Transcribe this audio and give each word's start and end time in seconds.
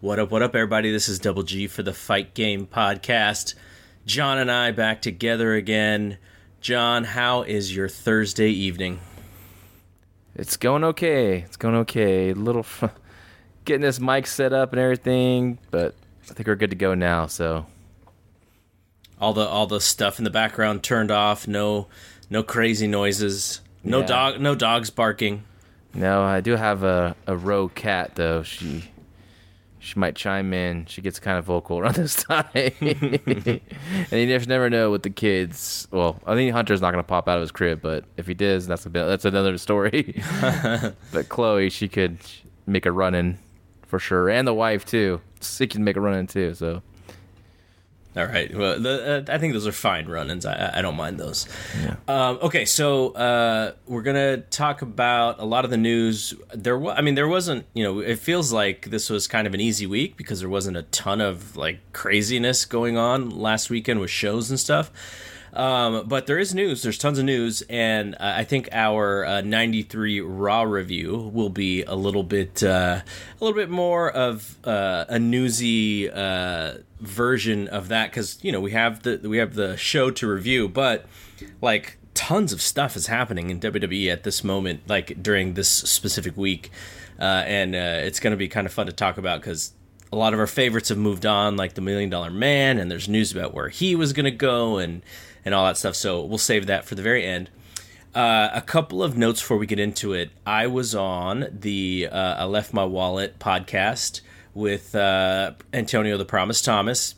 What 0.00 0.18
up, 0.18 0.30
what 0.30 0.42
up, 0.42 0.54
everybody? 0.54 0.92
This 0.92 1.08
is 1.08 1.18
Double 1.18 1.42
G 1.42 1.66
for 1.66 1.82
the 1.82 1.92
Fight 1.92 2.34
Game 2.34 2.66
Podcast. 2.66 3.54
John 4.06 4.38
and 4.38 4.50
I 4.50 4.70
back 4.70 5.02
together 5.02 5.54
again. 5.54 6.18
John, 6.60 7.04
how 7.04 7.42
is 7.42 7.74
your 7.74 7.88
Thursday 7.88 8.50
evening? 8.50 9.00
It's 10.36 10.56
going 10.56 10.84
okay. 10.84 11.38
It's 11.38 11.56
going 11.56 11.74
okay. 11.76 12.30
A 12.30 12.34
little 12.34 12.60
f- 12.60 12.92
getting 13.64 13.82
this 13.82 13.98
mic 13.98 14.26
set 14.28 14.52
up 14.52 14.72
and 14.72 14.80
everything, 14.80 15.58
but 15.70 15.94
I 16.30 16.34
think 16.34 16.46
we're 16.46 16.54
good 16.54 16.70
to 16.70 16.76
go 16.76 16.94
now. 16.94 17.26
So 17.26 17.66
all 19.20 19.32
the 19.32 19.46
all 19.46 19.66
the 19.66 19.80
stuff 19.80 20.18
in 20.18 20.24
the 20.24 20.30
background 20.30 20.82
turned 20.84 21.10
off. 21.10 21.48
No 21.48 21.88
no 22.30 22.42
crazy 22.44 22.86
noises. 22.86 23.60
No 23.82 24.00
Yeah. 24.00 24.06
dog 24.06 24.40
no 24.40 24.54
dogs 24.54 24.90
barking. 24.90 25.42
no, 25.92 26.22
I 26.22 26.40
do 26.40 26.54
have 26.54 26.84
a 26.84 27.16
a 27.26 27.36
row 27.36 27.66
cat 27.68 28.12
though. 28.14 28.44
She 28.44 28.90
she 29.88 29.98
might 29.98 30.14
chime 30.14 30.52
in. 30.52 30.84
She 30.86 31.00
gets 31.00 31.18
kind 31.18 31.38
of 31.38 31.46
vocal 31.46 31.78
around 31.80 31.94
this 31.94 32.22
time, 32.22 32.44
and 32.52 33.20
you 34.12 34.26
just 34.26 34.48
never 34.48 34.68
know 34.68 34.90
with 34.90 35.02
the 35.02 35.10
kids. 35.10 35.88
Well, 35.90 36.20
I 36.26 36.34
think 36.34 36.52
Hunter's 36.52 36.82
not 36.82 36.90
gonna 36.90 37.02
pop 37.02 37.28
out 37.28 37.36
of 37.36 37.40
his 37.40 37.52
crib, 37.52 37.80
but 37.80 38.04
if 38.16 38.26
he 38.26 38.34
does, 38.34 38.66
that's 38.66 38.84
a 38.84 38.90
bit 38.90 39.06
that's 39.06 39.24
another 39.24 39.56
story. 39.56 40.22
but 41.12 41.28
Chloe, 41.28 41.70
she 41.70 41.88
could 41.88 42.18
make 42.66 42.84
a 42.84 42.92
run 42.92 43.14
in 43.14 43.38
for 43.86 43.98
sure, 43.98 44.28
and 44.28 44.46
the 44.46 44.54
wife 44.54 44.84
too. 44.84 45.20
She 45.40 45.66
can 45.66 45.84
make 45.84 45.96
a 45.96 46.00
run 46.00 46.14
in 46.14 46.26
too. 46.26 46.52
So 46.54 46.82
All 48.18 48.26
right. 48.26 48.52
Well, 48.54 48.80
the, 48.80 49.24
uh, 49.28 49.32
I 49.32 49.38
think 49.38 49.52
those 49.52 49.66
are 49.66 49.72
fine 49.72 50.06
run-ins. 50.08 50.44
I, 50.44 50.72
I 50.78 50.82
don't 50.82 50.96
mind 50.96 51.18
those. 51.20 51.46
Yeah. 51.80 51.94
Um, 52.08 52.38
okay, 52.42 52.64
so 52.64 53.10
uh, 53.10 53.72
we're 53.86 54.02
gonna 54.02 54.38
talk 54.38 54.82
about 54.82 55.38
a 55.38 55.44
lot 55.44 55.64
of 55.64 55.70
the 55.70 55.76
news. 55.76 56.34
There, 56.52 56.76
wa- 56.76 56.94
I 56.96 57.00
mean, 57.00 57.14
there 57.14 57.28
wasn't. 57.28 57.64
You 57.74 57.84
know, 57.84 57.98
it 58.00 58.18
feels 58.18 58.52
like 58.52 58.90
this 58.90 59.08
was 59.08 59.28
kind 59.28 59.46
of 59.46 59.54
an 59.54 59.60
easy 59.60 59.86
week 59.86 60.16
because 60.16 60.40
there 60.40 60.48
wasn't 60.48 60.76
a 60.76 60.82
ton 60.82 61.20
of 61.20 61.56
like 61.56 61.78
craziness 61.92 62.64
going 62.64 62.96
on 62.96 63.30
last 63.30 63.70
weekend 63.70 64.00
with 64.00 64.10
shows 64.10 64.50
and 64.50 64.58
stuff. 64.58 64.90
Um, 65.52 66.06
but 66.06 66.26
there 66.26 66.38
is 66.38 66.54
news. 66.54 66.82
There's 66.82 66.98
tons 66.98 67.18
of 67.18 67.24
news, 67.24 67.62
and 67.68 68.14
uh, 68.14 68.34
I 68.36 68.44
think 68.44 68.68
our 68.72 69.24
uh, 69.24 69.40
93 69.40 70.20
Raw 70.20 70.62
review 70.62 71.30
will 71.32 71.48
be 71.48 71.82
a 71.84 71.94
little 71.94 72.22
bit, 72.22 72.62
uh, 72.62 73.00
a 73.40 73.44
little 73.44 73.56
bit 73.56 73.70
more 73.70 74.10
of 74.10 74.56
uh, 74.64 75.06
a 75.08 75.18
newsy 75.18 76.10
uh, 76.10 76.78
version 77.00 77.68
of 77.68 77.88
that 77.88 78.10
because 78.10 78.38
you 78.42 78.52
know 78.52 78.60
we 78.60 78.72
have 78.72 79.02
the 79.02 79.20
we 79.28 79.38
have 79.38 79.54
the 79.54 79.76
show 79.76 80.10
to 80.10 80.28
review, 80.28 80.68
but 80.68 81.06
like 81.60 81.98
tons 82.14 82.52
of 82.52 82.60
stuff 82.60 82.96
is 82.96 83.06
happening 83.06 83.50
in 83.50 83.60
WWE 83.60 84.12
at 84.12 84.24
this 84.24 84.42
moment, 84.42 84.82
like 84.88 85.22
during 85.22 85.54
this 85.54 85.68
specific 85.68 86.36
week, 86.36 86.70
uh, 87.18 87.42
and 87.46 87.74
it's 87.74 88.20
going 88.20 88.32
to 88.32 88.36
be 88.36 88.48
kind 88.48 88.66
of 88.66 88.72
fun 88.72 88.86
to 88.86 88.92
talk 88.92 89.18
about 89.18 89.40
because 89.40 89.72
a 90.12 90.16
lot 90.16 90.32
of 90.32 90.40
our 90.40 90.46
favorites 90.46 90.88
have 90.88 90.98
moved 90.98 91.26
on, 91.26 91.56
like 91.56 91.74
the 91.74 91.80
Million 91.80 92.10
Dollar 92.10 92.30
Man, 92.30 92.78
and 92.78 92.90
there's 92.90 93.08
news 93.08 93.32
about 93.32 93.54
where 93.54 93.68
he 93.68 93.94
was 93.94 94.12
going 94.12 94.24
to 94.24 94.30
go 94.30 94.78
and 94.78 95.02
and 95.48 95.54
all 95.54 95.64
that 95.64 95.78
stuff. 95.78 95.96
So 95.96 96.22
we'll 96.22 96.36
save 96.36 96.66
that 96.66 96.84
for 96.84 96.94
the 96.94 97.00
very 97.00 97.24
end. 97.24 97.48
Uh, 98.14 98.50
a 98.52 98.60
couple 98.60 99.02
of 99.02 99.16
notes 99.16 99.40
before 99.40 99.56
we 99.56 99.64
get 99.64 99.78
into 99.78 100.12
it. 100.12 100.30
I 100.46 100.66
was 100.66 100.94
on 100.94 101.46
the 101.50 102.06
uh, 102.12 102.34
I 102.34 102.44
Left 102.44 102.74
My 102.74 102.84
Wallet 102.84 103.38
podcast 103.38 104.20
with 104.52 104.94
uh, 104.94 105.52
Antonio 105.72 106.18
the 106.18 106.26
Promise 106.26 106.60
Thomas. 106.60 107.14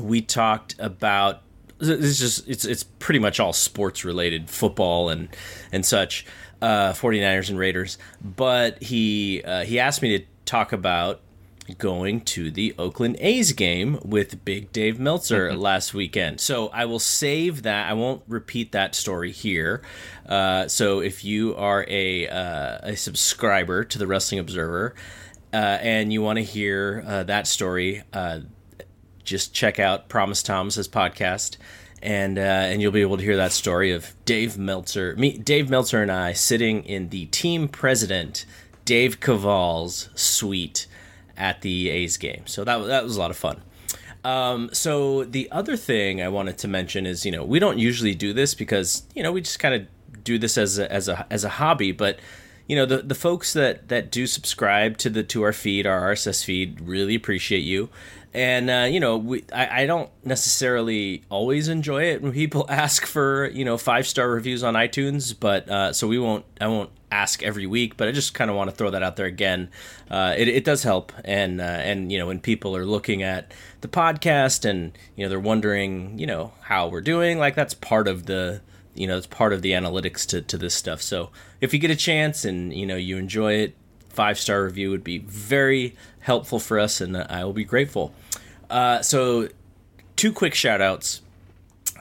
We 0.00 0.22
talked 0.22 0.74
about 0.80 1.42
this 1.78 2.00
is 2.00 2.18
just 2.18 2.48
it's 2.48 2.64
it's 2.64 2.82
pretty 2.82 3.20
much 3.20 3.38
all 3.38 3.52
sports 3.52 4.04
related, 4.04 4.50
football 4.50 5.08
and 5.08 5.28
and 5.70 5.86
such, 5.86 6.26
uh, 6.60 6.92
49ers 6.92 7.48
and 7.48 7.58
Raiders. 7.60 7.96
But 8.20 8.82
he 8.82 9.40
uh, 9.44 9.62
he 9.64 9.78
asked 9.78 10.02
me 10.02 10.18
to 10.18 10.24
talk 10.46 10.72
about 10.72 11.20
going 11.74 12.20
to 12.22 12.50
the 12.50 12.74
Oakland 12.78 13.16
A's 13.20 13.52
game 13.52 13.98
with 14.04 14.44
Big 14.44 14.72
Dave 14.72 14.98
Meltzer 14.98 15.54
last 15.56 15.94
weekend. 15.94 16.40
So 16.40 16.68
I 16.68 16.84
will 16.84 16.98
save 16.98 17.62
that. 17.62 17.90
I 17.90 17.94
won't 17.94 18.22
repeat 18.28 18.72
that 18.72 18.94
story 18.94 19.32
here. 19.32 19.82
Uh, 20.28 20.68
so 20.68 21.00
if 21.00 21.24
you 21.24 21.54
are 21.56 21.84
a 21.88 22.28
uh, 22.28 22.78
a 22.82 22.96
subscriber 22.96 23.84
to 23.84 23.98
the 23.98 24.06
Wrestling 24.06 24.38
Observer 24.38 24.94
uh, 25.52 25.56
and 25.80 26.12
you 26.12 26.22
want 26.22 26.38
to 26.38 26.44
hear 26.44 27.04
uh, 27.06 27.22
that 27.24 27.46
story, 27.46 28.02
uh, 28.12 28.40
just 29.24 29.54
check 29.54 29.78
out 29.78 30.08
Promise 30.08 30.42
Thomas's 30.42 30.88
podcast. 30.88 31.56
And 32.02 32.38
uh, 32.38 32.42
and 32.42 32.80
you'll 32.82 32.92
be 32.92 33.00
able 33.00 33.16
to 33.16 33.22
hear 33.22 33.36
that 33.36 33.52
story 33.52 33.90
of 33.90 34.12
Dave 34.26 34.58
Meltzer, 34.58 35.16
me, 35.16 35.38
Dave 35.38 35.70
Meltzer, 35.70 36.02
and 36.02 36.12
I 36.12 36.34
sitting 36.34 36.84
in 36.84 37.08
the 37.08 37.26
team 37.26 37.68
president 37.68 38.44
Dave 38.84 39.18
Kaval's 39.18 40.10
suite 40.14 40.86
at 41.36 41.62
the 41.62 41.90
A's 41.90 42.16
game. 42.16 42.46
So 42.46 42.64
that 42.64 42.78
that 42.86 43.04
was 43.04 43.16
a 43.16 43.20
lot 43.20 43.30
of 43.30 43.36
fun. 43.36 43.60
Um, 44.24 44.70
so 44.72 45.22
the 45.22 45.48
other 45.52 45.76
thing 45.76 46.20
I 46.20 46.28
wanted 46.28 46.58
to 46.58 46.68
mention 46.68 47.06
is, 47.06 47.24
you 47.24 47.30
know, 47.30 47.44
we 47.44 47.60
don't 47.60 47.78
usually 47.78 48.14
do 48.14 48.32
this 48.32 48.54
because 48.54 49.04
you 49.14 49.22
know 49.22 49.32
we 49.32 49.40
just 49.40 49.58
kind 49.58 49.74
of 49.74 49.86
do 50.24 50.38
this 50.38 50.58
as 50.58 50.78
a, 50.78 50.90
as 50.92 51.08
a 51.08 51.26
as 51.30 51.44
a 51.44 51.48
hobby, 51.48 51.92
but 51.92 52.18
you 52.66 52.74
know 52.74 52.86
the 52.86 52.98
the 52.98 53.14
folks 53.14 53.52
that 53.52 53.88
that 53.88 54.10
do 54.10 54.26
subscribe 54.26 54.98
to 54.98 55.10
the 55.10 55.22
to 55.22 55.42
our 55.42 55.52
feed, 55.52 55.86
our 55.86 56.12
RSS 56.12 56.44
feed, 56.44 56.80
really 56.80 57.14
appreciate 57.14 57.62
you. 57.62 57.88
And 58.36 58.68
uh, 58.68 58.86
you 58.90 59.00
know, 59.00 59.16
we 59.16 59.44
I, 59.50 59.84
I 59.84 59.86
don't 59.86 60.10
necessarily 60.22 61.24
always 61.30 61.68
enjoy 61.68 62.10
it 62.10 62.20
when 62.20 62.32
people 62.32 62.66
ask 62.68 63.06
for 63.06 63.46
you 63.46 63.64
know 63.64 63.78
five 63.78 64.06
star 64.06 64.28
reviews 64.28 64.62
on 64.62 64.74
iTunes, 64.74 65.34
but 65.38 65.66
uh, 65.70 65.94
so 65.94 66.06
we 66.06 66.18
won't 66.18 66.44
I 66.60 66.68
won't 66.68 66.90
ask 67.10 67.42
every 67.42 67.66
week, 67.66 67.96
but 67.96 68.08
I 68.08 68.12
just 68.12 68.34
kind 68.34 68.50
of 68.50 68.56
want 68.56 68.68
to 68.68 68.76
throw 68.76 68.90
that 68.90 69.02
out 69.02 69.16
there 69.16 69.24
again. 69.24 69.70
Uh, 70.10 70.34
it, 70.36 70.48
it 70.48 70.64
does 70.64 70.82
help, 70.82 71.14
and 71.24 71.62
uh, 71.62 71.64
and 71.64 72.12
you 72.12 72.18
know 72.18 72.26
when 72.26 72.38
people 72.38 72.76
are 72.76 72.84
looking 72.84 73.22
at 73.22 73.54
the 73.80 73.88
podcast 73.88 74.68
and 74.68 74.98
you 75.16 75.24
know 75.24 75.30
they're 75.30 75.40
wondering 75.40 76.18
you 76.18 76.26
know 76.26 76.52
how 76.60 76.88
we're 76.88 77.00
doing, 77.00 77.38
like 77.38 77.54
that's 77.54 77.72
part 77.72 78.06
of 78.06 78.26
the 78.26 78.60
you 78.94 79.06
know 79.06 79.16
it's 79.16 79.26
part 79.26 79.54
of 79.54 79.62
the 79.62 79.70
analytics 79.70 80.26
to 80.26 80.42
to 80.42 80.58
this 80.58 80.74
stuff. 80.74 81.00
So 81.00 81.30
if 81.62 81.72
you 81.72 81.78
get 81.78 81.90
a 81.90 81.96
chance 81.96 82.44
and 82.44 82.70
you 82.74 82.84
know 82.84 82.96
you 82.96 83.16
enjoy 83.16 83.54
it, 83.54 83.74
five 84.10 84.38
star 84.38 84.62
review 84.62 84.90
would 84.90 85.04
be 85.04 85.20
very 85.20 85.96
helpful 86.20 86.58
for 86.58 86.78
us, 86.78 87.00
and 87.00 87.16
I 87.16 87.42
will 87.46 87.54
be 87.54 87.64
grateful. 87.64 88.12
Uh, 88.70 89.02
so 89.02 89.48
two 90.16 90.32
quick 90.32 90.54
shout 90.54 90.80
outs. 90.80 91.22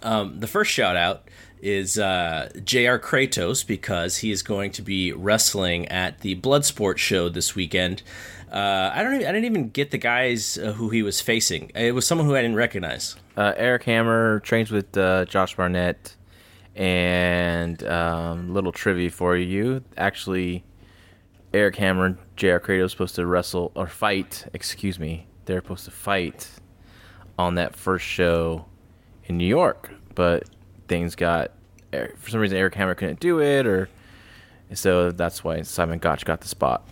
Um, 0.03 0.40
the 0.40 0.48
first 0.48 0.72
shout 0.72 0.96
out 0.96 1.28
is 1.62 1.98
uh, 1.98 2.50
JR 2.64 2.98
Kratos 2.98 3.66
because 3.66 4.18
he 4.18 4.30
is 4.31 4.44
going 4.44 4.72
to 4.72 4.81
be 4.81 5.12
wrestling 5.14 5.88
at 5.88 6.20
the 6.20 6.36
Bloodsport 6.36 6.98
show 6.98 7.30
this 7.30 7.56
weekend. 7.56 8.03
Uh, 8.52 8.92
I 8.94 9.03
don't. 9.03 9.16
Even, 9.16 9.28
I 9.28 9.31
didn't 9.31 9.46
even 9.46 9.70
get 9.70 9.92
the 9.92 9.98
guys 9.98 10.58
uh, 10.58 10.74
who 10.74 10.90
he 10.90 11.02
was 11.02 11.22
facing. 11.22 11.72
It 11.74 11.94
was 11.96 12.06
someone 12.06 12.28
who 12.28 12.36
I 12.36 12.42
didn't 12.42 12.58
recognize. 12.58 13.16
uh, 13.36 13.53
Eric 13.58 13.84
Hammer 13.84 14.40
trains 14.42 14.72
with 14.72 14.96
uh, 14.96 15.26
Josh 15.26 15.56
Barnett, 15.56 16.16
and 16.76 17.84
um, 17.86 18.53
little 18.53 18.72
trivia 18.72 19.09
for 19.09 19.36
you. 19.36 19.84
Actually, 19.97 20.64
Eric 21.53 21.78
Hammer 21.78 22.18
J.R. 22.36 22.59
Kratos 22.59 22.92
supposed 22.92 23.16
to 23.16 23.26
wrestle 23.26 23.72
or 23.76 23.88
fight. 23.88 24.46
Excuse 24.53 25.00
me. 25.00 25.28
They're 25.45 25.61
supposed 25.61 25.85
to 25.85 25.91
fight 25.91 26.50
on 27.38 27.56
that 27.56 27.75
first 27.75 28.06
show 28.06 28.66
in 29.25 29.38
New 29.38 29.47
York, 29.47 29.91
but 30.13 30.50
things 30.88 31.16
got 31.16 31.51
for 31.91 32.29
some 32.29 32.39
reason 32.39 32.57
Eric 32.57 32.75
Hammer 32.75 32.95
couldn't 32.95 33.19
do 33.19 33.39
it, 33.39 33.66
or 33.66 33.89
so 34.73 35.11
that's 35.11 35.44
why 35.44 35.61
Simon 35.61 36.00
Gotch 36.00 36.25
got 36.25 36.41
the 36.41 36.47
spot. 36.47 36.88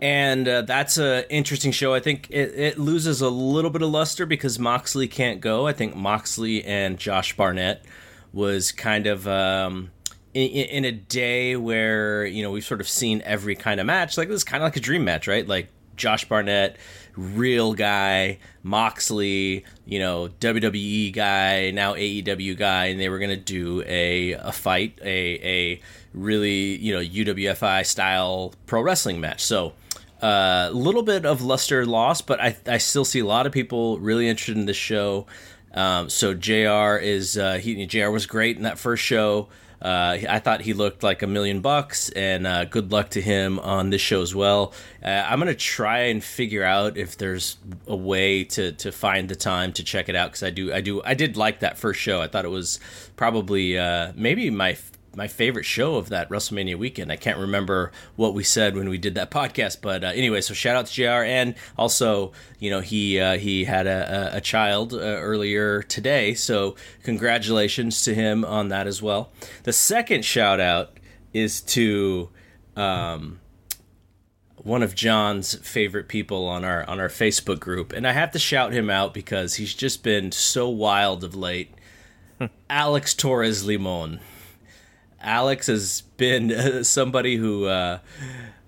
And 0.00 0.48
uh, 0.48 0.62
that's 0.62 0.96
an 0.96 1.24
interesting 1.28 1.72
show. 1.72 1.92
I 1.92 2.00
think 2.00 2.28
it, 2.30 2.54
it 2.58 2.78
loses 2.78 3.20
a 3.20 3.28
little 3.28 3.70
bit 3.70 3.82
of 3.82 3.90
luster 3.90 4.24
because 4.24 4.58
Moxley 4.58 5.06
can't 5.06 5.42
go. 5.42 5.66
I 5.66 5.74
think 5.74 5.94
Moxley 5.94 6.64
and 6.64 6.98
Josh 6.98 7.36
Barnett 7.36 7.84
was 8.32 8.72
kind 8.72 9.06
of 9.06 9.28
um, 9.28 9.90
in, 10.32 10.48
in 10.48 10.84
a 10.86 10.92
day 10.92 11.56
where 11.56 12.24
you 12.24 12.42
know 12.42 12.50
we've 12.50 12.64
sort 12.64 12.80
of 12.80 12.88
seen 12.88 13.20
every 13.26 13.54
kind 13.54 13.78
of 13.78 13.86
match. 13.86 14.16
Like 14.16 14.28
this 14.28 14.36
is 14.36 14.44
kind 14.44 14.62
of 14.62 14.66
like 14.66 14.76
a 14.76 14.80
dream 14.80 15.04
match, 15.04 15.28
right? 15.28 15.46
Like 15.46 15.68
Josh 16.00 16.24
Barnett, 16.24 16.76
real 17.16 17.74
guy, 17.74 18.38
Moxley, 18.62 19.64
you 19.84 19.98
know, 19.98 20.28
WWE 20.40 21.12
guy, 21.12 21.70
now 21.70 21.94
AEW 21.94 22.56
guy, 22.56 22.86
and 22.86 22.98
they 22.98 23.08
were 23.08 23.18
gonna 23.18 23.36
do 23.36 23.82
a 23.86 24.32
a 24.32 24.50
fight, 24.50 24.98
a 25.02 25.06
a 25.06 25.80
really 26.14 26.76
you 26.76 26.92
know 26.94 27.00
UWFI 27.00 27.86
style 27.86 28.54
pro 28.66 28.80
wrestling 28.80 29.20
match. 29.20 29.44
So 29.44 29.74
a 30.22 30.26
uh, 30.26 30.70
little 30.72 31.02
bit 31.02 31.24
of 31.24 31.42
luster 31.42 31.86
lost, 31.86 32.26
but 32.26 32.40
I 32.40 32.56
I 32.66 32.78
still 32.78 33.04
see 33.04 33.20
a 33.20 33.26
lot 33.26 33.46
of 33.46 33.52
people 33.52 33.98
really 33.98 34.28
interested 34.28 34.56
in 34.56 34.66
this 34.66 34.76
show. 34.76 35.26
Um, 35.72 36.10
so 36.10 36.34
Jr. 36.34 36.96
is 36.96 37.38
uh, 37.38 37.54
he 37.54 37.86
Jr. 37.86 38.10
was 38.10 38.26
great 38.26 38.56
in 38.56 38.64
that 38.64 38.78
first 38.78 39.04
show. 39.04 39.48
Uh, 39.82 40.18
I 40.28 40.38
thought 40.40 40.60
he 40.60 40.74
looked 40.74 41.02
like 41.02 41.22
a 41.22 41.26
million 41.26 41.60
bucks, 41.60 42.10
and 42.10 42.46
uh, 42.46 42.64
good 42.66 42.92
luck 42.92 43.10
to 43.10 43.20
him 43.20 43.58
on 43.60 43.90
this 43.90 44.00
show 44.00 44.20
as 44.20 44.34
well. 44.34 44.74
Uh, 45.02 45.24
I'm 45.26 45.38
gonna 45.38 45.54
try 45.54 46.00
and 46.00 46.22
figure 46.22 46.64
out 46.64 46.96
if 46.96 47.16
there's 47.16 47.56
a 47.86 47.96
way 47.96 48.44
to, 48.44 48.72
to 48.72 48.92
find 48.92 49.28
the 49.28 49.36
time 49.36 49.72
to 49.74 49.84
check 49.84 50.08
it 50.08 50.14
out 50.14 50.30
because 50.30 50.42
I 50.42 50.50
do 50.50 50.72
I 50.72 50.80
do 50.80 51.02
I 51.04 51.14
did 51.14 51.36
like 51.36 51.60
that 51.60 51.78
first 51.78 52.00
show. 52.00 52.20
I 52.20 52.28
thought 52.28 52.44
it 52.44 52.50
was 52.50 52.78
probably 53.16 53.78
uh, 53.78 54.12
maybe 54.14 54.50
my 54.50 54.76
my 55.14 55.26
favorite 55.26 55.64
show 55.64 55.96
of 55.96 56.08
that 56.10 56.28
WrestleMania 56.28 56.76
weekend. 56.76 57.10
I 57.10 57.16
can't 57.16 57.38
remember 57.38 57.90
what 58.16 58.34
we 58.34 58.44
said 58.44 58.76
when 58.76 58.88
we 58.88 58.98
did 58.98 59.14
that 59.16 59.30
podcast, 59.30 59.78
but 59.82 60.04
uh, 60.04 60.08
anyway, 60.08 60.40
so 60.40 60.54
shout 60.54 60.76
out 60.76 60.86
to 60.86 60.92
Jr. 60.92 61.24
And 61.24 61.54
also, 61.76 62.32
you 62.58 62.70
know, 62.70 62.80
he 62.80 63.18
uh, 63.18 63.38
he 63.38 63.64
had 63.64 63.86
a, 63.86 64.36
a 64.36 64.40
child 64.40 64.92
uh, 64.92 64.98
earlier 64.98 65.82
today, 65.82 66.34
so 66.34 66.76
congratulations 67.02 68.02
to 68.04 68.14
him 68.14 68.44
on 68.44 68.68
that 68.68 68.86
as 68.86 69.02
well. 69.02 69.32
The 69.64 69.72
second 69.72 70.24
shout 70.24 70.60
out 70.60 70.98
is 71.32 71.60
to. 71.62 72.30
Um, 72.76 73.40
one 74.62 74.82
of 74.82 74.94
John's 74.94 75.54
favorite 75.54 76.06
people 76.06 76.46
on 76.46 76.64
our 76.64 76.86
on 76.88 77.00
our 77.00 77.08
Facebook 77.08 77.60
group, 77.60 77.92
and 77.92 78.06
I 78.06 78.12
have 78.12 78.30
to 78.32 78.38
shout 78.38 78.72
him 78.72 78.90
out 78.90 79.14
because 79.14 79.54
he's 79.54 79.74
just 79.74 80.02
been 80.02 80.32
so 80.32 80.68
wild 80.68 81.24
of 81.24 81.34
late. 81.34 81.74
Alex 82.70 83.14
Torres 83.14 83.64
Limon. 83.64 84.20
Alex 85.20 85.66
has 85.66 86.02
been 86.16 86.52
uh, 86.52 86.82
somebody 86.82 87.36
who, 87.36 87.66
uh, 87.66 87.98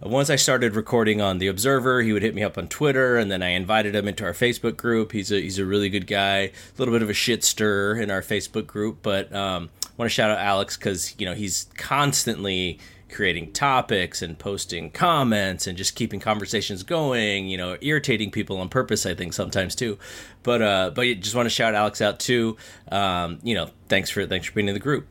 once 0.01 0.31
I 0.31 0.37
started 0.37 0.75
recording 0.75 1.21
on 1.21 1.39
the 1.39 1.47
Observer, 1.47 2.03
he 2.03 2.13
would 2.13 2.23
hit 2.23 2.35
me 2.35 2.43
up 2.43 2.59
on 2.59 2.69
Twitter, 2.69 3.17
and 3.17 3.31
then 3.31 3.43
I 3.43 3.51
invited 3.51 3.95
him 3.95 4.09
into 4.09 4.25
our 4.25 4.33
Facebook 4.33 4.77
group. 4.77 5.13
He's 5.13 5.31
a 5.31 5.41
he's 5.41 5.59
a 5.59 5.65
really 5.65 5.89
good 5.89 6.07
guy. 6.07 6.39
A 6.39 6.53
little 6.77 6.93
bit 6.93 7.03
of 7.03 7.11
a 7.11 7.15
shit 7.15 7.45
stir 7.45 7.97
in 7.97 8.11
our 8.11 8.23
Facebook 8.23 8.67
group, 8.67 8.99
but 9.03 9.33
um, 9.35 9.71
I 9.85 9.89
want 9.97 10.11
to 10.11 10.15
shout 10.15 10.31
out 10.31 10.39
Alex 10.39 10.77
because 10.77 11.15
you 11.19 11.27
know 11.27 11.35
he's 11.35 11.67
constantly 11.77 12.79
creating 13.11 13.53
topics 13.53 14.23
and 14.23 14.39
posting 14.39 14.91
comments 14.91 15.67
and 15.67 15.77
just 15.77 15.95
keeping 15.95 16.19
conversations 16.19 16.83
going 16.83 17.47
you 17.47 17.59
know 17.59 17.77
irritating 17.83 18.31
people 18.31 18.59
on 18.59 18.71
purpose 18.71 19.05
i 19.05 19.15
think 19.15 19.35
sometimes 19.35 19.75
too 19.75 19.99
but 20.43 20.63
uh 20.63 20.91
but 20.95 21.03
just 21.21 21.35
want 21.35 21.45
to 21.45 21.51
shout 21.51 21.75
alex 21.75 22.01
out 22.01 22.19
too 22.19 22.57
um 22.91 23.39
you 23.43 23.55
know 23.55 23.69
thanks 23.89 24.09
for 24.09 24.27
thanks 24.27 24.47
for 24.47 24.55
being 24.55 24.67
in 24.67 24.73
the 24.73 24.81
group 24.81 25.07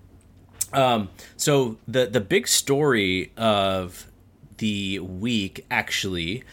um 0.73 1.09
so 1.37 1.77
the 1.87 2.05
the 2.05 2.21
big 2.21 2.47
story 2.47 3.31
of 3.37 4.07
the 4.57 4.99
week 4.99 5.65
actually 5.69 6.43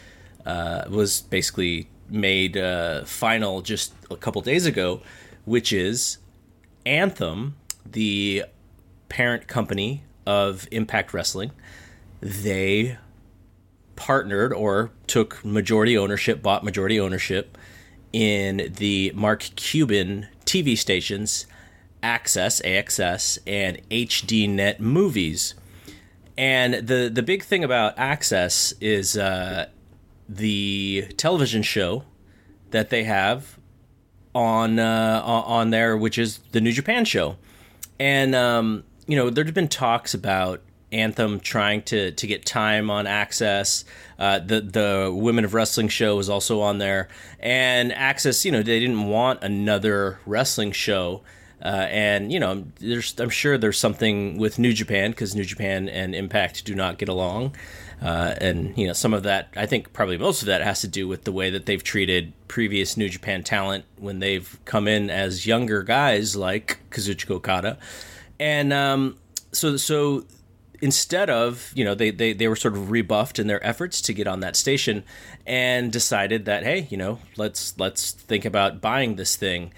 uh 0.45 0.83
was 0.89 1.21
basically 1.21 1.87
made 2.09 2.57
uh 2.57 3.03
final 3.05 3.61
just 3.61 3.93
a 4.09 4.15
couple 4.15 4.41
days 4.41 4.65
ago 4.65 5.01
which 5.45 5.71
is 5.71 6.17
anthem 6.85 7.55
the 7.85 8.43
parent 9.09 9.47
company 9.47 10.03
of 10.25 10.67
Impact 10.71 11.13
Wrestling, 11.13 11.51
they 12.21 12.97
partnered 13.95 14.53
or 14.53 14.91
took 15.07 15.43
majority 15.43 15.97
ownership, 15.97 16.41
bought 16.41 16.63
majority 16.63 16.99
ownership 16.99 17.57
in 18.13 18.73
the 18.77 19.11
Mark 19.15 19.49
Cuban 19.55 20.27
TV 20.45 20.77
stations 20.77 21.45
AXS, 22.03 22.61
AXS, 22.63 23.39
and 23.45 23.81
HDNet 23.89 24.79
movies. 24.79 25.55
And 26.37 26.87
the 26.87 27.09
the 27.13 27.23
big 27.23 27.43
thing 27.43 27.63
about 27.63 27.97
AXS 27.97 28.73
is 28.79 29.17
uh, 29.17 29.67
the 30.27 31.07
television 31.17 31.63
show 31.63 32.03
that 32.71 32.89
they 32.89 33.03
have 33.03 33.59
on 34.33 34.79
uh, 34.79 35.21
on 35.23 35.71
there, 35.71 35.97
which 35.97 36.17
is 36.17 36.39
the 36.51 36.61
New 36.61 36.71
Japan 36.71 37.05
show. 37.05 37.37
And 37.99 38.33
um, 38.35 38.83
you 39.07 39.15
know, 39.15 39.29
there's 39.29 39.51
been 39.51 39.67
talks 39.67 40.13
about 40.13 40.61
Anthem 40.91 41.39
trying 41.39 41.81
to 41.83 42.11
to 42.11 42.27
get 42.27 42.45
time 42.45 42.89
on 42.89 43.05
AXS. 43.05 43.83
Uh, 44.17 44.39
the 44.39 44.61
the 44.61 45.11
Women 45.13 45.45
of 45.45 45.53
Wrestling 45.53 45.87
show 45.87 46.15
was 46.15 46.29
also 46.29 46.61
on 46.61 46.77
there, 46.77 47.09
and 47.39 47.91
AXS, 47.91 48.45
You 48.45 48.51
know, 48.51 48.63
they 48.63 48.79
didn't 48.79 49.07
want 49.07 49.43
another 49.43 50.19
wrestling 50.25 50.71
show. 50.71 51.21
Uh, 51.61 51.87
and 51.89 52.31
you 52.31 52.39
know, 52.39 52.65
there's 52.79 53.19
I'm 53.19 53.29
sure 53.29 53.57
there's 53.57 53.77
something 53.77 54.37
with 54.37 54.59
New 54.59 54.73
Japan 54.73 55.11
because 55.11 55.35
New 55.35 55.43
Japan 55.43 55.89
and 55.89 56.15
Impact 56.15 56.63
do 56.63 56.73
not 56.73 56.97
get 56.97 57.09
along, 57.09 57.55
uh, 58.01 58.35
and 58.39 58.77
you 58.77 58.87
know 58.87 58.93
some 58.93 59.13
of 59.13 59.23
that 59.23 59.49
I 59.57 59.65
think 59.65 59.91
probably 59.91 60.17
most 60.17 60.41
of 60.41 60.45
that 60.45 60.61
has 60.61 60.81
to 60.81 60.87
do 60.87 61.07
with 61.07 61.25
the 61.25 61.31
way 61.31 61.49
that 61.49 61.65
they've 61.65 61.83
treated 61.83 62.31
previous 62.47 62.95
New 62.95 63.09
Japan 63.09 63.43
talent 63.43 63.83
when 63.97 64.19
they've 64.19 64.57
come 64.63 64.87
in 64.87 65.09
as 65.09 65.45
younger 65.45 65.83
guys 65.83 66.35
like 66.35 66.79
Kazuchika 66.91 67.31
Okada. 67.31 67.77
And 68.39 68.71
um, 68.71 69.17
so 69.51 69.75
so 69.75 70.23
instead 70.81 71.29
of 71.29 71.71
you 71.75 71.83
know 71.83 71.93
they, 71.93 72.09
they 72.09 72.33
they 72.33 72.47
were 72.47 72.55
sort 72.55 72.73
of 72.73 72.89
rebuffed 72.89 73.39
in 73.39 73.47
their 73.47 73.65
efforts 73.65 74.01
to 74.01 74.13
get 74.13 74.27
on 74.27 74.39
that 74.39 74.55
station 74.55 75.03
and 75.45 75.91
decided 75.91 76.45
that 76.45 76.63
hey 76.63 76.87
you 76.89 76.97
know 76.97 77.19
let's 77.35 77.77
let's 77.77 78.11
think 78.11 78.45
about 78.45 78.79
buying 78.79 79.15
this 79.15 79.35
thing 79.35 79.73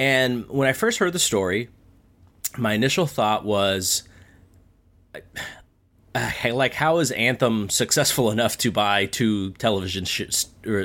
and 0.00 0.48
when 0.48 0.66
i 0.66 0.72
first 0.72 0.98
heard 0.98 1.12
the 1.12 1.18
story 1.18 1.68
my 2.56 2.72
initial 2.72 3.06
thought 3.06 3.44
was 3.44 4.02
like 6.44 6.74
how 6.74 6.98
is 6.98 7.10
anthem 7.12 7.68
successful 7.68 8.30
enough 8.30 8.56
to 8.56 8.72
buy 8.72 9.04
two 9.06 9.50
television 9.52 10.04
sh- 10.04 10.22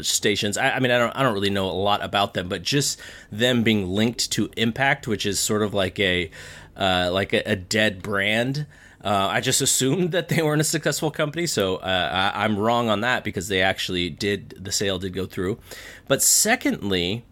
stations 0.01 0.57
I, 0.57 0.71
I, 0.71 0.79
mean 0.79 0.91
I 0.91 0.99
don't, 0.99 1.15
I 1.15 1.23
don't 1.23 1.33
really 1.33 1.49
know 1.49 1.65
a 1.65 1.71
lot 1.71 2.03
about 2.03 2.33
them 2.33 2.49
but 2.49 2.61
just 2.61 2.99
them 3.31 3.63
being 3.63 3.87
linked 3.87 4.31
to 4.33 4.51
impact 4.57 5.07
which 5.07 5.25
is 5.25 5.39
sort 5.39 5.63
of 5.63 5.73
like 5.73 5.99
a 5.99 6.29
uh, 6.75 7.09
like 7.11 7.33
a, 7.33 7.41
a, 7.49 7.55
dead 7.55 8.01
brand. 8.01 8.65
Uh, 9.01 9.29
I 9.31 9.39
just 9.39 9.61
assumed 9.61 10.11
that 10.11 10.29
they 10.29 10.41
weren't 10.41 10.61
a 10.61 10.65
successful 10.65 11.11
company, 11.11 11.47
so 11.47 11.77
uh, 11.77 12.31
I, 12.33 12.43
am 12.43 12.57
wrong 12.57 12.89
on 12.89 13.01
that 13.01 13.23
because 13.23 13.47
they 13.47 13.61
actually 13.61 14.09
did 14.09 14.49
the 14.61 14.71
sale 14.71 14.99
did 14.99 15.13
go 15.13 15.25
through. 15.25 15.59
But 16.07 16.21
secondly, 16.21 17.23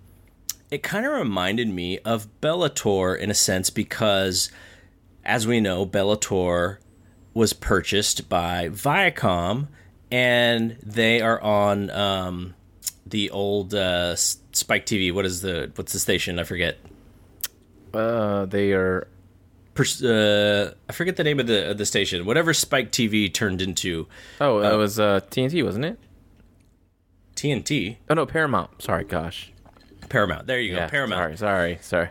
it 0.73 0.81
kind 0.81 1.05
of 1.05 1.11
reminded 1.11 1.69
me 1.69 1.99
of 1.99 2.27
Bellator 2.41 3.15
in 3.15 3.29
a 3.29 3.35
sense 3.35 3.69
because, 3.69 4.49
as 5.23 5.45
we 5.45 5.61
know, 5.61 5.85
Bellator 5.85 6.77
was 7.35 7.53
purchased 7.53 8.27
by 8.27 8.69
Viacom, 8.69 9.67
and 10.09 10.75
they 10.81 11.21
are 11.21 11.39
on 11.39 11.91
um, 11.91 12.55
the 13.05 13.29
old 13.29 13.75
uh, 13.75 14.15
Spike 14.15 14.87
TV. 14.87 15.13
What 15.13 15.27
is 15.27 15.41
the 15.41 15.71
what's 15.75 15.93
the 15.93 15.99
station? 15.99 16.39
I 16.39 16.43
forget. 16.43 16.79
Uh, 17.93 18.45
they 18.45 18.73
are 18.73 19.07
uh, 19.77 20.71
I 20.89 20.91
forget 20.91 21.17
the 21.17 21.23
name 21.23 21.39
of 21.39 21.45
the 21.45 21.69
of 21.69 21.77
the 21.77 21.85
station. 21.85 22.25
Whatever 22.25 22.51
Spike 22.51 22.91
TV 22.91 23.31
turned 23.31 23.61
into. 23.61 24.07
Oh, 24.41 24.57
it 24.57 24.73
uh, 24.73 24.77
was 24.79 24.99
uh, 24.99 25.19
TNT, 25.29 25.63
wasn't 25.63 25.85
it? 25.85 25.99
TNT. 27.35 27.97
Oh 28.09 28.15
no, 28.15 28.25
Paramount. 28.25 28.81
Sorry, 28.81 29.03
gosh. 29.03 29.52
Paramount. 30.13 30.45
There 30.45 30.59
you 30.59 30.75
yeah, 30.75 30.85
go. 30.85 30.89
Paramount. 30.91 31.39
Sorry, 31.39 31.77
sorry, 31.77 31.79
sorry. 31.81 32.09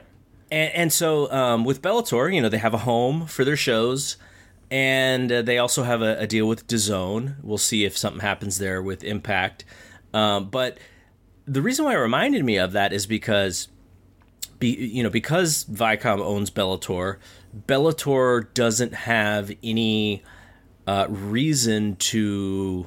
And, 0.50 0.74
and 0.74 0.92
so 0.92 1.30
um, 1.32 1.64
with 1.64 1.80
Bellator, 1.80 2.34
you 2.34 2.42
know, 2.42 2.48
they 2.48 2.58
have 2.58 2.74
a 2.74 2.78
home 2.78 3.26
for 3.26 3.44
their 3.44 3.56
shows, 3.56 4.16
and 4.72 5.30
uh, 5.30 5.42
they 5.42 5.58
also 5.58 5.84
have 5.84 6.02
a, 6.02 6.18
a, 6.18 6.26
deal 6.26 6.48
with 6.48 6.66
DAZN. 6.66 7.36
We'll 7.42 7.58
see 7.58 7.84
if 7.84 7.96
something 7.96 8.20
happens 8.20 8.58
there 8.58 8.82
with 8.82 9.04
Impact. 9.04 9.64
Um, 10.12 10.50
but 10.50 10.78
the 11.46 11.62
reason 11.62 11.84
why 11.84 11.94
it 11.94 11.98
reminded 11.98 12.44
me 12.44 12.58
of 12.58 12.72
that 12.72 12.92
is 12.92 13.06
because, 13.06 13.68
be, 14.58 14.70
you 14.70 15.04
know, 15.04 15.10
because 15.10 15.64
Viacom 15.66 16.18
owns 16.18 16.50
Bellator, 16.50 17.18
Bellator 17.66 18.52
doesn't 18.52 18.94
have 18.94 19.52
any 19.62 20.24
uh, 20.88 21.06
reason 21.08 21.94
to, 21.96 22.86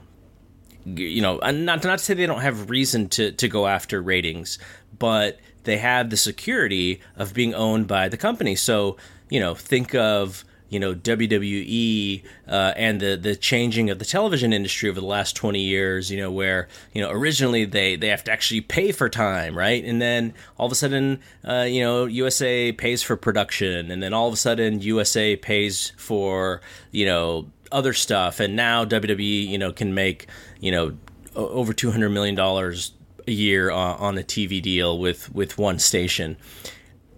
you 0.86 1.22
know, 1.22 1.38
not 1.38 1.84
not 1.84 2.00
to 2.00 2.00
say 2.00 2.14
they 2.14 2.26
don't 2.26 2.42
have 2.42 2.70
reason 2.70 3.08
to 3.10 3.32
to 3.32 3.48
go 3.48 3.66
after 3.66 4.02
ratings, 4.02 4.60
but 5.00 5.40
they 5.64 5.78
have 5.78 6.10
the 6.10 6.18
security 6.18 7.02
of 7.16 7.34
being 7.34 7.54
owned 7.54 7.88
by 7.88 8.10
the 8.10 8.18
company. 8.18 8.56
So 8.56 8.98
you 9.30 9.40
know, 9.40 9.56
think 9.56 9.96
of 9.96 10.46
you 10.70 10.80
know 10.80 10.94
WWE 10.94 12.24
uh, 12.48 12.74
and 12.76 13.00
the 13.00 13.16
the 13.16 13.36
changing 13.36 13.90
of 13.90 14.00
the 14.00 14.06
television 14.06 14.52
industry 14.52 14.90
over 14.90 15.00
the 15.00 15.06
last 15.06 15.36
20 15.36 15.60
years 15.60 16.10
you 16.10 16.18
know 16.18 16.32
where 16.32 16.68
you 16.94 17.02
know 17.02 17.10
originally 17.10 17.66
they 17.66 17.96
they 17.96 18.08
have 18.08 18.24
to 18.24 18.32
actually 18.32 18.62
pay 18.62 18.92
for 18.92 19.08
time 19.08 19.58
right 19.58 19.84
and 19.86 20.02
then 20.02 20.34
all 20.58 20.66
of 20.66 20.72
a 20.72 20.76
sudden 20.76 21.20
uh, 21.48 21.62
you 21.62 21.82
know 21.82 22.06
USA 22.06 22.72
pays 22.72 23.04
for 23.04 23.16
production 23.16 23.92
and 23.92 24.02
then 24.02 24.14
all 24.14 24.28
of 24.28 24.34
a 24.34 24.38
sudden 24.38 24.82
USA 24.82 25.36
pays 25.36 25.94
for 25.98 26.62
you 26.92 27.06
know 27.06 27.50
other 27.72 27.94
stuff 27.94 28.40
and 28.40 28.56
now 28.56 28.84
WWE 28.84 29.48
you 29.48 29.58
know 29.58 29.72
can 29.72 29.94
make 29.94 30.28
you 30.60 30.72
know 30.72 30.98
over 31.36 31.74
200 31.74 32.10
million 32.10 32.36
dollars 32.36 32.92
a 33.28 33.32
year 33.32 33.72
on, 33.72 33.98
on 33.98 34.18
a 34.18 34.24
TV 34.24 34.62
deal 34.62 34.98
with 34.98 35.34
with 35.34 35.58
one 35.58 35.80
station 35.80 36.38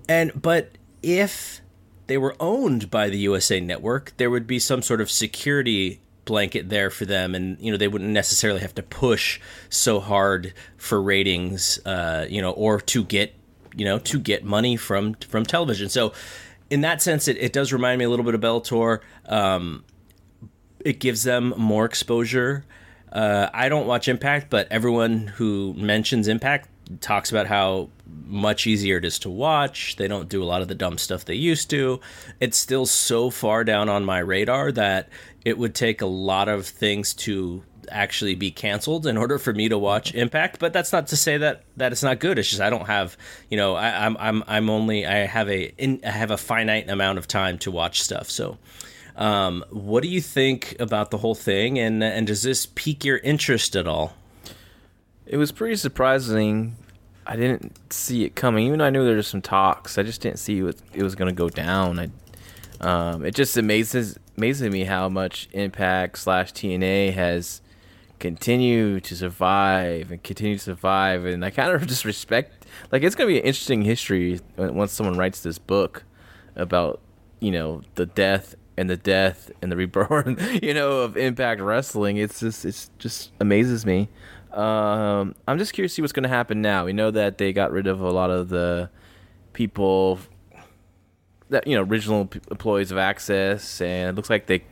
and 0.08 0.42
but 0.42 0.78
if 1.04 1.62
they 2.08 2.18
were 2.18 2.36
owned 2.40 2.90
by 2.90 3.10
the 3.10 3.18
USA 3.20 3.60
Network, 3.60 4.14
there 4.18 4.30
would 4.30 4.48
be 4.48 4.60
some 4.60 4.82
sort 4.82 5.02
of 5.02 5.12
security 5.12 6.00
blanket 6.26 6.70
there 6.70 6.90
for 6.90 7.06
them, 7.06 7.36
and 7.36 7.58
you 7.60 7.72
know 7.72 7.78
they 7.78 7.88
wouldn't 7.88 8.12
necessarily 8.12 8.62
have 8.62 8.76
to 8.76 8.84
push 8.84 9.40
so 9.70 10.00
hard 10.00 10.54
for 10.78 11.02
ratings, 11.02 11.80
uh, 11.86 12.26
you 12.30 12.42
know, 12.42 12.52
or 12.52 12.80
to 12.82 13.04
get 13.04 13.34
you 13.76 13.86
know 13.86 14.00
to 14.00 14.20
get 14.20 14.44
money 14.44 14.78
from 14.78 15.16
from 15.16 15.46
television. 15.46 15.90
So 15.90 16.14
in 16.70 16.82
that 16.82 17.02
sense, 17.02 17.28
it, 17.28 17.38
it 17.38 17.54
does 17.54 17.72
remind 17.72 18.00
me 18.00 18.06
a 18.06 18.10
little 18.10 18.26
bit 18.26 18.36
of 18.36 18.42
Bellator. 18.42 19.00
Um, 19.26 19.84
it 20.80 21.00
gives 21.00 21.24
them 21.24 21.54
more 21.58 21.86
exposure. 21.86 22.64
Uh, 23.12 23.50
I 23.54 23.70
don't 23.70 23.88
watch 23.88 24.08
Impact, 24.08 24.50
but 24.50 24.68
everyone 24.72 25.28
who 25.28 25.74
mentions 25.76 26.28
Impact 26.28 26.70
talks 27.02 27.32
about 27.32 27.48
how 27.48 27.90
much 28.26 28.68
easier 28.68 28.98
it 28.98 29.06
is 29.06 29.20
to 29.20 29.30
watch. 29.30 29.96
They 29.98 30.08
don't 30.08 30.30
do 30.30 30.44
a 30.44 30.46
lot 30.46 30.62
of 30.62 30.68
the 30.68 30.76
dumb 30.76 30.98
stuff 30.98 31.26
they 31.26 31.36
used 31.36 31.70
to. 31.72 32.00
It's 32.40 32.58
still 32.58 32.86
so 32.86 33.30
far 33.30 33.64
down 33.64 33.90
on 33.90 34.06
my 34.06 34.20
radar 34.20 34.72
that 34.74 35.10
it 35.46 35.58
would 35.58 35.76
take 35.76 36.02
a 36.02 36.06
lot 36.06 36.50
of 36.50 36.66
things 36.66 37.14
to 37.14 37.64
actually 37.90 38.36
be 38.36 38.52
canceled 38.52 39.08
in 39.08 39.16
order 39.18 39.38
for 39.38 39.54
me 39.54 39.70
to 39.70 39.78
watch 39.78 40.14
Impact. 40.14 40.60
But 40.60 40.74
that's 40.74 40.92
not 40.92 41.08
to 41.08 41.18
say 41.18 41.38
that 41.38 41.64
that 41.78 41.92
it's 41.92 42.04
not 42.04 42.20
good. 42.20 42.38
It's 42.38 42.50
just 42.50 42.62
I 42.62 42.70
don't 42.70 42.88
have, 42.88 43.18
you 43.50 43.58
know, 43.58 43.76
I, 43.76 44.06
am 44.06 44.18
I'm 44.20 44.44
I'm 44.48 44.70
only 44.70 45.06
I 45.06 45.26
have 45.26 45.50
a 45.50 45.74
in, 45.78 46.02
I 46.06 46.12
have 46.12 46.32
a 46.32 46.38
finite 46.38 46.90
amount 46.90 47.18
of 47.18 47.28
time 47.28 47.58
to 47.60 47.72
watch 47.72 48.02
stuff. 48.02 48.30
So, 48.30 48.58
um, 49.18 49.66
what 49.72 50.04
do 50.04 50.10
you 50.10 50.22
think 50.22 50.76
about 50.80 51.10
the 51.12 51.18
whole 51.18 51.36
thing? 51.36 51.80
And 51.80 52.04
and 52.04 52.28
does 52.28 52.44
this 52.44 52.68
pique 52.68 53.04
your 53.04 53.18
interest 53.18 53.76
at 53.76 53.88
all? 53.88 54.14
It 55.26 55.38
was 55.38 55.52
pretty 55.52 55.76
surprising. 55.76 56.76
I 57.26 57.36
didn't 57.36 57.92
see 57.92 58.24
it 58.24 58.36
coming, 58.36 58.66
even 58.68 58.80
though 58.80 58.86
I 58.86 58.90
knew 58.90 59.04
there 59.04 59.18
was 59.18 59.28
some 59.28 59.42
talks. 59.42 59.98
I 59.98 60.04
just 60.04 60.22
didn't 60.22 60.40
see 60.40 60.60
it, 60.60 60.82
it 60.94 61.04
was 61.04 61.16
going 61.16 61.28
to 61.28 61.36
go 61.36 61.50
down. 61.50 62.00
I, 62.00 62.10
um, 62.80 63.26
it 63.26 63.36
just 63.36 63.58
amazes 63.58 64.18
amazes 64.38 64.70
me 64.72 64.84
how 64.84 65.10
much 65.10 65.50
Impact 65.52 66.20
slash 66.20 66.54
TNA 66.54 67.14
has 67.14 67.62
continued 68.20 69.04
to 69.06 69.16
survive 69.16 70.12
and 70.12 70.22
continue 70.24 70.58
to 70.58 70.64
survive, 70.64 71.26
and 71.26 71.44
I 71.44 71.50
kind 71.50 71.72
of 71.72 71.86
just 71.88 72.06
respect. 72.06 72.68
Like 72.92 73.02
it's 73.02 73.16
going 73.16 73.28
to 73.28 73.34
be 73.34 73.40
an 73.40 73.46
interesting 73.46 73.82
history 73.82 74.40
once 74.56 74.94
someone 74.94 75.18
writes 75.18 75.42
this 75.42 75.58
book 75.58 76.04
about 76.56 77.02
you 77.40 77.52
know 77.52 77.82
the 77.96 78.06
death 78.06 78.56
and 78.78 78.90
the 78.90 78.98
death 78.98 79.52
and 79.62 79.72
the 79.72 79.76
reborn, 79.76 80.38
you 80.62 80.74
know, 80.74 81.00
of 81.00 81.18
Impact 81.18 81.62
Wrestling. 81.62 82.18
It's 82.18 82.40
just 82.40 82.66
it's 82.66 82.90
just 83.00 83.32
amazes 83.40 83.86
me. 83.86 84.10
Um, 84.54 85.36
I'm 85.48 85.58
just 85.58 85.74
curious 85.74 85.92
to 85.92 85.96
see 85.98 86.02
what's 86.02 86.14
going 86.14 86.24
to 86.24 86.30
happen 86.30 86.62
now. 86.62 86.86
We 86.86 86.94
know 86.94 87.12
that 87.12 87.38
they 87.38 87.54
got 87.54 87.72
rid 87.72 87.88
of 87.88 88.02
a 88.02 88.10
lot 88.12 88.30
of 88.30 88.50
the 88.50 88.90
people 89.54 90.20
that 91.50 91.66
you 91.68 91.76
know 91.76 91.84
original 91.84 92.26
p- 92.28 92.40
employees 92.50 92.92
of 92.92 92.98
AXS, 92.98 93.82
and 93.82 94.10
it 94.10 94.16
looks 94.16 94.30
like 94.30 94.48
they 94.48 94.64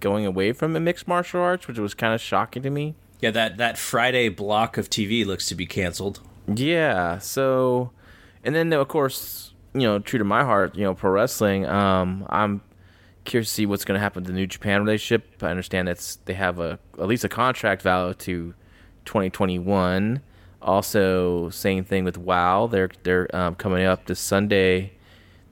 going 0.00 0.24
away 0.24 0.52
from 0.52 0.72
the 0.72 0.80
mixed 0.80 1.06
martial 1.06 1.40
arts, 1.40 1.68
which 1.68 1.78
was 1.78 1.94
kind 1.94 2.14
of 2.14 2.20
shocking 2.20 2.62
to 2.62 2.70
me. 2.70 2.94
Yeah, 3.20 3.30
that 3.32 3.58
that 3.58 3.76
Friday 3.78 4.28
block 4.28 4.78
of 4.78 4.88
TV 4.88 5.24
looks 5.26 5.46
to 5.48 5.54
be 5.54 5.66
canceled. 5.66 6.20
Yeah. 6.52 7.18
So, 7.18 7.92
and 8.42 8.54
then 8.54 8.72
of 8.72 8.88
course, 8.88 9.52
you 9.74 9.82
know, 9.82 9.98
true 9.98 10.18
to 10.18 10.24
my 10.24 10.42
heart, 10.44 10.74
you 10.74 10.84
know, 10.84 10.94
pro 10.94 11.10
wrestling. 11.10 11.66
Um, 11.66 12.26
I'm 12.30 12.62
curious 13.30 13.48
to 13.48 13.54
see 13.54 13.66
what's 13.66 13.84
going 13.84 13.96
to 13.96 14.02
happen 14.02 14.24
to 14.24 14.30
the 14.30 14.36
New 14.36 14.46
Japan 14.46 14.82
relationship. 14.82 15.42
I 15.42 15.50
understand 15.50 15.88
that's 15.88 16.16
they 16.24 16.34
have 16.34 16.58
a 16.58 16.78
at 16.98 17.06
least 17.06 17.24
a 17.24 17.28
contract 17.28 17.80
value 17.80 18.12
to 18.14 18.54
2021. 19.04 20.20
Also, 20.60 21.48
same 21.48 21.84
thing 21.84 22.04
with 22.04 22.18
WoW. 22.18 22.66
They're 22.66 22.90
they're 23.04 23.34
um, 23.34 23.54
coming 23.54 23.86
up 23.86 24.06
this 24.06 24.20
Sunday. 24.20 24.92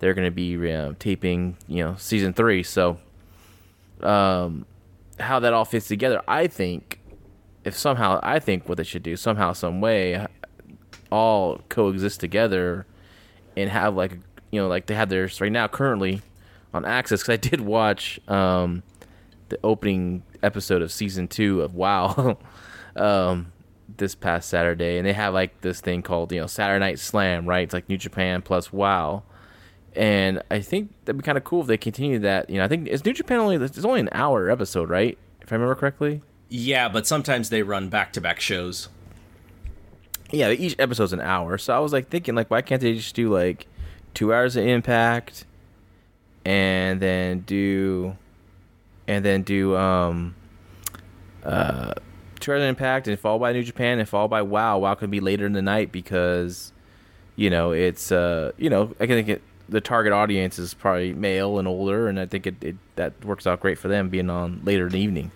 They're 0.00 0.14
going 0.14 0.26
to 0.26 0.32
be 0.32 0.72
uh, 0.72 0.92
taping, 0.98 1.56
you 1.66 1.82
know, 1.82 1.94
season 1.98 2.32
three. 2.32 2.62
So, 2.62 2.98
um, 4.00 4.66
how 5.18 5.40
that 5.40 5.52
all 5.52 5.64
fits 5.64 5.88
together, 5.88 6.22
I 6.28 6.46
think, 6.46 7.00
if 7.64 7.76
somehow 7.76 8.20
I 8.22 8.38
think 8.38 8.68
what 8.68 8.78
they 8.78 8.84
should 8.84 9.02
do 9.02 9.16
somehow, 9.16 9.52
some 9.52 9.80
way, 9.80 10.26
all 11.10 11.62
coexist 11.68 12.20
together, 12.20 12.86
and 13.56 13.70
have 13.70 13.94
like 13.94 14.18
you 14.50 14.60
know 14.60 14.66
like 14.66 14.86
they 14.86 14.94
have 14.94 15.08
theirs 15.08 15.40
right 15.40 15.52
now 15.52 15.68
currently 15.68 16.22
on 16.72 16.84
AXS. 16.84 17.10
Because 17.10 17.28
I 17.28 17.36
did 17.36 17.60
watch 17.60 18.20
um, 18.28 18.82
the 19.48 19.58
opening 19.62 20.22
episode 20.42 20.82
of 20.82 20.92
season 20.92 21.28
two 21.28 21.62
of 21.62 21.74
WoW. 21.74 22.38
um, 22.96 23.52
this 23.96 24.14
past 24.14 24.48
Saturday, 24.48 24.98
and 24.98 25.06
they 25.06 25.12
have 25.12 25.34
like 25.34 25.60
this 25.62 25.80
thing 25.80 26.02
called 26.02 26.32
you 26.32 26.40
know 26.40 26.46
Saturday 26.46 26.78
Night 26.78 26.98
Slam, 26.98 27.46
right? 27.46 27.62
It's 27.62 27.74
like 27.74 27.88
New 27.88 27.96
Japan 27.96 28.42
plus 28.42 28.72
WoW, 28.72 29.22
and 29.94 30.42
I 30.50 30.60
think 30.60 30.92
that'd 31.04 31.18
be 31.18 31.24
kind 31.24 31.38
of 31.38 31.44
cool 31.44 31.62
if 31.62 31.66
they 31.66 31.78
continue 31.78 32.18
that. 32.20 32.50
You 32.50 32.58
know, 32.58 32.64
I 32.64 32.68
think 32.68 32.88
it's 32.88 33.04
New 33.04 33.12
Japan 33.12 33.38
only 33.38 33.56
it's 33.56 33.84
only 33.84 34.00
an 34.00 34.10
hour 34.12 34.50
episode, 34.50 34.90
right? 34.90 35.16
If 35.40 35.52
I 35.52 35.56
remember 35.56 35.74
correctly. 35.74 36.22
Yeah, 36.50 36.88
but 36.88 37.06
sometimes 37.06 37.50
they 37.50 37.62
run 37.62 37.88
back 37.88 38.12
to 38.14 38.20
back 38.20 38.40
shows. 38.40 38.88
Yeah, 40.30 40.50
each 40.50 40.76
episode's 40.78 41.12
an 41.12 41.20
hour, 41.20 41.56
so 41.58 41.74
I 41.74 41.78
was 41.78 41.92
like 41.92 42.10
thinking, 42.10 42.34
like, 42.34 42.50
why 42.50 42.62
can't 42.62 42.82
they 42.82 42.94
just 42.94 43.14
do 43.14 43.32
like 43.32 43.66
two 44.14 44.32
hours 44.32 44.56
of 44.56 44.66
Impact, 44.66 45.44
and 46.44 47.00
then 47.00 47.40
do, 47.40 48.16
and 49.06 49.24
then 49.24 49.42
do 49.42 49.76
um, 49.76 50.34
uh 51.44 51.94
Trailer 52.40 52.68
Impact 52.68 53.08
and 53.08 53.18
followed 53.18 53.40
by 53.40 53.52
New 53.52 53.62
Japan 53.62 53.98
and 53.98 54.08
followed 54.08 54.28
by 54.28 54.42
WoW. 54.42 54.78
WoW 54.78 54.94
could 54.94 55.10
be 55.10 55.20
later 55.20 55.46
in 55.46 55.52
the 55.52 55.62
night 55.62 55.92
because, 55.92 56.72
you 57.36 57.50
know, 57.50 57.72
it's 57.72 58.12
uh, 58.12 58.52
you 58.56 58.70
know, 58.70 58.94
I 59.00 59.06
think 59.06 59.28
it, 59.28 59.42
the 59.68 59.80
target 59.80 60.12
audience 60.12 60.58
is 60.58 60.74
probably 60.74 61.12
male 61.12 61.58
and 61.58 61.68
older, 61.68 62.08
and 62.08 62.18
I 62.18 62.26
think 62.26 62.46
it, 62.46 62.62
it 62.62 62.76
that 62.96 63.24
works 63.24 63.46
out 63.46 63.60
great 63.60 63.78
for 63.78 63.88
them 63.88 64.08
being 64.08 64.30
on 64.30 64.62
later 64.64 64.86
in 64.86 64.92
the 64.92 65.00
evening. 65.00 65.30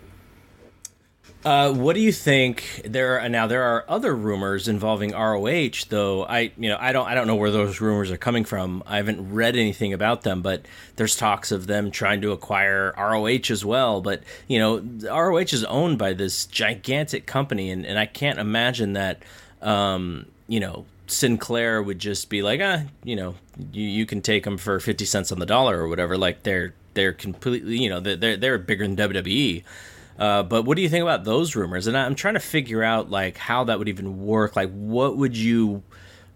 Uh, 1.45 1.73
what 1.73 1.95
do 1.95 2.01
you 2.01 2.13
think? 2.13 2.83
There 2.85 3.19
are, 3.19 3.29
now 3.29 3.49
there 3.49 3.65
are 3.65 3.85
other 3.89 4.15
rumors 4.15 4.69
involving 4.69 5.11
ROH, 5.11 5.87
though. 5.89 6.25
I 6.25 6.53
you 6.57 6.69
know 6.69 6.77
I 6.81 6.93
don't 6.93 7.07
I 7.07 7.15
don't 7.15 7.27
know 7.27 7.35
where 7.35 7.51
those 7.51 7.81
rumors 7.81 8.13
are 8.13 8.17
coming 8.17 8.45
from. 8.45 8.83
I 8.87 8.99
haven't 8.99 9.33
read 9.33 9.57
anything 9.57 9.93
about 9.93 10.23
them, 10.23 10.41
but 10.43 10.65
there's 10.97 11.17
talks 11.17 11.51
of 11.51 11.67
them 11.67 11.91
trying 11.91 12.21
to 12.21 12.31
acquire 12.31 12.95
ROH 12.97 13.51
as 13.51 13.65
well. 13.65 14.01
But 14.01 14.23
you 14.47 14.59
know 14.61 14.79
ROH 15.11 15.39
is 15.39 15.65
owned 15.65 15.99
by 15.99 16.13
this 16.13 16.47
gigantic 16.47 17.27
company, 17.27 17.71
and, 17.71 17.85
and 17.85 17.99
I 17.99 18.07
can't 18.07 18.39
imagine 18.39 18.93
that 18.93 19.23
um, 19.61 20.27
you 20.47 20.61
know 20.61 20.87
Sinclair 21.09 21.83
would 21.83 21.99
just 21.99 22.31
be 22.31 22.43
like, 22.43 22.61
ah, 22.63 22.85
you 23.03 23.17
know, 23.17 23.35
you, 23.73 23.83
you 23.83 24.07
can 24.07 24.23
take 24.23 24.45
them 24.45 24.59
for 24.59 24.79
fifty 24.79 25.05
cents 25.05 25.33
on 25.33 25.41
the 25.41 25.47
dollar 25.47 25.81
or 25.81 25.89
whatever. 25.89 26.17
Like 26.17 26.45
they're 26.45 26.75
they're 26.95 27.13
completely 27.13 27.83
you 27.83 27.89
know 27.89 27.99
they're 27.99 28.37
they're 28.37 28.59
bigger 28.59 28.87
than 28.87 28.97
WWE. 28.97 29.65
Uh, 30.19 30.43
but 30.43 30.65
what 30.65 30.77
do 30.77 30.83
you 30.83 30.89
think 30.89 31.03
about 31.03 31.25
those 31.25 31.57
rumors? 31.57 31.87
And 31.87 31.97
I'm 31.97 32.15
trying 32.15 32.35
to 32.35 32.41
figure 32.41 32.83
out 32.83 33.11
like 33.11 33.37
how 33.37 33.65
that 33.65 33.79
would 33.79 33.89
even 33.89 34.25
work. 34.25 34.57
Like, 34.57 34.71
what 34.71 35.17
would 35.17 35.37
you? 35.37 35.83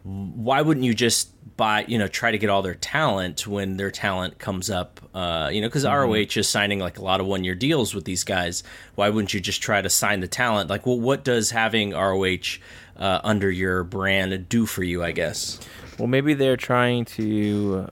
Why 0.03 0.63
wouldn't 0.63 0.87
you 0.87 0.95
just 0.95 1.31
buy? 1.57 1.85
You 1.87 1.99
know, 1.99 2.09
try 2.09 2.31
to 2.31 2.39
get 2.39 2.49
all 2.49 2.63
their 2.63 2.75
talent 2.75 3.47
when 3.47 3.77
their 3.77 3.91
talent 3.91 4.39
comes 4.39 4.71
up. 4.71 5.01
Uh, 5.15 5.51
you 5.53 5.61
know, 5.61 5.69
because 5.69 5.85
mm-hmm. 5.85 6.11
ROH 6.11 6.41
is 6.41 6.49
signing 6.49 6.79
like 6.79 6.99
a 6.99 7.03
lot 7.03 7.21
of 7.21 7.27
one 7.27 7.45
year 7.45 7.55
deals 7.55 7.95
with 7.95 8.05
these 8.05 8.25
guys. 8.25 8.63
Why 8.95 9.09
wouldn't 9.11 9.35
you 9.35 9.41
just 9.41 9.63
try 9.63 9.83
to 9.83 9.91
sign 9.91 10.21
the 10.21 10.29
talent? 10.29 10.71
Like, 10.71 10.87
well, 10.87 10.99
what 11.01 11.25
does 11.25 11.51
having 11.51 11.91
ROH 11.91 12.59
uh, 12.97 13.21
under 13.25 13.51
your 13.51 13.85
brand 13.85 14.49
do 14.49 14.67
for 14.67 14.83
you? 14.83 15.03
I 15.03 15.13
guess. 15.13 15.61
Well, 15.99 16.09
maybe 16.09 16.35
they're 16.35 16.57
trying 16.57 17.07
to 17.07 17.89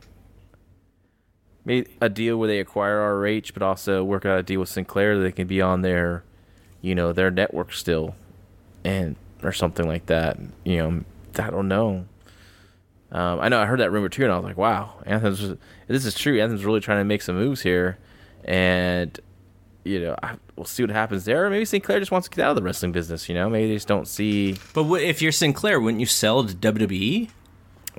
made 1.65 1.89
a 2.01 2.09
deal 2.09 2.37
where 2.37 2.49
they 2.49 2.61
acquire 2.61 3.17
RH, 3.19 3.53
but 3.55 3.63
also 3.63 4.05
work 4.05 4.27
out 4.27 4.39
a 4.39 4.43
deal 4.43 4.61
with 4.61 4.69
Sinclair 4.69 5.17
that 5.17 5.23
they 5.23 5.33
can 5.33 5.47
be 5.47 5.61
on 5.61 5.83
their, 5.83 6.25
you 6.81 6.95
know, 6.95 7.13
their 7.13 7.31
network 7.31 7.73
still, 7.73 8.15
and 8.85 9.17
or 9.43 9.53
something 9.53 9.87
like 9.87 10.07
that. 10.07 10.39
You 10.65 10.77
know, 10.79 11.05
I 11.39 11.51
don't 11.51 11.69
know. 11.69 12.07
Um, 13.13 13.41
I 13.41 13.49
know 13.49 13.61
I 13.61 13.67
heard 13.67 13.81
that 13.81 13.93
rumor 13.93 14.09
too, 14.09 14.25
and 14.25 14.33
I 14.33 14.37
was 14.37 14.45
like, 14.45 14.57
"Wow, 14.57 14.95
Anthem's 15.07 15.57
this 15.87 16.05
is 16.05 16.15
true. 16.15 16.41
Anthem's 16.41 16.65
really 16.65 16.81
trying 16.81 16.99
to 17.01 17.05
make 17.05 17.23
some 17.23 17.37
moves 17.37 17.63
here," 17.63 17.99
and 18.45 19.19
you 19.85 20.01
know, 20.01 20.17
I, 20.23 20.37
we'll 20.57 20.65
see 20.65 20.83
what 20.83 20.91
happens 20.91 21.25
there. 21.25 21.49
Maybe 21.51 21.65
Sinclair 21.65 21.99
just 21.99 22.11
wants 22.11 22.29
to 22.29 22.35
get 22.35 22.45
out 22.45 22.51
of 22.51 22.57
the 22.57 22.63
wrestling 22.63 22.93
business. 22.93 23.29
You 23.29 23.35
know, 23.35 23.49
maybe 23.49 23.69
they 23.69 23.75
just 23.75 23.89
don't 23.89 24.09
see. 24.09 24.57
But 24.73 24.85
what, 24.85 25.03
if 25.03 25.23
you're 25.23 25.33
Sinclair, 25.33 25.81
wouldn't 25.81 26.01
you 26.01 26.07
sell 26.07 26.45
to 26.45 26.55
WWE? 26.55 27.31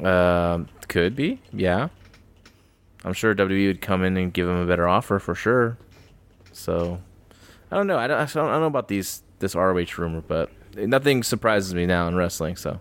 Um, 0.04 0.68
could 0.88 1.16
be, 1.16 1.42
yeah. 1.54 1.90
I'm 3.06 3.14
sure 3.14 3.36
WWE 3.36 3.68
would 3.68 3.82
come 3.82 4.04
in 4.04 4.18
and 4.18 4.34
give 4.34 4.50
him 4.50 4.58
a 4.58 4.66
better 4.66 4.88
offer 4.88 5.20
for 5.20 5.36
sure. 5.36 5.78
So 6.52 7.00
I 7.72 7.78
don't 7.78 7.86
know. 7.88 8.00
I 8.00 8.08
don't, 8.08 8.20
I 8.20 8.26
don't 8.26 8.62
know 8.62 8.66
about 8.66 8.88
these 8.88 9.22
this 9.40 9.54
ROH 9.54 9.86
rumor, 9.98 10.22
but 10.22 10.50
nothing 10.76 11.22
surprises 11.22 11.74
me 11.74 11.86
now 11.86 12.08
in 12.08 12.16
wrestling. 12.16 12.56
So. 12.56 12.80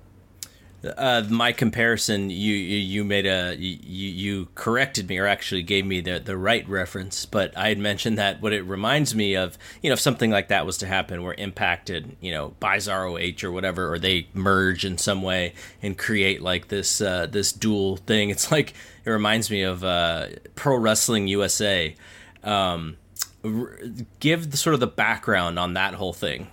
Uh, 0.99 1.25
my 1.31 1.51
comparison, 1.51 2.29
you, 2.29 2.53
you, 2.53 3.05
made 3.05 3.25
a 3.25 3.57
you 3.57 3.79
you 3.81 4.49
corrected 4.55 5.09
me 5.09 5.17
or 5.17 5.27
actually 5.27 5.63
gave 5.63 5.87
me 5.87 6.03
the 6.03 6.19
the 6.19 6.37
right 6.37 6.69
reference, 6.69 7.25
but 7.25 7.57
I 7.57 7.71
had 7.71 7.79
mentioned 7.79 8.19
that 8.19 8.43
what 8.43 8.53
it 8.53 8.61
reminds 8.65 9.15
me 9.15 9.35
of, 9.35 9.57
you 9.81 9.89
know, 9.89 9.95
if 9.95 10.01
something 10.01 10.31
like 10.31 10.49
that 10.49 10.67
was 10.67 10.77
to 10.79 10.87
happen, 10.87 11.23
where 11.23 11.33
impacted, 11.39 12.17
you 12.21 12.33
know, 12.33 12.55
buys 12.61 12.87
ROH 12.87 13.43
or 13.43 13.51
whatever, 13.51 13.95
or 13.95 13.99
they 13.99 14.29
merge 14.35 14.85
in 14.85 14.99
some 14.99 15.23
way 15.23 15.55
and 15.81 15.97
create 15.97 16.43
like 16.43 16.69
this 16.69 17.01
uh, 17.01 17.25
this 17.27 17.51
dual 17.51 17.97
thing. 17.97 18.29
It's 18.29 18.53
like 18.53 18.75
it 19.05 19.11
reminds 19.11 19.51
me 19.51 19.63
of 19.63 19.85
uh, 19.85 20.29
Pro 20.55 20.77
Wrestling 20.77 21.29
USA. 21.29 21.95
Um, 22.43 22.97
r- 23.45 23.79
give 24.21 24.51
the, 24.51 24.57
sort 24.57 24.75
of 24.75 24.81
the 24.81 24.87
background 24.87 25.59
on 25.59 25.75
that 25.75 25.95
whole 25.95 26.13
thing. 26.13 26.49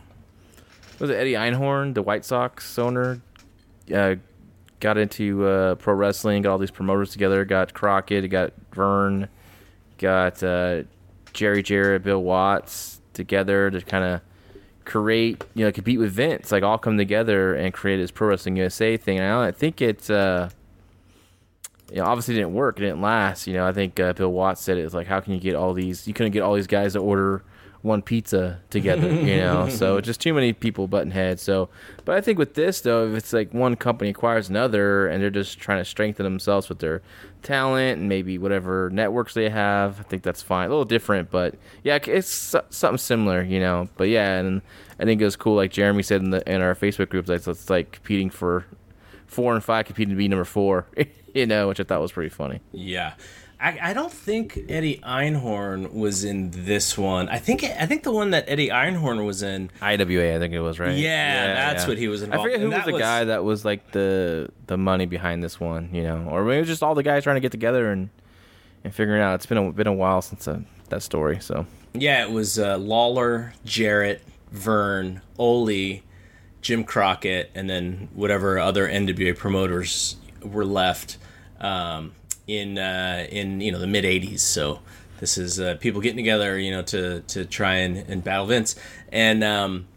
Was 0.99 1.09
it 1.09 1.15
Eddie 1.15 1.33
Einhorn, 1.33 1.93
the 1.93 2.01
White 2.01 2.25
Sox 2.25 2.77
owner? 2.77 3.21
Uh, 3.93 4.15
got 4.79 4.97
into 4.97 5.45
uh, 5.45 5.75
pro 5.75 5.93
wrestling, 5.93 6.41
got 6.41 6.51
all 6.51 6.57
these 6.57 6.71
promoters 6.71 7.11
together. 7.11 7.45
Got 7.45 7.73
Crockett, 7.73 8.29
got 8.29 8.53
Verne, 8.73 9.29
got 9.97 10.43
uh, 10.43 10.83
Jerry 11.33 11.63
Jarrett, 11.63 12.03
Bill 12.03 12.21
Watts 12.21 13.01
together 13.13 13.71
to 13.71 13.81
kind 13.81 14.03
of 14.03 14.21
create, 14.85 15.43
you 15.53 15.65
know, 15.65 15.71
compete 15.71 15.99
with 15.99 16.11
Vince, 16.11 16.51
like 16.51 16.63
all 16.63 16.77
come 16.77 16.97
together 16.97 17.53
and 17.55 17.73
create 17.73 17.97
this 17.97 18.11
Pro 18.11 18.27
Wrestling 18.29 18.57
USA 18.57 18.97
thing. 18.97 19.19
And 19.19 19.27
I 19.27 19.51
think 19.51 19.81
it's, 19.81 20.09
uh, 20.09 20.49
you 21.91 21.97
know, 21.97 22.05
obviously 22.05 22.35
didn't 22.35 22.53
work. 22.53 22.77
It 22.77 22.81
didn't 22.81 23.01
last. 23.01 23.47
You 23.47 23.53
know, 23.53 23.67
I 23.67 23.73
think 23.73 23.99
uh, 23.99 24.13
Bill 24.13 24.31
Watts 24.31 24.61
said 24.61 24.77
it 24.77 24.83
was 24.83 24.93
like, 24.93 25.07
how 25.07 25.19
can 25.19 25.33
you 25.33 25.39
get 25.39 25.55
all 25.55 25.73
these? 25.73 26.07
You 26.07 26.13
couldn't 26.13 26.31
get 26.31 26.41
all 26.41 26.55
these 26.55 26.67
guys 26.67 26.93
to 26.93 26.99
order 26.99 27.43
one 27.81 28.01
pizza 28.01 28.59
together, 28.69 29.11
you 29.13 29.37
know. 29.37 29.67
so 29.69 29.99
just 30.01 30.21
too 30.21 30.33
many 30.33 30.53
people 30.53 30.87
button 30.87 31.11
heads. 31.11 31.41
So, 31.41 31.69
but 32.05 32.15
I 32.15 32.21
think 32.21 32.37
with 32.37 32.53
this 32.53 32.81
though, 32.81 33.07
if 33.07 33.15
it's 33.15 33.33
like 33.33 33.53
one 33.53 33.75
company 33.75 34.11
acquires 34.11 34.49
another 34.49 35.07
and 35.07 35.21
they're 35.21 35.29
just 35.29 35.59
trying 35.59 35.79
to 35.79 35.85
strengthen 35.85 36.23
themselves 36.23 36.69
with 36.69 36.79
their 36.79 37.01
talent 37.41 37.99
and 37.99 38.07
maybe 38.07 38.37
whatever 38.37 38.89
networks 38.91 39.33
they 39.33 39.49
have, 39.49 39.99
I 39.99 40.03
think 40.03 40.23
that's 40.23 40.41
fine. 40.41 40.67
A 40.67 40.69
little 40.69 40.85
different, 40.85 41.31
but 41.31 41.55
yeah, 41.83 41.97
it's 42.05 42.55
something 42.69 42.97
similar, 42.97 43.41
you 43.41 43.59
know. 43.59 43.89
But 43.97 44.09
yeah, 44.09 44.37
and 44.37 44.61
I 44.99 45.05
think 45.05 45.21
it 45.21 45.25
was 45.25 45.35
cool, 45.35 45.55
like 45.55 45.71
Jeremy 45.71 46.03
said 46.03 46.21
in 46.21 46.29
the 46.29 46.49
in 46.49 46.61
our 46.61 46.75
Facebook 46.75 47.09
group, 47.09 47.25
that 47.25 47.47
it's 47.47 47.69
like 47.69 47.91
competing 47.91 48.29
for 48.29 48.65
four 49.31 49.53
and 49.53 49.63
five, 49.63 49.85
competing 49.85 50.09
to 50.09 50.17
be 50.17 50.27
number 50.27 50.43
four, 50.43 50.85
you 51.33 51.45
know, 51.45 51.69
which 51.69 51.79
I 51.79 51.83
thought 51.83 52.01
was 52.01 52.11
pretty 52.11 52.29
funny. 52.29 52.59
Yeah. 52.71 53.13
I, 53.61 53.77
I 53.91 53.93
don't 53.93 54.11
think 54.11 54.59
Eddie 54.69 54.97
Einhorn 55.03 55.93
was 55.93 56.23
in 56.23 56.49
this 56.51 56.97
one. 56.97 57.29
I 57.29 57.37
think 57.37 57.63
I 57.63 57.85
think 57.85 58.01
the 58.01 58.11
one 58.11 58.31
that 58.31 58.45
Eddie 58.47 58.69
Einhorn 58.69 59.23
was 59.23 59.43
in. 59.43 59.69
IWA, 59.81 60.35
I 60.35 60.39
think 60.39 60.53
it 60.55 60.59
was 60.61 60.79
right. 60.79 60.97
Yeah, 60.97 61.71
that's 61.71 61.87
what 61.87 61.99
he 61.99 62.07
was 62.07 62.23
involved. 62.23 62.41
I 62.41 62.43
forget 62.43 62.59
who 62.59 62.71
was 62.71 62.85
the 62.85 62.99
guy 62.99 63.25
that 63.25 63.43
was 63.43 63.63
like 63.63 63.91
the 63.91 64.49
the 64.65 64.77
money 64.77 65.05
behind 65.05 65.43
this 65.43 65.59
one, 65.59 65.93
you 65.93 66.01
know, 66.01 66.25
or 66.27 66.43
maybe 66.43 66.57
it 66.57 66.61
was 66.61 66.69
just 66.69 66.81
all 66.81 66.95
the 66.95 67.03
guys 67.03 67.21
trying 67.21 67.35
to 67.35 67.39
get 67.39 67.51
together 67.51 67.91
and 67.91 68.09
and 68.83 68.95
figuring 68.95 69.21
out. 69.21 69.35
It's 69.35 69.45
been 69.45 69.59
a 69.59 69.71
been 69.71 69.85
a 69.85 69.93
while 69.93 70.23
since 70.23 70.47
uh, 70.47 70.61
that 70.89 71.03
story, 71.03 71.39
so. 71.39 71.67
Yeah, 71.93 72.23
it 72.25 72.31
was 72.31 72.57
uh, 72.57 72.79
Lawler, 72.79 73.53
Jarrett, 73.63 74.23
Verne, 74.51 75.21
Ole, 75.37 76.01
Jim 76.61 76.83
Crockett, 76.83 77.51
and 77.55 77.69
then 77.69 78.09
whatever 78.13 78.59
other 78.59 78.87
NWA 78.87 79.35
promoters 79.35 80.15
were 80.43 80.65
left. 80.65 81.17
Um, 81.59 82.13
in 82.47 82.77
uh, 82.77 83.27
in 83.29 83.61
you 83.61 83.71
know 83.71 83.79
the 83.79 83.87
mid 83.87 84.03
'80s. 84.03 84.39
So 84.39 84.79
this 85.19 85.37
is 85.37 85.59
uh, 85.59 85.75
people 85.79 86.01
getting 86.01 86.17
together, 86.17 86.57
you 86.59 86.71
know, 86.71 86.81
to 86.83 87.21
to 87.21 87.45
try 87.45 87.75
and, 87.75 87.97
and 87.97 88.23
battle 88.23 88.47
Vince. 88.47 88.75
And 89.11 89.43
um, 89.43 89.87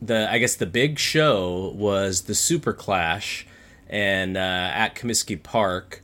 the 0.00 0.30
I 0.30 0.38
guess 0.38 0.56
the 0.56 0.66
big 0.66 0.98
show 0.98 1.72
was 1.74 2.22
the 2.22 2.34
Super 2.34 2.72
Clash, 2.72 3.46
and 3.88 4.36
uh, 4.36 4.40
at 4.40 4.94
Comiskey 4.94 5.42
Park. 5.42 6.02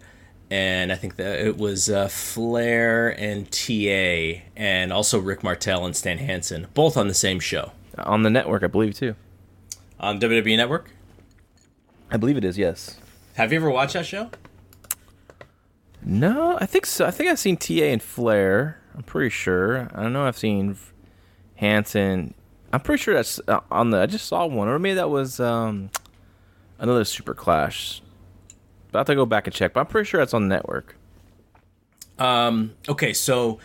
And 0.50 0.92
I 0.92 0.96
think 0.96 1.16
that 1.16 1.40
it 1.40 1.56
was 1.56 1.88
uh, 1.88 2.08
Flair 2.08 3.08
and 3.08 3.50
TA, 3.50 4.42
and 4.54 4.92
also 4.92 5.18
Rick 5.18 5.42
Martel 5.42 5.86
and 5.86 5.96
Stan 5.96 6.18
Hansen, 6.18 6.66
both 6.74 6.98
on 6.98 7.08
the 7.08 7.14
same 7.14 7.40
show. 7.40 7.72
On 7.96 8.22
the 8.22 8.28
network, 8.28 8.62
I 8.62 8.66
believe, 8.66 8.92
too. 8.92 9.14
On 10.02 10.18
WWE 10.20 10.56
Network? 10.56 10.90
I 12.10 12.16
believe 12.16 12.36
it 12.36 12.44
is, 12.44 12.58
yes. 12.58 12.98
Have 13.34 13.52
you 13.52 13.58
ever 13.58 13.70
watched 13.70 13.94
that 13.94 14.04
show? 14.04 14.30
No, 16.04 16.58
I 16.60 16.66
think 16.66 16.86
so. 16.86 17.06
I 17.06 17.12
think 17.12 17.30
I've 17.30 17.38
seen 17.38 17.56
TA 17.56 17.84
and 17.84 18.02
Flair. 18.02 18.80
I'm 18.96 19.04
pretty 19.04 19.30
sure. 19.30 19.88
I 19.94 20.02
don't 20.02 20.12
know. 20.12 20.24
I've 20.24 20.36
seen 20.36 20.76
Hansen. 21.54 22.34
I'm 22.72 22.80
pretty 22.80 23.00
sure 23.00 23.14
that's 23.14 23.40
uh, 23.46 23.60
on 23.70 23.90
the. 23.90 23.98
I 24.00 24.06
just 24.06 24.26
saw 24.26 24.44
one, 24.46 24.68
or 24.68 24.78
maybe 24.78 24.94
that 24.94 25.08
was 25.10 25.38
um, 25.38 25.90
another 26.78 27.04
Super 27.04 27.34
Clash. 27.34 28.02
But 28.90 28.98
I 28.98 29.00
have 29.00 29.06
to 29.06 29.14
go 29.14 29.24
back 29.24 29.46
and 29.46 29.54
check. 29.54 29.72
But 29.72 29.80
I'm 29.80 29.86
pretty 29.86 30.08
sure 30.08 30.20
that's 30.20 30.34
on 30.34 30.48
the 30.48 30.54
network. 30.54 30.96
Um. 32.18 32.74
Okay, 32.88 33.12
so 33.12 33.60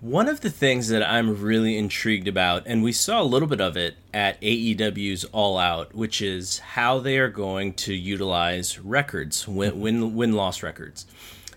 one 0.00 0.28
of 0.28 0.40
the 0.40 0.50
things 0.50 0.88
that 0.88 1.02
I'm 1.02 1.42
really 1.42 1.76
intrigued 1.76 2.26
about, 2.26 2.62
and 2.66 2.82
we 2.82 2.92
saw 2.92 3.20
a 3.20 3.24
little 3.24 3.48
bit 3.48 3.60
of 3.60 3.76
it 3.76 3.96
at 4.14 4.40
AEW's 4.40 5.24
All 5.26 5.58
Out, 5.58 5.94
which 5.94 6.22
is 6.22 6.58
how 6.58 6.98
they 6.98 7.18
are 7.18 7.28
going 7.28 7.74
to 7.74 7.94
utilize 7.94 8.78
records, 8.78 9.46
win 9.46 9.78
win, 9.78 10.16
win 10.16 10.32
loss 10.32 10.62
records. 10.62 11.04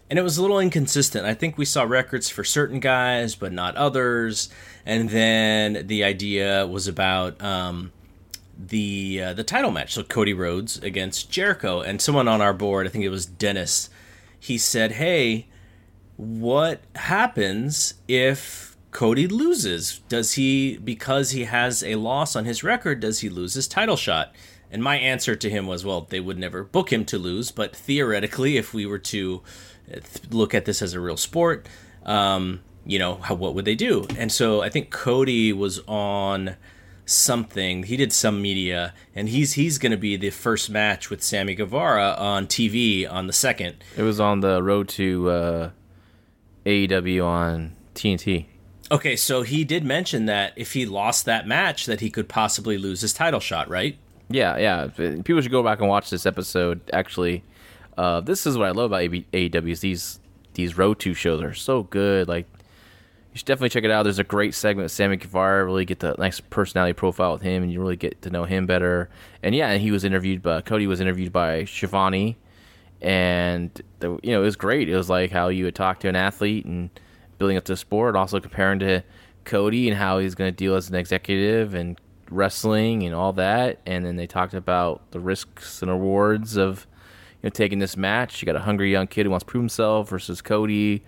And 0.10 0.20
it 0.20 0.24
was 0.24 0.38
a 0.38 0.42
little 0.42 0.60
inconsistent. 0.60 1.26
I 1.26 1.34
think 1.34 1.58
we 1.58 1.66
saw 1.66 1.84
records 1.84 2.30
for 2.30 2.44
certain 2.44 2.82
guys, 2.82 3.34
but 3.34 3.54
not 3.54 3.76
others. 3.78 4.50
And 4.86 5.10
then 5.10 5.88
the 5.88 6.04
idea 6.04 6.68
was 6.68 6.88
about 6.88 7.42
um, 7.42 7.94
the 8.60 9.24
uh, 9.24 9.34
the 9.34 9.46
title 9.46 9.72
match, 9.72 9.94
so 9.94 10.04
Cody 10.04 10.34
Rhodes 10.34 10.78
against 10.80 11.32
Jericho, 11.32 11.80
and 11.80 12.02
someone 12.02 12.28
on 12.28 12.42
our 12.42 12.54
board, 12.54 12.88
I 12.88 12.90
think 12.90 13.06
it 13.06 13.10
was 13.10 13.26
Dennis, 13.26 13.90
he 14.38 14.58
said, 14.58 14.94
"Hey." 14.94 15.48
What 16.18 16.82
happens 16.96 17.96
if 18.08 18.78
Cody 18.92 19.28
loses? 19.28 20.00
Does 20.10 20.34
he, 20.34 20.78
because 20.78 21.32
he 21.32 21.46
has 21.46 21.84
a 21.84 21.96
loss 21.96 22.36
on 22.36 22.46
his 22.46 22.64
record, 22.64 23.00
does 23.00 23.22
he 23.22 23.30
lose 23.30 23.56
his 23.56 23.68
title 23.68 23.98
shot? 23.98 24.34
And 24.72 24.84
my 24.84 24.98
answer 24.98 25.36
to 25.36 25.50
him 25.50 25.68
was, 25.68 25.86
well, 25.86 26.02
they 26.02 26.20
would 26.20 26.38
never 26.38 26.64
book 26.64 26.92
him 26.92 27.06
to 27.06 27.18
lose, 27.18 27.52
but 27.52 27.76
theoretically, 27.76 28.58
if 28.58 28.74
we 28.74 28.86
were 28.86 29.00
to 29.00 29.42
uh, 29.94 30.00
look 30.32 30.54
at 30.54 30.66
this 30.66 30.82
as 30.82 30.94
a 30.94 31.00
real 31.00 31.18
sport, 31.18 31.68
um, 32.06 32.62
you 32.86 33.00
know, 33.00 33.16
how, 33.16 33.36
what 33.36 33.54
would 33.56 33.66
they 33.66 33.76
do? 33.76 34.06
And 34.18 34.32
so 34.32 34.62
I 34.62 34.70
think 34.70 34.90
Cody 34.90 35.54
was 35.54 35.80
on 35.88 36.56
something. 37.06 37.84
He 37.84 37.98
did 37.98 38.12
some 38.12 38.42
media, 38.42 38.94
and 39.16 39.30
he's 39.30 39.54
he's 39.54 39.78
going 39.78 39.92
to 39.92 39.98
be 39.98 40.16
the 40.16 40.30
first 40.30 40.70
match 40.70 41.10
with 41.10 41.24
Sammy 41.24 41.56
Guevara 41.56 42.16
on 42.18 42.48
TV 42.48 43.10
on 43.10 43.28
the 43.28 43.34
second. 43.34 43.76
It 43.96 44.04
was 44.04 44.20
on 44.20 44.40
the 44.40 44.62
road 44.64 44.88
to 44.90 45.30
uh, 45.30 45.70
AEW 46.66 47.26
on 47.26 47.76
TNT. 47.96 48.46
Okay, 48.92 49.16
so 49.16 49.42
he 49.42 49.64
did 49.64 49.84
mention 49.84 50.26
that 50.26 50.54
if 50.56 50.74
he 50.74 50.86
lost 50.86 51.26
that 51.26 51.48
match, 51.48 51.86
that 51.86 52.02
he 52.02 52.10
could 52.10 52.30
possibly 52.30 52.78
lose 52.78 53.02
his 53.02 53.14
title 53.14 53.40
shot, 53.40 53.70
right? 53.70 53.98
Yeah, 54.30 54.58
yeah. 54.58 54.88
People 55.24 55.42
should 55.42 55.52
go 55.52 55.64
back 55.64 55.80
and 55.80 55.88
watch 55.88 56.10
this 56.10 56.26
episode. 56.26 56.82
Actually, 56.92 57.44
uh, 57.98 58.22
this 58.22 58.46
is 58.46 58.58
what 58.58 58.68
I 58.68 58.72
love 58.72 58.92
about 58.92 59.02
AEW. 59.02 59.72
Is 59.72 59.82
these 59.82 60.20
these 60.54 60.78
road 60.78 61.00
two 61.00 61.14
shows 61.14 61.42
are 61.42 61.54
so 61.54 61.84
good. 61.84 62.28
Like 62.28 62.48
you 63.34 63.38
should 63.40 63.48
definitely 63.48 63.70
check 63.70 63.84
it 63.84 63.92
out. 63.92 64.04
There's 64.04 64.20
a 64.20 64.24
great 64.24 64.54
segment 64.54 64.86
with 64.86 64.92
Sammy 64.92 65.18
Guevara. 65.18 65.66
Really 65.66 65.86
get 65.86 66.00
the 66.00 66.16
nice 66.18 66.40
personality 66.40 66.94
profile 66.94 67.34
with 67.34 67.42
him, 67.42 67.64
and 67.64 67.72
you 67.72 67.80
really 67.80 67.96
get 67.96 68.22
to 68.24 68.30
know 68.30 68.44
him 68.44 68.66
better. 68.66 69.10
And 69.42 69.56
yeah, 69.56 69.70
and 69.70 69.82
he 69.82 69.92
was 69.92 70.04
interviewed 70.04 70.42
by 70.42 70.62
Cody 70.62 70.88
was 70.88 71.02
interviewed 71.02 71.34
by 71.34 71.66
Schiavone, 71.66 72.38
and 73.04 73.70
the, 74.00 74.18
you 74.24 74.32
know 74.32 74.42
it 74.42 74.46
was 74.46 74.56
great. 74.56 74.90
It 74.90 74.96
was 74.96 75.10
like 75.10 75.30
how 75.30 75.50
you 75.50 75.66
would 75.66 75.76
talk 75.76 76.00
to 76.00 76.08
an 76.08 76.16
athlete 76.16 76.66
and 76.66 76.90
building 77.38 77.58
up 77.58 77.66
the 77.66 77.76
sport, 77.76 78.16
also 78.16 78.40
comparing 78.40 78.80
to 78.80 79.04
Cody 79.44 79.90
and 79.90 79.98
how 79.98 80.20
he's 80.20 80.36
going 80.36 80.50
to 80.50 80.56
deal 80.56 80.76
as 80.76 80.90
an 80.90 80.96
executive 80.96 81.74
and 81.74 82.00
wrestling 82.30 83.04
and 83.04 83.14
all 83.14 83.34
that. 83.34 83.80
And 83.86 84.06
then 84.06 84.16
they 84.16 84.26
talked 84.26 84.54
about 84.54 85.12
the 85.12 85.20
risks 85.20 85.82
and 85.82 85.92
rewards 85.92 86.56
of 86.56 86.88
you 87.42 87.48
know 87.48 87.50
taking 87.50 87.80
this 87.80 87.98
match. 87.98 88.42
You 88.42 88.46
got 88.46 88.56
a 88.56 88.62
hungry 88.62 88.92
young 88.92 89.08
kid 89.08 89.26
who 89.26 89.32
wants 89.32 89.44
to 89.44 89.52
prove 89.52 89.64
himself 89.64 90.10
versus 90.10 90.42
Cody, 90.42 91.04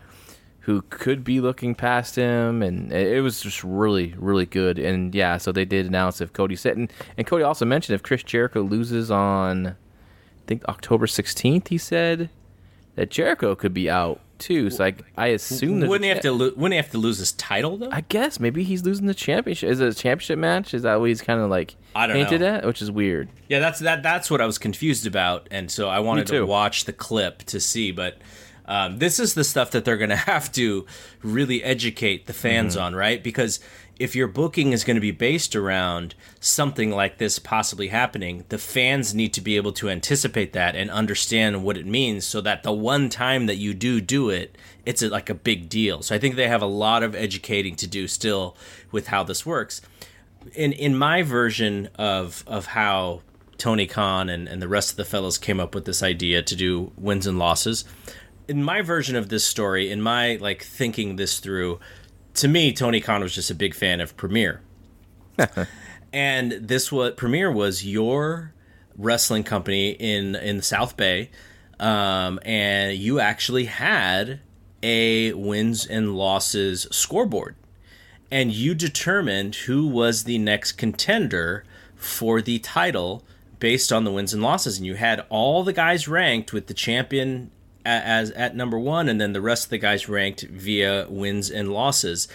who 0.59 0.81
could 0.89 1.23
be 1.23 1.39
looking 1.39 1.75
past 1.75 2.17
him, 2.17 2.61
and 2.61 2.91
it 2.91 3.21
was 3.21 3.39
just 3.39 3.63
really, 3.63 4.15
really 4.17 4.45
good. 4.45 4.77
And 4.77 5.15
yeah, 5.15 5.37
so 5.37 5.53
they 5.53 5.63
did 5.63 5.85
announce 5.85 6.19
if 6.19 6.33
Cody 6.33 6.57
said, 6.57 6.75
and, 6.75 6.91
and 7.17 7.25
Cody 7.25 7.43
also 7.43 7.63
mentioned 7.63 7.95
if 7.95 8.03
Chris 8.03 8.21
Jericho 8.21 8.61
loses 8.61 9.09
on 9.09 9.77
think 10.47 10.65
October 10.65 11.05
16th, 11.05 11.67
he 11.67 11.77
said 11.77 12.29
that 12.95 13.09
Jericho 13.09 13.55
could 13.55 13.73
be 13.73 13.89
out 13.89 14.21
too. 14.37 14.69
So 14.69 14.85
I, 14.85 14.95
I 15.17 15.27
assume 15.27 15.81
wouldn't 15.81 16.03
he 16.03 16.09
have 16.09 16.21
to 16.21 16.31
lo- 16.31 16.51
wouldn't 16.55 16.73
he 16.73 16.77
have 16.77 16.91
to 16.91 16.97
lose 16.97 17.19
his 17.19 17.31
title 17.33 17.77
though? 17.77 17.89
I 17.91 18.01
guess 18.01 18.39
maybe 18.39 18.63
he's 18.63 18.83
losing 18.83 19.05
the 19.05 19.13
championship. 19.13 19.69
Is 19.69 19.79
it 19.79 19.87
a 19.87 19.93
championship 19.93 20.39
match? 20.39 20.73
Is 20.73 20.83
that 20.83 20.99
what 20.99 21.09
he's 21.09 21.21
kind 21.21 21.39
of 21.39 21.49
like 21.49 21.75
I 21.95 22.07
don't 22.07 22.17
hinted 22.17 22.41
know. 22.41 22.55
at? 22.55 22.65
Which 22.65 22.81
is 22.81 22.91
weird. 22.91 23.29
Yeah, 23.47 23.59
that's 23.59 23.79
that. 23.79 24.03
That's 24.03 24.29
what 24.29 24.41
I 24.41 24.45
was 24.45 24.57
confused 24.57 25.07
about, 25.07 25.47
and 25.51 25.71
so 25.71 25.89
I 25.89 25.99
wanted 25.99 26.27
to 26.27 26.45
watch 26.45 26.85
the 26.85 26.93
clip 26.93 27.39
to 27.43 27.59
see. 27.59 27.91
But 27.91 28.17
um, 28.65 28.97
this 28.99 29.19
is 29.19 29.33
the 29.33 29.43
stuff 29.43 29.71
that 29.71 29.85
they're 29.85 29.97
going 29.97 30.09
to 30.11 30.15
have 30.15 30.51
to 30.53 30.85
really 31.23 31.63
educate 31.63 32.27
the 32.27 32.33
fans 32.33 32.75
on, 32.75 32.95
right? 32.95 33.23
Because 33.23 33.59
if 33.97 34.15
your 34.15 34.27
booking 34.27 34.73
is 34.73 34.83
going 34.83 34.95
to 34.95 35.01
be 35.01 35.11
based 35.11 35.55
around 35.55 36.15
something 36.39 36.91
like 36.91 37.17
this 37.17 37.39
possibly 37.39 37.87
happening, 37.87 38.43
the 38.49 38.57
fans 38.57 39.13
need 39.13 39.33
to 39.33 39.41
be 39.41 39.55
able 39.55 39.71
to 39.73 39.89
anticipate 39.89 40.53
that 40.53 40.75
and 40.75 40.91
understand 40.91 41.63
what 41.63 41.77
it 41.77 41.85
means, 41.85 42.25
so 42.25 42.41
that 42.41 42.63
the 42.63 42.73
one 42.73 43.09
time 43.09 43.45
that 43.45 43.55
you 43.55 43.73
do 43.73 44.01
do 44.01 44.29
it, 44.29 44.57
it's 44.85 45.01
a, 45.01 45.09
like 45.09 45.29
a 45.29 45.33
big 45.33 45.69
deal. 45.69 46.01
So 46.01 46.13
I 46.13 46.19
think 46.19 46.35
they 46.35 46.47
have 46.47 46.61
a 46.61 46.67
lot 46.67 47.03
of 47.03 47.15
educating 47.15 47.75
to 47.77 47.87
do 47.87 48.07
still 48.07 48.57
with 48.91 49.07
how 49.07 49.23
this 49.23 49.45
works 49.45 49.81
in 50.53 50.73
in 50.73 50.95
my 50.97 51.23
version 51.23 51.89
of 51.95 52.43
of 52.45 52.67
how 52.67 53.21
Tony 53.57 53.87
Khan 53.87 54.29
and, 54.29 54.47
and 54.47 54.61
the 54.61 54.67
rest 54.67 54.91
of 54.91 54.97
the 54.97 55.05
fellows 55.05 55.37
came 55.37 55.59
up 55.59 55.73
with 55.73 55.85
this 55.85 56.03
idea 56.03 56.41
to 56.43 56.55
do 56.55 56.91
wins 56.97 57.25
and 57.25 57.39
losses. 57.39 57.85
In 58.47 58.63
my 58.63 58.81
version 58.81 59.15
of 59.15 59.29
this 59.29 59.43
story, 59.43 59.89
in 59.89 60.01
my 60.01 60.35
like 60.35 60.61
thinking 60.61 61.15
this 61.15 61.39
through, 61.39 61.79
to 62.35 62.47
me, 62.47 62.71
Tony 62.73 63.01
Khan 63.01 63.21
was 63.21 63.33
just 63.33 63.49
a 63.49 63.55
big 63.55 63.73
fan 63.73 64.01
of 64.01 64.15
Premiere. 64.15 64.61
and 66.13 66.51
this 66.53 66.91
what 66.91 67.17
Premiere 67.17 67.51
was 67.51 67.85
your 67.85 68.53
wrestling 68.97 69.43
company 69.43 69.91
in 69.91 70.35
in 70.35 70.57
the 70.57 70.63
South 70.63 70.95
Bay, 70.95 71.29
um, 71.79 72.39
and 72.45 72.97
you 72.97 73.19
actually 73.19 73.65
had 73.65 74.39
a 74.83 75.33
wins 75.33 75.85
and 75.85 76.15
losses 76.15 76.87
scoreboard 76.91 77.55
and 78.31 78.51
you 78.51 78.75
determined 78.75 79.55
who 79.55 79.87
was 79.87 80.23
the 80.23 80.37
next 80.37 80.73
contender 80.73 81.63
for 81.95 82.41
the 82.41 82.59
title 82.59 83.23
based 83.59 83.91
on 83.91 84.03
the 84.03 84.11
wins 84.11 84.33
and 84.33 84.43
losses 84.43 84.77
and 84.77 84.85
you 84.85 84.95
had 84.95 85.25
all 85.29 85.63
the 85.63 85.73
guys 85.73 86.07
ranked 86.07 86.53
with 86.53 86.67
the 86.67 86.73
champion 86.73 87.49
as 87.85 88.31
at 88.31 88.55
number 88.55 88.79
1 88.79 89.07
and 89.07 89.21
then 89.21 89.33
the 89.33 89.41
rest 89.41 89.65
of 89.65 89.69
the 89.69 89.77
guys 89.77 90.09
ranked 90.09 90.41
via 90.41 91.07
wins 91.09 91.49
and 91.49 91.71
losses. 91.71 92.27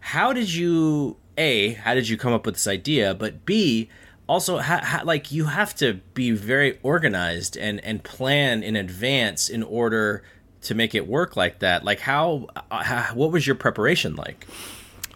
How 0.00 0.32
did 0.32 0.52
you 0.52 1.16
a 1.36 1.72
how 1.74 1.94
did 1.94 2.08
you 2.08 2.16
come 2.16 2.32
up 2.32 2.46
with 2.46 2.54
this 2.54 2.66
idea? 2.66 3.14
But 3.14 3.44
b 3.44 3.88
also 4.26 4.58
ha, 4.58 4.80
ha, 4.82 5.02
like 5.04 5.30
you 5.30 5.46
have 5.46 5.74
to 5.76 5.94
be 6.14 6.30
very 6.30 6.78
organized 6.82 7.56
and 7.56 7.84
and 7.84 8.02
plan 8.02 8.62
in 8.62 8.76
advance 8.76 9.48
in 9.48 9.62
order 9.62 10.22
to 10.62 10.74
make 10.74 10.94
it 10.94 11.06
work 11.06 11.36
like 11.36 11.58
that. 11.58 11.84
Like 11.84 12.00
how, 12.00 12.48
uh, 12.70 12.82
how 12.82 13.14
what 13.14 13.30
was 13.30 13.46
your 13.46 13.56
preparation 13.56 14.16
like? 14.16 14.46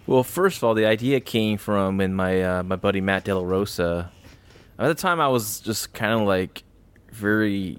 Well 0.07 0.25
first 0.25 0.59
of 0.59 0.65
all 0.65 0.75
the 0.75 0.87
idea 0.87 1.21
came 1.21 1.59
from 1.59 1.99
when 1.99 2.15
my 2.15 2.43
uh, 2.43 2.63
my 2.63 2.77
buddy 2.77 3.01
matt 3.01 3.25
de 3.25 3.35
la 3.35 3.43
rosa. 3.43 4.13
At 4.79 4.87
the 4.87 4.95
time 4.95 5.21
i 5.21 5.29
was 5.29 5.61
just 5.61 5.93
kind 5.93 6.13
of 6.13 6.27
like 6.27 6.63
very 7.11 7.79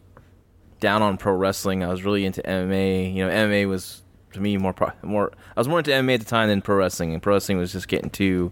down 0.79 1.01
on 1.01 1.17
pro 1.17 1.33
wrestling 1.33 1.83
i 1.83 1.87
was 1.87 2.03
really 2.03 2.25
into 2.25 2.41
mma 2.43 3.13
you 3.13 3.25
know 3.25 3.31
mma 3.31 3.67
was 3.67 4.03
to 4.33 4.39
me 4.39 4.57
more 4.57 4.75
more 5.01 5.31
i 5.55 5.59
was 5.59 5.67
more 5.67 5.79
into 5.79 5.91
mma 5.91 6.13
at 6.13 6.19
the 6.19 6.25
time 6.25 6.49
than 6.49 6.61
pro 6.61 6.75
wrestling 6.75 7.13
and 7.13 7.21
pro 7.21 7.33
wrestling 7.33 7.57
was 7.57 7.71
just 7.71 7.87
getting 7.87 8.09
too 8.09 8.51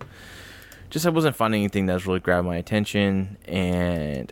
just 0.90 1.06
I 1.06 1.10
wasn't 1.10 1.36
finding 1.36 1.62
anything 1.62 1.86
that 1.88 1.94
was 1.94 2.08
really 2.08 2.20
grabbing 2.20 2.50
my 2.50 2.58
attention, 2.58 3.38
and 3.46 4.32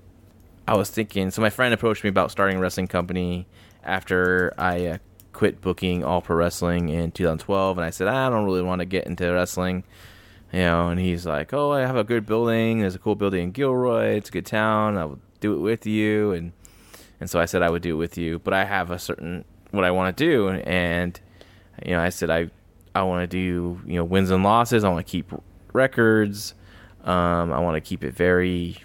I 0.68 0.76
was 0.76 0.90
thinking. 0.90 1.32
So 1.32 1.42
my 1.42 1.50
friend 1.50 1.74
approached 1.74 2.04
me 2.04 2.10
about 2.10 2.32
starting 2.32 2.58
a 2.58 2.60
wrestling 2.60 2.88
company 2.88 3.48
after 3.84 4.54
I 4.58 4.86
uh, 4.86 4.98
quit 5.34 5.62
booking 5.62 6.04
All 6.04 6.22
Pro 6.22 6.38
Wrestling 6.38 6.90
in 6.90 7.12
2012, 7.12 7.78
and 7.78 7.86
I 7.86 7.90
said 7.90 8.08
I 8.08 8.30
don't 8.30 8.46
really 8.46 8.62
want 8.62 8.80
to 8.80 8.86
get 8.86 9.06
into 9.06 9.32
wrestling, 9.32 9.84
you 10.54 10.60
know. 10.60 10.90
And 10.90 11.00
he's 11.00 11.26
like, 11.26 11.54
"Oh, 11.54 11.72
I 11.72 11.82
have 11.82 11.98
a 11.98 12.04
good 12.04 12.26
building. 12.26 12.80
There's 12.80 12.96
a 12.96 13.00
cool 13.00 13.16
building 13.16 13.44
in 13.44 13.52
Gilroy. 13.52 14.16
It's 14.16 14.30
a 14.30 14.32
good 14.32 14.46
town. 14.46 14.98
I 14.98 15.06
will 15.06 15.20
do 15.40 15.56
it 15.56 15.60
with 15.60 15.86
you." 15.86 16.32
And 16.32 16.54
and 17.26 17.30
so 17.32 17.40
I 17.40 17.46
said 17.46 17.64
I 17.64 17.72
would 17.72 17.82
do 17.82 17.96
it 17.96 17.98
with 17.98 18.20
you, 18.20 18.38
but 18.38 18.54
I 18.54 18.66
have 18.66 18.92
a 18.92 19.00
certain 19.00 19.46
what 19.72 19.84
I 19.84 19.90
want 19.90 20.16
to 20.16 20.24
do, 20.24 20.50
and 20.50 21.20
you 21.84 21.94
know, 21.94 22.00
I 22.00 22.10
said 22.10 22.30
I 22.30 22.52
I 22.94 23.02
want 23.02 23.24
to 23.24 23.28
do 23.28 23.82
you 23.84 23.96
know 23.96 24.04
wins 24.04 24.30
and 24.30 24.44
losses. 24.44 24.84
I 24.84 24.90
want 24.90 25.08
to 25.08 25.12
keep 25.12 25.32
records. 25.74 26.54
Um, 27.04 27.52
I 27.52 27.58
want 27.62 27.78
to 27.78 27.82
keep 27.82 28.04
it 28.04 28.14
very. 28.14 28.78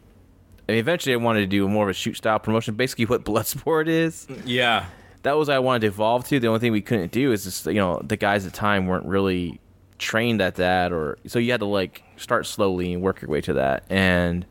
I 0.67 0.73
mean, 0.73 0.79
eventually, 0.79 1.13
I 1.13 1.19
wanted 1.19 1.41
to 1.41 1.49
do 1.49 1.69
more 1.69 1.85
of 1.85 1.91
a 1.91 1.93
shoot 1.93 2.17
style 2.17 2.39
promotion, 2.39 2.77
basically 2.77 3.05
what 3.05 3.25
Bloodsport 3.27 3.89
is. 3.89 4.27
Yeah, 4.47 4.87
that 5.21 5.37
was 5.37 5.49
what 5.49 5.57
I 5.57 5.59
wanted 5.59 5.81
to 5.81 5.89
evolve 5.89 6.27
to. 6.29 6.41
The 6.41 6.47
only 6.47 6.61
thing 6.61 6.73
we 6.73 6.81
couldn't 6.81 7.13
do 7.13 7.33
is 7.33 7.45
just 7.45 7.67
you 7.67 7.75
know 7.75 8.01
the 8.03 8.17
guys 8.17 8.47
at 8.47 8.53
the 8.53 8.57
time 8.57 8.87
weren't 8.87 9.05
really 9.05 9.61
trained 9.99 10.41
at 10.41 10.55
that, 10.55 10.95
or 10.95 11.19
so 11.27 11.39
you 11.39 11.51
had 11.51 11.61
to 11.61 11.67
like 11.67 12.03
start 12.17 12.47
slowly 12.47 12.95
and 12.95 13.03
work 13.03 13.21
your 13.21 13.31
way 13.31 13.43
to 13.43 13.53
that. 13.53 13.85
And 13.91 14.47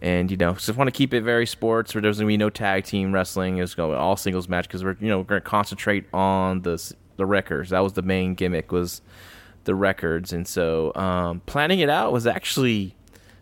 and 0.00 0.30
you 0.30 0.36
know 0.36 0.54
just 0.54 0.76
want 0.76 0.88
to 0.88 0.92
keep 0.92 1.12
it 1.12 1.22
very 1.22 1.46
sports 1.46 1.94
where 1.94 2.02
there's 2.02 2.18
gonna 2.18 2.28
be 2.28 2.36
no 2.36 2.50
tag 2.50 2.84
team 2.84 3.12
wrestling. 3.12 3.58
It's 3.58 3.74
going 3.74 3.92
to 3.92 3.98
all 3.98 4.16
singles 4.16 4.48
match 4.48 4.68
because 4.68 4.84
we're 4.84 4.96
you 5.00 5.08
know 5.08 5.18
we're 5.18 5.24
gonna 5.24 5.40
concentrate 5.40 6.04
on 6.12 6.62
the 6.62 6.94
the 7.16 7.26
records. 7.26 7.70
That 7.70 7.80
was 7.80 7.94
the 7.94 8.02
main 8.02 8.34
gimmick 8.34 8.72
was 8.72 9.02
the 9.64 9.74
records, 9.74 10.32
and 10.32 10.46
so 10.46 10.92
um, 10.94 11.40
planning 11.46 11.80
it 11.80 11.90
out 11.90 12.12
was 12.12 12.26
actually 12.26 12.94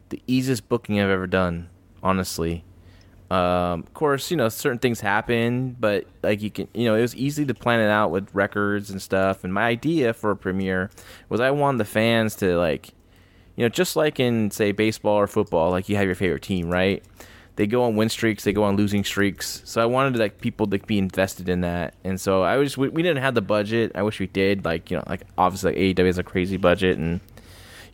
the 0.08 0.22
easiest 0.26 0.68
booking 0.68 1.00
I've 1.00 1.10
ever 1.10 1.26
done. 1.26 1.68
Honestly, 2.02 2.64
um, 3.30 3.80
of 3.80 3.92
course, 3.94 4.30
you 4.30 4.36
know 4.36 4.48
certain 4.48 4.78
things 4.78 5.00
happen, 5.00 5.76
but 5.80 6.06
like 6.22 6.42
you 6.42 6.50
can, 6.50 6.68
you 6.74 6.84
know, 6.84 6.94
it 6.94 7.00
was 7.00 7.16
easy 7.16 7.44
to 7.44 7.54
plan 7.54 7.80
it 7.80 7.90
out 7.90 8.10
with 8.10 8.28
records 8.32 8.90
and 8.90 9.02
stuff. 9.02 9.42
And 9.42 9.52
my 9.52 9.64
idea 9.66 10.12
for 10.12 10.30
a 10.30 10.36
premiere 10.36 10.90
was 11.28 11.40
I 11.40 11.50
wanted 11.50 11.78
the 11.78 11.86
fans 11.86 12.36
to 12.36 12.56
like, 12.56 12.90
you 13.56 13.64
know, 13.64 13.68
just 13.68 13.96
like 13.96 14.20
in 14.20 14.50
say 14.50 14.72
baseball 14.72 15.16
or 15.16 15.26
football, 15.26 15.70
like 15.70 15.88
you 15.88 15.96
have 15.96 16.06
your 16.06 16.14
favorite 16.14 16.42
team, 16.42 16.70
right? 16.70 17.02
they 17.56 17.66
go 17.66 17.82
on 17.84 17.96
win 17.96 18.08
streaks, 18.08 18.44
they 18.44 18.52
go 18.52 18.62
on 18.62 18.76
losing 18.76 19.02
streaks. 19.02 19.62
So 19.64 19.82
I 19.82 19.86
wanted 19.86 20.18
like 20.18 20.40
people 20.40 20.66
to 20.68 20.78
be 20.78 20.98
invested 20.98 21.48
in 21.48 21.62
that, 21.62 21.94
and 22.04 22.20
so 22.20 22.42
I 22.42 22.58
was 22.58 22.76
we, 22.76 22.88
we 22.88 23.02
didn't 23.02 23.22
have 23.22 23.34
the 23.34 23.42
budget. 23.42 23.92
I 23.94 24.02
wish 24.02 24.20
we 24.20 24.26
did. 24.26 24.64
Like 24.64 24.90
you 24.90 24.98
know, 24.98 25.04
like 25.06 25.22
obviously 25.36 25.72
like 25.72 25.96
AEW 25.96 26.06
has 26.06 26.18
a 26.18 26.22
crazy 26.22 26.58
budget, 26.58 26.98
and 26.98 27.20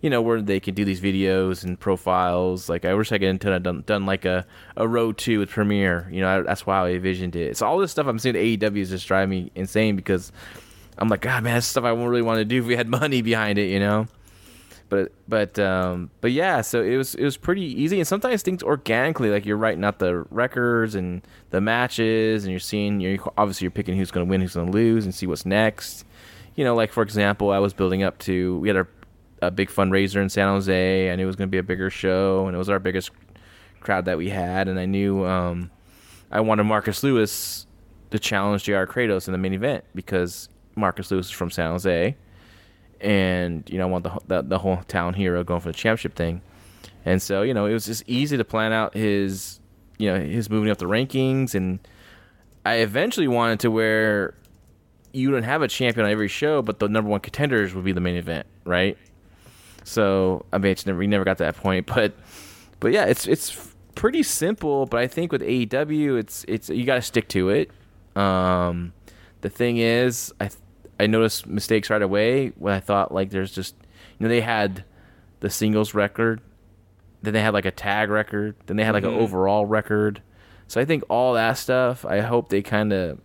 you 0.01 0.11
know 0.11 0.21
where 0.21 0.43
they 0.43 0.59
could 0.59 0.75
do 0.75 0.85
these 0.85 1.01
videos 1.01 1.63
and 1.63 1.79
profiles. 1.79 2.69
Like 2.69 2.85
I 2.85 2.95
wish 2.95 3.13
I 3.13 3.19
could 3.19 3.43
have 3.43 3.63
done, 3.63 3.85
done 3.87 4.05
like 4.05 4.25
a 4.25 4.45
a 4.77 4.87
road 4.87 5.17
two 5.17 5.39
with 5.39 5.49
Premiere. 5.49 6.09
You 6.11 6.23
know, 6.23 6.41
I, 6.41 6.43
that's 6.43 6.67
why 6.67 6.79
I 6.79 6.91
envisioned 6.91 7.37
it. 7.37 7.57
So 7.57 7.67
all 7.67 7.79
this 7.79 7.93
stuff 7.93 8.09
I'm 8.09 8.19
seeing 8.19 8.35
AEW 8.35 8.79
is 8.79 8.91
just 8.91 9.07
driving 9.07 9.31
me 9.31 9.53
insane 9.55 9.95
because 9.95 10.33
I'm 10.99 11.09
like, 11.09 11.21
God, 11.21 11.45
man, 11.45 11.55
that's 11.55 11.67
stuff 11.67 11.85
I 11.85 11.93
wouldn't 11.93 12.11
really 12.11 12.23
want 12.23 12.39
to 12.39 12.45
do 12.45 12.59
if 12.59 12.67
we 12.67 12.75
had 12.75 12.89
money 12.89 13.23
behind 13.23 13.59
it. 13.59 13.71
You 13.71 13.79
know 13.79 14.09
but 14.93 15.11
but 15.27 15.59
um, 15.59 16.11
but 16.21 16.33
yeah, 16.33 16.61
so 16.61 16.83
it 16.83 16.99
was 16.99 17.15
it 17.15 17.25
was 17.25 17.39
pretty 17.39 17.63
easy, 17.63 17.99
and 17.99 18.07
sometimes 18.07 18.43
things 18.43 18.63
organically, 18.63 19.31
like 19.31 19.47
you're 19.47 19.57
writing 19.57 19.85
out 19.85 20.01
the 20.01 20.19
records 20.29 20.95
and 20.95 21.27
the 21.49 21.63
matches, 21.63 22.45
and 22.45 22.51
you're 22.51 22.61
seeing 22.61 23.01
you're 23.01 23.17
obviously 23.39 23.65
you're 23.65 23.71
picking 23.71 23.97
who's 23.97 24.11
going 24.11 24.27
to 24.27 24.31
win, 24.31 24.43
who's 24.43 24.53
going 24.53 24.67
to 24.67 24.73
lose, 24.73 25.07
and 25.07 25.15
see 25.15 25.27
what's 25.27 25.47
next. 25.47 26.05
You 26.57 26.65
know, 26.65 26.75
like 26.75 26.93
for 26.93 27.03
example, 27.03 27.53
I 27.53 27.59
was 27.59 27.73
building 27.73 28.03
up 28.03 28.19
to 28.19 28.59
we 28.59 28.69
had 28.69 28.77
a 28.77 28.87
a 29.41 29.51
big 29.51 29.71
fundraiser 29.71 30.21
in 30.21 30.29
San 30.29 30.47
Jose. 30.49 31.11
I 31.11 31.17
knew 31.17 31.23
it 31.23 31.27
was 31.27 31.37
going 31.37 31.49
to 31.49 31.51
be 31.51 31.57
a 31.57 31.63
bigger 31.63 31.89
show, 31.89 32.47
and 32.47 32.55
it 32.55 32.59
was 32.59 32.69
our 32.69 32.79
biggest 32.79 33.13
crowd 33.81 34.05
that 34.05 34.19
we 34.19 34.29
had, 34.29 34.69
and 34.69 34.79
I 34.79 34.85
knew 34.85 35.25
um, 35.25 35.71
I 36.31 36.41
wanted 36.41 36.65
Marcus 36.65 37.03
Lewis 37.03 37.67
to 38.11 38.19
challenge 38.19 38.65
JR 38.65 38.85
Kratos 38.85 39.27
in 39.27 39.33
the 39.33 39.39
main 39.39 39.55
event 39.55 39.85
because 39.95 40.51
Marcus 40.77 41.11
Lewis 41.11 41.29
is 41.29 41.33
from 41.33 41.51
San 41.51 41.71
Jose 41.71 42.15
and 43.03 43.69
you 43.69 43.79
know 43.79 43.89
I 43.89 43.91
want 43.91 44.05
the, 44.05 44.19
the 44.27 44.43
the 44.43 44.59
whole 44.59 44.79
town 44.89 45.15
hero 45.15 45.45
going 45.45 45.61
for 45.61 45.69
the 45.69 45.77
championship 45.77 46.15
thing, 46.15 46.41
and 47.05 47.21
so 47.21 47.43
you 47.43 47.53
know 47.53 47.67
it 47.67 47.73
was 47.73 47.87
just 47.87 48.05
easy 48.07 48.37
to 48.37 48.45
plan 48.45 48.73
out 48.73 48.95
his 48.95 49.61
you 49.99 50.11
know 50.11 50.21
his 50.21 50.49
moving 50.49 50.71
up 50.71 50.79
the 50.79 50.87
rankings, 50.87 51.55
and 51.55 51.81
I 52.65 52.77
eventually 52.77 53.29
wanted 53.29 53.61
to 53.61 53.71
where 53.71 54.35
you 55.13 55.31
don't 55.31 55.43
have 55.43 55.63
a 55.63 55.69
champion 55.69 56.07
on 56.07 56.13
every 56.13 56.29
show, 56.29 56.63
but 56.63 56.79
the 56.79 56.89
number 56.89 57.11
one 57.11 57.21
contenders 57.21 57.75
would 57.75 57.85
be 57.85 57.93
the 57.93 58.01
main 58.01 58.17
event, 58.17 58.47
right? 58.65 58.97
So 59.85 60.47
I 60.53 60.59
mean, 60.59 60.73
it's 60.73 60.87
never, 60.87 60.99
we 60.99 61.07
never 61.07 61.25
got 61.25 61.39
to 61.39 61.45
that 61.45 61.57
point, 61.57 61.87
but 61.95 62.15
but 62.81 62.93
yeah, 62.93 63.05
it's 63.05 63.27
it's 63.27 63.75
pretty 63.95 64.23
simple. 64.23 64.87
But 64.87 65.01
I 65.01 65.07
think 65.07 65.33
with 65.33 65.43
AEW, 65.43 66.19
it's 66.19 66.45
it's 66.49 66.69
you 66.69 66.85
got 66.85 66.97
to 66.97 67.03
stick 67.03 67.29
to 67.29 67.49
it. 67.51 67.71
Um, 68.17 68.93
the 69.41 69.51
thing 69.51 69.79
is, 69.79 70.33
I 70.41 70.51
I 71.01 71.07
noticed 71.07 71.47
mistakes 71.47 71.91
right 71.91 72.03
away 72.03 72.49
when 72.57 72.73
I 72.73 72.81
thought 72.81 73.13
like 73.13 73.31
there's 73.31 73.53
just 73.53 73.75
you 74.19 74.25
know 74.25 74.29
they 74.29 74.41
had 74.41 74.85
the 75.41 75.51
singles 75.51 75.95
record, 75.95 76.41
then 77.23 77.35
they 77.35 77.41
had 77.41 77.55
like 77.55 77.65
a 77.65 77.71
tag 77.71 78.11
record, 78.11 78.55
then 78.67 78.77
they 78.77 78.85
had 78.85 78.95
like 78.95 79.05
mm-hmm. 79.05 79.15
an 79.15 79.21
overall 79.21 79.67
record. 79.67 80.23
So 80.69 80.81
I 80.81 80.85
think 80.85 81.05
all 81.09 81.35
that 81.35 81.59
stuff. 81.59 82.05
I 82.05 82.21
hope 82.21 82.49
they 82.49 82.63
kind 82.63 82.93
of 82.93 83.21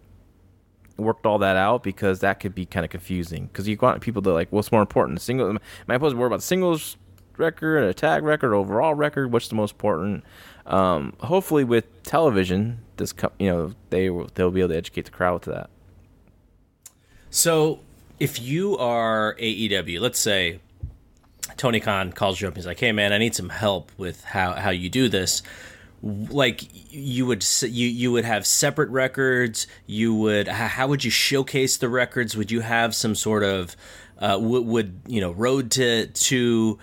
worked 0.98 1.26
all 1.26 1.38
that 1.40 1.56
out 1.56 1.84
because 1.84 2.20
that 2.20 2.40
could 2.40 2.56
be 2.56 2.66
kind 2.66 2.84
of 2.84 2.90
confusing. 2.90 3.48
Because 3.48 3.68
you 3.68 3.78
want 3.80 4.02
people 4.02 4.22
to 4.24 4.34
like, 4.34 4.52
what's 4.52 4.72
more 4.72 4.82
important, 4.82 5.20
the 5.20 5.24
single? 5.24 5.50
Am 5.50 5.60
I 5.88 5.96
supposed 5.96 6.14
to 6.14 6.18
worry 6.18 6.28
about 6.28 6.38
the 6.38 6.46
singles 6.46 6.98
record, 7.38 7.84
a 7.84 7.94
tag 7.94 8.24
record, 8.24 8.54
overall 8.54 8.94
record? 8.94 9.32
What's 9.32 9.48
the 9.48 9.56
most 9.56 9.74
important? 9.74 10.24
Um, 10.66 11.14
hopefully, 11.22 11.64
with 11.64 12.04
television, 12.04 12.80
this 12.98 13.14
you 13.40 13.50
know 13.50 13.74
they 13.90 14.10
they'll 14.34 14.52
be 14.52 14.62
able 14.62 14.70
to 14.70 14.78
educate 14.78 15.06
the 15.06 15.12
crowd 15.12 15.44
to 15.44 15.52
that. 15.52 15.70
So, 17.30 17.80
if 18.20 18.42
you 18.42 18.78
are 18.78 19.36
AEW, 19.36 20.00
let's 20.00 20.20
say 20.20 20.60
Tony 21.56 21.80
Khan 21.80 22.12
calls 22.12 22.42
you 22.42 22.48
up, 22.48 22.56
he's 22.56 22.66
like, 22.66 22.80
"Hey, 22.80 22.92
man, 22.92 23.13
I 23.13 23.18
need 23.18 23.36
some 23.36 23.50
help 23.50 23.92
with 23.98 24.24
how 24.24 24.54
how 24.54 24.70
you 24.70 24.90
do 24.90 25.10
this." 25.10 25.42
Like 26.04 26.63
you 26.92 27.26
would 27.26 27.46
you 27.62 27.88
you 27.88 28.12
would 28.12 28.26
have 28.26 28.46
separate 28.46 28.90
records. 28.90 29.68
You 29.86 30.13
would 30.16 30.48
how 30.48 30.88
would 30.88 31.04
you 31.04 31.12
showcase 31.12 31.78
the 31.78 31.90
records? 31.90 32.38
Would 32.38 32.52
you 32.52 32.62
have 32.62 32.96
some 32.96 33.16
sort 33.16 33.44
of 33.44 33.76
uh, 34.20 34.38
would, 34.40 34.66
would 34.66 35.02
you 35.08 35.22
know 35.22 35.32
road 35.32 35.72
to 35.72 36.08
to 36.08 36.78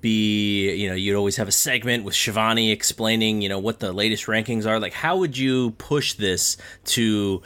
be 0.00 0.72
you 0.72 0.88
know 0.88 0.94
you'd 0.94 1.16
always 1.16 1.36
have 1.36 1.48
a 1.48 1.52
segment 1.52 2.04
with 2.04 2.14
Schiavone 2.14 2.70
explaining 2.70 3.42
you 3.42 3.48
know 3.48 3.58
what 3.58 3.80
the 3.80 3.92
latest 3.92 4.26
rankings 4.26 4.64
are 4.64 4.78
like 4.78 4.92
how 4.92 5.16
would 5.16 5.36
you 5.36 5.72
push 5.72 6.12
this 6.12 6.56
to 6.84 7.42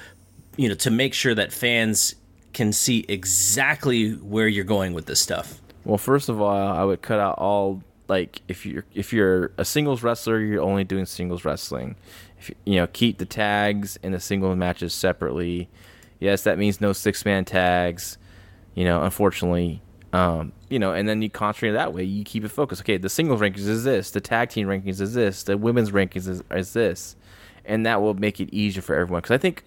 you 0.59 0.69
know 0.69 0.75
to 0.75 0.91
make 0.91 1.15
sure 1.15 1.35
that 1.35 1.55
fans 1.55 2.15
can 2.55 2.73
see 2.73 3.05
exactly 3.09 4.13
where 4.13 4.49
you're 4.49 4.65
going 4.65 4.95
with 4.95 5.07
this 5.07 5.21
stuff? 5.21 5.61
Well, 5.85 5.99
first 5.99 6.29
of 6.29 6.41
all, 6.41 6.57
I 6.57 6.83
would 6.85 7.03
cut 7.03 7.21
out 7.21 7.39
all 7.39 7.83
like 8.09 8.43
if 8.49 8.65
you're 8.65 8.85
if 8.95 9.13
you're 9.13 9.53
a 9.59 9.65
singles 9.65 10.03
wrestler, 10.03 10.41
you're 10.41 10.63
only 10.63 10.85
doing 10.85 11.07
singles 11.07 11.45
wrestling. 11.45 11.97
If 12.39 12.51
you 12.65 12.77
know, 12.77 12.87
keep 12.87 13.19
the 13.19 13.27
tags 13.27 13.99
and 14.03 14.15
the 14.15 14.21
single 14.21 14.55
matches 14.57 14.95
separately. 14.95 15.69
Yes, 16.21 16.43
that 16.45 16.59
means 16.59 16.81
no 16.81 16.93
six 16.93 17.25
man 17.25 17.45
tags. 17.45 18.17
You 18.75 18.85
know, 18.85 19.03
unfortunately, 19.03 19.83
um, 20.13 20.53
you 20.69 20.79
know, 20.79 20.93
and 20.93 21.09
then 21.09 21.23
you 21.23 21.29
concentrate 21.31 21.73
that 21.73 21.93
way. 21.93 22.05
You 22.05 22.25
keep 22.25 22.45
it 22.45 22.49
focused. 22.49 22.83
Okay, 22.83 22.97
the 22.97 23.09
singles 23.09 23.41
rankings 23.41 23.67
is 23.69 23.85
this, 23.85 24.11
the 24.11 24.21
tag 24.21 24.49
team 24.49 24.69
rankings 24.69 25.01
is 25.01 25.15
this, 25.15 25.43
the 25.43 25.57
women's 25.57 25.91
rankings 25.91 26.29
is, 26.29 26.43
is 26.51 26.73
this, 26.73 27.17
and 27.65 27.85
that 27.85 28.01
will 28.01 28.15
make 28.15 28.41
it 28.41 28.49
easier 28.53 28.83
for 28.83 28.95
everyone. 28.95 29.21
Because 29.21 29.35
I 29.35 29.39
think 29.39 29.65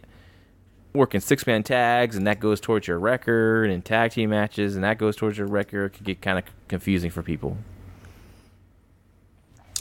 working 0.97 1.21
six 1.21 1.47
man 1.47 1.63
tags, 1.63 2.15
and 2.15 2.27
that 2.27 2.39
goes 2.39 2.60
towards 2.60 2.88
your 2.88 2.99
record, 2.99 3.69
and 3.69 3.83
tag 3.83 4.12
team 4.12 4.31
matches, 4.31 4.75
and 4.75 4.83
that 4.83 4.97
goes 4.97 5.15
towards 5.15 5.38
your 5.38 5.47
record. 5.47 5.86
It 5.86 5.97
could 5.97 6.05
get 6.05 6.21
kind 6.21 6.38
of 6.38 6.45
confusing 6.67 7.12
for 7.12 7.23
people. 7.23 7.57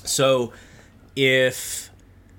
So, 0.04 0.52
if 1.16 1.90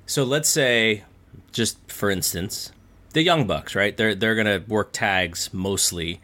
so, 0.06 0.24
let's 0.24 0.48
say, 0.48 1.04
just 1.52 1.92
for 1.92 2.10
instance, 2.10 2.72
the 3.14 3.22
Young 3.22 3.48
Bucks, 3.48 3.76
right? 3.76 3.96
They're 3.96 4.16
they're 4.16 4.36
gonna 4.36 4.64
work 4.68 4.92
tags 4.94 5.54
mostly, 5.54 6.22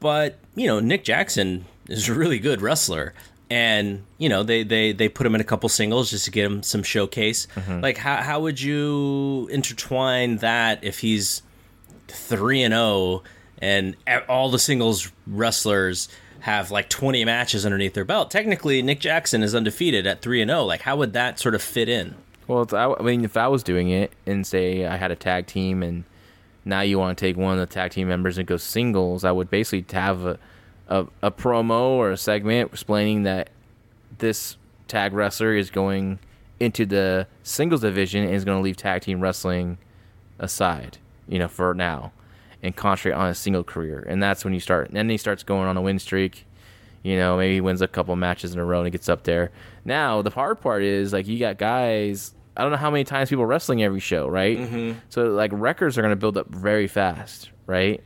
but 0.00 0.38
you 0.54 0.66
know 0.66 0.80
Nick 0.80 1.04
Jackson 1.04 1.66
is 1.88 2.08
a 2.08 2.14
really 2.14 2.38
good 2.38 2.60
wrestler, 2.60 3.14
and 3.50 4.04
you 4.18 4.28
know 4.28 4.42
they 4.42 4.62
they 4.62 4.92
they 4.92 5.08
put 5.08 5.26
him 5.26 5.34
in 5.34 5.40
a 5.40 5.44
couple 5.44 5.68
singles 5.68 6.10
just 6.10 6.24
to 6.24 6.30
get 6.30 6.44
him 6.44 6.62
some 6.62 6.82
showcase. 6.82 7.46
Mm-hmm. 7.54 7.80
Like 7.80 7.98
how 7.98 8.16
how 8.16 8.40
would 8.40 8.60
you 8.60 9.48
intertwine 9.52 10.38
that 10.38 10.82
if 10.82 11.00
he's 11.00 11.42
three 12.08 12.62
and 12.62 12.72
zero 12.72 12.82
oh 12.82 13.22
and 13.58 13.96
all 14.28 14.50
the 14.50 14.58
singles 14.58 15.10
wrestlers 15.26 16.08
have 16.40 16.70
like 16.70 16.90
20 16.90 17.24
matches 17.24 17.64
underneath 17.64 17.94
their 17.94 18.04
belt. 18.04 18.30
Technically, 18.30 18.82
Nick 18.82 19.00
Jackson 19.00 19.42
is 19.42 19.54
undefeated 19.54 20.06
at 20.06 20.20
3 20.20 20.42
and 20.42 20.50
0. 20.50 20.64
Like 20.64 20.82
how 20.82 20.96
would 20.96 21.14
that 21.14 21.38
sort 21.38 21.54
of 21.54 21.62
fit 21.62 21.88
in? 21.88 22.14
Well, 22.46 22.66
I 22.74 23.02
mean, 23.02 23.24
if 23.24 23.36
I 23.36 23.48
was 23.48 23.62
doing 23.62 23.88
it 23.88 24.12
and 24.26 24.46
say 24.46 24.84
I 24.84 24.96
had 24.96 25.10
a 25.10 25.16
tag 25.16 25.46
team 25.46 25.82
and 25.82 26.04
now 26.64 26.82
you 26.82 26.98
want 26.98 27.16
to 27.16 27.24
take 27.24 27.36
one 27.36 27.54
of 27.54 27.60
the 27.60 27.72
tag 27.72 27.92
team 27.92 28.08
members 28.08 28.36
and 28.36 28.46
go 28.46 28.58
singles, 28.58 29.24
I 29.24 29.32
would 29.32 29.50
basically 29.50 29.86
have 29.96 30.26
a, 30.26 30.38
a, 30.88 31.06
a 31.22 31.30
promo 31.30 31.80
or 31.92 32.10
a 32.10 32.16
segment 32.16 32.72
explaining 32.72 33.22
that 33.22 33.48
this 34.18 34.56
tag 34.88 35.14
wrestler 35.14 35.54
is 35.54 35.70
going 35.70 36.18
into 36.60 36.86
the 36.86 37.26
singles 37.42 37.80
division 37.80 38.24
and 38.24 38.34
is 38.34 38.44
going 38.44 38.58
to 38.58 38.62
leave 38.62 38.76
tag 38.76 39.02
team 39.02 39.20
wrestling 39.20 39.78
aside, 40.38 40.98
you 41.28 41.38
know, 41.38 41.48
for 41.48 41.74
now 41.74 42.12
and 42.62 42.74
concentrate 42.74 43.12
on 43.12 43.28
a 43.28 43.34
single 43.34 43.62
career. 43.64 44.04
And 44.08 44.22
that's 44.22 44.44
when 44.44 44.54
you 44.54 44.60
start. 44.60 44.88
And 44.88 44.96
then 44.96 45.08
he 45.08 45.18
starts 45.18 45.42
going 45.42 45.68
on 45.68 45.76
a 45.76 45.82
win 45.82 45.98
streak. 45.98 46.46
You 47.02 47.18
know, 47.18 47.36
maybe 47.36 47.54
he 47.54 47.60
wins 47.60 47.82
a 47.82 47.88
couple 47.88 48.16
matches 48.16 48.54
in 48.54 48.58
a 48.58 48.64
row 48.64 48.78
and 48.78 48.86
he 48.86 48.90
gets 48.90 49.10
up 49.10 49.24
there. 49.24 49.50
Now, 49.84 50.22
the 50.22 50.30
hard 50.30 50.60
part 50.60 50.82
is 50.82 51.12
like 51.12 51.26
you 51.26 51.38
got 51.38 51.58
guys 51.58 52.34
I 52.56 52.62
don't 52.62 52.70
know 52.70 52.78
how 52.78 52.90
many 52.90 53.04
times 53.04 53.30
people 53.30 53.46
wrestling 53.46 53.82
every 53.82 54.00
show, 54.00 54.28
right? 54.28 54.58
Mm-hmm. 54.58 54.98
So 55.08 55.24
like 55.24 55.50
records 55.52 55.98
are 55.98 56.02
going 56.02 56.12
to 56.12 56.16
build 56.16 56.36
up 56.36 56.48
very 56.48 56.86
fast, 56.86 57.50
right? 57.66 58.02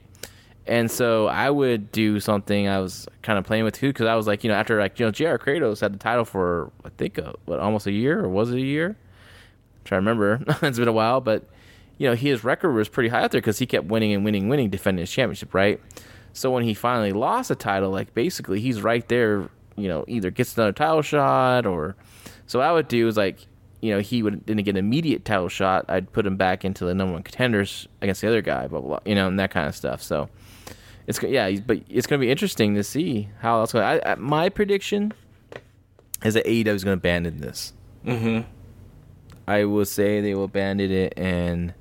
And 0.66 0.90
so 0.90 1.26
I 1.26 1.50
would 1.50 1.92
do 1.92 2.20
something 2.20 2.68
I 2.68 2.78
was 2.80 3.06
kind 3.22 3.38
of 3.38 3.44
playing 3.44 3.64
with 3.64 3.74
too, 3.74 3.88
because 3.88 4.06
I 4.06 4.14
was 4.16 4.26
like, 4.26 4.44
you 4.44 4.50
know, 4.50 4.56
after 4.56 4.78
like 4.78 4.98
you 4.98 5.06
know, 5.06 5.12
JR 5.12 5.36
Kratos 5.36 5.80
had 5.80 5.92
the 5.92 5.98
title 5.98 6.24
for 6.24 6.70
I 6.84 6.90
think 6.90 7.18
uh, 7.18 7.32
what 7.44 7.58
almost 7.58 7.86
a 7.86 7.92
year 7.92 8.24
or 8.24 8.28
was 8.28 8.50
it 8.50 8.56
a 8.56 8.60
year? 8.60 8.88
I'm 8.88 9.84
trying 9.84 10.04
to 10.04 10.10
remember, 10.10 10.44
it's 10.66 10.78
been 10.78 10.88
a 10.88 10.92
while, 10.92 11.20
but 11.20 11.44
you 11.98 12.08
know, 12.08 12.14
his 12.14 12.44
record 12.44 12.72
was 12.72 12.88
pretty 12.88 13.08
high 13.08 13.22
out 13.22 13.32
there 13.32 13.40
because 13.40 13.58
he 13.58 13.66
kept 13.66 13.86
winning 13.86 14.12
and 14.12 14.24
winning, 14.24 14.48
winning, 14.48 14.70
defending 14.70 15.02
his 15.02 15.10
championship, 15.10 15.52
right? 15.52 15.80
So 16.32 16.50
when 16.50 16.64
he 16.64 16.74
finally 16.74 17.12
lost 17.12 17.48
the 17.48 17.56
title, 17.56 17.90
like 17.90 18.14
basically 18.14 18.60
he's 18.60 18.80
right 18.80 19.06
there, 19.08 19.48
you 19.76 19.88
know, 19.88 20.04
either 20.08 20.30
gets 20.30 20.56
another 20.56 20.72
title 20.72 21.02
shot 21.02 21.66
or. 21.66 21.96
So 22.46 22.60
what 22.60 22.68
I 22.68 22.72
would 22.72 22.88
do 22.88 23.06
is 23.08 23.16
like 23.16 23.46
you 23.80 23.92
know, 23.92 24.00
he 24.00 24.22
would 24.22 24.44
didn't 24.44 24.64
get 24.64 24.72
an 24.72 24.76
immediate 24.78 25.24
title 25.24 25.48
shot, 25.48 25.84
I'd 25.88 26.12
put 26.12 26.26
him 26.26 26.36
back 26.36 26.64
into 26.64 26.84
the 26.84 26.94
number 26.94 27.12
one 27.12 27.22
contenders 27.22 27.86
against 28.00 28.20
the 28.20 28.28
other 28.28 28.42
guy, 28.42 28.66
blah 28.66 28.80
blah, 28.80 28.88
blah 28.88 28.98
you 29.04 29.14
know, 29.14 29.28
and 29.28 29.38
that 29.38 29.50
kind 29.50 29.68
of 29.68 29.76
stuff. 29.76 30.02
So 30.02 30.28
it's 31.06 31.22
yeah, 31.22 31.50
but 31.66 31.80
it's 31.88 32.06
going 32.06 32.20
to 32.20 32.24
be 32.24 32.30
interesting 32.30 32.74
to 32.74 32.82
see 32.82 33.28
how 33.40 33.60
that's 33.60 33.72
going. 33.72 34.00
I, 34.04 34.16
my 34.16 34.48
prediction 34.48 35.12
is 36.24 36.34
that 36.34 36.44
AEW 36.44 36.66
is 36.66 36.84
going 36.84 36.96
to 36.96 37.00
abandon 37.00 37.38
this. 37.38 37.72
Mm-hmm. 38.04 38.48
I 39.46 39.64
will 39.64 39.84
say 39.84 40.20
they 40.20 40.34
will 40.34 40.44
abandon 40.44 40.90
it, 40.90 41.14
and 41.16 41.72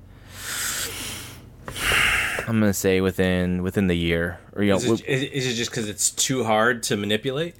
I'm 2.46 2.60
going 2.60 2.70
to 2.70 2.74
say 2.74 3.00
within 3.00 3.62
within 3.62 3.88
the 3.88 3.96
year, 3.96 4.38
or 4.54 4.62
you 4.62 4.70
know, 4.70 4.78
is 4.78 5.02
it, 5.02 5.06
is 5.06 5.46
it 5.46 5.54
just 5.54 5.70
because 5.70 5.88
it's 5.88 6.10
too 6.10 6.44
hard 6.44 6.82
to 6.84 6.96
manipulate? 6.96 7.56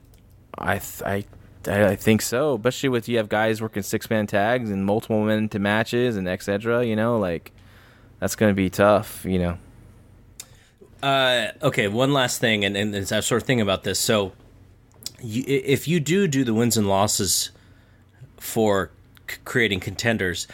I 0.56 0.80
I 1.04 1.24
I, 1.66 1.96
think 1.96 2.22
so, 2.22 2.54
especially 2.54 2.88
with 2.88 3.08
you 3.08 3.18
have 3.18 3.28
guys 3.28 3.60
working 3.60 3.82
six 3.82 4.08
man 4.08 4.26
tags 4.26 4.70
and 4.70 4.86
multiple 4.86 5.22
men 5.24 5.48
to 5.50 5.58
matches 5.58 6.16
and 6.16 6.28
etc. 6.28 6.86
You 6.86 6.96
know, 6.96 7.18
like 7.18 7.52
that's 8.20 8.36
going 8.36 8.50
to 8.50 8.56
be 8.56 8.70
tough. 8.70 9.24
You 9.24 9.38
know. 9.38 9.58
Uh, 11.02 11.48
okay, 11.62 11.86
one 11.86 12.12
last 12.12 12.40
thing, 12.40 12.64
and, 12.64 12.76
and, 12.76 12.94
and 12.94 13.12
I 13.12 13.16
was 13.16 13.26
sort 13.26 13.42
of 13.42 13.46
thinking 13.46 13.62
about 13.62 13.84
this. 13.84 14.00
So, 14.00 14.32
you, 15.20 15.44
if 15.46 15.86
you 15.86 16.00
do 16.00 16.26
do 16.26 16.42
the 16.42 16.54
wins 16.54 16.76
and 16.76 16.88
losses 16.88 17.50
for 18.38 18.90
c- 19.28 19.36
creating 19.44 19.78
contenders, 19.78 20.48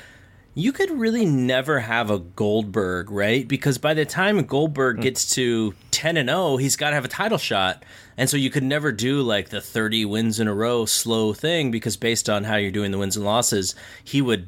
you 0.54 0.72
could 0.72 0.90
really 0.90 1.26
never 1.26 1.80
have 1.80 2.10
a 2.10 2.18
Goldberg, 2.18 3.10
right? 3.10 3.46
Because 3.46 3.78
by 3.78 3.92
the 3.94 4.04
time 4.04 4.42
Goldberg 4.44 4.98
mm. 4.98 5.02
gets 5.02 5.34
to 5.34 5.74
10 5.90 6.16
and 6.16 6.28
0, 6.28 6.58
he's 6.58 6.76
got 6.76 6.90
to 6.90 6.94
have 6.94 7.04
a 7.04 7.08
title 7.08 7.38
shot. 7.38 7.84
And 8.16 8.30
so 8.30 8.36
you 8.36 8.50
could 8.50 8.62
never 8.62 8.92
do 8.92 9.22
like 9.22 9.48
the 9.48 9.60
30 9.60 10.04
wins 10.04 10.38
in 10.38 10.46
a 10.46 10.54
row 10.54 10.86
slow 10.86 11.32
thing 11.32 11.72
because 11.72 11.96
based 11.96 12.30
on 12.30 12.44
how 12.44 12.56
you're 12.56 12.70
doing 12.70 12.92
the 12.92 12.98
wins 12.98 13.16
and 13.16 13.24
losses, 13.24 13.74
he 14.04 14.22
would 14.22 14.46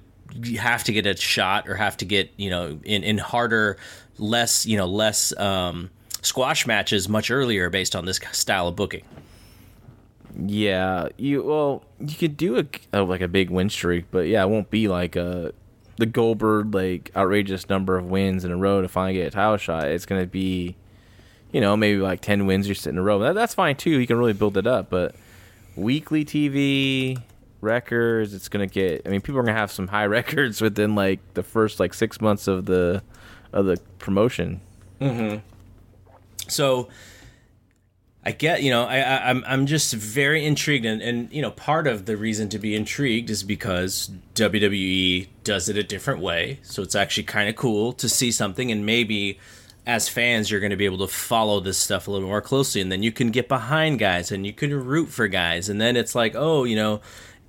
have 0.58 0.84
to 0.84 0.92
get 0.92 1.06
a 1.06 1.16
shot 1.16 1.68
or 1.68 1.74
have 1.74 1.96
to 1.96 2.04
get, 2.04 2.30
you 2.36 2.50
know, 2.50 2.78
in, 2.84 3.02
in 3.02 3.18
harder, 3.18 3.76
less, 4.18 4.64
you 4.64 4.76
know, 4.76 4.86
less 4.86 5.36
um, 5.38 5.90
squash 6.22 6.68
matches 6.68 7.08
much 7.08 7.32
earlier 7.32 7.68
based 7.68 7.96
on 7.96 8.04
this 8.04 8.20
style 8.30 8.68
of 8.68 8.76
booking. 8.76 9.02
Yeah, 10.38 11.08
you 11.16 11.42
well, 11.42 11.82
you 11.98 12.14
could 12.14 12.36
do 12.36 12.58
a, 12.58 12.66
a 12.92 13.02
like 13.02 13.22
a 13.22 13.28
big 13.28 13.48
win 13.48 13.70
streak, 13.70 14.04
but 14.10 14.26
yeah, 14.26 14.42
it 14.42 14.50
won't 14.50 14.70
be 14.70 14.86
like 14.86 15.16
a 15.16 15.52
the 15.96 16.06
Goldberg 16.06 16.74
like 16.74 17.10
outrageous 17.16 17.68
number 17.68 17.96
of 17.96 18.06
wins 18.06 18.44
in 18.44 18.50
a 18.50 18.56
row 18.56 18.82
to 18.82 18.88
finally 18.88 19.14
get 19.14 19.28
a 19.28 19.30
title 19.30 19.56
shot. 19.56 19.88
It's 19.88 20.06
gonna 20.06 20.26
be, 20.26 20.76
you 21.52 21.60
know, 21.60 21.76
maybe 21.76 22.00
like 22.00 22.20
ten 22.20 22.46
wins 22.46 22.68
you're 22.68 22.74
sitting 22.74 22.96
in 22.96 23.00
a 23.00 23.02
row. 23.02 23.18
That, 23.20 23.34
that's 23.34 23.54
fine 23.54 23.76
too. 23.76 23.98
You 23.98 24.06
can 24.06 24.18
really 24.18 24.32
build 24.32 24.56
it 24.56 24.66
up, 24.66 24.90
but 24.90 25.14
weekly 25.74 26.24
TV 26.24 27.20
records, 27.60 28.34
it's 28.34 28.48
gonna 28.48 28.66
get. 28.66 29.02
I 29.06 29.08
mean, 29.08 29.20
people 29.20 29.38
are 29.40 29.42
gonna 29.42 29.58
have 29.58 29.72
some 29.72 29.88
high 29.88 30.06
records 30.06 30.60
within 30.60 30.94
like 30.94 31.20
the 31.34 31.42
first 31.42 31.80
like 31.80 31.94
six 31.94 32.20
months 32.20 32.46
of 32.48 32.66
the 32.66 33.02
of 33.52 33.66
the 33.66 33.78
promotion. 33.98 34.60
Mm-hmm. 35.00 35.38
So 36.48 36.88
I 38.26 38.32
get, 38.32 38.64
you 38.64 38.72
know, 38.72 38.86
I, 38.86 38.96
I 38.96 39.30
am 39.30 39.36
I'm, 39.36 39.44
I'm 39.46 39.66
just 39.66 39.94
very 39.94 40.44
intrigued, 40.44 40.84
and, 40.84 41.00
and 41.00 41.32
you 41.32 41.40
know, 41.40 41.52
part 41.52 41.86
of 41.86 42.06
the 42.06 42.16
reason 42.16 42.48
to 42.48 42.58
be 42.58 42.74
intrigued 42.74 43.30
is 43.30 43.44
because 43.44 44.10
WWE 44.34 45.28
does 45.44 45.68
it 45.68 45.76
a 45.76 45.84
different 45.84 46.20
way. 46.20 46.58
So 46.62 46.82
it's 46.82 46.96
actually 46.96 47.22
kind 47.22 47.48
of 47.48 47.54
cool 47.54 47.92
to 47.92 48.08
see 48.08 48.32
something, 48.32 48.72
and 48.72 48.84
maybe 48.84 49.38
as 49.86 50.08
fans, 50.08 50.50
you're 50.50 50.58
going 50.58 50.70
to 50.70 50.76
be 50.76 50.86
able 50.86 50.98
to 50.98 51.06
follow 51.06 51.60
this 51.60 51.78
stuff 51.78 52.08
a 52.08 52.10
little 52.10 52.26
more 52.26 52.40
closely, 52.40 52.80
and 52.80 52.90
then 52.90 53.04
you 53.04 53.12
can 53.12 53.30
get 53.30 53.46
behind 53.46 54.00
guys, 54.00 54.32
and 54.32 54.44
you 54.44 54.52
can 54.52 54.74
root 54.74 55.08
for 55.08 55.28
guys, 55.28 55.68
and 55.68 55.80
then 55.80 55.94
it's 55.94 56.16
like, 56.16 56.34
oh, 56.34 56.64
you 56.64 56.74
know, 56.74 57.00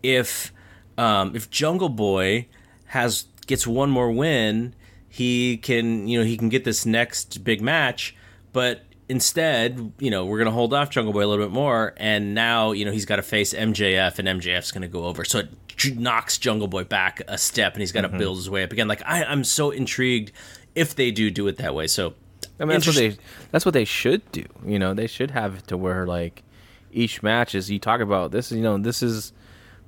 if 0.04 0.54
um, 0.96 1.36
if 1.36 1.50
Jungle 1.50 1.90
Boy 1.90 2.46
has 2.90 3.26
gets 3.48 3.66
one 3.66 3.90
more 3.90 4.12
win, 4.12 4.76
he 5.10 5.58
can, 5.58 6.08
you 6.08 6.20
know, 6.20 6.24
he 6.24 6.38
can 6.38 6.50
get 6.50 6.66
this 6.66 6.86
next 6.86 7.44
big 7.44 7.62
match, 7.62 8.16
but 8.54 8.84
instead, 9.10 9.94
you 10.00 10.12
know, 10.12 10.26
we're 10.26 10.38
going 10.38 10.48
to 10.48 10.52
hold 10.52 10.74
off 10.74 10.90
Jungle 10.90 11.14
Boy 11.14 11.26
a 11.26 11.28
little 11.28 11.46
bit 11.46 11.54
more, 11.54 11.94
and 11.98 12.34
now, 12.34 12.72
you 12.72 12.86
know, 12.86 12.92
he's 12.92 13.06
got 13.06 13.18
to 13.18 13.22
face 13.22 13.54
MJF, 13.54 14.20
and 14.20 14.28
MJF's 14.42 14.72
going 14.72 14.82
to 14.82 14.88
go 14.88 15.06
over. 15.06 15.24
So 15.24 15.40
it 15.40 15.98
knocks 15.98 16.38
Jungle 16.38 16.68
Boy 16.68 16.84
back 16.84 17.22
a 17.28 17.38
step, 17.38 17.74
and 17.74 17.82
he's 17.82 17.92
got 17.92 18.02
to 18.02 18.10
mm-hmm. 18.10 18.18
build 18.18 18.38
his 18.38 18.50
way 18.50 18.64
up 18.64 18.72
again. 18.72 18.88
Like 18.88 19.02
I, 19.06 19.24
I'm 19.24 19.44
so 19.44 19.72
intrigued 19.72 20.32
if 20.76 20.96
they 20.96 21.12
do 21.12 21.32
do 21.32 21.48
it 21.48 21.58
that 21.58 21.74
way. 21.74 21.88
So 21.88 22.14
I 22.60 22.66
mean, 22.66 22.70
that's 22.70 22.88
what 22.88 22.96
they 22.96 23.18
that's 23.52 23.66
what 23.66 23.74
they 23.74 23.86
should 23.86 24.30
do. 24.32 24.44
You 24.66 24.80
know, 24.80 24.94
they 24.94 25.08
should 25.08 25.32
have 25.32 25.56
it 25.56 25.68
to 25.68 25.78
where 25.78 26.06
like 26.06 26.44
each 26.92 27.22
match 27.24 27.56
is 27.56 27.70
you 27.70 27.80
talk 27.80 28.02
about 28.02 28.32
this. 28.32 28.52
You 28.52 28.62
know, 28.62 28.78
this 28.78 29.04
is 29.04 29.34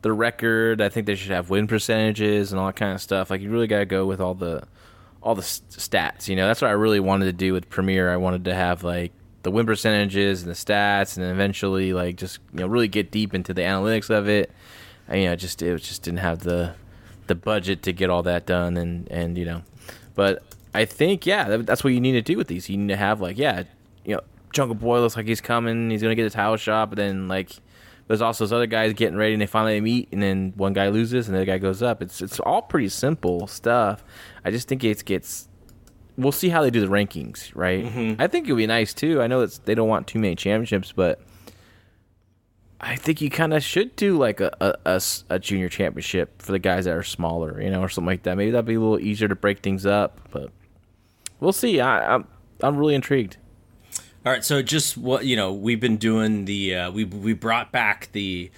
the 0.02 0.14
record. 0.14 0.82
I 0.82 0.90
think 0.90 1.08
they 1.08 1.16
should 1.16 1.32
have 1.32 1.50
win 1.50 1.68
percentages 1.68 2.52
and 2.52 2.60
all 2.60 2.68
that 2.68 2.76
kind 2.76 2.94
of 2.94 3.02
stuff. 3.02 3.30
Like 3.30 3.42
you 3.42 3.50
really 3.50 3.68
got 3.68 3.80
to 3.80 3.86
go 3.86 4.06
with 4.06 4.22
all 4.22 4.34
the 4.34 4.64
all 5.22 5.36
the 5.36 5.42
stats. 5.42 6.28
You 6.28 6.36
know, 6.36 6.48
that's 6.48 6.62
what 6.62 6.70
I 6.70 6.74
really 6.74 7.00
wanted 7.00 7.26
to 7.26 7.34
do 7.34 7.54
with 7.54 7.70
Premiere. 7.70 8.12
I 8.12 8.18
wanted 8.18 8.46
to 8.46 8.56
have 8.56 8.84
like 8.84 9.12
the 9.44 9.52
win 9.52 9.66
percentages 9.66 10.44
and 10.44 10.52
the 10.52 10.56
stats, 10.56 11.16
and 11.16 11.26
then 11.26 11.32
eventually 11.32 11.94
like 11.94 12.16
just 12.16 12.40
you 12.54 12.62
know 12.62 12.68
really 12.68 12.88
get 12.88 13.12
deep 13.12 13.34
into 13.34 13.54
the 13.54 13.62
analytics 13.62 14.10
of 14.10 14.28
it. 14.28 14.52
And, 15.08 15.22
you 15.22 15.30
know, 15.30 15.36
just 15.36 15.62
it 15.62 15.76
just 15.78 16.04
didn't 16.04 16.20
have 16.20 16.40
the 16.40 16.74
the 17.28 17.36
budget 17.36 17.84
to 17.84 17.94
get 17.94 18.10
all 18.10 18.24
that 18.24 18.46
done, 18.46 18.78
and 18.78 19.08
and 19.12 19.38
you 19.38 19.46
know, 19.46 19.64
but 20.16 20.44
I 20.74 20.86
think 20.86 21.26
yeah, 21.26 21.58
that's 21.58 21.84
what 21.84 21.94
you 21.94 22.02
need 22.02 22.14
to 22.14 22.22
do 22.22 22.38
with 22.38 22.48
these. 22.48 22.70
You 22.70 22.78
need 22.78 22.90
to 22.90 22.98
have 22.98 23.22
like 23.22 23.38
yeah, 23.38 23.64
you 24.06 24.16
know, 24.16 24.22
Jungle 24.54 24.76
Boy 24.76 25.00
looks 25.00 25.16
like 25.16 25.28
he's 25.28 25.42
coming. 25.42 25.90
He's 25.90 26.02
gonna 26.02 26.16
get 26.16 26.26
a 26.26 26.30
title 26.30 26.58
shot, 26.58 26.90
but 26.90 26.98
then 26.98 27.28
like 27.28 27.52
there's 28.10 28.22
also 28.24 28.44
those 28.44 28.52
other 28.52 28.66
guys 28.66 28.94
getting 28.94 29.16
ready, 29.16 29.34
and 29.34 29.42
they 29.42 29.46
finally 29.46 29.80
meet, 29.80 30.10
and 30.12 30.20
then 30.20 30.52
one 30.56 30.74
guy 30.74 30.90
loses, 30.90 31.28
and 31.28 31.36
the 31.36 31.42
other 31.42 31.46
guy 31.46 31.60
goes 31.60 31.84
up. 31.84 32.02
It's 32.02 32.24
it's 32.24 32.40
all 32.40 32.64
pretty 32.64 32.90
simple 32.90 33.46
stuff. 33.46 34.04
I 34.44 34.50
just 34.50 34.68
think 34.68 34.84
it 34.84 35.06
gets. 35.06 35.48
We'll 36.18 36.32
see 36.32 36.50
how 36.50 36.64
they 36.64 36.72
do 36.72 36.82
the 36.82 36.88
rankings, 36.88 37.52
right? 37.54 37.86
Mm-hmm. 37.86 38.20
I 38.20 38.26
think 38.26 38.48
it 38.48 38.52
would 38.52 38.58
be 38.58 38.66
nice 38.66 38.96
too. 38.96 39.22
I 39.22 39.28
know 39.28 39.46
that 39.46 39.64
they 39.66 39.76
don't 39.76 39.88
want 39.88 40.08
too 40.08 40.18
many 40.18 40.36
championships, 40.36 40.92
but 40.92 41.22
I 42.82 42.96
think 42.96 43.22
you 43.22 43.30
kind 43.30 43.54
of 43.54 43.62
should 43.62 43.96
do 43.96 44.18
like 44.18 44.42
a, 44.42 44.52
a, 44.60 44.74
a, 44.86 45.02
a, 45.30 45.38
junior 45.38 45.70
championship 45.70 46.42
for 46.42 46.52
the 46.52 46.60
guys 46.60 46.86
that 46.86 46.96
are 46.96 47.04
smaller, 47.04 47.62
you 47.62 47.70
know, 47.70 47.82
or 47.82 47.90
something 47.90 48.08
like 48.08 48.24
that. 48.24 48.38
Maybe 48.38 48.50
that'd 48.50 48.66
be 48.66 48.74
a 48.74 48.80
little 48.80 49.00
easier 49.00 49.28
to 49.28 49.36
break 49.36 49.60
things 49.60 49.86
up, 49.86 50.20
but 50.32 50.50
we'll 51.40 51.54
see. 51.54 51.80
I, 51.80 52.16
I'm 52.16 52.28
I'm 52.64 52.76
really 52.76 52.96
intrigued. 52.96 53.38
All 54.26 54.34
right, 54.34 54.44
so 54.44 54.62
just 54.62 54.98
what 54.98 55.26
you 55.26 55.36
know, 55.36 55.54
we've 55.54 55.80
been 55.80 55.98
doing 55.98 56.46
the 56.46 56.76
uh, 56.76 56.92
we 56.92 57.06
we 57.06 57.34
brought 57.34 57.72
back 57.72 58.10
the 58.12 58.52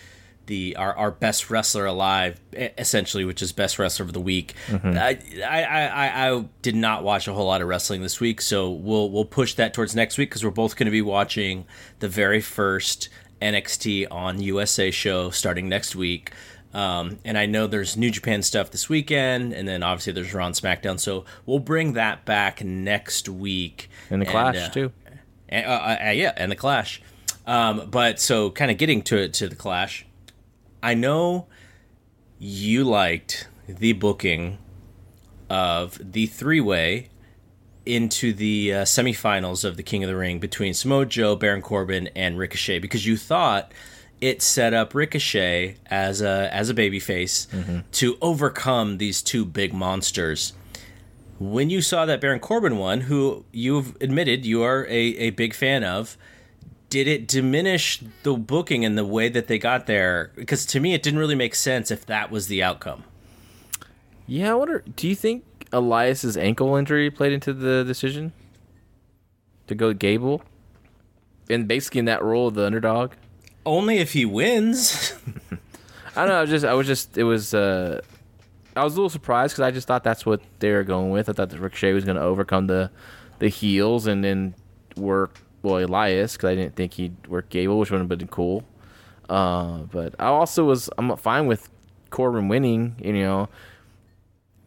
the 0.47 0.75
our, 0.75 0.95
our 0.97 1.11
best 1.11 1.51
wrestler 1.51 1.85
alive 1.85 2.41
essentially, 2.51 3.25
which 3.25 3.43
is 3.43 3.51
best 3.51 3.77
wrestler 3.77 4.05
of 4.05 4.13
the 4.13 4.19
week. 4.19 4.55
Mm-hmm. 4.67 4.97
I, 4.97 5.19
I, 5.45 5.87
I 5.87 6.29
I 6.29 6.45
did 6.63 6.75
not 6.75 7.03
watch 7.03 7.27
a 7.27 7.33
whole 7.33 7.45
lot 7.45 7.61
of 7.61 7.67
wrestling 7.67 8.01
this 8.01 8.19
week, 8.19 8.41
so 8.41 8.71
we'll 8.71 9.11
we'll 9.11 9.25
push 9.25 9.53
that 9.53 9.73
towards 9.73 9.95
next 9.95 10.17
week 10.17 10.29
because 10.29 10.43
we're 10.43 10.49
both 10.49 10.75
going 10.75 10.87
to 10.87 10.91
be 10.91 11.01
watching 11.01 11.65
the 11.99 12.09
very 12.09 12.41
first 12.41 13.09
NXT 13.39 14.07
on 14.09 14.41
USA 14.41 14.89
show 14.89 15.29
starting 15.29 15.69
next 15.69 15.95
week. 15.95 16.31
Um, 16.73 17.19
and 17.25 17.37
I 17.37 17.45
know 17.45 17.67
there's 17.67 17.97
New 17.97 18.09
Japan 18.09 18.41
stuff 18.43 18.71
this 18.71 18.87
weekend, 18.87 19.53
and 19.53 19.67
then 19.67 19.83
obviously 19.83 20.13
there's 20.13 20.33
Raw 20.33 20.49
SmackDown. 20.49 20.99
So 20.99 21.25
we'll 21.45 21.59
bring 21.59 21.93
that 21.93 22.25
back 22.25 22.63
next 22.63 23.27
week. 23.27 23.89
And 24.09 24.21
the 24.21 24.25
Clash 24.25 24.57
uh, 24.57 24.69
too. 24.69 24.91
And, 25.51 25.65
uh, 25.65 25.69
uh, 25.69 25.97
uh, 26.07 26.09
yeah, 26.11 26.33
and 26.35 26.51
the 26.51 26.55
Clash. 26.55 27.01
Um, 27.45 27.89
but 27.89 28.19
so 28.19 28.51
kind 28.51 28.71
of 28.71 28.77
getting 28.77 29.01
to 29.03 29.17
it 29.17 29.33
to 29.35 29.47
the 29.47 29.55
Clash, 29.55 30.05
I 30.81 30.93
know 30.93 31.47
you 32.39 32.83
liked 32.83 33.47
the 33.67 33.93
booking 33.93 34.57
of 35.49 35.99
the 36.01 36.27
three 36.27 36.61
way 36.61 37.09
into 37.85 38.31
the 38.31 38.73
uh, 38.73 38.81
semifinals 38.83 39.65
of 39.65 39.75
the 39.75 39.83
King 39.83 40.03
of 40.03 40.09
the 40.09 40.15
Ring 40.15 40.39
between 40.39 40.73
Samoa 40.73 41.05
Joe, 41.05 41.35
Baron 41.35 41.61
Corbin, 41.61 42.09
and 42.15 42.37
Ricochet 42.37 42.79
because 42.79 43.05
you 43.05 43.17
thought 43.17 43.73
it 44.21 44.41
set 44.41 44.73
up 44.73 44.93
Ricochet 44.93 45.77
as 45.87 46.21
a 46.21 46.49
as 46.53 46.69
a 46.69 46.73
babyface 46.73 47.47
mm-hmm. 47.47 47.79
to 47.93 48.17
overcome 48.21 48.97
these 48.97 49.21
two 49.21 49.43
big 49.43 49.73
monsters. 49.73 50.53
When 51.41 51.71
you 51.71 51.81
saw 51.81 52.05
that 52.05 52.21
Baron 52.21 52.39
Corbin 52.39 52.77
won, 52.77 53.01
who 53.01 53.45
you've 53.51 53.95
admitted 53.99 54.45
you 54.45 54.61
are 54.61 54.85
a, 54.85 54.91
a 54.91 55.29
big 55.31 55.55
fan 55.55 55.83
of, 55.83 56.15
did 56.87 57.07
it 57.07 57.27
diminish 57.27 58.03
the 58.21 58.35
booking 58.35 58.85
and 58.85 58.95
the 58.95 59.03
way 59.03 59.27
that 59.27 59.47
they 59.47 59.57
got 59.57 59.87
there? 59.87 60.29
Because 60.35 60.67
to 60.67 60.79
me, 60.79 60.93
it 60.93 61.01
didn't 61.01 61.17
really 61.17 61.33
make 61.33 61.55
sense 61.55 61.89
if 61.89 62.05
that 62.05 62.29
was 62.29 62.45
the 62.45 62.61
outcome. 62.61 63.05
Yeah, 64.27 64.51
I 64.51 64.53
wonder. 64.53 64.83
Do 64.95 65.07
you 65.07 65.15
think 65.15 65.43
Elias's 65.73 66.37
ankle 66.37 66.75
injury 66.75 67.09
played 67.09 67.33
into 67.33 67.53
the 67.53 67.83
decision 67.85 68.33
to 69.65 69.73
go 69.73 69.93
Gable, 69.93 70.43
and 71.49 71.67
basically 71.67 71.97
in 71.97 72.05
that 72.05 72.21
role 72.21 72.49
of 72.49 72.53
the 72.53 72.67
underdog? 72.67 73.13
Only 73.65 73.97
if 73.97 74.13
he 74.13 74.25
wins. 74.25 75.15
I 76.15 76.19
don't 76.19 76.27
know. 76.27 76.37
I 76.37 76.41
was 76.41 76.51
just, 76.51 76.65
I 76.65 76.73
was 76.75 76.85
just, 76.85 77.17
it 77.17 77.23
was. 77.23 77.55
uh 77.55 78.01
I 78.75 78.83
was 78.83 78.93
a 78.93 78.95
little 78.97 79.09
surprised 79.09 79.53
because 79.53 79.63
I 79.63 79.71
just 79.71 79.87
thought 79.87 80.03
that's 80.03 80.25
what 80.25 80.41
they 80.59 80.71
were 80.71 80.83
going 80.83 81.11
with. 81.11 81.29
I 81.29 81.33
thought 81.33 81.49
that 81.49 81.59
Ricochet 81.59 81.93
was 81.93 82.05
going 82.05 82.15
to 82.17 82.23
overcome 82.23 82.67
the 82.67 82.91
the 83.39 83.49
heels 83.49 84.05
and 84.07 84.23
then 84.23 84.53
work 84.95 85.39
well 85.63 85.83
Elias 85.83 86.33
because 86.33 86.49
I 86.49 86.55
didn't 86.55 86.75
think 86.75 86.93
he'd 86.93 87.27
work 87.27 87.49
Gable, 87.49 87.79
which 87.79 87.91
would 87.91 87.99
have 87.99 88.07
been 88.07 88.27
cool. 88.27 88.63
Uh, 89.29 89.79
but 89.91 90.15
I 90.19 90.27
also 90.27 90.65
was 90.65 90.89
I'm 90.97 91.15
fine 91.17 91.47
with 91.47 91.69
Corbin 92.09 92.47
winning, 92.47 92.95
you 93.01 93.13
know, 93.13 93.49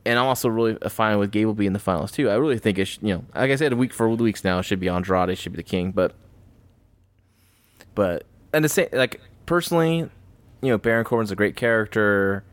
and 0.05 0.19
I'm 0.19 0.27
also 0.27 0.49
really 0.49 0.77
fine 0.89 1.19
with 1.19 1.31
Gable 1.31 1.55
being 1.55 1.73
the 1.73 1.79
finals 1.79 2.13
too. 2.13 2.29
I 2.31 2.35
really 2.35 2.59
think 2.59 2.79
it, 2.79 2.87
should, 2.87 3.03
you 3.03 3.15
know, 3.15 3.25
like 3.35 3.51
I 3.51 3.57
said, 3.57 3.73
a 3.73 3.77
week 3.77 3.93
for 3.93 4.09
weeks 4.09 4.45
now, 4.45 4.59
it 4.59 4.65
should 4.65 4.81
be 4.81 4.89
Andrade, 4.89 5.31
it 5.31 5.37
should 5.37 5.53
be 5.53 5.57
the 5.57 5.63
king, 5.63 5.93
but 5.93 6.15
but 7.95 8.25
and 8.53 8.65
the 8.65 8.69
same 8.69 8.89
like 8.93 9.21
personally, 9.47 10.11
you 10.63 10.71
know, 10.71 10.79
Baron 10.79 11.05
Corbin's 11.05 11.31
a 11.31 11.37
great 11.37 11.57
character. 11.57 12.45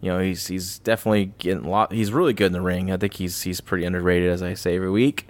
You 0.00 0.10
know, 0.12 0.18
he's 0.18 0.46
he's 0.46 0.78
definitely 0.78 1.32
getting 1.38 1.64
a 1.64 1.68
lot. 1.68 1.92
He's 1.92 2.12
really 2.12 2.32
good 2.32 2.46
in 2.46 2.52
the 2.52 2.60
ring. 2.60 2.90
I 2.90 2.96
think 2.96 3.14
he's 3.14 3.42
he's 3.42 3.60
pretty 3.60 3.84
underrated, 3.84 4.30
as 4.30 4.42
I 4.42 4.54
say 4.54 4.76
every 4.76 4.90
week. 4.90 5.28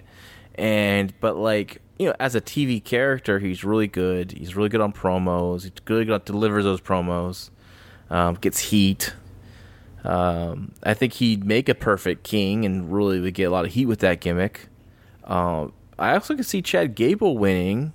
And 0.55 1.13
but 1.19 1.35
like 1.37 1.81
you 1.99 2.07
know, 2.07 2.15
as 2.19 2.35
a 2.35 2.41
TV 2.41 2.83
character, 2.83 3.39
he's 3.39 3.63
really 3.63 3.87
good. 3.87 4.31
He's 4.31 4.55
really 4.55 4.69
good 4.69 4.81
on 4.81 4.93
promos. 4.93 5.63
He's 5.63 5.71
good 5.85 6.07
delivers 6.25 6.63
those 6.63 6.81
promos. 6.81 7.49
Um, 8.09 8.35
gets 8.35 8.59
heat. 8.59 9.13
Um, 10.03 10.71
I 10.83 10.93
think 10.93 11.13
he'd 11.13 11.45
make 11.45 11.69
a 11.69 11.75
perfect 11.75 12.23
king 12.23 12.65
and 12.65 12.91
really 12.91 13.19
would 13.19 13.33
get 13.33 13.43
a 13.43 13.49
lot 13.51 13.65
of 13.65 13.73
heat 13.73 13.85
with 13.85 13.99
that 13.99 14.19
gimmick. 14.19 14.67
Um, 15.23 15.73
I 15.99 16.13
also 16.13 16.35
could 16.35 16.45
see 16.45 16.61
Chad 16.61 16.95
Gable 16.95 17.37
winning 17.37 17.93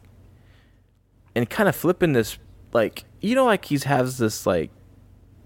and 1.35 1.51
kind 1.51 1.69
of 1.69 1.75
flipping 1.75 2.13
this, 2.13 2.39
like 2.73 3.05
you 3.21 3.35
know, 3.35 3.47
like 3.47 3.65
he's 3.65 3.85
has 3.85 4.19
this 4.19 4.47
like 4.47 4.71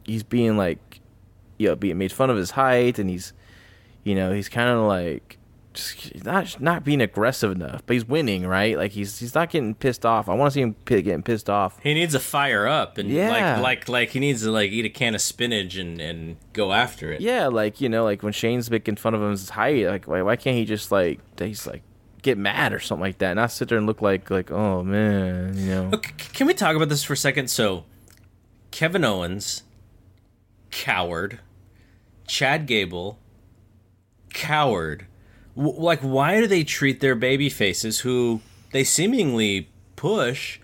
he's 0.04 0.22
being 0.22 0.56
like, 0.56 0.89
you 1.60 1.68
know, 1.68 1.76
being 1.76 1.98
made 1.98 2.10
fun 2.10 2.30
of 2.30 2.38
his 2.38 2.52
height, 2.52 2.98
and 2.98 3.10
he's, 3.10 3.34
you 4.02 4.14
know, 4.14 4.32
he's 4.32 4.48
kind 4.48 4.70
of 4.70 4.86
like 4.86 5.36
just 5.74 6.24
not 6.24 6.58
not 6.58 6.84
being 6.84 7.02
aggressive 7.02 7.52
enough, 7.52 7.82
but 7.84 7.92
he's 7.92 8.06
winning, 8.06 8.46
right? 8.46 8.78
Like 8.78 8.92
he's 8.92 9.18
he's 9.18 9.34
not 9.34 9.50
getting 9.50 9.74
pissed 9.74 10.06
off. 10.06 10.30
I 10.30 10.34
want 10.34 10.50
to 10.50 10.54
see 10.54 10.62
him 10.62 10.74
p- 10.86 11.02
getting 11.02 11.22
pissed 11.22 11.50
off. 11.50 11.78
He 11.82 11.92
needs 11.92 12.14
to 12.14 12.18
fire 12.18 12.66
up 12.66 12.96
and 12.96 13.10
yeah. 13.10 13.56
like 13.56 13.62
like 13.62 13.88
like 13.88 14.10
he 14.10 14.20
needs 14.20 14.42
to 14.42 14.50
like 14.50 14.70
eat 14.70 14.86
a 14.86 14.88
can 14.88 15.14
of 15.14 15.20
spinach 15.20 15.76
and 15.76 16.00
and 16.00 16.38
go 16.54 16.72
after 16.72 17.12
it. 17.12 17.20
Yeah, 17.20 17.48
like 17.48 17.80
you 17.80 17.90
know, 17.90 18.04
like 18.04 18.22
when 18.22 18.32
Shane's 18.32 18.70
making 18.70 18.96
fun 18.96 19.14
of 19.14 19.20
his 19.30 19.50
height, 19.50 19.86
like 19.86 20.08
why 20.08 20.22
why 20.22 20.36
can't 20.36 20.56
he 20.56 20.64
just 20.64 20.90
like 20.90 21.20
he's 21.38 21.66
like 21.66 21.82
get 22.22 22.38
mad 22.38 22.72
or 22.72 22.80
something 22.80 23.02
like 23.02 23.18
that, 23.18 23.34
not 23.34 23.52
sit 23.52 23.68
there 23.68 23.76
and 23.78 23.86
look 23.86 24.00
like 24.00 24.30
like 24.30 24.50
oh 24.50 24.82
man, 24.82 25.58
you 25.58 25.66
know. 25.66 25.90
Oh, 25.92 25.96
okay, 25.96 26.14
can 26.32 26.46
we 26.46 26.54
talk 26.54 26.74
about 26.74 26.88
this 26.88 27.04
for 27.04 27.12
a 27.12 27.18
second? 27.18 27.50
So, 27.50 27.84
Kevin 28.70 29.04
Owens, 29.04 29.62
coward. 30.70 31.40
Chad 32.30 32.66
Gable, 32.66 33.18
coward. 34.32 35.06
Like 35.56 35.98
why 36.00 36.40
do 36.40 36.46
they 36.46 36.62
treat 36.62 37.00
their 37.00 37.16
baby 37.16 37.50
faces 37.50 38.00
who 38.00 38.40
they 38.70 38.84
seemingly 38.84 39.68
push 39.96 40.60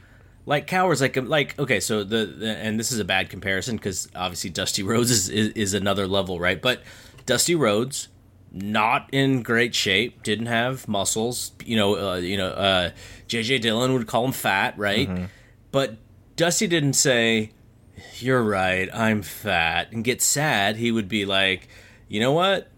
like 0.47 0.69
cowards? 0.69 1.01
Like 1.01 1.17
like 1.17 1.59
okay 1.59 1.81
so 1.81 2.05
the, 2.05 2.25
the 2.25 2.57
and 2.57 2.79
this 2.79 2.93
is 2.93 3.01
a 3.01 3.05
bad 3.05 3.29
comparison 3.31 3.77
because 3.77 4.09
obviously 4.15 4.49
dusty 4.49 4.85
rhodes 4.85 5.11
is, 5.11 5.29
is, 5.29 5.49
is 5.51 5.75
another 5.75 6.07
level 6.07 6.39
right? 6.39 6.63
But 6.63 6.83
dusty 7.27 7.57
rhodes 7.57 8.09
not 8.53 9.09
in 9.13 9.43
great 9.43 9.75
shape 9.75 10.23
didn't 10.23 10.47
have 10.47 10.87
muscles 10.87 11.51
you 11.65 11.77
know 11.77 11.97
uh, 11.97 12.17
you 12.17 12.37
know 12.37 12.51
uh, 12.51 12.91
jj 13.29 13.61
dillon 13.61 13.93
would 13.93 14.07
call 14.07 14.25
him 14.25 14.33
fat 14.33 14.79
right? 14.79 15.09
Mm-hmm. 15.09 15.25
but 15.73 15.97
dusty 16.37 16.69
didn't 16.69 16.95
say 16.95 17.51
you're 18.19 18.43
right 18.43 18.89
i'm 18.93 19.23
fat 19.23 19.91
and 19.93 20.05
get 20.05 20.21
sad 20.21 20.77
he 20.77 20.91
would 20.91 21.09
be 21.09 21.25
like 21.25 21.69
you 22.09 22.21
know 22.21 22.33
what 22.33 22.71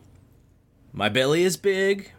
my 0.93 1.09
belly 1.09 1.45
is 1.45 1.57
big, 1.57 2.11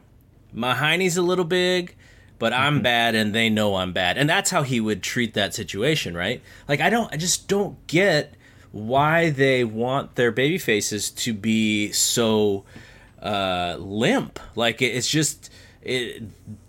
my 0.53 0.73
hiney's 0.73 1.17
a 1.17 1.21
little 1.21 1.45
big, 1.45 1.95
but 2.37 2.53
I'm 2.53 2.75
mm-hmm. 2.75 2.83
bad 2.83 3.15
and 3.15 3.35
they 3.35 3.49
know 3.49 3.75
I'm 3.75 3.93
bad. 3.93 4.17
And 4.17 4.29
that's 4.29 4.51
how 4.51 4.63
he 4.63 4.79
would 4.79 5.03
treat 5.03 5.33
that 5.33 5.53
situation, 5.53 6.15
right? 6.15 6.41
Like 6.67 6.79
I 6.79 6.89
don't 6.89 7.11
I 7.13 7.17
just 7.17 7.47
don't 7.47 7.85
get 7.87 8.35
why 8.71 9.31
they 9.31 9.63
want 9.63 10.15
their 10.15 10.31
baby 10.31 10.57
faces 10.57 11.09
to 11.11 11.33
be 11.33 11.91
so 11.91 12.63
uh, 13.21 13.75
limp. 13.79 14.39
Like 14.55 14.81
it's 14.81 15.09
just 15.09 15.51
it, 15.81 16.23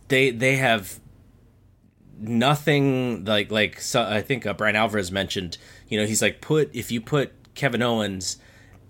they 0.09 0.31
they 0.31 0.57
have 0.57 0.99
nothing 2.19 3.25
like 3.25 3.51
like 3.51 3.81
so 3.81 4.03
I 4.03 4.21
think 4.23 4.47
uh, 4.47 4.55
Bryan 4.55 4.77
Alvarez 4.77 5.13
mentioned. 5.13 5.59
You 5.91 6.01
know, 6.01 6.07
he's 6.07 6.23
like 6.23 6.41
put 6.41 6.75
if 6.75 6.91
you 6.91 7.03
put 7.03 7.33
Kevin 7.55 7.83
Owens 7.83 8.39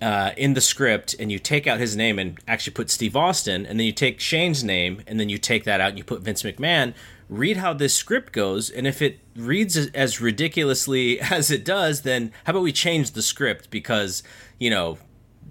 uh, 0.00 0.30
in 0.36 0.54
the 0.54 0.60
script 0.60 1.14
and 1.18 1.30
you 1.30 1.38
take 1.38 1.66
out 1.66 1.80
his 1.80 1.96
name 1.96 2.18
and 2.18 2.38
actually 2.46 2.72
put 2.72 2.90
Steve 2.90 3.16
Austin, 3.16 3.66
and 3.66 3.78
then 3.78 3.86
you 3.86 3.92
take 3.92 4.20
Shane's 4.20 4.62
name 4.62 5.02
and 5.06 5.18
then 5.18 5.28
you 5.28 5.38
take 5.38 5.64
that 5.64 5.80
out 5.80 5.90
and 5.90 5.98
you 5.98 6.04
put 6.04 6.22
Vince 6.22 6.42
McMahon, 6.42 6.94
read 7.28 7.56
how 7.56 7.72
this 7.72 7.94
script 7.94 8.32
goes. 8.32 8.70
And 8.70 8.86
if 8.86 9.02
it 9.02 9.18
reads 9.36 9.76
as 9.76 10.20
ridiculously 10.20 11.20
as 11.32 11.50
it 11.50 11.64
does, 11.64 12.02
then 12.02 12.32
how 12.44 12.52
about 12.52 12.62
we 12.62 12.72
change 12.72 13.12
the 13.12 13.22
script 13.22 13.70
because, 13.70 14.22
you 14.58 14.70
know, 14.70 14.98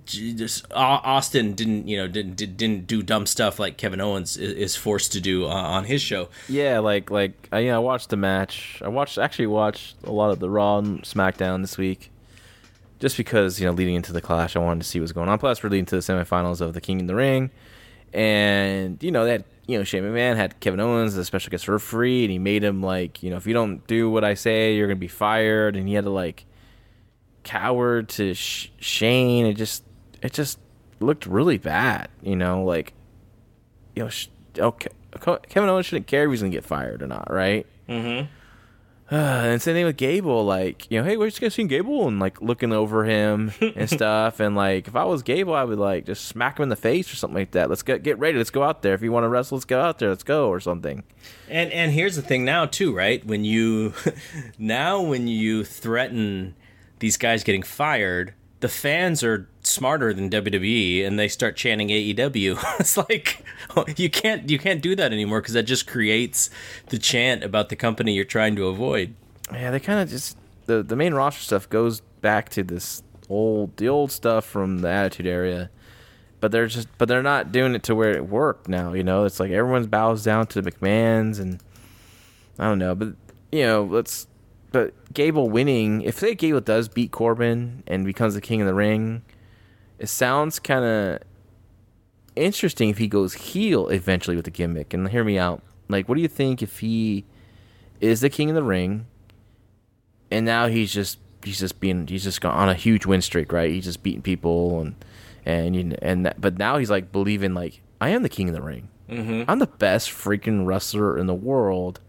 just 0.10 0.66
Austin 0.74 1.54
didn't 1.54 1.88
you 1.88 1.98
know 1.98 2.08
didn't 2.08 2.36
didn't 2.36 2.88
do 2.88 3.02
dumb 3.02 3.26
stuff 3.26 3.60
like 3.60 3.78
Kevin 3.78 4.02
Owens 4.02 4.38
is 4.38 4.76
forced 4.76 5.12
to 5.14 5.22
do 5.22 5.46
uh, 5.46 5.50
on 5.50 5.86
his 5.86 6.02
show. 6.02 6.30
Yeah, 6.48 6.80
like 6.80 7.10
like 7.10 7.48
I 7.52 7.60
you 7.60 7.70
know 7.70 7.78
I 7.78 7.80
watched 7.80 8.10
the 8.10 8.18
match. 8.18 8.82
I 8.84 8.88
watched 8.88 9.18
actually 9.18 9.48
watched 9.48 9.96
a 10.04 10.12
lot 10.12 10.32
of 10.32 10.40
the 10.40 10.50
Raw 10.50 10.80
and 10.80 11.02
SmackDown 11.04 11.62
this 11.62 11.78
week 11.78 12.12
just 13.00 13.18
because 13.18 13.60
you 13.60 13.66
know 13.66 13.72
leading 13.72 13.96
into 13.96 14.14
the 14.14 14.22
clash, 14.22 14.56
I 14.56 14.60
wanted 14.60 14.84
to 14.84 14.88
see 14.88 15.00
what's 15.00 15.12
going 15.12 15.30
on. 15.30 15.40
Plus, 15.40 15.64
we're 15.64 15.70
leading 15.70 15.86
to 15.88 15.96
the 15.96 16.02
semifinals 16.02 16.62
of 16.62 16.74
the 16.74 16.82
King 16.82 17.00
in 17.00 17.08
the 17.08 17.16
Ring, 17.16 17.50
and 18.14 19.02
you 19.02 19.12
know 19.12 19.26
that 19.26 19.46
you 19.68 19.78
know 19.78 19.84
Shane 19.84 20.04
McMahon 20.04 20.36
had 20.36 20.60
Kevin 20.60 20.80
Owens 20.80 21.14
as 21.14 21.20
a 21.20 21.26
special 21.26 21.50
guest 21.50 21.68
referee, 21.68 22.26
and 22.26 22.32
he 22.32 22.40
made 22.40 22.64
him 22.64 22.82
like 22.82 23.24
you 23.24 23.30
know 23.30 23.38
if 23.38 23.48
you 23.48 23.54
don't 23.54 23.86
do 23.88 24.10
what 24.10 24.24
I 24.24 24.34
say, 24.34 24.76
you're 24.76 24.88
gonna 24.88 24.98
be 24.98 25.08
fired, 25.08 25.76
and 25.76 25.88
he 25.88 25.94
had 25.94 26.04
to 26.04 26.10
like 26.10 26.46
coward 27.44 28.10
to 28.10 28.34
Sh- 28.34 28.70
Shane. 28.80 29.46
It 29.46 29.54
just 29.54 29.84
it 30.22 30.34
just 30.34 30.60
looked 31.00 31.26
really 31.26 31.58
bad, 31.58 32.10
you 32.22 32.36
know, 32.36 32.64
like 32.64 32.94
you 33.96 34.04
know, 34.04 34.10
sh- 34.10 34.28
okay, 34.58 34.90
Kevin 35.50 35.70
Owens 35.70 35.86
shouldn't 35.86 36.08
care 36.08 36.26
if 36.26 36.32
he's 36.32 36.42
gonna 36.42 36.52
get 36.52 36.66
fired 36.66 37.02
or 37.02 37.08
not, 37.08 37.32
right? 37.32 37.66
Mm-hmm. 37.88 38.28
Uh, 39.12 39.16
and 39.16 39.62
same 39.62 39.76
thing 39.76 39.86
with 39.86 39.98
Gable, 39.98 40.46
like 40.46 40.90
you 40.92 41.00
know, 41.00 41.06
hey, 41.06 41.18
we're 41.18 41.28
just 41.28 41.42
gonna 41.42 41.52
see 41.52 41.64
Gable? 41.64 42.08
And 42.08 42.20
like 42.20 42.42
looking 42.42 42.72
over 42.72 43.06
him 43.06 43.52
and 43.60 43.90
stuff. 43.90 44.40
And 44.40 44.56
like, 44.56 44.88
if 44.88 44.96
I 44.96 45.06
was 45.06 45.24
Gable, 45.24 45.54
I 45.54 45.64
would 45.64 45.80
like 45.80 46.06
just 46.06 46.26
smack 46.26 46.60
him 46.60 46.64
in 46.64 46.70
the 46.70 46.76
face 46.76 47.12
or 47.12 47.16
something 47.16 47.38
like 47.38 47.52
that. 47.52 47.70
Let's 47.70 47.84
get 47.84 48.04
get 48.04 48.20
ready. 48.20 48.38
Let's 48.38 48.52
go 48.52 48.64
out 48.64 48.82
there. 48.82 48.94
If 48.94 49.02
you 49.02 49.12
want 49.12 49.24
to 49.24 49.30
wrestle, 49.30 49.58
let's 49.58 49.66
go 49.66 49.82
out 49.82 50.00
there. 50.00 50.10
Let's 50.10 50.24
go 50.24 50.50
or 50.50 50.60
something. 50.60 51.04
And 51.50 51.72
and 51.72 51.92
here's 51.92 52.16
the 52.16 52.22
thing 52.22 52.46
now 52.46 52.66
too, 52.66 52.96
right? 52.96 53.26
When 53.26 53.44
you 53.44 53.94
now 54.58 55.02
when 55.02 55.28
you 55.28 55.64
threaten 55.64 56.56
these 57.00 57.18
guys 57.18 57.44
getting 57.44 57.64
fired, 57.64 58.34
the 58.60 58.70
fans 58.70 59.24
are 59.24 59.50
smarter 59.70 60.14
than 60.14 60.30
WWE 60.30 61.06
and 61.06 61.18
they 61.18 61.28
start 61.28 61.56
chanting 61.56 61.90
AEW. 61.90 62.58
it's 62.80 62.98
like 62.98 63.44
you 63.98 64.10
can't 64.10 64.50
you 64.50 64.60
can't 64.60 64.82
do 64.82 64.96
that 64.96 65.14
anymore 65.14 65.42
because 65.42 65.54
that 65.54 65.64
just 65.64 65.88
creates 65.88 66.50
the 66.88 66.98
chant 66.98 67.44
about 67.44 67.70
the 67.70 67.76
company 67.76 68.14
you're 68.14 68.26
trying 68.26 68.56
to 68.56 68.68
avoid. 68.68 69.14
Yeah, 69.52 69.72
they 69.72 69.80
kind 69.80 70.00
of 70.00 70.10
just 70.10 70.38
the 70.66 70.84
the 70.84 70.96
main 70.96 71.14
roster 71.14 71.42
stuff 71.42 71.70
goes 71.70 72.02
back 72.22 72.50
to 72.50 72.64
this 72.64 73.04
old 73.30 73.78
the 73.78 73.88
old 73.88 74.12
stuff 74.12 74.46
from 74.46 74.80
the 74.80 74.90
Attitude 74.90 75.28
Era. 75.28 75.70
But 76.42 76.52
they're 76.52 76.68
just 76.68 76.88
but 76.98 77.08
they're 77.08 77.24
not 77.24 77.52
doing 77.52 77.76
it 77.76 77.84
to 77.84 77.96
where 77.96 78.12
it 78.12 78.28
worked 78.28 78.70
now, 78.70 78.94
you 78.94 79.04
know. 79.04 79.26
It's 79.26 79.40
like 79.40 79.52
everyone's 79.52 79.88
bows 79.88 80.24
down 80.24 80.48
to 80.48 80.62
the 80.62 80.72
McMahons 80.72 81.40
and 81.40 81.62
I 82.58 82.66
don't 82.66 82.80
know, 82.80 82.96
but 82.96 83.10
you 83.52 83.64
know, 83.64 83.84
let's 83.84 84.28
but 84.72 84.94
Gable 85.14 85.50
winning, 85.50 86.02
if 86.02 86.20
say 86.20 86.36
Gable 86.36 86.62
does 86.62 86.88
beat 86.88 87.12
Corbin 87.12 87.84
and 87.88 88.06
becomes 88.06 88.36
the 88.36 88.42
king 88.42 88.62
of 88.62 88.68
the 88.68 88.74
ring, 88.74 89.24
it 90.00 90.08
sounds 90.08 90.60
kind 90.60 90.86
of 90.86 91.20
interesting 92.36 92.90
if 92.90 92.98
he 92.98 93.08
goes 93.08 93.34
heel 93.34 93.88
eventually 93.90 94.36
with 94.36 94.46
the 94.46 94.52
gimmick. 94.52 94.94
And 94.94 95.08
hear 95.10 95.24
me 95.24 95.38
out. 95.38 95.62
Like, 95.88 96.08
what 96.08 96.16
do 96.16 96.22
you 96.22 96.28
think 96.28 96.62
if 96.62 96.80
he 96.80 97.26
is 98.00 98.22
the 98.22 98.30
king 98.30 98.50
of 98.50 98.56
the 98.56 98.64
ring, 98.64 99.06
and 100.32 100.46
now 100.46 100.68
he's 100.68 100.92
just 100.92 101.20
he's 101.44 101.60
just 101.60 101.80
being 101.80 102.08
he's 102.08 102.24
just 102.24 102.44
on 102.44 102.70
a 102.70 102.76
huge 102.76 103.06
win 103.06 103.22
streak, 103.22 103.52
right? 103.52 103.72
He's 103.72 103.86
just 103.86 104.04
beating 104.04 104.22
people 104.22 104.82
and 104.82 104.96
and 105.46 105.98
and 106.02 106.26
that, 106.26 106.40
but 106.40 106.58
now 106.58 106.78
he's 106.78 106.90
like 106.90 107.12
believing 107.12 107.54
like 107.54 107.82
I 108.00 108.10
am 108.10 108.24
the 108.24 108.30
king 108.30 108.50
of 108.50 108.56
the 108.56 108.62
ring. 108.62 108.90
Mm-hmm. 109.10 109.50
I'm 109.50 109.60
the 109.60 109.68
best 109.68 110.10
freaking 110.10 110.66
wrestler 110.66 111.18
in 111.18 111.26
the 111.26 111.34
world 111.34 112.00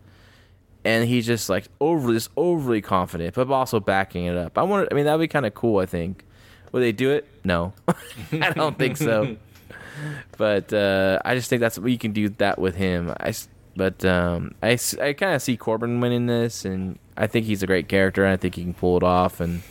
and 0.85 1.09
he's 1.09 1.27
just 1.27 1.49
like 1.49 1.69
overly, 1.81 2.15
just 2.15 2.31
overly 2.37 2.81
confident, 2.81 3.35
but 3.35 3.51
also 3.51 3.81
backing 3.81 4.25
it 4.27 4.37
up. 4.37 4.57
I 4.57 4.63
wonder. 4.63 4.89
I 4.91 4.95
mean, 4.95 5.05
that'd 5.05 5.21
be 5.21 5.29
kind 5.29 5.47
of 5.47 5.55
cool. 5.55 5.79
I 5.79 5.87
think. 5.87 6.25
Would 6.73 6.81
they 6.81 6.93
do 6.93 7.11
it? 7.11 7.27
No, 7.45 7.73
I 8.33 8.51
don't 8.51 8.79
think 8.79 8.97
so. 8.97 9.37
But 10.39 10.73
uh, 10.73 11.19
I 11.25 11.35
just 11.35 11.51
think 11.51 11.61
that's 11.61 11.79
you 11.79 11.99
can 11.99 12.13
do 12.13 12.29
that 12.31 12.59
with 12.59 12.77
him. 12.77 13.13
I, 13.21 13.35
but 13.77 14.05
um, 14.05 14.55
I, 14.63 14.79
I 15.01 15.13
kind 15.13 15.35
of 15.35 15.43
see 15.43 15.57
Corbin 15.57 16.01
winning 16.01 16.27
this, 16.27 16.65
and 16.65 16.99
I 17.17 17.27
think 17.27 17.47
he's 17.47 17.63
a 17.63 17.67
great 17.67 17.89
character, 17.89 18.25
and 18.25 18.33
I 18.33 18.37
think 18.37 18.55
he 18.55 18.63
can 18.63 18.75
pull 18.75 18.97
it 18.97 19.03
off, 19.03 19.41
and 19.41 19.63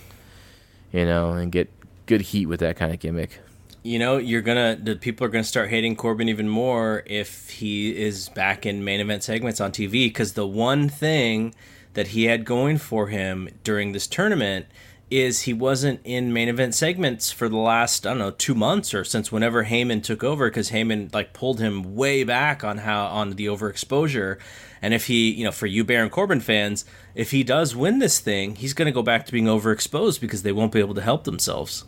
you 0.91 1.05
know, 1.05 1.31
and 1.31 1.51
get 1.51 1.69
good 2.05 2.21
heat 2.21 2.47
with 2.47 2.59
that 2.59 2.75
kind 2.75 2.93
of 2.93 2.99
gimmick 2.99 3.39
you 3.83 3.97
know, 3.97 4.17
you're 4.17 4.41
gonna 4.41 4.77
the 4.81 4.95
people 4.95 5.25
are 5.25 5.29
gonna 5.29 5.43
start 5.43 5.69
hating 5.69 5.95
Corbin 5.95 6.29
even 6.29 6.49
more 6.49 7.03
if 7.05 7.49
he 7.49 7.95
is 7.95 8.29
back 8.29 8.65
in 8.65 8.83
main 8.83 8.99
event 8.99 9.23
segments 9.23 9.61
on 9.61 9.71
TV 9.71 10.07
because 10.07 10.33
the 10.33 10.47
one 10.47 10.89
thing 10.89 11.55
that 11.93 12.07
he 12.07 12.25
had 12.25 12.45
going 12.45 12.77
for 12.77 13.07
him 13.07 13.49
during 13.63 13.91
this 13.93 14.07
tournament 14.07 14.65
is 15.11 15.41
he 15.41 15.53
wasn't 15.53 15.99
in 16.03 16.31
main 16.31 16.49
event 16.49 16.75
segments 16.75 17.31
for 17.31 17.49
the 17.49 17.57
last 17.57 18.05
I 18.05 18.11
don't 18.11 18.19
know 18.19 18.31
two 18.31 18.53
months 18.53 18.93
or 18.93 19.03
since 19.03 19.31
whenever 19.31 19.65
Heyman 19.65 20.03
took 20.03 20.23
over 20.23 20.49
because 20.49 20.71
Heyman 20.71 21.13
like 21.13 21.33
pulled 21.33 21.59
him 21.59 21.95
way 21.95 22.23
back 22.23 22.63
on 22.63 22.79
how 22.79 23.07
on 23.07 23.31
the 23.31 23.47
overexposure, 23.47 24.37
and 24.81 24.93
if 24.93 25.07
he 25.07 25.31
you 25.31 25.43
know 25.43 25.51
for 25.51 25.65
you 25.65 25.83
Baron 25.83 26.09
Corbin 26.09 26.39
fans 26.39 26.85
if 27.15 27.31
he 27.31 27.43
does 27.43 27.75
win 27.75 27.99
this 27.99 28.19
thing 28.19 28.55
he's 28.55 28.73
going 28.73 28.85
to 28.85 28.91
go 28.91 29.01
back 29.01 29.25
to 29.25 29.31
being 29.31 29.45
overexposed 29.45 30.21
because 30.21 30.43
they 30.43 30.51
won't 30.51 30.71
be 30.71 30.79
able 30.79 30.95
to 30.95 31.01
help 31.01 31.23
themselves. 31.23 31.85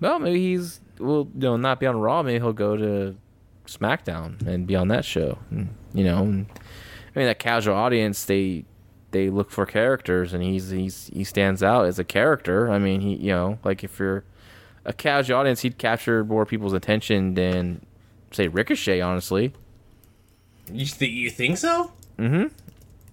Well, 0.00 0.18
maybe 0.18 0.40
he's 0.40 0.80
will 0.98 1.28
you 1.34 1.40
know 1.40 1.56
not 1.56 1.78
be 1.78 1.86
on 1.86 2.00
Raw. 2.00 2.22
Maybe 2.22 2.38
he'll 2.38 2.52
go 2.52 2.76
to 2.76 3.16
SmackDown 3.66 4.44
and 4.46 4.66
be 4.66 4.76
on 4.76 4.88
that 4.88 5.04
show. 5.04 5.38
You 5.50 6.04
know, 6.04 6.18
I 6.18 6.22
mean 6.22 6.46
that 7.14 7.38
casual 7.38 7.76
audience 7.76 8.24
they 8.24 8.64
they 9.14 9.30
look 9.30 9.50
for 9.50 9.64
characters, 9.64 10.34
and 10.34 10.42
he's 10.42 10.70
he's 10.70 11.08
he 11.14 11.22
stands 11.24 11.62
out 11.62 11.86
as 11.86 11.98
a 11.98 12.04
character. 12.04 12.68
I 12.70 12.78
mean, 12.78 13.00
he 13.00 13.14
you 13.14 13.30
know 13.30 13.58
like 13.64 13.84
if 13.84 13.98
you're 13.98 14.24
a 14.84 14.92
casual 14.92 15.38
audience, 15.38 15.60
he'd 15.60 15.78
capture 15.78 16.24
more 16.24 16.44
people's 16.44 16.72
attention 16.72 17.34
than 17.34 17.86
say 18.32 18.48
Ricochet. 18.48 19.00
Honestly, 19.00 19.54
you 20.70 20.84
think 20.84 21.12
you 21.12 21.30
think 21.30 21.56
so? 21.58 21.92
Mm-hmm. 22.18 22.48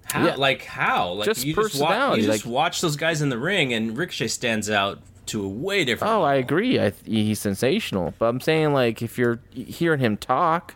How? 0.06 0.26
Yeah. 0.26 0.36
Like 0.36 0.64
how? 0.66 1.14
Like 1.14 1.26
just 1.26 1.46
you 1.46 1.54
just, 1.54 1.80
watch, 1.80 2.18
you 2.18 2.24
just 2.24 2.48
watch 2.48 2.82
those 2.82 2.96
guys 2.96 3.22
in 3.22 3.30
the 3.30 3.38
ring, 3.38 3.72
and 3.72 3.96
Ricochet 3.96 4.28
stands 4.28 4.70
out 4.70 5.00
to 5.28 5.46
a 5.46 5.48
way 5.48 5.86
different. 5.86 6.12
Oh, 6.12 6.22
level. 6.22 6.26
I 6.26 6.36
agree. 6.36 6.80
I, 6.80 6.94
he's 7.06 7.40
sensational. 7.40 8.16
But 8.18 8.26
I'm 8.26 8.42
saying 8.42 8.74
like 8.74 9.04
if 9.04 9.20
you're 9.20 9.40
hearing 9.54 10.00
him 10.00 10.18
talk, 10.18 10.74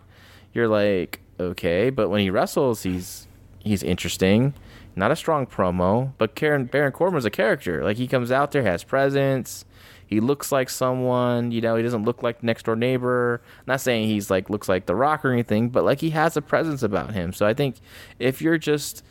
you're 0.53 0.67
like 0.67 1.19
okay. 1.39 1.89
But 1.89 2.09
when 2.09 2.21
he 2.21 2.29
wrestles, 2.29 2.83
he's 2.83 3.27
he's 3.59 3.81
interesting. 3.81 4.53
Not 4.95 5.11
a 5.11 5.15
strong 5.15 5.45
promo, 5.45 6.13
but 6.17 6.35
Karen 6.35 6.65
Baron 6.65 6.91
Corbin's 6.91 7.25
a 7.25 7.29
character. 7.29 7.83
Like 7.83 7.97
he 7.97 8.07
comes 8.07 8.31
out 8.31 8.51
there, 8.51 8.63
has 8.63 8.83
presence. 8.83 9.65
He 10.07 10.19
looks 10.19 10.51
like 10.51 10.69
someone, 10.69 11.51
you 11.51 11.61
know. 11.61 11.75
He 11.75 11.83
doesn't 11.83 12.03
look 12.03 12.23
like 12.23 12.43
next 12.43 12.63
door 12.65 12.75
neighbor. 12.75 13.41
I'm 13.59 13.63
not 13.67 13.81
saying 13.81 14.07
he's 14.07 14.29
like 14.29 14.49
looks 14.49 14.69
like 14.69 14.85
The 14.85 14.95
Rock 14.95 15.25
or 15.25 15.31
anything, 15.31 15.69
but 15.69 15.83
like 15.83 15.99
he 15.99 16.11
has 16.11 16.37
a 16.37 16.41
presence 16.41 16.83
about 16.83 17.13
him. 17.13 17.33
So 17.33 17.45
I 17.45 17.53
think 17.53 17.77
if 18.19 18.41
you're 18.41 18.57
just 18.57 19.03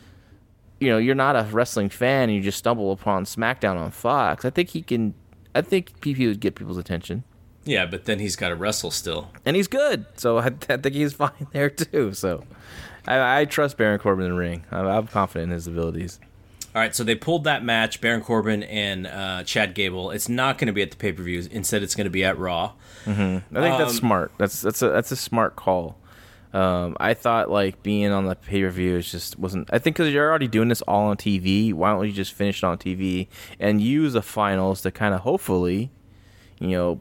you 0.79 0.89
know, 0.89 0.97
you're 0.97 1.15
not 1.15 1.35
a 1.35 1.47
wrestling 1.51 1.89
fan 1.89 2.29
and 2.29 2.35
you 2.35 2.41
just 2.41 2.57
stumble 2.57 2.91
upon 2.91 3.23
SmackDown 3.23 3.77
on 3.77 3.91
Fox, 3.91 4.43
I 4.43 4.49
think 4.49 4.69
he 4.69 4.81
can 4.81 5.13
I 5.53 5.61
think 5.61 5.99
PP 6.01 6.27
would 6.27 6.39
get 6.39 6.55
people's 6.55 6.77
attention. 6.77 7.23
Yeah, 7.63 7.85
but 7.85 8.05
then 8.05 8.19
he's 8.19 8.35
got 8.35 8.49
to 8.49 8.55
wrestle 8.55 8.91
still, 8.91 9.31
and 9.45 9.55
he's 9.55 9.67
good. 9.67 10.05
So 10.17 10.37
I, 10.37 10.45
I 10.69 10.77
think 10.77 10.93
he's 10.95 11.13
fine 11.13 11.47
there 11.51 11.69
too. 11.69 12.13
So 12.13 12.43
I, 13.07 13.41
I 13.41 13.45
trust 13.45 13.77
Baron 13.77 13.99
Corbin 13.99 14.25
in 14.25 14.31
the 14.31 14.37
ring. 14.37 14.65
I'm, 14.71 14.87
I'm, 14.87 15.07
confident 15.07 15.51
in 15.51 15.55
his 15.55 15.67
abilities. 15.67 16.19
All 16.73 16.81
right, 16.81 16.93
so 16.93 17.03
they 17.03 17.15
pulled 17.15 17.45
that 17.45 17.63
match, 17.63 18.01
Baron 18.01 18.21
Corbin 18.21 18.63
and 18.63 19.07
uh, 19.07 19.43
Chad 19.43 19.75
Gable. 19.75 20.11
It's 20.11 20.27
not 20.27 20.57
going 20.57 20.67
to 20.67 20.73
be 20.73 20.81
at 20.81 20.91
the 20.91 20.97
pay 20.97 21.13
per 21.13 21.23
views. 21.23 21.47
Instead, 21.47 21.83
it's 21.83 21.95
going 21.95 22.05
to 22.05 22.11
be 22.11 22.25
at 22.25 22.37
Raw. 22.37 22.73
Mm-hmm. 23.05 23.57
I 23.57 23.61
think 23.61 23.75
um, 23.75 23.79
that's 23.79 23.95
smart. 23.95 24.31
That's 24.37 24.61
that's 24.61 24.81
a 24.81 24.89
that's 24.89 25.11
a 25.11 25.15
smart 25.15 25.55
call. 25.55 25.97
Um, 26.51 26.95
I 26.99 27.13
thought 27.13 27.49
like 27.49 27.81
being 27.83 28.11
on 28.11 28.25
the 28.25 28.35
pay 28.35 28.61
per 28.61 28.69
view 28.69 28.97
is 28.97 29.09
just 29.09 29.39
wasn't. 29.39 29.69
I 29.71 29.79
think 29.79 29.95
because 29.95 30.13
you're 30.13 30.29
already 30.29 30.49
doing 30.49 30.67
this 30.67 30.81
all 30.81 31.07
on 31.07 31.17
TV, 31.17 31.73
why 31.73 31.91
don't 31.91 32.05
you 32.05 32.11
just 32.11 32.33
finish 32.33 32.61
it 32.61 32.65
on 32.65 32.77
TV 32.77 33.27
and 33.59 33.81
use 33.81 34.13
the 34.13 34.21
finals 34.21 34.81
to 34.81 34.91
kind 34.91 35.13
of 35.13 35.21
hopefully, 35.21 35.91
you 36.59 36.69
know, 36.69 36.99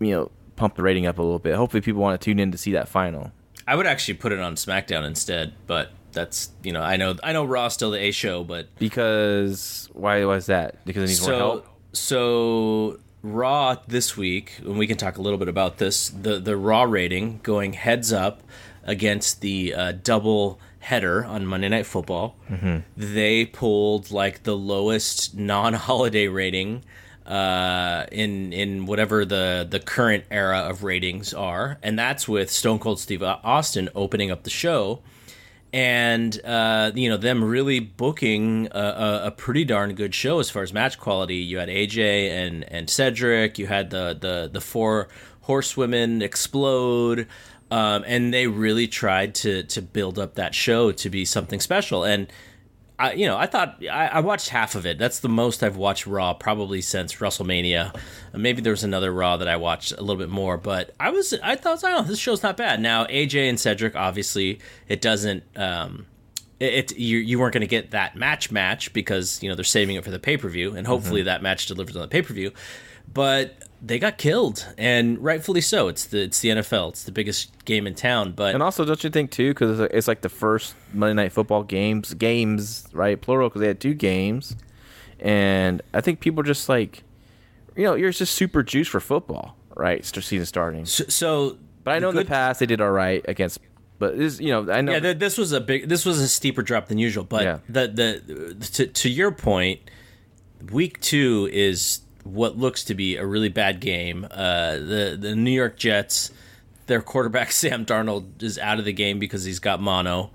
you 0.00 0.10
know, 0.10 0.30
pump 0.56 0.74
the 0.74 0.82
rating 0.82 1.06
up 1.06 1.18
a 1.18 1.22
little 1.22 1.38
bit. 1.38 1.54
Hopefully, 1.54 1.80
people 1.80 2.02
want 2.02 2.20
to 2.20 2.24
tune 2.24 2.38
in 2.38 2.52
to 2.52 2.58
see 2.58 2.72
that 2.72 2.88
final. 2.88 3.32
I 3.66 3.76
would 3.76 3.86
actually 3.86 4.14
put 4.14 4.32
it 4.32 4.40
on 4.40 4.56
SmackDown 4.56 5.04
instead, 5.04 5.54
but 5.66 5.90
that's 6.12 6.50
you 6.62 6.72
know 6.72 6.82
I 6.82 6.96
know 6.96 7.16
I 7.22 7.32
know 7.32 7.44
Raw 7.44 7.68
still 7.68 7.90
the 7.90 7.98
A 7.98 8.10
show, 8.10 8.44
but 8.44 8.68
because 8.78 9.88
why 9.92 10.24
was 10.24 10.46
that? 10.46 10.84
Because 10.84 11.04
it 11.04 11.06
needs 11.08 11.20
so, 11.20 11.30
more 11.30 11.38
help. 11.38 11.66
So 11.92 12.98
Raw 13.22 13.76
this 13.86 14.16
week, 14.16 14.58
and 14.58 14.78
we 14.78 14.86
can 14.86 14.96
talk 14.96 15.18
a 15.18 15.22
little 15.22 15.38
bit 15.38 15.48
about 15.48 15.78
this. 15.78 16.10
The 16.10 16.38
the 16.38 16.56
Raw 16.56 16.82
rating 16.82 17.40
going 17.42 17.72
heads 17.72 18.12
up 18.12 18.42
against 18.84 19.40
the 19.40 19.74
uh, 19.74 19.92
double 19.92 20.60
header 20.80 21.24
on 21.24 21.46
Monday 21.46 21.68
Night 21.68 21.86
Football. 21.86 22.36
Mm-hmm. 22.50 22.80
They 22.96 23.46
pulled 23.46 24.10
like 24.10 24.42
the 24.42 24.56
lowest 24.56 25.34
non-holiday 25.34 26.28
rating 26.28 26.84
uh, 27.26 28.06
in 28.12 28.52
in 28.52 28.86
whatever 28.86 29.24
the 29.24 29.66
the 29.68 29.80
current 29.80 30.24
era 30.30 30.58
of 30.58 30.84
ratings 30.84 31.32
are, 31.32 31.78
and 31.82 31.98
that's 31.98 32.28
with 32.28 32.50
Stone 32.50 32.80
Cold 32.80 33.00
Steve 33.00 33.22
Austin 33.22 33.88
opening 33.94 34.30
up 34.30 34.42
the 34.44 34.50
show. 34.50 35.00
And 35.72 36.38
uh, 36.44 36.92
you 36.94 37.08
know 37.08 37.16
them 37.16 37.42
really 37.42 37.80
booking 37.80 38.68
a, 38.70 39.22
a, 39.24 39.30
pretty 39.32 39.64
darn 39.64 39.94
good 39.94 40.14
show 40.14 40.38
as 40.38 40.48
far 40.48 40.62
as 40.62 40.72
match 40.72 41.00
quality. 41.00 41.36
You 41.36 41.58
had 41.58 41.68
AJ 41.68 42.30
and, 42.30 42.64
and 42.72 42.88
Cedric. 42.88 43.58
You 43.58 43.66
had 43.66 43.90
the 43.90 44.16
the 44.20 44.50
the 44.52 44.60
four 44.60 45.08
horsewomen 45.42 46.22
explode. 46.22 47.26
Um, 47.70 48.04
and 48.06 48.32
they 48.32 48.46
really 48.46 48.86
tried 48.86 49.34
to 49.36 49.64
to 49.64 49.82
build 49.82 50.16
up 50.18 50.34
that 50.34 50.54
show 50.54 50.92
to 50.92 51.10
be 51.10 51.24
something 51.24 51.58
special. 51.58 52.04
And 52.04 52.28
I, 53.04 53.12
you 53.12 53.26
know, 53.26 53.36
I 53.36 53.46
thought 53.46 53.82
I, 53.82 54.08
I, 54.08 54.20
watched 54.20 54.48
half 54.48 54.74
of 54.74 54.86
it. 54.86 54.98
That's 54.98 55.18
the 55.18 55.28
most 55.28 55.62
I've 55.62 55.76
watched 55.76 56.06
Raw 56.06 56.32
probably 56.32 56.80
since 56.80 57.14
WrestleMania. 57.16 57.94
Maybe 58.32 58.62
there 58.62 58.72
was 58.72 58.82
another 58.82 59.12
Raw 59.12 59.36
that 59.36 59.48
I 59.48 59.56
watched 59.56 59.92
a 59.92 60.00
little 60.00 60.16
bit 60.16 60.30
more, 60.30 60.56
but 60.56 60.94
I 60.98 61.10
was 61.10 61.34
I 61.42 61.56
thought, 61.56 61.80
oh, 61.84 62.02
this 62.02 62.18
show's 62.18 62.42
not 62.42 62.56
bad. 62.56 62.80
Now 62.80 63.04
AJ 63.06 63.48
and 63.48 63.60
Cedric, 63.60 63.94
obviously, 63.94 64.58
it 64.88 65.02
doesn't. 65.02 65.44
Um, 65.54 66.06
it, 66.58 66.92
it 66.92 66.98
you 66.98 67.18
you 67.18 67.38
weren't 67.38 67.52
going 67.52 67.60
to 67.60 67.66
get 67.66 67.90
that 67.90 68.16
match 68.16 68.50
match 68.50 68.92
because 68.94 69.42
you 69.42 69.50
know 69.50 69.54
they're 69.54 69.64
saving 69.64 69.96
it 69.96 70.04
for 70.04 70.10
the 70.10 70.18
pay 70.18 70.38
per 70.38 70.48
view, 70.48 70.74
and 70.74 70.86
hopefully 70.86 71.20
mm-hmm. 71.20 71.26
that 71.26 71.42
match 71.42 71.66
delivers 71.66 71.96
on 71.96 72.02
the 72.02 72.08
pay 72.08 72.22
per 72.22 72.32
view. 72.32 72.52
but 73.12 73.54
they 73.86 73.98
got 73.98 74.16
killed, 74.16 74.66
and 74.78 75.22
rightfully 75.22 75.60
so. 75.60 75.88
It's 75.88 76.06
the 76.06 76.22
it's 76.22 76.40
the 76.40 76.48
NFL. 76.50 76.90
It's 76.90 77.04
the 77.04 77.12
biggest 77.12 77.64
game 77.66 77.86
in 77.86 77.94
town. 77.94 78.32
But 78.32 78.54
And 78.54 78.62
also, 78.62 78.84
don't 78.84 79.02
you 79.04 79.10
think 79.10 79.30
too? 79.30 79.50
Because 79.50 79.78
it's 79.80 80.08
like 80.08 80.22
the 80.22 80.28
first 80.30 80.74
Monday 80.92 81.22
Night 81.22 81.32
Football 81.32 81.62
games, 81.64 82.14
games, 82.14 82.86
right? 82.92 83.20
Plural, 83.20 83.48
because 83.48 83.60
they 83.60 83.66
had 83.66 83.80
two 83.80 83.94
games, 83.94 84.56
and 85.20 85.82
I 85.92 86.00
think 86.00 86.20
people 86.20 86.42
just 86.42 86.68
like, 86.68 87.02
you 87.76 87.84
know, 87.84 87.94
you're 87.94 88.10
just 88.10 88.34
super 88.34 88.62
juiced 88.62 88.90
for 88.90 89.00
football, 89.00 89.56
right? 89.76 90.04
Season 90.04 90.46
starting. 90.46 90.86
so, 90.86 91.04
so 91.08 91.58
But 91.82 91.92
I 91.94 91.98
know 91.98 92.08
in 92.10 92.16
the 92.16 92.24
past 92.24 92.60
they 92.60 92.66
did 92.66 92.80
all 92.80 92.90
right 92.90 93.22
against, 93.28 93.58
but 93.98 94.16
this, 94.16 94.40
you 94.40 94.48
know, 94.48 94.72
I 94.72 94.80
know. 94.80 94.92
Yeah, 94.92 95.00
th- 95.00 95.18
this 95.18 95.36
was 95.36 95.52
a 95.52 95.60
big. 95.60 95.88
This 95.88 96.06
was 96.06 96.20
a 96.20 96.28
steeper 96.28 96.62
drop 96.62 96.88
than 96.88 96.96
usual. 96.98 97.24
But 97.24 97.42
Yeah. 97.44 97.58
the 97.68 97.88
the 97.88 98.54
to, 98.72 98.86
to 98.86 99.08
your 99.10 99.30
point, 99.30 99.80
week 100.72 101.00
two 101.00 101.48
is 101.52 102.00
what 102.24 102.58
looks 102.58 102.82
to 102.84 102.94
be 102.94 103.16
a 103.16 103.24
really 103.24 103.48
bad 103.48 103.80
game. 103.80 104.26
Uh, 104.30 104.72
the 104.76 105.16
the 105.20 105.36
New 105.36 105.50
York 105.50 105.76
Jets, 105.76 106.32
their 106.86 107.00
quarterback 107.00 107.52
Sam 107.52 107.86
Darnold 107.86 108.42
is 108.42 108.58
out 108.58 108.78
of 108.78 108.84
the 108.84 108.92
game 108.92 109.18
because 109.18 109.44
he's 109.44 109.60
got 109.60 109.80
mono. 109.80 110.30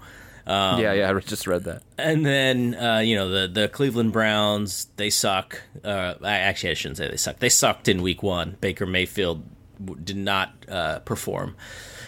yeah, 0.47 0.93
yeah, 0.93 1.11
I 1.11 1.19
just 1.19 1.45
read 1.45 1.65
that. 1.65 1.83
And 1.97 2.25
then 2.25 2.75
uh, 2.75 2.99
you 2.99 3.15
know 3.15 3.29
the 3.29 3.47
the 3.47 3.67
Cleveland 3.67 4.13
Browns 4.13 4.87
they 4.95 5.09
suck. 5.09 5.61
Uh, 5.83 6.15
I, 6.21 6.37
actually 6.37 6.71
I 6.71 6.73
shouldn't 6.75 6.97
say 6.97 7.09
they 7.09 7.17
suck. 7.17 7.39
They 7.39 7.49
sucked 7.49 7.87
in 7.87 8.01
Week 8.01 8.23
One. 8.23 8.57
Baker 8.61 8.85
Mayfield 8.85 9.43
w- 9.83 10.01
did 10.01 10.17
not 10.17 10.53
uh, 10.67 10.99
perform, 10.99 11.55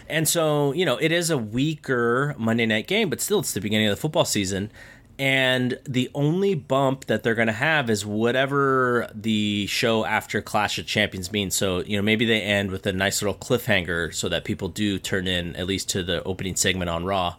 and 0.08 0.28
so 0.28 0.72
you 0.74 0.86
know 0.86 0.98
it 0.98 1.12
is 1.12 1.30
a 1.30 1.38
weaker 1.38 2.36
Monday 2.38 2.66
night 2.66 2.88
game, 2.88 3.10
but 3.10 3.22
still 3.22 3.40
it's 3.40 3.54
the 3.54 3.62
beginning 3.62 3.88
of 3.88 3.96
the 3.96 4.02
football 4.02 4.26
season. 4.26 4.72
And 5.20 5.78
the 5.84 6.10
only 6.16 6.56
bump 6.56 7.06
that 7.06 7.22
they're 7.22 7.36
going 7.36 7.48
to 7.48 7.54
have 7.54 7.90
is 7.90 8.06
whatever 8.06 9.10
the 9.14 9.68
show 9.68 10.04
after 10.04 10.42
Clash 10.42 10.80
of 10.80 10.88
Champions 10.88 11.32
means. 11.32 11.56
So, 11.56 11.82
you 11.82 11.96
know, 11.96 12.02
maybe 12.02 12.26
they 12.26 12.42
end 12.42 12.72
with 12.72 12.86
a 12.88 12.94
nice 12.94 13.22
little 13.22 13.36
cliffhanger 13.36 14.14
so 14.14 14.30
that 14.30 14.46
people 14.46 14.68
do 14.68 14.98
turn 14.98 15.28
in 15.28 15.56
at 15.56 15.68
least 15.68 15.90
to 15.90 16.04
the 16.04 16.24
opening 16.24 16.56
segment 16.56 16.90
on 16.90 17.06
Raw. 17.06 17.36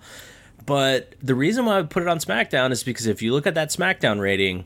But 0.64 1.14
the 1.20 1.34
reason 1.34 1.64
why 1.64 1.80
I 1.80 1.82
put 1.82 2.04
it 2.04 2.08
on 2.08 2.18
SmackDown 2.18 2.70
is 2.70 2.84
because 2.84 3.06
if 3.06 3.20
you 3.20 3.32
look 3.32 3.48
at 3.48 3.54
that 3.54 3.70
SmackDown 3.70 4.20
rating, 4.20 4.64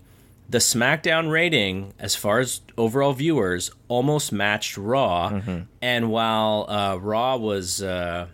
the 0.49 0.59
SmackDown 0.59 1.31
rating, 1.31 1.95
as 1.99 2.15
far 2.15 2.39
as 2.39 2.61
overall 2.77 3.15
viewers, 3.15 3.71
almost 3.89 4.31
matched 4.31 4.77
Raw. 4.77 5.41
And 5.81 6.11
while 6.11 6.67
uh, 6.69 6.97
Raw 7.01 7.37
was, 7.39 7.83
uh, 7.83 8.27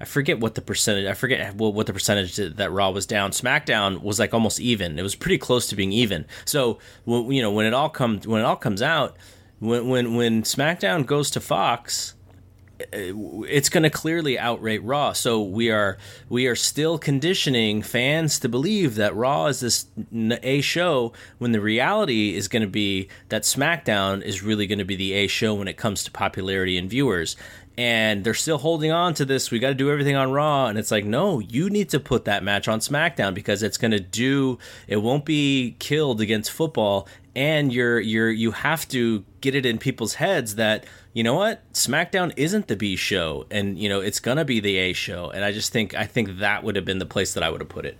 I 0.00 0.06
forget 0.06 0.40
what 0.40 0.54
the 0.54 0.62
percentage, 0.62 1.06
I 1.06 1.12
forget 1.12 1.54
what, 1.54 1.86
the 1.86 1.92
percentage 1.92 2.36
that 2.36 2.72
Raw 2.72 2.90
was 2.90 3.04
down. 3.04 3.32
SmackDown 3.32 4.02
was 4.02 4.18
like 4.18 4.32
almost 4.32 4.58
even. 4.58 4.98
It 4.98 5.02
was 5.02 5.14
pretty 5.14 5.36
close 5.36 5.66
to 5.68 5.76
being 5.76 5.92
even. 5.92 6.24
So 6.46 6.78
you 7.06 7.42
know 7.42 7.52
when 7.52 7.66
it 7.66 7.74
all 7.74 7.90
comes 7.90 8.26
when 8.26 8.40
it 8.40 8.44
all 8.44 8.56
comes 8.56 8.80
out, 8.80 9.16
when 9.58 9.88
when 9.88 10.14
when 10.14 10.42
SmackDown 10.42 11.04
goes 11.04 11.30
to 11.32 11.40
Fox 11.40 12.14
eh, 12.94 13.12
it's 13.46 13.68
going 13.68 13.82
to 13.82 13.90
clearly 13.90 14.38
outrate 14.38 14.80
Raw. 14.82 15.12
So 15.12 15.42
we 15.42 15.70
are 15.70 15.98
we 16.30 16.46
are 16.46 16.56
still 16.56 16.96
conditioning 16.98 17.82
fans 17.82 18.38
to 18.38 18.48
believe 18.48 18.94
that 18.94 19.14
Raw 19.14 19.48
is 19.48 19.60
this 19.60 19.84
A 20.14 20.62
show 20.62 21.12
when 21.36 21.52
the 21.52 21.60
reality 21.60 22.34
is 22.34 22.48
going 22.48 22.62
to 22.62 22.68
be 22.68 23.08
that 23.28 23.42
SmackDown 23.42 24.22
is 24.22 24.42
really 24.42 24.66
going 24.66 24.78
to 24.78 24.86
be 24.86 24.96
the 24.96 25.12
A 25.12 25.26
show 25.26 25.52
when 25.52 25.68
it 25.68 25.76
comes 25.76 26.04
to 26.04 26.10
popularity 26.10 26.78
and 26.78 26.88
viewers. 26.88 27.36
And 27.80 28.24
they're 28.24 28.34
still 28.34 28.58
holding 28.58 28.92
on 28.92 29.14
to 29.14 29.24
this. 29.24 29.50
We 29.50 29.58
got 29.58 29.68
to 29.68 29.74
do 29.74 29.90
everything 29.90 30.14
on 30.14 30.32
Raw, 30.32 30.66
and 30.66 30.78
it's 30.78 30.90
like, 30.90 31.06
no, 31.06 31.38
you 31.38 31.70
need 31.70 31.88
to 31.90 31.98
put 32.00 32.26
that 32.26 32.42
match 32.42 32.68
on 32.68 32.80
SmackDown 32.80 33.32
because 33.32 33.62
it's 33.62 33.78
going 33.78 33.92
to 33.92 34.00
do. 34.00 34.58
It 34.86 34.98
won't 34.98 35.24
be 35.24 35.76
killed 35.78 36.20
against 36.20 36.50
football, 36.50 37.08
and 37.34 37.72
you're 37.72 37.98
you're 37.98 38.30
you 38.30 38.50
have 38.50 38.86
to 38.88 39.24
get 39.40 39.54
it 39.54 39.64
in 39.64 39.78
people's 39.78 40.14
heads 40.14 40.56
that 40.56 40.84
you 41.14 41.22
know 41.22 41.34
what 41.34 41.60
smackdown 41.72 42.32
isn't 42.36 42.66
the 42.68 42.76
b 42.76 42.96
show 42.96 43.46
and 43.50 43.78
you 43.78 43.88
know 43.88 44.00
it's 44.00 44.20
gonna 44.20 44.44
be 44.44 44.60
the 44.60 44.76
a 44.76 44.92
show 44.92 45.30
and 45.30 45.44
i 45.44 45.52
just 45.52 45.72
think 45.72 45.94
i 45.94 46.04
think 46.04 46.38
that 46.38 46.62
would 46.64 46.76
have 46.76 46.84
been 46.84 46.98
the 46.98 47.06
place 47.06 47.34
that 47.34 47.42
i 47.42 47.48
would 47.48 47.60
have 47.60 47.68
put 47.68 47.86
it 47.86 47.96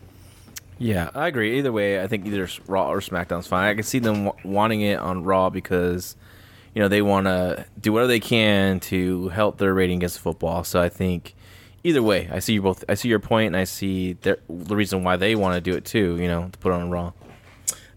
Yeah, 0.79 1.11
I 1.15 1.29
agree. 1.29 1.59
Either 1.59 1.73
way, 1.73 2.03
I 2.03 2.07
think 2.07 2.27
either 2.27 2.49
Raw 2.67 2.91
or 2.91 3.01
SmackDown's 3.01 3.47
fine. 3.47 3.69
I 3.69 3.75
can 3.75 3.83
see 3.83 3.99
them 3.99 4.25
w- 4.25 4.51
wanting 4.51 4.81
it 4.81 4.99
on 4.99 5.25
Raw 5.25 5.51
because, 5.51 6.17
you 6.75 6.83
know, 6.83 6.89
they 6.89 7.03
want 7.03 7.27
to 7.27 7.65
do 7.81 7.93
whatever 7.93 8.09
they 8.09 8.21
can 8.21 8.81
to 8.81 9.29
help 9.31 9.59
their 9.59 9.75
rating 9.75 9.99
against 9.99 10.21
football. 10.21 10.63
So 10.65 10.81
I 10.81 10.89
think 10.89 11.35
either 11.83 12.03
way, 12.03 12.29
I 12.31 12.39
see 12.39 12.55
you 12.55 12.63
both. 12.63 12.85
I 12.89 12.95
see 12.95 13.09
your 13.09 13.19
point, 13.19 13.49
and 13.49 13.57
I 13.57 13.65
see 13.65 14.13
their, 14.15 14.39
the 14.49 14.77
reason 14.77 15.03
why 15.03 15.17
they 15.17 15.35
want 15.35 15.55
to 15.57 15.61
do 15.61 15.77
it 15.77 15.85
too. 15.85 16.17
You 16.21 16.29
know, 16.29 16.49
to 16.51 16.59
put 16.59 16.73
on 16.73 16.91
Raw. 16.91 17.13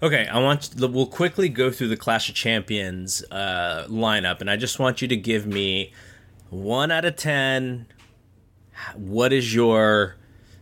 okay 0.02 0.28
i 0.28 0.40
want 0.40 0.64
to, 0.64 0.88
we'll 0.88 1.06
quickly 1.06 1.48
go 1.50 1.72
through 1.72 1.88
the 1.88 1.98
clash 1.98 2.28
of 2.30 2.36
champions 2.36 3.24
uh, 3.32 3.86
lineup 3.90 4.42
and 4.42 4.50
i 4.50 4.58
just 4.58 4.78
want 4.80 5.02
you 5.02 5.08
to 5.08 5.16
give 5.16 5.46
me 5.46 5.94
one 6.50 6.92
out 6.92 7.06
of 7.06 7.16
ten 7.16 7.86
what 8.96 9.32
is 9.32 9.54
your 9.56 10.18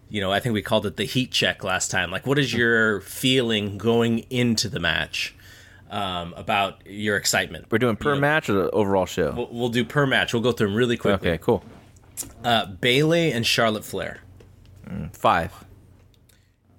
you 0.09 0.21
know 0.21 0.31
i 0.31 0.39
think 0.39 0.53
we 0.53 0.61
called 0.61 0.85
it 0.85 0.95
the 0.95 1.05
heat 1.05 1.31
check 1.31 1.63
last 1.63 1.89
time 1.89 2.11
like 2.11 2.27
what 2.27 2.37
is 2.37 2.53
your 2.53 3.01
feeling 3.01 3.77
going 3.79 4.19
into 4.29 4.69
the 4.69 4.79
match 4.79 5.33
um, 5.91 6.33
about 6.35 6.81
your 6.87 7.17
excitement 7.17 7.65
We're 7.69 7.77
doing 7.77 7.95
per 7.97 8.09
You 8.09 8.15
know, 8.15 8.21
match 8.21 8.49
or 8.49 8.53
the 8.53 8.71
overall 8.71 9.05
show. 9.05 9.33
We'll, 9.35 9.49
we'll 9.51 9.69
do 9.69 9.85
per 9.85 10.07
match. 10.07 10.33
We'll 10.33 10.41
go 10.41 10.51
through 10.53 10.69
them 10.69 10.75
really 10.75 10.97
quickly. 10.97 11.29
okay, 11.29 11.37
cool. 11.43 11.63
Uh, 12.43 12.65
Bayley 12.65 13.31
and 13.31 13.45
Charlotte 13.45 13.83
Flair, 13.85 14.21
Five. 15.13 15.53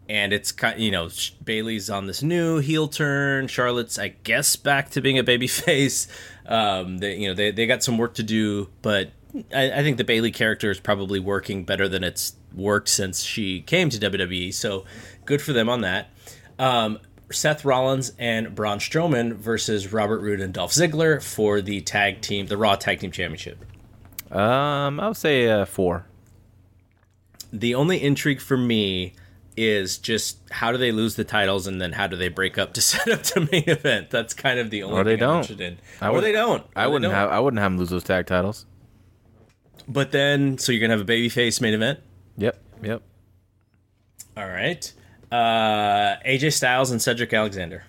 and 0.09 0.33
it's 0.33 0.53
kind, 0.53 0.81
you 0.81 0.91
know, 0.91 1.09
Bayley's 1.45 1.89
on 1.91 2.07
this 2.07 2.23
new 2.23 2.59
heel 2.59 2.89
turn. 2.89 3.49
Charlotte's, 3.49 3.99
I 3.99 4.09
guess, 4.09 4.57
back 4.57 4.91
to 4.91 5.01
being 5.01 5.19
a 5.19 5.23
baby 5.23 5.47
face. 5.47 6.09
Um, 6.47 6.99
they, 6.99 7.17
you 7.17 7.29
know, 7.29 7.35
they 7.35 7.51
they 7.51 7.67
got 7.67 7.83
some 7.83 7.99
work 7.99 8.15
to 8.15 8.23
do, 8.23 8.69
but 8.83 9.11
I, 9.55 9.73
I 9.73 9.83
think 9.83 9.97
the 9.97 10.05
Bayley 10.05 10.31
character 10.31 10.71
is 10.71 10.79
probably 10.81 11.19
working 11.21 11.65
better 11.65 11.89
than 11.89 12.05
it's 12.05 12.35
worked 12.55 12.89
since 12.89 13.23
she 13.23 13.63
came 13.63 13.89
to 13.91 13.99
WWE. 13.99 14.53
So 14.53 14.85
good 15.25 15.41
for 15.41 15.53
them 15.53 15.69
on 15.69 15.81
that. 15.81 16.09
Um, 16.59 16.99
Seth 17.33 17.65
Rollins 17.65 18.13
and 18.19 18.55
Braun 18.55 18.79
Strowman 18.79 19.35
versus 19.35 19.93
Robert 19.93 20.21
Roode 20.21 20.41
and 20.41 20.53
Dolph 20.55 20.73
Ziggler 20.73 21.23
for 21.23 21.61
the 21.61 21.81
tag 21.81 22.21
team, 22.21 22.47
the 22.47 22.57
Raw 22.57 22.77
Tag 22.77 23.01
Team 23.01 23.11
Championship. 23.11 23.59
Um, 24.31 24.99
I 25.01 25.09
would 25.09 25.17
say 25.17 25.49
uh, 25.51 25.65
four. 25.65 26.07
the 27.53 27.75
only 27.75 28.03
intrigue 28.03 28.41
for 28.41 28.57
me 28.57 29.13
is 29.55 29.99
just 29.99 30.39
how 30.51 30.73
do 30.73 30.79
they 30.79 30.91
lose 30.93 31.17
the 31.17 31.25
titles 31.25 31.67
and 31.67 31.79
then 31.79 31.93
how 31.93 32.07
do 32.07 32.17
they 32.17 32.29
break 32.29 32.57
up 32.57 32.73
to 32.73 32.81
set 32.81 33.09
up 33.09 33.23
the 33.25 33.47
main 33.53 33.69
event? 33.69 34.09
That's 34.11 34.33
kind 34.33 34.59
of 34.59 34.71
the 34.71 34.83
only 34.85 34.99
Or 35.01 35.05
they 35.05 35.17
thing 35.17 35.23
I'm 35.25 35.29
don't. 35.29 35.37
interested 35.39 35.61
in. 35.61 35.79
I 36.01 36.09
or 36.09 36.13
would- 36.15 36.25
they 36.25 36.33
don't. 36.33 36.65
I 36.75 36.85
Or 36.85 36.87
they 36.87 36.93
wouldn't 36.93 37.11
don't. 37.11 37.19
have. 37.19 37.31
I 37.31 37.41
wouldn't 37.41 37.61
have 37.61 37.73
them 37.73 37.79
lose 37.79 37.91
those 37.91 38.05
tag 38.05 38.27
titles. 38.27 38.65
But 39.89 40.13
then, 40.13 40.57
so 40.59 40.73
you're 40.73 40.81
gonna 40.81 40.97
have 40.97 41.09
a 41.09 41.13
babyface 41.13 41.61
main 41.61 41.75
event. 41.75 41.99
Yep. 42.39 42.57
Yep. 42.83 43.03
All 44.37 44.49
right. 44.49 44.91
Uh, 45.33 46.19
AJ 46.27 46.53
Styles 46.53 46.91
and 46.91 47.01
Cedric 47.01 47.33
Alexander. 47.33 47.85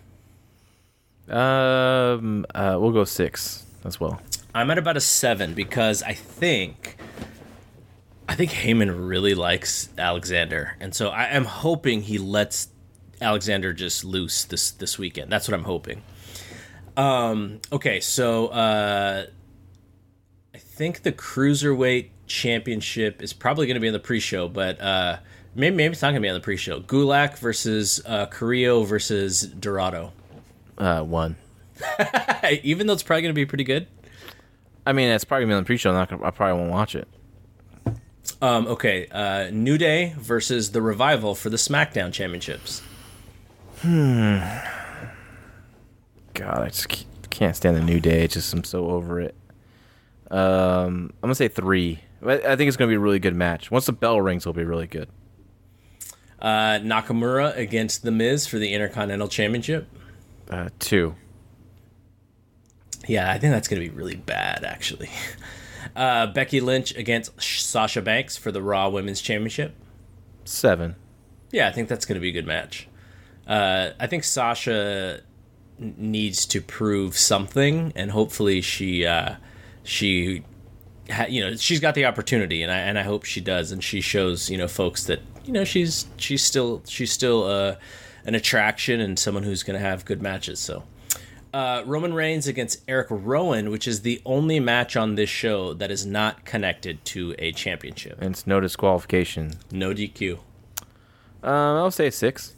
Um, 1.28 2.46
uh, 2.56 2.78
we'll 2.80 2.94
go 2.94 3.04
six 3.04 3.66
as 3.84 4.00
well. 4.00 4.22
I'm 4.56 4.72
at 4.72 4.78
about 4.78 4.96
a 4.96 5.02
seven 5.02 5.54
because 5.54 6.02
I 6.04 6.14
think 6.14 6.96
I 8.30 8.36
think 8.36 8.52
Heyman 8.52 9.10
really 9.10 9.36
likes 9.36 9.90
Alexander, 9.98 10.78
and 10.80 10.96
so 10.96 11.10
I 11.10 11.26
am 11.26 11.44
hoping 11.44 12.04
he 12.04 12.18
lets 12.18 12.70
Alexander 13.20 13.74
just 13.74 14.06
loose 14.06 14.46
this 14.46 14.72
this 14.72 14.98
weekend. 14.98 15.30
That's 15.30 15.46
what 15.46 15.56
I'm 15.56 15.66
hoping. 15.66 16.02
Um, 16.96 17.60
okay, 17.74 18.00
so 18.00 18.48
uh, 18.48 19.26
I 20.54 20.58
think 20.58 21.02
the 21.02 21.12
cruiserweight 21.12 22.10
championship 22.26 23.22
is 23.22 23.34
probably 23.34 23.68
going 23.68 23.76
to 23.76 23.82
be 23.82 23.88
in 23.88 23.94
the 23.94 24.00
pre-show, 24.00 24.48
but 24.48 24.80
uh, 24.80 25.18
maybe 25.56 25.76
maybe 25.76 25.92
it's 25.92 26.02
not 26.02 26.10
going 26.10 26.22
to 26.22 26.26
be 26.26 26.30
on 26.30 26.36
the 26.36 26.42
pre-show. 26.42 26.80
Gulak 26.82 27.38
versus 27.38 28.02
uh, 28.06 28.26
Carrillo 28.28 28.84
versus 28.84 29.42
Dorado. 29.42 30.14
Uh, 30.78 31.02
one. 31.02 31.36
Even 32.64 32.88
though 32.88 32.94
it's 32.94 33.04
probably 33.04 33.22
going 33.22 33.34
to 33.34 33.40
be 33.40 33.46
pretty 33.46 33.64
good. 33.64 33.88
I 34.86 34.94
mean, 34.94 35.10
it's 35.10 35.24
probably 35.24 35.46
gonna 35.46 35.54
be 35.54 35.58
on 35.58 35.64
the 35.64 35.68
pre-show. 35.68 35.92
Gonna, 35.94 36.26
I 36.26 36.32
probably 36.32 36.60
won't 36.60 36.72
watch 36.72 36.96
it. 36.96 37.08
Um, 38.42 38.68
okay, 38.68 39.08
uh, 39.08 39.50
New 39.52 39.78
Day 39.78 40.14
versus 40.18 40.72
the 40.72 40.82
Revival 40.82 41.36
for 41.36 41.50
the 41.50 41.58
SmackDown 41.58 42.12
Championships. 42.12 42.82
Hmm. 43.82 44.40
God, 46.34 46.62
I 46.62 46.68
just 46.68 47.06
can't 47.30 47.56
stand 47.56 47.78
the 47.78 47.82
New 47.82 48.00
Day. 48.00 48.24
It's 48.24 48.34
just 48.34 48.54
I'm 48.54 48.64
so 48.64 48.90
over 48.90 49.22
it. 49.22 49.36
Um, 50.30 51.14
I'm 51.22 51.28
gonna 51.28 51.36
say 51.36 51.48
three. 51.48 52.00
I 52.26 52.34
I 52.34 52.56
think 52.56 52.68
it's 52.68 52.78
gonna 52.78 52.90
be 52.90 52.96
a 52.96 53.00
really 53.00 53.20
good 53.20 53.36
match. 53.36 53.72
Once 53.72 53.86
the 53.86 53.94
bell 53.94 54.20
rings, 54.20 54.44
it'll 54.44 54.54
be 54.54 54.64
really 54.64 54.88
good. 54.88 55.08
Uh, 56.44 56.78
Nakamura 56.80 57.56
against 57.58 58.04
The 58.04 58.12
Miz 58.12 58.46
for 58.46 58.60
the 58.60 58.74
Intercontinental 58.74 59.30
Championship. 59.30 59.88
Uh, 60.50 60.70
two. 60.78 61.16
Yeah, 63.08 63.32
I 63.32 63.40
think 63.40 63.54
that's 63.54 63.68
going 63.68 63.82
to 63.82 63.90
be 63.90 63.96
really 63.96 64.18
bad, 64.18 64.64
actually. 64.64 65.10
Uh, 65.96 66.26
Becky 66.26 66.60
Lynch 66.60 66.96
against 66.96 67.40
Sasha 67.40 68.02
Banks 68.02 68.36
for 68.36 68.52
the 68.52 68.64
Raw 68.64 68.90
Women's 68.90 69.22
Championship. 69.22 69.76
Seven. 70.44 70.96
Yeah, 71.52 71.68
I 71.68 71.72
think 71.72 71.88
that's 71.88 72.06
going 72.06 72.16
to 72.16 72.22
be 72.22 72.30
a 72.30 72.32
good 72.32 72.48
match. 72.48 72.88
Uh, 73.46 73.92
I 74.00 74.08
think 74.08 74.24
Sasha 74.24 75.22
needs 75.78 76.46
to 76.48 76.62
prove 76.62 77.16
something, 77.16 77.94
and 77.96 78.10
hopefully 78.10 78.62
she 78.62 79.06
uh, 79.06 79.36
she 79.84 80.44
ha- 81.12 81.28
you 81.30 81.42
know 81.42 81.56
she's 81.58 81.80
got 81.80 81.94
the 81.94 82.06
opportunity, 82.06 82.64
and 82.64 82.72
I 82.72 82.78
and 82.80 82.98
I 82.98 83.04
hope 83.04 83.24
she 83.26 83.42
does, 83.42 83.72
and 83.72 83.84
she 83.84 84.02
shows 84.02 84.50
you 84.50 84.58
know 84.58 84.68
folks 84.68 85.04
that 85.04 85.20
you 85.46 85.54
know 85.54 85.64
she's 85.64 86.08
she's 86.18 86.44
still 86.44 86.82
she's 86.86 87.12
still 87.12 87.44
uh, 87.44 87.76
an 88.26 88.36
attraction 88.36 89.00
and 89.00 89.18
someone 89.18 89.44
who's 89.44 89.64
going 89.64 89.80
to 89.80 89.86
have 89.86 90.06
good 90.06 90.22
matches. 90.22 90.60
So. 90.60 90.84
Uh, 91.54 91.84
Roman 91.86 92.16
Reigns 92.16 92.48
against 92.48 92.82
Eric 92.88 93.06
Rowan, 93.12 93.70
which 93.70 93.88
is 93.88 94.02
the 94.02 94.20
only 94.26 94.60
match 94.60 94.96
on 94.96 95.14
this 95.14 95.30
show 95.30 95.76
that 95.76 95.92
is 95.92 96.04
not 96.04 96.46
connected 96.46 97.06
to 97.06 97.36
a 97.38 97.52
championship. 97.52 98.18
And 98.20 98.32
it's 98.32 98.48
no 98.48 98.60
disqualification. 98.60 99.54
No 99.72 99.94
DQ. 99.94 100.40
Um, 101.44 101.78
I'll 101.78 101.92
say 101.92 102.10
six. 102.10 102.56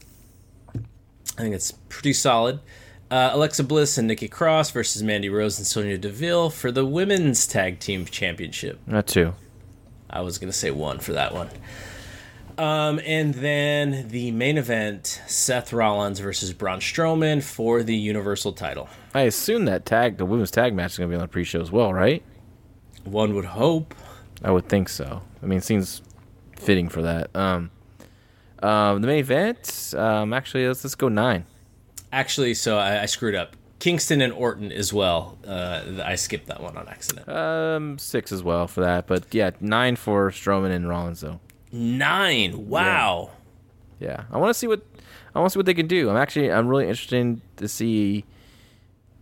I 0.73 1.41
think 1.41 1.55
it's 1.55 1.73
pretty 1.89 2.13
solid. 2.13 2.61
Uh, 3.11 3.31
Alexa 3.33 3.63
Bliss 3.65 3.97
and 3.97 4.07
Nikki 4.07 4.27
Cross 4.27 4.71
versus 4.71 5.03
Mandy 5.03 5.29
Rose 5.29 5.57
and 5.57 5.67
Sonya 5.67 5.97
Deville 5.97 6.49
for 6.49 6.71
the 6.71 6.85
women's 6.85 7.45
tag 7.45 7.79
team 7.79 8.05
championship. 8.05 8.79
Not 8.87 9.07
two. 9.07 9.33
I 10.09 10.21
was 10.21 10.37
gonna 10.37 10.53
say 10.53 10.71
one 10.71 10.99
for 10.99 11.13
that 11.13 11.33
one. 11.33 11.49
Um, 12.57 12.99
and 13.05 13.33
then 13.33 14.07
the 14.09 14.31
main 14.31 14.57
event: 14.57 15.21
Seth 15.27 15.73
Rollins 15.73 16.19
versus 16.19 16.53
Braun 16.53 16.79
Strowman 16.79 17.43
for 17.43 17.83
the 17.83 17.95
Universal 17.95 18.53
title. 18.53 18.87
I 19.13 19.21
assume 19.21 19.65
that 19.65 19.85
tag, 19.85 20.17
the 20.17 20.25
women's 20.25 20.51
tag 20.51 20.73
match, 20.73 20.91
is 20.91 20.97
gonna 20.97 21.09
be 21.09 21.15
on 21.15 21.21
the 21.21 21.27
pre-show 21.27 21.61
as 21.61 21.71
well, 21.71 21.93
right? 21.93 22.23
One 23.03 23.35
would 23.35 23.45
hope. 23.45 23.93
I 24.43 24.51
would 24.51 24.67
think 24.67 24.89
so. 24.89 25.21
I 25.41 25.45
mean, 25.45 25.59
it 25.59 25.63
seems 25.63 26.01
fitting 26.57 26.89
for 26.89 27.01
that. 27.01 27.35
Um, 27.35 27.71
um, 28.63 29.01
the 29.01 29.07
main 29.07 29.19
event. 29.19 29.93
Um, 29.95 30.33
actually, 30.33 30.67
let's 30.67 30.83
let's 30.83 30.95
go 30.95 31.09
nine. 31.09 31.45
Actually, 32.11 32.53
so 32.53 32.77
I, 32.77 33.01
I 33.01 33.05
screwed 33.05 33.35
up. 33.35 33.55
Kingston 33.79 34.21
and 34.21 34.33
Orton 34.33 34.71
as 34.71 34.93
well. 34.93 35.37
Uh, 35.45 36.01
I 36.03 36.15
skipped 36.15 36.47
that 36.47 36.61
one 36.61 36.77
on 36.77 36.87
accident. 36.87 37.27
Um, 37.29 37.99
six 37.99 38.31
as 38.31 38.41
well 38.41 38.67
for 38.67 38.81
that. 38.81 39.05
But 39.05 39.33
yeah, 39.33 39.51
nine 39.59 39.95
for 39.95 40.31
Strowman 40.31 40.71
and 40.71 40.87
Rollins 40.87 41.21
though. 41.21 41.39
Nine. 41.75 42.69
Wow. 42.69 43.31
Yeah, 43.99 44.23
I 44.31 44.37
want 44.37 44.49
to 44.49 44.53
see 44.53 44.67
what 44.67 44.81
I 45.33 45.39
want 45.39 45.51
to 45.51 45.53
see 45.53 45.59
what 45.59 45.65
they 45.65 45.73
can 45.73 45.87
do. 45.87 46.09
I'm 46.09 46.15
actually 46.15 46.51
I'm 46.51 46.67
really 46.67 46.87
interested 46.87 47.41
to 47.57 47.67
see 47.67 48.23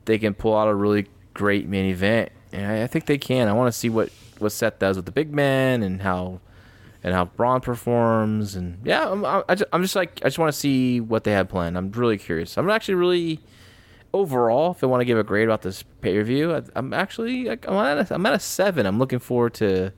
they 0.06 0.20
can 0.20 0.34
pull 0.34 0.56
out 0.56 0.68
a 0.68 0.76
really 0.76 1.08
great 1.34 1.68
main 1.68 1.86
event, 1.86 2.32
and 2.52 2.72
I, 2.72 2.84
I 2.84 2.88
think 2.88 3.08
they 3.08 3.18
can. 3.18 3.48
I 3.48 3.54
want 3.54 3.74
to 3.74 3.78
see 3.78 3.90
what 3.90 4.10
what 4.38 4.52
Seth 4.52 4.78
does 4.78 4.98
with 4.98 5.06
the 5.06 5.12
big 5.12 5.34
man 5.34 5.82
and 5.82 6.02
how 6.02 6.42
and 7.04 7.14
how 7.14 7.26
Braun 7.26 7.60
performs, 7.62 8.56
and 8.56 8.80
yeah, 8.86 9.10
I'm 9.10 9.26
I 9.26 9.56
just, 9.56 9.70
I'm 9.74 9.82
just 9.82 9.96
like 9.96 10.20
I 10.22 10.26
just 10.26 10.38
want 10.38 10.54
to 10.54 10.58
see 10.58 11.00
what 11.00 11.24
they 11.24 11.32
have 11.32 11.50
planned. 11.50 11.76
I'm 11.76 11.92
really 11.92 12.20
curious. 12.20 12.58
I'm 12.58 12.70
actually 12.70 12.96
really 12.96 13.40
overall, 14.14 14.72
if 14.72 14.84
I 14.84 14.88
want 14.88 15.02
to 15.02 15.06
give 15.06 15.18
a 15.18 15.24
grade 15.24 15.48
about 15.48 15.64
this 15.64 15.84
pay 16.02 16.16
per 16.16 16.24
view, 16.24 16.64
I'm 16.76 16.94
actually 16.94 17.50
I'm 17.50 17.58
at 17.74 18.12
a, 18.12 18.14
I'm 18.14 18.26
at 18.28 18.34
a 18.34 18.40
seven. 18.40 18.86
I'm 18.86 19.00
looking 19.00 19.20
forward 19.20 19.56
to 19.56 19.92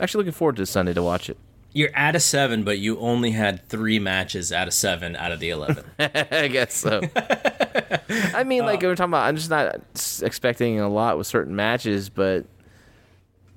actually 0.00 0.18
looking 0.20 0.36
forward 0.36 0.56
to 0.56 0.66
Sunday 0.66 0.94
to 0.94 1.02
watch 1.02 1.30
it. 1.30 1.38
You're 1.74 1.90
at 1.94 2.14
a 2.14 2.20
seven, 2.20 2.64
but 2.64 2.78
you 2.78 2.98
only 2.98 3.30
had 3.30 3.66
three 3.68 3.98
matches 3.98 4.52
out 4.52 4.68
of 4.68 4.74
seven 4.74 5.16
out 5.16 5.32
of 5.32 5.40
the 5.40 5.50
eleven. 5.50 5.84
I 5.98 6.48
guess 6.48 6.74
so. 6.74 7.00
I 8.34 8.44
mean, 8.44 8.66
like 8.66 8.84
uh, 8.84 8.88
we're 8.88 8.94
talking 8.94 9.10
about, 9.10 9.26
I'm 9.26 9.36
just 9.36 9.50
not 9.50 9.80
expecting 10.22 10.80
a 10.80 10.88
lot 10.88 11.16
with 11.16 11.26
certain 11.26 11.56
matches, 11.56 12.10
but 12.10 12.44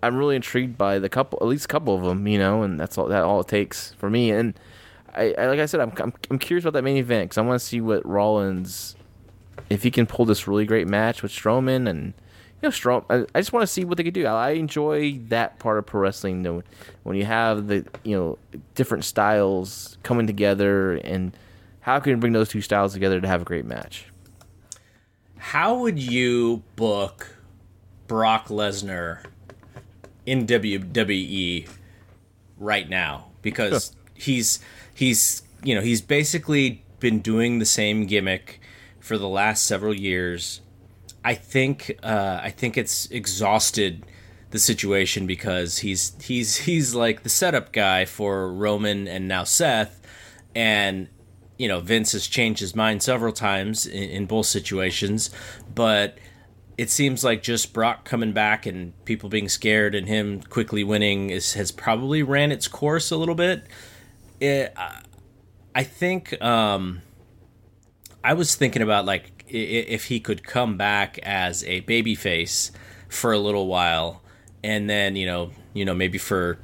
I'm 0.01 0.15
really 0.15 0.35
intrigued 0.35 0.77
by 0.77 0.99
the 0.99 1.09
couple, 1.09 1.39
at 1.41 1.47
least 1.47 1.65
a 1.65 1.67
couple 1.67 1.95
of 1.95 2.03
them, 2.03 2.25
you 2.27 2.37
know, 2.37 2.61
and 2.61 2.79
that's 2.79 2.97
all 2.97 3.07
that 3.07 3.23
all 3.23 3.41
it 3.41 3.47
takes 3.47 3.93
for 3.93 4.09
me. 4.09 4.31
And 4.31 4.57
I, 5.13 5.33
I 5.37 5.47
like 5.47 5.59
I 5.59 5.65
said, 5.65 5.81
I'm, 5.81 5.91
I'm 5.97 6.13
I'm 6.29 6.39
curious 6.39 6.63
about 6.63 6.73
that 6.73 6.83
main 6.83 6.97
event 6.97 7.29
because 7.29 7.37
I 7.37 7.41
want 7.41 7.59
to 7.59 7.65
see 7.65 7.81
what 7.81 8.05
Rollins, 8.05 8.95
if 9.69 9.83
he 9.83 9.91
can 9.91 10.05
pull 10.05 10.25
this 10.25 10.47
really 10.47 10.65
great 10.65 10.87
match 10.87 11.21
with 11.21 11.31
Strowman 11.31 11.89
and 11.89 12.13
you 12.61 12.67
know, 12.67 12.71
strong. 12.71 13.05
I, 13.09 13.25
I 13.35 13.39
just 13.39 13.53
want 13.53 13.63
to 13.63 13.67
see 13.67 13.83
what 13.85 13.97
they 13.97 14.03
could 14.03 14.13
do. 14.13 14.25
I, 14.25 14.49
I 14.49 14.51
enjoy 14.51 15.19
that 15.27 15.59
part 15.59 15.77
of 15.77 15.85
pro 15.85 16.01
wrestling, 16.01 16.43
though, 16.43 16.63
when 17.03 17.17
you 17.17 17.25
have 17.25 17.67
the 17.67 17.85
you 18.03 18.17
know 18.17 18.37
different 18.75 19.05
styles 19.05 19.97
coming 20.03 20.25
together, 20.25 20.93
and 20.93 21.35
how 21.81 21.99
can 21.99 22.11
you 22.11 22.17
bring 22.17 22.33
those 22.33 22.49
two 22.49 22.61
styles 22.61 22.93
together 22.93 23.19
to 23.19 23.27
have 23.27 23.41
a 23.41 23.45
great 23.45 23.65
match? 23.65 24.07
How 25.37 25.77
would 25.79 25.99
you 25.99 26.63
book 26.75 27.37
Brock 28.07 28.47
Lesnar 28.47 29.23
in 30.25 30.47
WWE 30.47 31.69
right 32.57 32.89
now? 32.89 33.27
Because 33.41 33.95
he's 34.15 34.59
he's 34.93 35.43
you 35.61 35.75
know 35.75 35.81
he's 35.81 36.01
basically 36.01 36.83
been 36.99 37.19
doing 37.19 37.59
the 37.59 37.65
same 37.65 38.05
gimmick 38.05 38.61
for 38.99 39.17
the 39.17 39.27
last 39.27 39.65
several 39.65 39.93
years 39.93 40.61
I 41.25 41.33
think 41.33 41.97
uh, 42.03 42.39
I 42.41 42.51
think 42.51 42.77
it's 42.77 43.07
exhausted 43.07 44.05
the 44.51 44.59
situation 44.59 45.25
because 45.25 45.79
he's 45.79 46.15
he's 46.21 46.55
he's 46.57 46.93
like 46.93 47.23
the 47.23 47.29
setup 47.29 47.73
guy 47.73 48.05
for 48.05 48.53
Roman 48.53 49.07
and 49.07 49.27
now 49.27 49.43
Seth, 49.43 49.99
and 50.53 51.09
you 51.57 51.67
know 51.67 51.79
Vince 51.79 52.11
has 52.11 52.27
changed 52.27 52.59
his 52.59 52.75
mind 52.75 53.01
several 53.01 53.33
times 53.33 53.87
in, 53.87 54.03
in 54.03 54.25
both 54.27 54.45
situations, 54.45 55.31
but 55.73 56.19
it 56.77 56.91
seems 56.91 57.23
like 57.23 57.41
just 57.41 57.73
Brock 57.73 58.05
coming 58.05 58.31
back 58.31 58.67
and 58.67 58.93
people 59.05 59.27
being 59.27 59.49
scared 59.49 59.95
and 59.95 60.07
him 60.07 60.41
quickly 60.43 60.83
winning 60.83 61.31
is 61.31 61.55
has 61.55 61.71
probably 61.71 62.21
ran 62.21 62.51
its 62.51 62.67
course 62.67 63.09
a 63.09 63.17
little 63.17 63.33
bit. 63.33 63.65
It, 64.39 64.75
I 65.73 65.83
think 65.83 66.39
um, 66.43 67.01
I 68.23 68.33
was 68.33 68.53
thinking 68.53 68.83
about 68.83 69.05
like 69.05 69.34
if 69.47 70.05
he 70.05 70.19
could 70.19 70.43
come 70.43 70.77
back 70.77 71.17
as 71.19 71.63
a 71.65 71.81
babyface 71.81 72.71
for 73.07 73.31
a 73.31 73.39
little 73.39 73.67
while, 73.67 74.21
and 74.63 74.89
then 74.89 75.15
you 75.15 75.25
know, 75.25 75.51
you 75.73 75.85
know, 75.85 75.93
maybe 75.93 76.17
for 76.17 76.57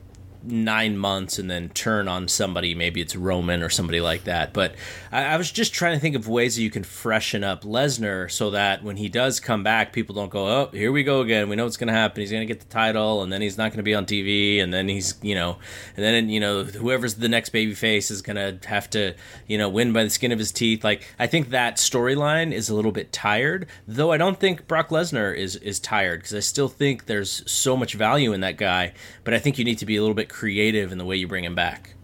nine 0.43 0.97
months 0.97 1.37
and 1.37 1.49
then 1.49 1.69
turn 1.69 2.07
on 2.07 2.27
somebody. 2.27 2.73
Maybe 2.73 3.01
it's 3.01 3.15
Roman 3.15 3.61
or 3.61 3.69
somebody 3.69 4.01
like 4.01 4.23
that. 4.23 4.53
But 4.53 4.75
I, 5.11 5.25
I, 5.25 5.37
was 5.37 5.51
just 5.51 5.73
trying 5.73 5.93
to 5.93 5.99
think 5.99 6.15
of 6.15 6.27
ways 6.27 6.55
that 6.55 6.63
you 6.63 6.71
can 6.71 6.83
freshen 6.83 7.43
up 7.43 7.63
Lesnar 7.63 8.29
so 8.31 8.49
that 8.51 8.83
when 8.83 8.97
he 8.97 9.09
does 9.09 9.39
come 9.39 9.63
back, 9.63 9.93
people 9.93 10.15
don't 10.15 10.31
go, 10.31 10.47
oh, 10.47 10.69
here 10.73 10.91
we 10.91 11.03
go 11.03 11.21
again. 11.21 11.49
We 11.49 11.55
know 11.55 11.65
what's 11.65 11.77
going 11.77 11.87
to 11.89 11.93
happen. 11.93 12.21
He's 12.21 12.31
going 12.31 12.41
to 12.41 12.51
get 12.51 12.59
the 12.59 12.73
title 12.73 13.21
and 13.21 13.31
then 13.31 13.41
he's 13.41 13.57
not 13.57 13.69
going 13.69 13.77
to 13.77 13.83
be 13.83 13.93
on 13.93 14.05
TV. 14.05 14.61
And 14.61 14.73
then 14.73 14.87
he's, 14.87 15.15
you 15.21 15.35
know, 15.35 15.57
and 15.95 16.03
then, 16.03 16.29
you 16.29 16.39
know, 16.39 16.63
whoever's 16.63 17.15
the 17.15 17.29
next 17.29 17.49
baby 17.49 17.73
face 17.73 18.09
is 18.09 18.21
going 18.21 18.37
to 18.37 18.67
have 18.67 18.89
to, 18.91 19.13
you 19.47 19.57
know, 19.57 19.69
win 19.69 19.93
by 19.93 20.03
the 20.03 20.09
skin 20.09 20.31
of 20.31 20.39
his 20.39 20.51
teeth. 20.51 20.83
Like, 20.83 21.03
I 21.19 21.27
think 21.27 21.49
that 21.49 21.77
storyline 21.77 22.51
is 22.51 22.69
a 22.69 22.75
little 22.75 22.91
bit 22.91 23.11
tired, 23.11 23.67
though 23.87 24.11
I 24.11 24.17
don't 24.17 24.39
think 24.39 24.67
Brock 24.67 24.89
Lesnar 24.89 25.35
is, 25.35 25.55
is 25.57 25.79
tired 25.79 26.21
because 26.21 26.33
I 26.33 26.39
still 26.39 26.67
think 26.67 27.05
there's 27.05 27.49
so 27.49 27.77
much 27.77 27.93
value 27.93 28.33
in 28.33 28.41
that 28.41 28.57
guy. 28.57 28.93
But 29.23 29.33
I 29.33 29.39
think 29.39 29.59
you 29.59 29.65
need 29.65 29.77
to 29.77 29.85
be 29.85 29.95
a 29.97 30.01
little 30.01 30.15
bit 30.15 30.30
creative 30.31 30.91
in 30.91 30.97
the 30.97 31.05
way 31.05 31.15
you 31.15 31.27
bring 31.27 31.43
him 31.43 31.55
back. 31.55 31.95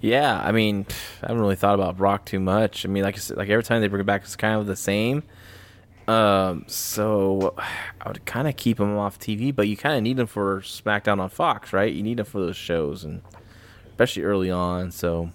Yeah, 0.00 0.38
I 0.38 0.52
mean, 0.52 0.86
I 1.22 1.28
haven't 1.28 1.40
really 1.40 1.56
thought 1.56 1.74
about 1.74 1.96
Brock 1.96 2.26
too 2.26 2.38
much. 2.38 2.84
I 2.84 2.88
mean, 2.88 3.02
like 3.02 3.16
I 3.16 3.18
said, 3.18 3.36
like 3.36 3.48
every 3.48 3.64
time 3.64 3.80
they 3.80 3.88
bring 3.88 4.00
it 4.00 4.06
back, 4.06 4.22
it's 4.22 4.36
kind 4.36 4.60
of 4.60 4.66
the 4.66 4.76
same. 4.76 5.22
Um, 6.06 6.64
so 6.68 7.54
I 8.00 8.08
would 8.08 8.24
kind 8.26 8.46
of 8.46 8.56
keep 8.56 8.78
him 8.78 8.96
off 8.96 9.18
TV, 9.18 9.54
but 9.54 9.68
you 9.68 9.76
kind 9.76 9.96
of 9.96 10.02
need 10.02 10.18
him 10.18 10.26
for 10.26 10.60
SmackDown 10.60 11.18
on 11.18 11.30
Fox, 11.30 11.72
right? 11.72 11.92
You 11.92 12.02
need 12.02 12.20
him 12.20 12.26
for 12.26 12.40
those 12.40 12.56
shows, 12.56 13.04
and 13.04 13.22
especially 13.88 14.22
early 14.22 14.50
on. 14.50 14.90
So 14.90 15.32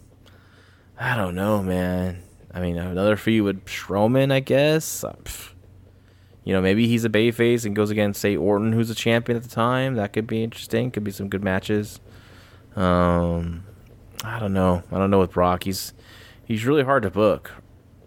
I 1.00 1.18
don't 1.18 1.36
know, 1.36 1.64
man. 1.64 2.24
I 2.54 2.60
mean, 2.62 2.78
another 2.78 3.18
you 3.30 3.44
would 3.44 3.66
Strowman, 3.66 4.32
I 4.32 4.42
guess. 4.42 5.04
Uh, 5.04 5.16
you 6.44 6.54
know, 6.54 6.62
maybe 6.62 6.88
he's 6.88 7.06
a 7.06 7.10
bayface 7.10 7.66
and 7.66 7.76
goes 7.76 7.90
against 7.90 8.22
say 8.22 8.36
Orton, 8.36 8.74
who's 8.74 8.90
a 8.90 8.96
champion 8.96 9.38
at 9.38 9.44
the 9.44 9.50
time. 9.50 9.96
That 9.96 10.14
could 10.14 10.28
be 10.28 10.44
interesting. 10.44 10.92
Could 10.92 11.04
be 11.04 11.12
some 11.12 11.30
good 11.30 11.44
matches. 11.44 12.00
Um, 12.76 13.64
I 14.24 14.40
don't 14.40 14.54
know. 14.54 14.84
I 14.92 14.98
don't 14.98 15.12
know 15.12 15.20
with 15.20 15.32
Brock. 15.32 15.64
He's 15.64 15.94
he's 16.46 16.66
really 16.66 16.84
hard 16.84 17.04
to 17.04 17.10
book. 17.10 17.52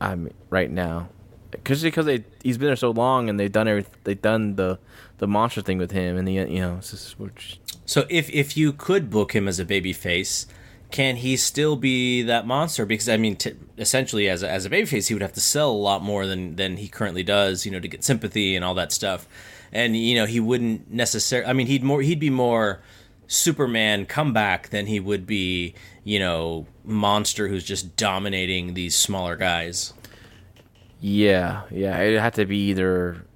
I 0.01 0.15
mean, 0.15 0.35
right 0.51 0.71
now, 0.71 1.09
because 1.51 1.83
because 1.83 2.07
they 2.07 2.25
he's 2.43 2.59
been 2.59 2.67
there 2.67 2.77
so 2.77 2.91
long 2.91 3.29
and 3.29 3.39
they've 3.39 3.53
done 3.53 3.69
every 3.69 3.87
they've 4.05 4.21
done 4.21 4.57
the 4.57 4.79
the 5.19 5.27
monster 5.27 5.61
thing 5.63 5.79
with 5.79 5.91
him 5.93 6.17
and 6.17 6.27
the 6.27 6.33
you 6.33 6.61
know 6.61 6.79
just, 6.81 7.17
so 7.87 8.05
if 8.09 8.29
if 8.31 8.57
you 8.57 8.73
could 8.73 9.11
book 9.11 9.35
him 9.35 9.49
as 9.49 9.59
a 9.59 9.65
baby 9.65 9.93
face 9.93 10.47
can 10.91 11.17
he 11.17 11.37
still 11.37 11.77
be 11.77 12.23
that 12.23 12.47
monster 12.47 12.85
because 12.85 13.09
i 13.09 13.17
mean 13.17 13.37
t- 13.37 13.55
essentially 13.79 14.29
as 14.29 14.43
a, 14.43 14.51
as 14.51 14.67
a 14.67 14.71
babyface 14.71 15.09
he 15.09 15.15
would 15.15 15.23
have 15.23 15.33
to 15.33 15.41
sell 15.41 15.71
a 15.71 15.73
lot 15.73 16.03
more 16.03 16.27
than 16.27 16.57
than 16.57 16.77
he 16.77 16.89
currently 16.89 17.23
does 17.23 17.65
you 17.65 17.73
know 17.73 17.81
to 17.81 17.89
get 17.89 18.05
sympathy 18.05 18.55
and 18.57 18.65
all 18.65 18.75
that 18.75 18.93
stuff 18.93 19.27
and 19.73 19.97
you 19.97 20.15
know 20.15 20.27
he 20.27 20.41
wouldn't 20.41 20.91
necessarily 20.91 21.49
i 21.49 21.53
mean 21.53 21.67
he'd 21.67 21.83
more 21.83 22.03
he'd 22.03 22.21
be 22.21 22.31
more 22.31 22.81
Superman 23.27 24.07
comeback 24.07 24.69
than 24.71 24.87
he 24.87 25.01
would 25.01 25.27
be, 25.27 25.75
you 26.05 26.19
know, 26.19 26.67
monster 26.85 27.49
who's 27.49 27.65
just 27.65 27.97
dominating 27.97 28.75
these 28.75 28.95
smaller 28.95 29.37
guys. 29.37 29.93
Yeah, 31.01 31.63
yeah, 31.71 32.01
it'd 32.01 32.21
have 32.21 32.35
to 32.35 32.47
be 32.47 32.71
either 32.71 33.27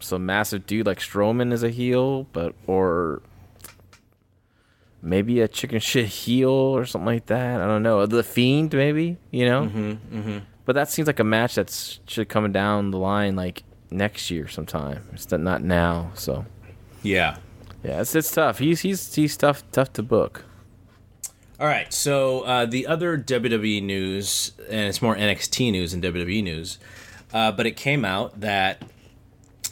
some 0.00 0.26
massive 0.26 0.66
dude 0.66 0.86
like 0.86 0.98
Strowman 0.98 1.52
as 1.52 1.62
a 1.62 1.70
heel, 1.70 2.24
but 2.32 2.54
or 2.66 3.22
maybe 5.00 5.40
a 5.40 5.48
chicken 5.48 5.80
shit 5.80 6.06
heel 6.06 6.50
or 6.50 6.84
something 6.84 7.06
like 7.06 7.26
that. 7.26 7.60
I 7.60 7.66
don't 7.66 7.82
know. 7.82 8.06
The 8.06 8.22
Fiend, 8.22 8.72
maybe 8.74 9.16
you 9.30 9.46
know. 9.46 9.62
Mm-hmm, 9.66 9.90
mm-hmm. 10.18 10.38
But 10.38 10.44
but 10.64 10.74
that 10.74 10.88
seems 10.90 11.06
like 11.08 11.18
a 11.18 11.24
match 11.24 11.54
that's 11.56 11.98
should 12.06 12.28
come 12.28 12.50
down 12.52 12.92
the 12.92 12.98
line 12.98 13.34
like 13.36 13.64
next 13.90 14.30
year 14.30 14.46
sometime. 14.48 15.04
It's 15.12 15.30
not- 15.30 15.40
not 15.40 15.62
now. 15.62 16.12
So 16.14 16.46
Yeah. 17.02 17.36
Yeah, 17.84 18.00
it's 18.00 18.14
it's 18.14 18.30
tough. 18.30 18.58
He's 18.58 18.80
he's 18.80 19.14
he's 19.14 19.36
tough 19.36 19.62
tough 19.72 19.92
to 19.94 20.02
book. 20.02 20.44
All 21.60 21.68
right, 21.68 21.92
so 21.92 22.40
uh, 22.40 22.66
the 22.66 22.88
other 22.88 23.16
WWE 23.16 23.82
news, 23.82 24.50
and 24.68 24.88
it's 24.88 25.00
more 25.00 25.14
NXT 25.14 25.70
news 25.70 25.92
than 25.92 26.00
WWE 26.00 26.42
news, 26.42 26.78
uh, 27.32 27.52
but 27.52 27.66
it 27.66 27.76
came 27.76 28.04
out 28.04 28.40
that 28.40 28.82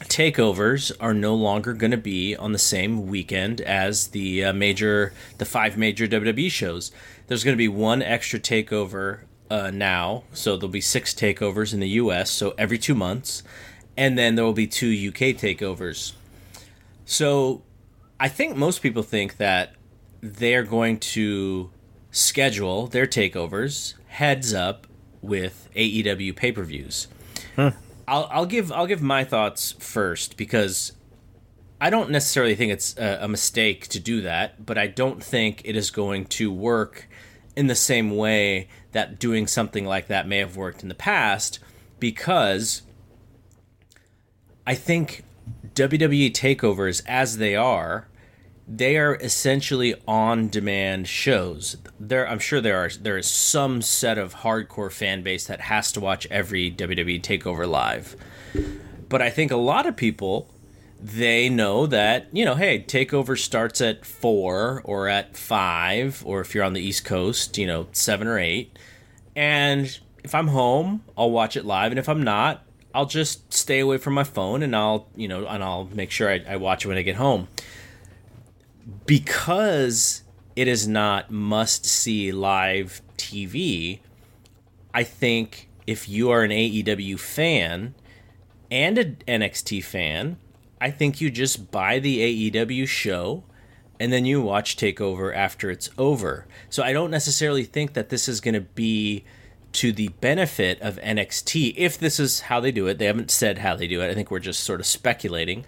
takeovers 0.05 0.93
are 1.01 1.13
no 1.13 1.35
longer 1.35 1.73
going 1.73 1.91
to 1.91 1.97
be 1.97 2.37
on 2.37 2.53
the 2.53 2.59
same 2.59 3.09
weekend 3.09 3.61
as 3.61 4.09
the 4.09 4.45
uh, 4.45 4.53
major, 4.53 5.13
the 5.39 5.45
five 5.45 5.77
major 5.77 6.07
WWE 6.07 6.51
shows. 6.51 6.93
There's 7.27 7.43
going 7.43 7.55
to 7.55 7.59
be 7.59 7.69
one 7.69 8.03
extra 8.03 8.39
takeover 8.39 9.21
uh, 9.51 9.71
now, 9.73 10.23
so 10.33 10.57
there'll 10.57 10.69
be 10.69 10.81
six 10.81 11.13
takeovers 11.13 11.75
in 11.75 11.81
the 11.81 11.89
U.S. 11.89 12.31
So 12.31 12.55
every 12.57 12.79
two 12.79 12.95
months, 12.95 13.43
and 13.97 14.17
then 14.17 14.37
there 14.37 14.45
will 14.45 14.53
be 14.53 14.69
two 14.69 14.91
UK 15.09 15.35
takeovers. 15.37 16.13
So 17.05 17.63
I 18.21 18.29
think 18.29 18.55
most 18.55 18.83
people 18.83 19.03
think 19.03 19.39
that 19.39 19.75
they're 20.21 20.63
going 20.63 20.99
to 20.99 21.71
schedule 22.11 22.87
their 22.87 23.07
takeovers 23.07 23.95
heads 24.09 24.53
up 24.53 24.87
with 25.23 25.71
AEW 25.75 26.37
pay 26.37 26.53
per 26.53 26.63
views. 26.63 27.09
Hmm. 27.57 27.69
I'll, 28.07 28.29
I'll 28.31 28.47
give 28.47 28.71
I'll 28.73 28.87
give 28.87 29.01
my 29.01 29.25
thoughts 29.25 29.73
first 29.73 30.37
because 30.37 30.93
I 31.81 31.89
don't 31.89 32.11
necessarily 32.11 32.55
think 32.55 32.73
it's 32.73 32.95
a, 32.99 33.21
a 33.23 33.29
mistake 33.29 33.89
to 33.89 33.99
do 33.99 34.21
that, 34.21 34.67
but 34.67 34.77
I 34.77 34.87
don't 34.87 35.25
think 35.25 35.63
it 35.65 35.75
is 35.75 35.91
going 35.91 36.27
to 36.27 36.53
work 36.53 37.09
in 37.57 37.69
the 37.69 37.75
same 37.75 38.17
way 38.17 38.69
that 38.93 39.19
doing 39.19 39.47
something 39.47 39.87
like 39.87 40.09
that 40.09 40.29
may 40.29 40.39
have 40.39 40.57
worked 40.57 40.83
in 40.83 40.89
the 40.91 40.95
past 40.95 41.59
because 41.99 42.83
I 44.67 44.75
think 44.75 45.25
WWE 45.75 46.33
takeovers 46.33 47.03
as 47.07 47.39
they 47.39 47.57
are, 47.57 48.09
they 48.73 48.97
are 48.97 49.17
essentially 49.17 49.97
on-demand 50.07 51.09
shows. 51.09 51.77
There, 51.99 52.29
I'm 52.29 52.39
sure 52.39 52.61
there 52.61 52.79
are 52.79 52.89
there 52.89 53.19
is 53.19 53.29
some 53.29 53.83
set 53.83 54.17
of 54.17 54.37
hardcore 54.37 54.93
fan 54.93 55.23
base 55.23 55.47
that 55.49 55.63
has 55.63 55.91
to 55.93 56.01
watch 56.01 56.27
every 56.31 56.71
WWE 56.71 57.21
takeover 57.21 57.69
live. 57.69 58.15
But 59.09 59.23
I 59.23 59.31
think 59.31 59.51
a 59.51 59.57
lot 59.57 59.87
of 59.87 59.97
people 59.97 60.55
they 61.03 61.49
know 61.49 61.87
that 61.87 62.29
you 62.31 62.45
know, 62.45 62.55
hey, 62.55 62.85
takeover 62.87 63.37
starts 63.37 63.81
at 63.81 64.07
four 64.07 64.83
or 64.85 65.09
at 65.09 65.37
five, 65.37 66.23
or 66.25 66.41
if 66.41 66.55
you're 66.55 66.63
on 66.63 66.75
the 66.75 66.81
East 66.81 67.05
Coast, 67.05 67.59
you 67.59 67.67
know, 67.67 67.89
seven 67.91 68.29
or 68.29 68.39
eight. 68.39 68.79
And 69.35 69.99
if 70.23 70.33
I'm 70.33 70.49
home, 70.49 71.03
I'll 71.19 71.33
watch 71.33 71.57
it 71.57 71.65
live, 71.65 71.91
and 71.91 71.99
if 71.99 72.09
I'm 72.09 72.23
not, 72.23 72.63
I'll 72.95 73.07
just 73.07 73.53
stay 73.53 73.81
away 73.81 73.99
from 73.99 74.15
my 74.15 74.25
phone 74.25 74.63
and 74.63 74.75
I'll, 74.77 75.09
you 75.17 75.29
know, 75.29 75.47
and 75.47 75.63
I'll 75.63 75.89
make 75.93 76.11
sure 76.11 76.31
I, 76.31 76.43
I 76.49 76.57
watch 76.57 76.85
it 76.85 76.89
when 76.89 76.99
I 76.99 77.03
get 77.03 77.17
home. 77.17 77.49
Because 79.07 80.23
it 80.57 80.69
is 80.69 80.87
not 80.87 81.31
must 81.31 81.85
see 81.85 82.33
live 82.33 83.03
TV, 83.17 84.01
I 84.93 85.05
think 85.05 85.69
if 85.87 86.09
you 86.09 86.31
are 86.31 86.43
an 86.43 86.51
AEW 86.51 87.19
fan 87.19 87.95
and 88.71 88.99
an 88.99 89.17
NXT 89.27 89.83
fan, 89.85 90.37
I 90.81 90.91
think 90.91 91.21
you 91.21 91.31
just 91.31 91.71
buy 91.71 91.99
the 91.99 92.51
AEW 92.51 92.87
show 92.89 93.45
and 93.99 94.13
then 94.13 94.25
you 94.25 94.41
watch 94.41 94.77
Takeover 94.77 95.35
after 95.35 95.71
it's 95.71 95.91
over. 95.99 96.47
So 96.71 96.83
I 96.83 96.93
don't 96.93 97.11
necessarily 97.11 97.65
think 97.65 97.93
that 97.93 98.09
this 98.09 98.29
is 98.29 98.41
going 98.41 98.55
to 98.55 98.63
be 98.63 99.25
to 99.73 99.93
the 99.93 100.09
benefit 100.09 100.81
of 100.81 100.97
NXT 100.97 101.75
if 101.77 101.99
this 101.99 102.19
is 102.19 102.41
how 102.41 102.61
they 102.61 102.73
do 102.73 102.87
it. 102.87 102.99
They 102.99 103.05
haven't 103.05 103.31
said 103.31 103.59
how 103.59 103.77
they 103.77 103.87
do 103.87 104.01
it. 104.01 104.11
I 104.11 104.15
think 104.15 104.31
we're 104.31 104.39
just 104.41 104.65
sort 104.65 104.81
of 104.81 104.87
speculating. 104.87 105.65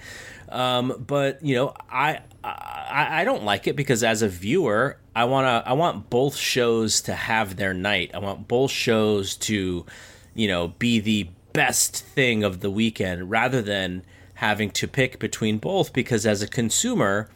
Um, 0.48 1.04
but 1.06 1.44
you 1.44 1.54
know, 1.54 1.74
I, 1.90 2.20
I 2.44 3.20
I 3.20 3.24
don't 3.24 3.44
like 3.44 3.66
it 3.66 3.76
because 3.76 4.02
as 4.02 4.22
a 4.22 4.28
viewer, 4.28 4.98
I 5.14 5.24
wanna 5.24 5.62
I 5.64 5.72
want 5.74 6.10
both 6.10 6.36
shows 6.36 7.00
to 7.02 7.14
have 7.14 7.56
their 7.56 7.74
night. 7.74 8.10
I 8.14 8.18
want 8.18 8.48
both 8.48 8.70
shows 8.70 9.36
to, 9.36 9.86
you 10.34 10.48
know, 10.48 10.68
be 10.68 11.00
the 11.00 11.28
best 11.52 11.96
thing 11.96 12.42
of 12.44 12.60
the 12.60 12.70
weekend 12.70 13.30
rather 13.30 13.62
than 13.62 14.04
having 14.34 14.70
to 14.70 14.88
pick 14.88 15.18
between 15.18 15.58
both. 15.58 15.92
Because 15.92 16.26
as 16.26 16.42
a 16.42 16.48
consumer, 16.48 17.28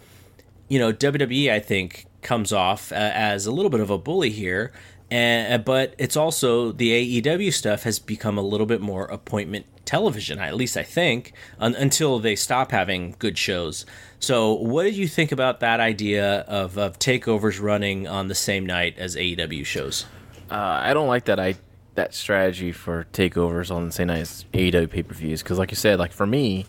you 0.69 0.79
know, 0.79 0.93
WWE 0.93 1.51
I 1.51 1.61
think 1.61 2.07
comes 2.23 2.53
off 2.53 2.91
uh, 2.91 2.97
as 2.97 3.47
a 3.47 3.53
little 3.53 3.71
bit 3.71 3.81
of 3.81 3.91
a 3.91 3.99
bully 3.99 4.31
here, 4.31 4.73
and 5.11 5.65
but 5.65 5.95
it's 5.99 6.17
also 6.17 6.73
the 6.73 7.23
AEW 7.23 7.53
stuff 7.53 7.85
has 7.85 7.99
become 7.99 8.37
a 8.37 8.43
little 8.43 8.67
bit 8.67 8.81
more 8.81 9.07
appointment 9.07 9.67
television. 9.87 10.39
At 10.39 10.55
least 10.55 10.76
I 10.76 10.82
think 10.82 11.32
un- 11.59 11.74
until 11.74 12.18
they 12.18 12.37
stop 12.37 12.70
having 12.70 13.16
good 13.18 13.39
shows. 13.39 13.87
So, 14.18 14.55
what 14.55 14.82
did 14.82 14.97
you 14.97 15.09
think 15.09 15.32
about 15.32 15.61
that 15.61 15.80
idea 15.80 16.41
of 16.41 16.76
of 16.76 16.99
takeovers 16.99 17.61
running 17.61 18.07
on 18.07 18.28
the 18.28 18.34
same 18.34 18.66
night 18.66 18.99
as 18.99 19.16
AEW 19.16 19.64
shows? 19.64 20.05
Uh, 20.51 20.55
I 20.55 20.93
don't 20.93 21.09
like 21.09 21.24
that 21.24 21.41
I 21.41 21.57
that 21.95 22.14
strategy 22.14 22.72
for 22.72 23.07
takeovers 23.12 23.74
on 23.74 23.87
the 23.87 23.93
same 23.93 24.09
night 24.09 24.20
as 24.20 24.45
AEW 24.53 24.91
pay 24.91 25.03
per 25.03 25.14
views 25.14 25.43
because, 25.43 25.59
like 25.59 25.70
you 25.70 25.76
said, 25.76 25.99
like 25.99 26.12
for 26.12 26.26
me, 26.26 26.66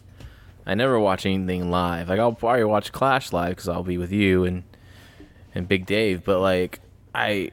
I 0.65 0.75
never 0.75 0.99
watch 0.99 1.25
anything 1.25 1.69
live. 1.71 2.09
Like 2.09 2.19
I'll 2.19 2.33
probably 2.33 2.63
watch 2.65 2.91
Clash 2.91 3.31
live 3.31 3.51
because 3.51 3.69
I'll 3.69 3.83
be 3.83 3.97
with 3.97 4.11
you 4.11 4.43
and 4.43 4.63
and 5.55 5.67
Big 5.67 5.85
Dave. 5.85 6.23
But 6.23 6.39
like 6.39 6.79
I, 7.15 7.51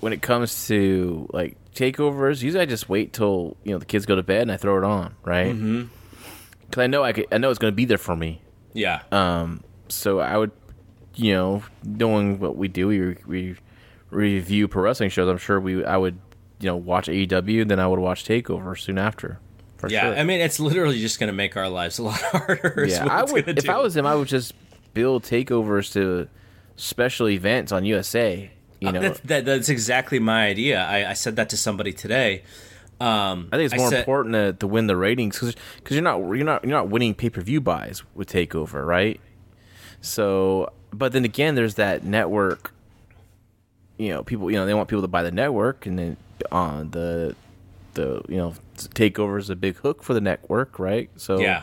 when 0.00 0.12
it 0.12 0.22
comes 0.22 0.68
to 0.68 1.28
like 1.32 1.56
takeovers, 1.78 2.42
usually 2.42 2.62
I 2.62 2.66
just 2.66 2.88
wait 2.88 3.12
till 3.12 3.56
you 3.64 3.72
know 3.72 3.78
the 3.78 3.86
kids 3.86 4.06
go 4.06 4.16
to 4.16 4.22
bed 4.22 4.42
and 4.42 4.52
I 4.52 4.56
throw 4.56 4.78
it 4.78 4.84
on, 4.84 5.14
right? 5.24 5.52
Because 5.52 5.60
mm-hmm. 5.60 6.80
I 6.80 6.86
know 6.86 7.04
I 7.04 7.12
could, 7.12 7.26
I 7.32 7.38
know 7.38 7.50
it's 7.50 7.58
going 7.58 7.72
to 7.72 7.76
be 7.76 7.84
there 7.84 7.98
for 7.98 8.16
me. 8.16 8.42
Yeah. 8.72 9.02
Um. 9.12 9.62
So 9.88 10.20
I 10.20 10.36
would, 10.36 10.52
you 11.14 11.32
know, 11.32 11.62
knowing 11.84 12.38
what 12.40 12.56
we 12.56 12.68
do, 12.68 12.88
we 12.88 13.16
we 13.26 13.56
review 14.10 14.68
pro 14.68 14.82
wrestling 14.82 15.10
shows. 15.10 15.28
I'm 15.28 15.38
sure 15.38 15.60
we 15.60 15.84
I 15.84 15.96
would, 15.96 16.18
you 16.60 16.66
know, 16.66 16.76
watch 16.76 17.08
AEW, 17.08 17.68
then 17.68 17.80
I 17.80 17.86
would 17.86 18.00
watch 18.00 18.24
Takeover 18.24 18.78
soon 18.78 18.98
after. 18.98 19.38
For 19.78 19.88
yeah, 19.88 20.02
sure. 20.02 20.18
I 20.18 20.24
mean, 20.24 20.40
it's 20.40 20.58
literally 20.58 21.00
just 21.00 21.20
going 21.20 21.28
to 21.28 21.34
make 21.34 21.56
our 21.56 21.68
lives 21.68 21.98
a 21.98 22.02
lot 22.02 22.20
harder. 22.20 22.86
Yeah, 22.88 23.06
I 23.08 23.22
would. 23.22 23.48
If 23.48 23.64
do. 23.64 23.70
I 23.70 23.78
was 23.78 23.96
him, 23.96 24.06
I 24.06 24.16
would 24.16 24.28
just 24.28 24.52
build 24.92 25.22
takeovers 25.22 25.92
to 25.92 26.28
special 26.74 27.28
events 27.28 27.70
on 27.70 27.84
USA. 27.84 28.50
You 28.80 28.92
know, 28.92 29.00
That's, 29.00 29.20
that, 29.20 29.44
that's 29.44 29.68
exactly 29.68 30.18
my 30.20 30.46
idea. 30.46 30.80
I, 30.82 31.10
I 31.10 31.12
said 31.14 31.36
that 31.36 31.48
to 31.50 31.56
somebody 31.56 31.92
today. 31.92 32.42
Um, 33.00 33.48
I 33.52 33.56
think 33.56 33.72
it's 33.72 33.76
more 33.80 33.90
said- 33.90 34.00
important 34.00 34.34
to, 34.34 34.52
to 34.54 34.66
win 34.66 34.86
the 34.86 34.96
ratings 34.96 35.38
because 35.40 35.94
you're 35.96 36.02
not 36.02 36.18
you're 36.18 36.44
not 36.44 36.64
you're 36.64 36.72
not 36.72 36.88
winning 36.88 37.14
pay 37.14 37.30
per 37.30 37.40
view 37.40 37.60
buys 37.60 38.02
with 38.14 38.28
Takeover, 38.30 38.84
right? 38.86 39.20
So, 40.00 40.72
but 40.92 41.12
then 41.12 41.24
again, 41.24 41.54
there's 41.54 41.74
that 41.76 42.04
network. 42.04 42.72
You 43.98 44.10
know, 44.10 44.22
people 44.22 44.50
you 44.50 44.56
know 44.56 44.66
they 44.66 44.74
want 44.74 44.88
people 44.88 45.02
to 45.02 45.08
buy 45.08 45.22
the 45.22 45.30
network, 45.32 45.86
and 45.86 45.98
then 45.98 46.16
on 46.52 46.90
the 46.90 47.34
the 47.94 48.22
you 48.28 48.36
know 48.36 48.54
Takeover 48.76 49.38
is 49.38 49.50
a 49.50 49.56
big 49.56 49.76
hook 49.76 50.02
for 50.02 50.14
the 50.14 50.20
network, 50.20 50.78
right? 50.78 51.10
So 51.16 51.40
Yeah. 51.40 51.62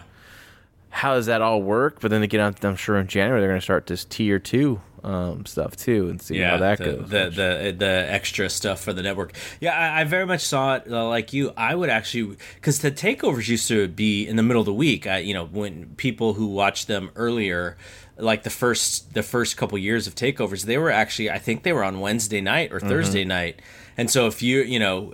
how 0.89 1.13
does 1.15 1.27
that 1.27 1.41
all 1.41 1.61
work? 1.61 1.99
But 2.01 2.11
then 2.11 2.23
again, 2.23 2.55
I'm 2.61 2.75
sure 2.75 2.97
in 2.97 3.07
January 3.07 3.39
they're 3.41 3.49
going 3.49 3.59
to 3.59 3.63
start 3.63 3.87
this 3.87 4.03
tier 4.05 4.37
two 4.39 4.81
um, 5.05 5.45
stuff 5.45 5.75
too, 5.77 6.09
and 6.09 6.19
see 6.21 6.39
yeah, 6.39 6.51
how 6.51 6.57
that 6.57 6.79
the, 6.79 6.83
goes. 6.83 7.09
The, 7.09 7.29
the 7.29 7.75
the 7.77 8.05
extra 8.09 8.49
stuff 8.49 8.81
for 8.81 8.91
the 8.91 9.03
network. 9.03 9.33
Yeah, 9.61 9.77
I, 9.77 10.01
I 10.01 10.03
very 10.03 10.25
much 10.25 10.41
saw 10.41 10.75
it 10.75 10.83
uh, 10.89 11.07
like 11.07 11.31
you. 11.31 11.53
I 11.55 11.75
would 11.75 11.89
actually 11.89 12.37
because 12.55 12.79
the 12.79 12.91
takeovers 12.91 13.47
used 13.47 13.67
to 13.67 13.87
be 13.87 14.27
in 14.27 14.35
the 14.35 14.43
middle 14.43 14.61
of 14.61 14.65
the 14.65 14.73
week. 14.73 15.05
I, 15.05 15.19
you 15.19 15.33
know, 15.33 15.45
when 15.45 15.93
people 15.97 16.33
who 16.33 16.47
watched 16.47 16.87
them 16.87 17.11
earlier, 17.15 17.77
like 18.17 18.43
the 18.43 18.49
first 18.49 19.13
the 19.13 19.23
first 19.23 19.57
couple 19.57 19.77
years 19.77 20.07
of 20.07 20.15
takeovers, 20.15 20.63
they 20.63 20.79
were 20.79 20.91
actually 20.91 21.29
I 21.29 21.37
think 21.37 21.61
they 21.61 21.73
were 21.73 21.83
on 21.83 21.99
Wednesday 21.99 22.41
night 22.41 22.73
or 22.73 22.79
Thursday 22.79 23.25
night. 23.25 23.61
And 23.97 24.11
so 24.11 24.27
if 24.27 24.41
you 24.41 24.61
you 24.61 24.79
know 24.79 25.13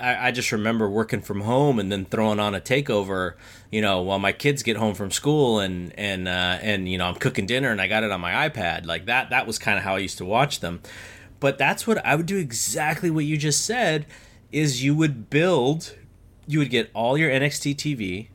I, 0.00 0.28
I 0.28 0.30
just 0.32 0.52
remember 0.52 0.88
working 0.88 1.20
from 1.20 1.42
home 1.42 1.78
and 1.78 1.90
then 1.90 2.04
throwing 2.04 2.40
on 2.40 2.54
a 2.54 2.60
takeover 2.60 3.34
you 3.70 3.80
know 3.80 4.02
while 4.02 4.18
my 4.18 4.32
kids 4.32 4.62
get 4.62 4.76
home 4.76 4.94
from 4.94 5.10
school 5.10 5.60
and 5.60 5.92
and 5.98 6.26
uh, 6.26 6.58
and 6.60 6.88
you 6.88 6.98
know 6.98 7.06
I'm 7.06 7.14
cooking 7.14 7.46
dinner 7.46 7.70
and 7.70 7.80
I 7.80 7.86
got 7.86 8.02
it 8.02 8.10
on 8.10 8.20
my 8.20 8.48
iPad. 8.48 8.86
Like 8.86 9.06
that 9.06 9.30
that 9.30 9.46
was 9.46 9.58
kind 9.58 9.78
of 9.78 9.84
how 9.84 9.94
I 9.94 9.98
used 9.98 10.18
to 10.18 10.24
watch 10.24 10.60
them. 10.60 10.80
But 11.40 11.58
that's 11.58 11.86
what 11.86 12.04
I 12.04 12.16
would 12.16 12.26
do 12.26 12.36
exactly 12.36 13.10
what 13.10 13.24
you 13.24 13.36
just 13.36 13.64
said 13.64 14.06
is 14.50 14.82
you 14.82 14.94
would 14.94 15.30
build 15.30 15.94
you 16.48 16.58
would 16.58 16.70
get 16.70 16.90
all 16.94 17.18
your 17.18 17.30
NXT 17.30 17.76
TV 17.76 18.28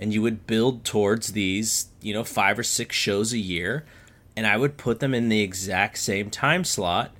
and 0.00 0.12
you 0.12 0.20
would 0.20 0.46
build 0.46 0.84
towards 0.84 1.32
these, 1.32 1.86
you 2.02 2.12
know, 2.12 2.24
five 2.24 2.58
or 2.58 2.64
six 2.64 2.96
shows 2.96 3.32
a 3.32 3.38
year, 3.38 3.84
and 4.36 4.46
I 4.46 4.56
would 4.56 4.76
put 4.76 4.98
them 4.98 5.14
in 5.14 5.28
the 5.28 5.40
exact 5.40 5.98
same 5.98 6.30
time 6.30 6.64
slot 6.64 7.12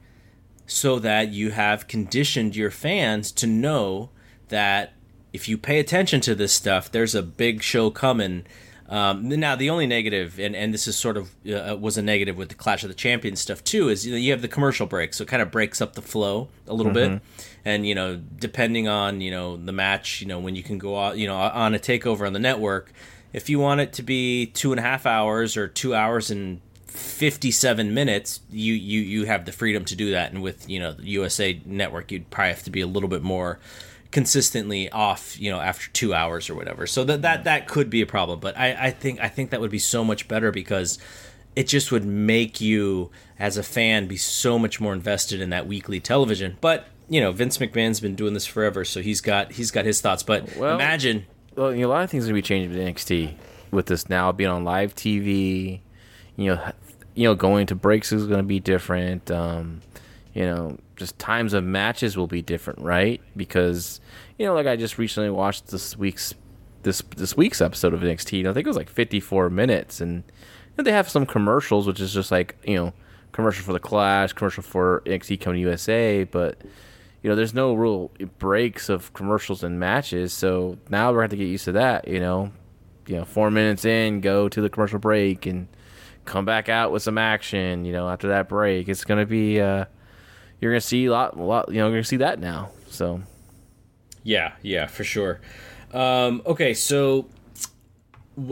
so 0.67 0.99
that 0.99 1.33
you 1.33 1.51
have 1.51 1.89
conditioned 1.89 2.57
your 2.57 2.71
fans 2.71 3.33
to 3.33 3.47
know 3.47 4.11
that 4.49 4.93
if 5.33 5.49
you 5.49 5.59
pay 5.59 5.79
attention 5.79 6.21
to 6.23 6.35
this 6.35 6.53
stuff, 6.53 6.91
there's 6.91 7.15
a 7.15 7.23
big 7.23 7.63
show 7.63 7.91
coming. 7.91 8.41
Uh, 8.41 8.51
Um, 8.87 9.29
now 9.29 9.57
the 9.57 9.71
only 9.71 9.87
negative, 9.87 10.39
and, 10.39 10.55
and 10.55 10.75
this 10.75 10.87
is 10.87 10.95
sort 10.95 11.17
of 11.17 11.35
uh, 11.47 11.75
was 11.81 11.97
a 11.97 12.03
negative 12.03 12.37
with 12.37 12.51
the 12.51 12.55
Clash 12.55 12.85
of 12.85 12.91
the 12.91 12.95
Champions 12.95 13.41
stuff 13.41 13.65
too, 13.65 13.89
is 13.89 14.07
you 14.07 14.13
know 14.13 14.19
you 14.19 14.31
have 14.31 14.43
the 14.43 14.49
commercial 14.49 14.87
break, 14.87 15.15
so 15.15 15.23
it 15.25 15.29
kind 15.29 15.41
of 15.43 15.51
breaks 15.51 15.81
up 15.81 15.95
the 15.95 16.03
flow 16.03 16.49
a 16.69 16.75
little 16.75 16.93
bit, 16.93 17.23
and 17.65 17.87
you 17.87 17.95
know 17.95 18.21
depending 18.39 18.87
on 18.87 19.23
you 19.23 19.31
know 19.31 19.57
the 19.57 19.73
match, 19.73 20.21
you 20.21 20.29
know 20.29 20.39
when 20.39 20.55
you 20.55 20.63
can 20.63 20.77
go 20.77 20.99
out, 20.99 21.17
you 21.17 21.27
know 21.27 21.35
on 21.35 21.75
a 21.75 21.79
takeover 21.79 22.27
on 22.27 22.35
the 22.35 22.39
network, 22.39 22.93
if 23.33 23.49
you 23.49 23.59
want 23.59 23.81
it 23.81 23.95
to 23.95 24.03
be 24.03 24.47
two 24.47 24.71
and 24.71 24.79
a 24.79 24.83
half 24.83 25.07
hours 25.07 25.57
or 25.57 25.67
two 25.67 25.95
hours 25.95 26.31
and 26.31 26.61
57 26.95 27.93
minutes 27.93 28.41
you 28.51 28.73
you 28.75 29.01
you 29.01 29.25
have 29.27 29.45
the 29.45 29.53
freedom 29.53 29.85
to 29.87 29.97
do 29.97 30.13
that. 30.13 30.33
And 30.33 30.43
with 30.43 30.69
you 30.69 30.79
know 30.81 30.93
the 30.93 31.09
USA 31.11 31.61
network 31.65 32.11
you'd 32.13 32.31
probably 32.31 32.51
have 32.51 32.63
to 32.65 32.71
be 32.71 32.81
a 32.81 32.87
little 32.87 33.09
bit 33.09 33.23
more 33.23 33.59
consistently 34.11 34.89
off 34.91 35.39
you 35.41 35.51
know 35.51 35.59
after 35.61 35.91
2 35.91 36.15
hours 36.15 36.49
or 36.49 36.55
whatever. 36.55 36.87
So 36.87 37.05
that 37.05 37.23
that 37.23 37.45
that 37.45 37.67
could 37.69 37.91
be 37.91 38.01
a 38.01 38.07
problem. 38.07 38.41
But 38.41 38.57
I 38.57 38.87
I 38.87 38.91
think 38.91 39.21
I 39.21 39.29
think 39.29 39.51
that 39.51 39.61
would 39.61 39.71
be 39.71 39.79
so 39.79 40.05
much 40.05 40.29
better 40.29 40.51
because 40.53 40.99
it 41.57 41.65
just 41.69 41.93
would 41.93 42.05
make 42.05 42.61
you 42.61 43.11
as 43.39 43.57
a 43.57 43.63
fan 43.63 44.07
be 44.07 44.17
so 44.17 44.59
much 44.59 44.81
more 44.81 44.93
invested 44.93 45.41
in 45.41 45.51
that 45.51 45.67
weekly 45.67 46.01
television. 46.01 46.57
But 46.61 46.87
you 47.09 47.21
know 47.21 47.33
Vince 47.33 47.59
McMahon's 47.59 48.01
been 48.01 48.15
doing 48.15 48.35
this 48.35 48.47
forever 48.47 48.85
so 48.85 49.01
he's 49.03 49.21
got 49.21 49.53
he's 49.53 49.71
got 49.71 49.85
his 49.85 50.01
thoughts. 50.01 50.23
But 50.23 50.57
Well- 50.57 50.75
imagine 50.77 51.27
Well, 51.57 51.73
you 51.75 51.83
know, 51.83 51.89
a 51.89 51.91
lot 51.91 52.05
of 52.05 52.11
things 52.11 52.25
are 52.25 52.29
gonna 52.29 52.39
be 52.39 52.43
changing 52.43 52.71
with 52.71 52.81
NXT 52.81 53.35
with 53.71 53.87
this 53.87 54.09
now 54.09 54.31
being 54.33 54.51
on 54.51 54.65
live 54.65 54.95
TV. 54.95 55.81
You 56.37 56.55
know, 56.55 56.73
you 57.15 57.25
know, 57.25 57.35
going 57.35 57.67
to 57.67 57.75
breaks 57.75 58.13
is 58.13 58.27
gonna 58.27 58.43
be 58.43 58.61
different. 58.61 59.31
Um, 59.31 59.81
you 60.35 60.43
know, 60.45 60.79
just 60.97 61.19
times 61.19 61.53
of 61.53 61.65
matches 61.65 62.17
will 62.17 62.27
be 62.27 62.43
different, 62.43 62.81
right? 62.81 63.21
Because 63.37 64.01
you 64.39 64.47
know, 64.47 64.55
like 64.55 64.67
I 64.67 64.77
just 64.77 64.99
recently 64.99 65.31
watched 65.31 65.69
this 65.69 65.97
week's 65.97 66.35
this 66.83 67.03
this 67.17 67.37
week's 67.37 67.61
episode 67.61 67.95
of 67.95 68.01
NXT. 68.01 68.41
and 68.41 68.49
I 68.49 68.53
think 68.53 68.67
it 68.67 68.71
was 68.71 68.77
like 68.77 68.91
54 68.91 69.51
minutes, 69.51 70.01
and 70.01 70.25
they 70.77 70.93
have 70.93 71.09
some 71.09 71.27
commercials, 71.27 71.87
which 71.87 72.01
is 72.01 72.13
just 72.13 72.31
like 72.31 72.57
you 72.65 72.77
know, 72.77 72.93
commercial 73.33 73.65
for 73.65 73.73
the 73.73 73.81
Clash, 73.81 74.33
commercial 74.33 74.63
for 74.63 75.03
NXT 75.07 75.41
coming 75.41 75.59
to 75.59 75.69
USA, 75.69 76.25
but 76.25 76.61
you 77.23 77.31
know, 77.31 77.37
there's 77.37 77.55
no 77.55 77.73
real 77.73 78.11
breaks 78.39 78.91
of 78.91 79.13
commercials 79.15 79.65
and 79.65 79.81
matches. 79.81 80.35
So 80.35 80.77
now 80.91 81.11
we're 81.11 81.21
going 81.21 81.31
to 81.31 81.37
get 81.37 81.49
used 81.49 81.65
to 81.65 81.73
that. 81.73 82.07
You 82.07 82.21
know, 82.21 82.53
you 83.07 83.17
know, 83.17 83.25
four 83.25 83.51
minutes 83.51 83.87
in, 83.87 84.21
go 84.21 84.49
to 84.49 84.61
the 84.61 84.69
commercial 84.69 84.99
break 84.99 85.47
and 85.47 85.67
come 86.25 86.45
back 86.45 86.69
out 86.69 86.93
with 86.93 87.03
some 87.03 87.19
action. 87.19 87.85
You 87.85 87.93
know, 87.93 88.09
after 88.09 88.29
that 88.29 88.49
break, 88.49 88.89
it's 88.89 89.05
to 89.05 89.27
be 89.27 89.61
uh, 89.61 89.85
you're 90.61 90.73
to 90.75 90.81
see 90.81 91.07
a 91.07 91.13
lot, 91.13 91.37
a 91.37 91.43
lot. 91.43 91.69
You 91.69 91.79
know, 91.79 91.89
you're 91.89 92.03
to 92.03 92.05
see 92.05 92.17
that 92.19 92.39
now. 92.39 92.71
So 92.89 93.23
Yeah, 94.23 94.53
yeah, 94.63 94.87
for 94.87 95.05
sure. 95.05 95.41
Um, 95.93 96.43
okay, 96.47 96.75
so 96.75 97.29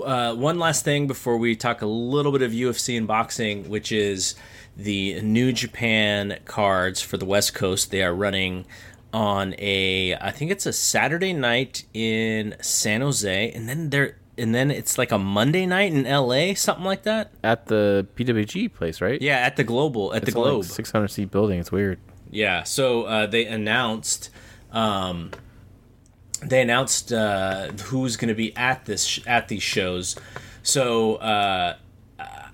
uh, 0.04 0.34
one 0.34 0.58
last 0.58 0.84
thing 0.84 1.06
before 1.06 1.36
we 1.36 1.56
talk 1.56 1.82
a 1.82 1.86
little 1.86 2.32
bit 2.32 2.42
of 2.42 2.52
UFC 2.52 2.96
and 2.96 3.06
boxing, 3.06 3.68
which 3.68 3.90
is 3.90 4.34
the 4.76 5.20
New 5.22 5.52
Japan 5.52 6.38
cards 6.44 7.02
for 7.02 7.16
the 7.16 7.24
West 7.24 7.54
Coast. 7.54 7.90
They 7.90 8.02
are 8.02 8.14
running 8.14 8.66
on 9.12 9.54
a, 9.58 10.14
I 10.20 10.30
think 10.30 10.50
it's 10.50 10.66
a 10.66 10.72
Saturday 10.72 11.32
night 11.32 11.84
in 11.92 12.56
San 12.60 13.00
Jose, 13.00 13.50
and 13.52 13.68
then 13.68 13.90
they're 13.90 14.16
and 14.42 14.54
then 14.54 14.70
it's 14.70 14.98
like 14.98 15.12
a 15.12 15.18
Monday 15.18 15.64
night 15.64 15.92
in 15.92 16.04
LA, 16.04 16.54
something 16.54 16.84
like 16.84 17.04
that. 17.04 17.32
at 17.42 17.66
the 17.66 18.06
PWG 18.16 18.72
place, 18.74 19.00
right? 19.00 19.20
Yeah, 19.22 19.36
at 19.38 19.56
the 19.56 19.64
Global, 19.64 20.12
at 20.12 20.22
it's 20.22 20.26
the 20.26 20.32
Globe. 20.32 20.64
600 20.64 21.08
seat 21.08 21.30
building. 21.30 21.58
It's 21.60 21.72
weird. 21.72 21.98
Yeah, 22.30 22.62
so 22.64 23.04
uh, 23.04 23.26
they 23.26 23.46
announced, 23.46 24.30
um, 24.72 25.30
they 26.42 26.60
announced 26.60 27.12
uh, 27.12 27.68
who's 27.84 28.16
going 28.16 28.28
to 28.28 28.34
be 28.34 28.54
at 28.56 28.84
this 28.84 29.04
sh- 29.04 29.20
at 29.26 29.48
these 29.48 29.62
shows. 29.62 30.16
So 30.62 31.16
uh, 31.16 31.76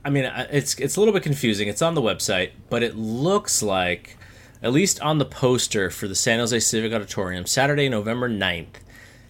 I 0.04 0.10
mean, 0.10 0.24
it's 0.50 0.74
it's 0.78 0.96
a 0.96 1.00
little 1.00 1.14
bit 1.14 1.22
confusing. 1.22 1.68
It's 1.68 1.82
on 1.82 1.94
the 1.94 2.02
website, 2.02 2.50
but 2.70 2.82
it 2.82 2.96
looks 2.96 3.62
like, 3.62 4.16
at 4.62 4.72
least 4.72 5.00
on 5.00 5.18
the 5.18 5.24
poster 5.24 5.90
for 5.90 6.08
the 6.08 6.14
San 6.14 6.38
Jose 6.38 6.58
Civic 6.60 6.92
Auditorium, 6.92 7.46
Saturday, 7.46 7.88
November 7.88 8.28
9th, 8.28 8.76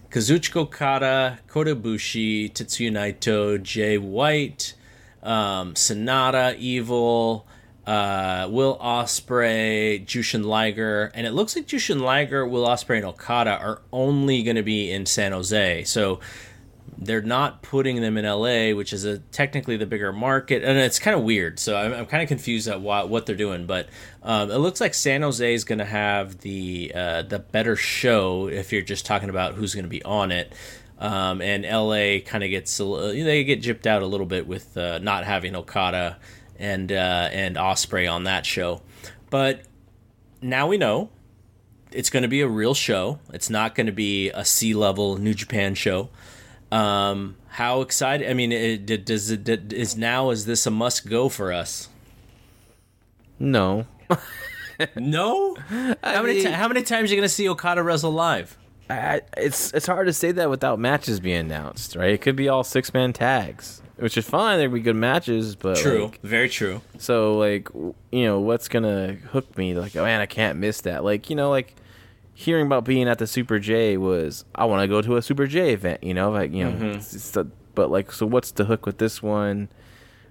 Kazuchika 0.09 0.61
Okada, 0.61 1.37
Kota 1.47 1.75
Ibushi, 1.75 2.51
Tetsuya 2.51 2.91
Naito, 2.91 3.61
Jay 3.61 3.95
White, 3.99 4.73
um, 5.21 5.75
Sanada, 5.75 6.57
Evil, 6.57 7.45
uh, 7.85 8.47
Will 8.49 8.75
Ospreay, 8.79 10.03
Jushin 10.03 10.43
Liger, 10.43 11.11
and 11.13 11.27
it 11.27 11.31
looks 11.31 11.55
like 11.55 11.67
Jushin 11.67 12.01
Liger, 12.01 12.47
Will 12.47 12.65
Ospreay, 12.65 12.97
and 12.97 13.05
Okada 13.05 13.51
are 13.51 13.81
only 13.93 14.41
going 14.41 14.55
to 14.55 14.63
be 14.63 14.91
in 14.91 15.05
San 15.05 15.31
Jose. 15.31 15.83
So 15.83 16.19
they're 16.97 17.21
not 17.21 17.61
putting 17.61 18.01
them 18.01 18.17
in 18.17 18.25
LA, 18.25 18.75
which 18.75 18.93
is 18.93 19.05
a 19.05 19.19
technically 19.19 19.77
the 19.77 19.85
bigger 19.85 20.11
market, 20.11 20.63
and 20.63 20.77
it's 20.77 20.99
kind 20.99 21.15
of 21.15 21.23
weird. 21.23 21.59
So 21.59 21.75
I'm, 21.75 21.93
I'm 21.93 22.05
kind 22.05 22.23
of 22.23 22.27
confused 22.27 22.67
at 22.67 22.81
what, 22.81 23.09
what 23.09 23.25
they're 23.25 23.35
doing, 23.35 23.65
but 23.65 23.89
um, 24.23 24.51
it 24.51 24.57
looks 24.57 24.81
like 24.81 24.93
San 24.93 25.21
Jose 25.21 25.53
is 25.53 25.63
going 25.63 25.79
to 25.79 25.85
have 25.85 26.39
the 26.39 26.91
uh, 26.93 27.21
the 27.23 27.39
better 27.39 27.75
show 27.75 28.47
if 28.47 28.71
you're 28.71 28.81
just 28.81 29.05
talking 29.05 29.29
about 29.29 29.55
who's 29.55 29.73
going 29.73 29.85
to 29.85 29.89
be 29.89 30.03
on 30.03 30.31
it. 30.31 30.53
Um, 30.97 31.41
and 31.41 31.63
LA 31.63 32.19
kind 32.25 32.43
of 32.43 32.49
gets 32.49 32.77
they 32.77 33.43
get 33.45 33.61
gypped 33.61 33.85
out 33.85 34.01
a 34.01 34.05
little 34.05 34.25
bit 34.25 34.47
with 34.47 34.75
uh, 34.75 34.99
not 34.99 35.23
having 35.23 35.55
Okada 35.55 36.17
and 36.57 36.91
uh, 36.91 37.29
and 37.31 37.55
Ospreay 37.55 38.11
on 38.11 38.25
that 38.25 38.45
show, 38.45 38.81
but 39.29 39.61
now 40.41 40.67
we 40.67 40.77
know 40.77 41.09
it's 41.91 42.09
going 42.09 42.23
to 42.23 42.29
be 42.29 42.41
a 42.41 42.47
real 42.47 42.73
show. 42.73 43.19
It's 43.33 43.49
not 43.49 43.75
going 43.75 43.87
to 43.87 43.93
be 43.93 44.29
a 44.29 44.45
C 44.45 44.73
level 44.73 45.17
New 45.17 45.33
Japan 45.33 45.75
show. 45.75 46.09
Um, 46.71 47.35
how 47.47 47.81
excited? 47.81 48.29
I 48.29 48.33
mean, 48.33 48.51
it, 48.51 48.89
it- 48.89 49.05
does 49.05 49.31
it 49.31 49.43
did- 49.43 49.73
is 49.73 49.97
now 49.97 50.29
is 50.29 50.45
this 50.45 50.65
a 50.67 50.71
must 50.71 51.09
go 51.09 51.29
for 51.29 51.51
us? 51.51 51.89
No. 53.39 53.85
No. 54.95 55.55
how 56.03 56.21
many 56.21 56.35
mean- 56.35 56.43
ti- 56.45 56.51
how 56.51 56.67
many 56.67 56.83
times 56.83 57.09
are 57.11 57.15
you 57.15 57.19
going 57.19 57.27
to 57.27 57.33
see 57.33 57.49
Okada 57.49 57.83
wrestle 57.83 58.11
live? 58.11 58.57
I, 58.89 59.21
it's 59.37 59.71
it's 59.73 59.85
hard 59.85 60.07
to 60.07 60.13
say 60.13 60.31
that 60.31 60.49
without 60.49 60.79
matches 60.79 61.19
being 61.19 61.41
announced, 61.41 61.95
right? 61.95 62.11
It 62.11 62.21
could 62.21 62.35
be 62.35 62.49
all 62.49 62.63
six 62.63 62.91
man 62.91 63.13
tags, 63.13 63.83
which 63.97 64.17
is 64.17 64.27
fine. 64.27 64.57
There'd 64.57 64.73
be 64.73 64.79
good 64.79 64.95
matches, 64.95 65.55
but 65.55 65.77
True. 65.77 66.05
like, 66.05 66.21
Very 66.21 66.49
true. 66.49 66.81
so 66.97 67.37
like 67.37 67.69
you 68.11 68.23
know 68.25 68.39
what's 68.39 68.67
gonna 68.67 69.13
hook 69.31 69.55
me? 69.59 69.75
Like 69.75 69.95
oh 69.95 70.03
man, 70.03 70.21
I 70.21 70.25
can't 70.25 70.57
miss 70.57 70.81
that. 70.81 71.03
Like 71.03 71.29
you 71.29 71.35
know 71.35 71.51
like 71.51 71.75
hearing 72.39 72.65
about 72.67 72.85
being 72.85 73.09
at 73.09 73.17
the 73.17 73.27
Super 73.27 73.59
J 73.59 73.97
was 73.97 74.45
I 74.55 74.63
want 74.65 74.81
to 74.81 74.87
go 74.87 75.01
to 75.01 75.17
a 75.17 75.21
Super 75.21 75.45
J 75.45 75.73
event. 75.73 76.03
You 76.03 76.13
know 76.13 76.31
like 76.31 76.53
you 76.53 76.63
know, 76.63 76.91
it's, 76.91 77.13
it's 77.13 77.31
the- 77.31 77.51
but 77.75 77.91
like 77.91 78.11
so 78.11 78.25
what's 78.25 78.51
the 78.51 78.65
hook 78.65 78.85
with 78.85 78.97
this 78.97 79.21
one? 79.21 79.67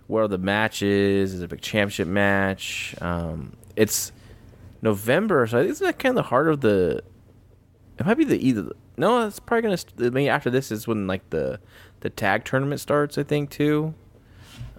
What 0.06 0.20
are 0.20 0.28
the 0.28 0.38
matches? 0.38 1.34
Is 1.34 1.42
it 1.42 1.44
a 1.44 1.48
big 1.48 1.60
championship 1.60 2.08
match? 2.08 2.94
Um, 3.02 3.56
it's 3.76 4.10
November, 4.80 5.46
so 5.46 5.58
isn't 5.58 5.84
that 5.86 5.98
kind 5.98 6.12
of 6.18 6.24
the 6.24 6.28
heart 6.30 6.48
of 6.48 6.60
the 6.62 7.02
it 7.98 8.06
might 8.06 8.14
be 8.16 8.24
the 8.24 8.38
either. 8.46 8.70
No, 8.96 9.26
it's 9.26 9.38
probably 9.40 9.62
gonna. 9.62 9.76
st- 9.76 10.00
I 10.00 10.10
mean, 10.10 10.28
after 10.28 10.50
this 10.50 10.72
is 10.72 10.86
when 10.88 11.06
like 11.06 11.28
the 11.30 11.60
the 12.00 12.10
tag 12.10 12.44
tournament 12.44 12.80
starts. 12.80 13.18
I 13.18 13.22
think 13.22 13.50
too. 13.50 13.94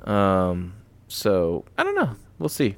Um. 0.05 0.73
So 1.07 1.65
I 1.77 1.84
don't 1.84 1.95
know. 1.95 2.15
We'll 2.39 2.49
see. 2.49 2.75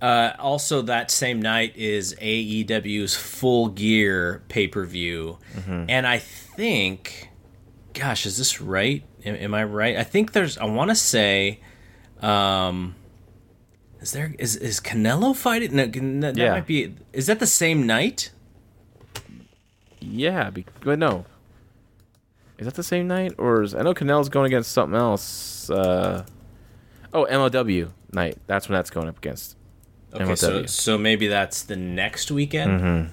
Uh, 0.00 0.32
also, 0.38 0.82
that 0.82 1.10
same 1.10 1.40
night 1.40 1.74
is 1.76 2.14
AEW's 2.20 3.14
Full 3.16 3.68
Gear 3.68 4.42
pay 4.48 4.68
per 4.68 4.84
view, 4.84 5.38
and 5.66 6.06
I 6.06 6.18
think, 6.18 7.30
gosh, 7.94 8.26
is 8.26 8.36
this 8.36 8.60
right? 8.60 9.02
Am, 9.24 9.34
am 9.36 9.54
I 9.54 9.64
right? 9.64 9.96
I 9.96 10.04
think 10.04 10.32
there's. 10.32 10.58
I 10.58 10.66
want 10.66 10.90
to 10.90 10.94
say, 10.94 11.60
um, 12.20 12.94
is 14.00 14.12
there 14.12 14.34
is 14.38 14.54
is 14.56 14.80
Canelo 14.80 15.34
fighting? 15.34 15.74
No, 15.74 15.88
can- 15.88 16.20
that 16.20 16.36
Yeah. 16.36 16.52
might 16.52 16.66
be. 16.66 16.94
Is 17.14 17.26
that 17.28 17.38
the 17.40 17.46
same 17.46 17.86
night? 17.86 18.30
Yeah. 20.00 20.50
Be, 20.50 20.66
but 20.80 20.98
no. 20.98 21.24
Is 22.58 22.66
that 22.66 22.74
the 22.74 22.82
same 22.82 23.06
night, 23.08 23.34
or 23.38 23.62
is 23.62 23.74
I 23.74 23.82
know 23.82 23.94
Canel's 23.94 24.28
going 24.28 24.46
against 24.46 24.72
something 24.72 24.96
else? 24.98 25.68
Uh, 25.70 26.24
oh, 27.12 27.26
MLW 27.30 27.90
night. 28.12 28.38
That's 28.46 28.68
when 28.68 28.76
that's 28.76 28.90
going 28.90 29.08
up 29.08 29.18
against. 29.18 29.56
Okay, 30.22 30.34
so 30.36 30.66
so 30.66 30.98
maybe 30.98 31.26
that's 31.28 31.62
the 31.62 31.76
next 31.76 32.30
weekend. 32.30 33.10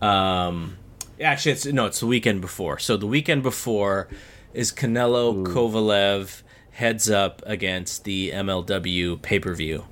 Um, 0.00 0.76
actually, 1.20 1.52
it's 1.52 1.66
no, 1.66 1.86
it's 1.86 2.00
the 2.00 2.06
weekend 2.06 2.40
before. 2.40 2.78
So 2.78 2.96
the 2.96 3.06
weekend 3.06 3.42
before 3.42 4.08
is 4.52 4.72
Canelo 4.72 5.46
Kovalev 5.46 6.42
heads 6.72 7.08
up 7.08 7.42
against 7.46 8.04
the 8.04 8.30
MLW 8.32 9.20
pay 9.22 9.38
per 9.38 9.54
view. 9.54 9.84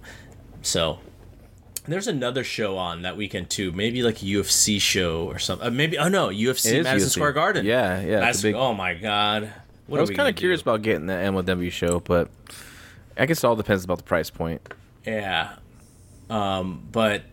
So 0.62 0.98
there's 1.86 2.06
another 2.06 2.44
show 2.44 2.76
on 2.76 3.02
that 3.02 3.16
weekend 3.16 3.50
too. 3.50 3.72
Maybe 3.72 4.02
like 4.02 4.22
a 4.22 4.26
UFC 4.26 4.80
show 4.80 5.24
or 5.26 5.38
something. 5.38 5.66
Uh, 5.66 5.70
maybe 5.70 5.98
oh 5.98 6.08
no, 6.08 6.28
UFC 6.28 6.82
Madison 6.82 7.08
UFC. 7.08 7.12
Square 7.12 7.32
Garden. 7.32 7.66
Yeah, 7.66 8.00
yeah, 8.00 8.20
That's 8.20 8.42
big- 8.42 8.54
oh 8.54 8.74
my 8.74 8.94
god. 8.94 9.52
What 9.86 9.98
I 9.98 10.00
was 10.02 10.10
kind 10.10 10.28
of 10.28 10.36
curious 10.36 10.62
do? 10.62 10.70
about 10.70 10.82
getting 10.82 11.06
the 11.06 11.12
MLW 11.14 11.70
show, 11.70 12.00
but 12.00 12.30
I 13.16 13.26
guess 13.26 13.38
it 13.38 13.46
all 13.46 13.56
depends 13.56 13.84
about 13.84 13.98
the 13.98 14.04
price 14.04 14.30
point. 14.30 14.62
Yeah. 15.04 15.56
Um, 16.32 16.88
but 16.90 17.24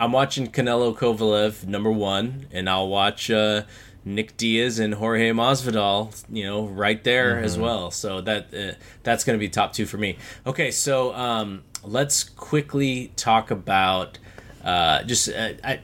I'm 0.00 0.12
watching 0.12 0.46
Canelo 0.46 0.96
Kovalev 0.96 1.66
number 1.66 1.90
one, 1.90 2.46
and 2.50 2.70
I'll 2.70 2.88
watch 2.88 3.30
uh, 3.30 3.64
Nick 4.02 4.38
Diaz 4.38 4.78
and 4.78 4.94
Jorge 4.94 5.30
Masvidal, 5.30 6.24
you 6.30 6.44
know, 6.44 6.64
right 6.66 7.04
there 7.04 7.38
as 7.38 7.58
well. 7.58 7.90
So 7.90 8.22
that 8.22 8.54
uh, 8.54 8.78
that's 9.02 9.24
going 9.24 9.38
to 9.38 9.40
be 9.40 9.50
top 9.50 9.74
two 9.74 9.84
for 9.84 9.98
me. 9.98 10.16
Okay, 10.46 10.70
so 10.70 11.14
um, 11.14 11.64
let's 11.84 12.24
quickly 12.24 13.12
talk 13.14 13.50
about 13.50 14.18
uh, 14.64 15.02
just 15.02 15.28
uh, 15.28 15.52
I. 15.62 15.80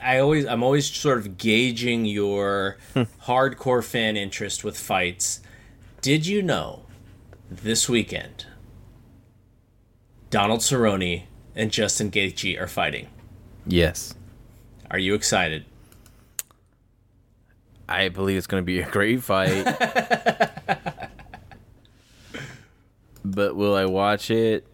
I 0.00 0.18
always 0.18 0.46
I'm 0.46 0.62
always 0.62 0.86
sort 0.86 1.18
of 1.18 1.36
gauging 1.36 2.04
your 2.04 2.76
hardcore 3.24 3.82
fan 3.82 4.16
interest 4.16 4.62
with 4.62 4.78
fights. 4.78 5.40
Did 6.00 6.26
you 6.26 6.42
know 6.42 6.84
this 7.50 7.88
weekend 7.88 8.46
Donald 10.30 10.60
Cerrone 10.60 11.24
and 11.56 11.72
Justin 11.72 12.10
Gaethje 12.10 12.60
are 12.60 12.68
fighting? 12.68 13.08
Yes. 13.66 14.14
Are 14.90 14.98
you 14.98 15.14
excited? 15.14 15.64
I 17.88 18.08
believe 18.08 18.36
it's 18.36 18.46
going 18.46 18.62
to 18.62 18.64
be 18.64 18.80
a 18.80 18.88
great 18.88 19.22
fight. 19.22 19.64
but 23.24 23.56
will 23.56 23.74
I 23.74 23.86
watch 23.86 24.30
it? 24.30 24.66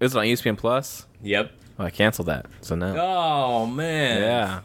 Is 0.00 0.14
it 0.14 0.18
on 0.18 0.24
ESPN 0.24 0.58
Plus? 0.58 1.06
Yep. 1.22 1.52
Oh, 1.78 1.84
I 1.84 1.90
canceled 1.90 2.28
that, 2.28 2.46
so 2.60 2.74
no. 2.74 2.96
Oh 2.98 3.66
man. 3.66 4.22
Yeah. 4.22 4.60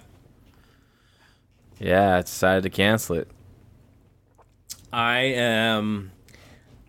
Yeah, 1.79 2.17
I 2.17 2.21
decided 2.21 2.63
to 2.63 2.69
cancel 2.69 3.17
it. 3.17 3.27
I 4.93 5.19
am. 5.19 6.11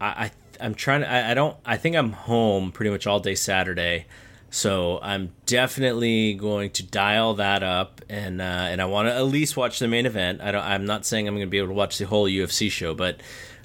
I, 0.01 0.07
I 0.07 0.31
I'm 0.61 0.75
trying 0.75 1.01
to. 1.01 1.11
I, 1.11 1.33
I 1.33 1.35
don't. 1.35 1.57
I 1.65 1.77
think 1.77 1.97
I'm 1.97 2.13
home 2.13 2.71
pretty 2.73 2.91
much 2.91 3.07
all 3.07 3.19
day 3.19 3.35
Saturday, 3.35 4.07
so 4.55 4.99
I'm 5.01 5.33
definitely 5.47 6.35
going 6.35 6.73
to 6.73 6.83
dial 6.83 7.33
that 7.35 7.63
up, 7.63 8.03
and 8.11 8.43
uh, 8.43 8.45
and 8.45 8.83
I 8.83 8.85
want 8.85 9.09
to 9.09 9.15
at 9.15 9.25
least 9.25 9.57
watch 9.57 9.79
the 9.79 9.89
main 9.89 10.05
event. 10.05 10.43
I 10.43 10.53
don't. 10.53 10.63
I'm 10.63 10.85
not 10.85 11.07
saying 11.07 11.27
I'm 11.27 11.35
going 11.35 11.47
to 11.47 11.51
be 11.51 11.57
able 11.57 11.69
to 11.69 11.75
watch 11.75 11.97
the 11.97 12.05
whole 12.05 12.27
UFC 12.29 12.71
show, 12.71 12.93
but 12.95 13.23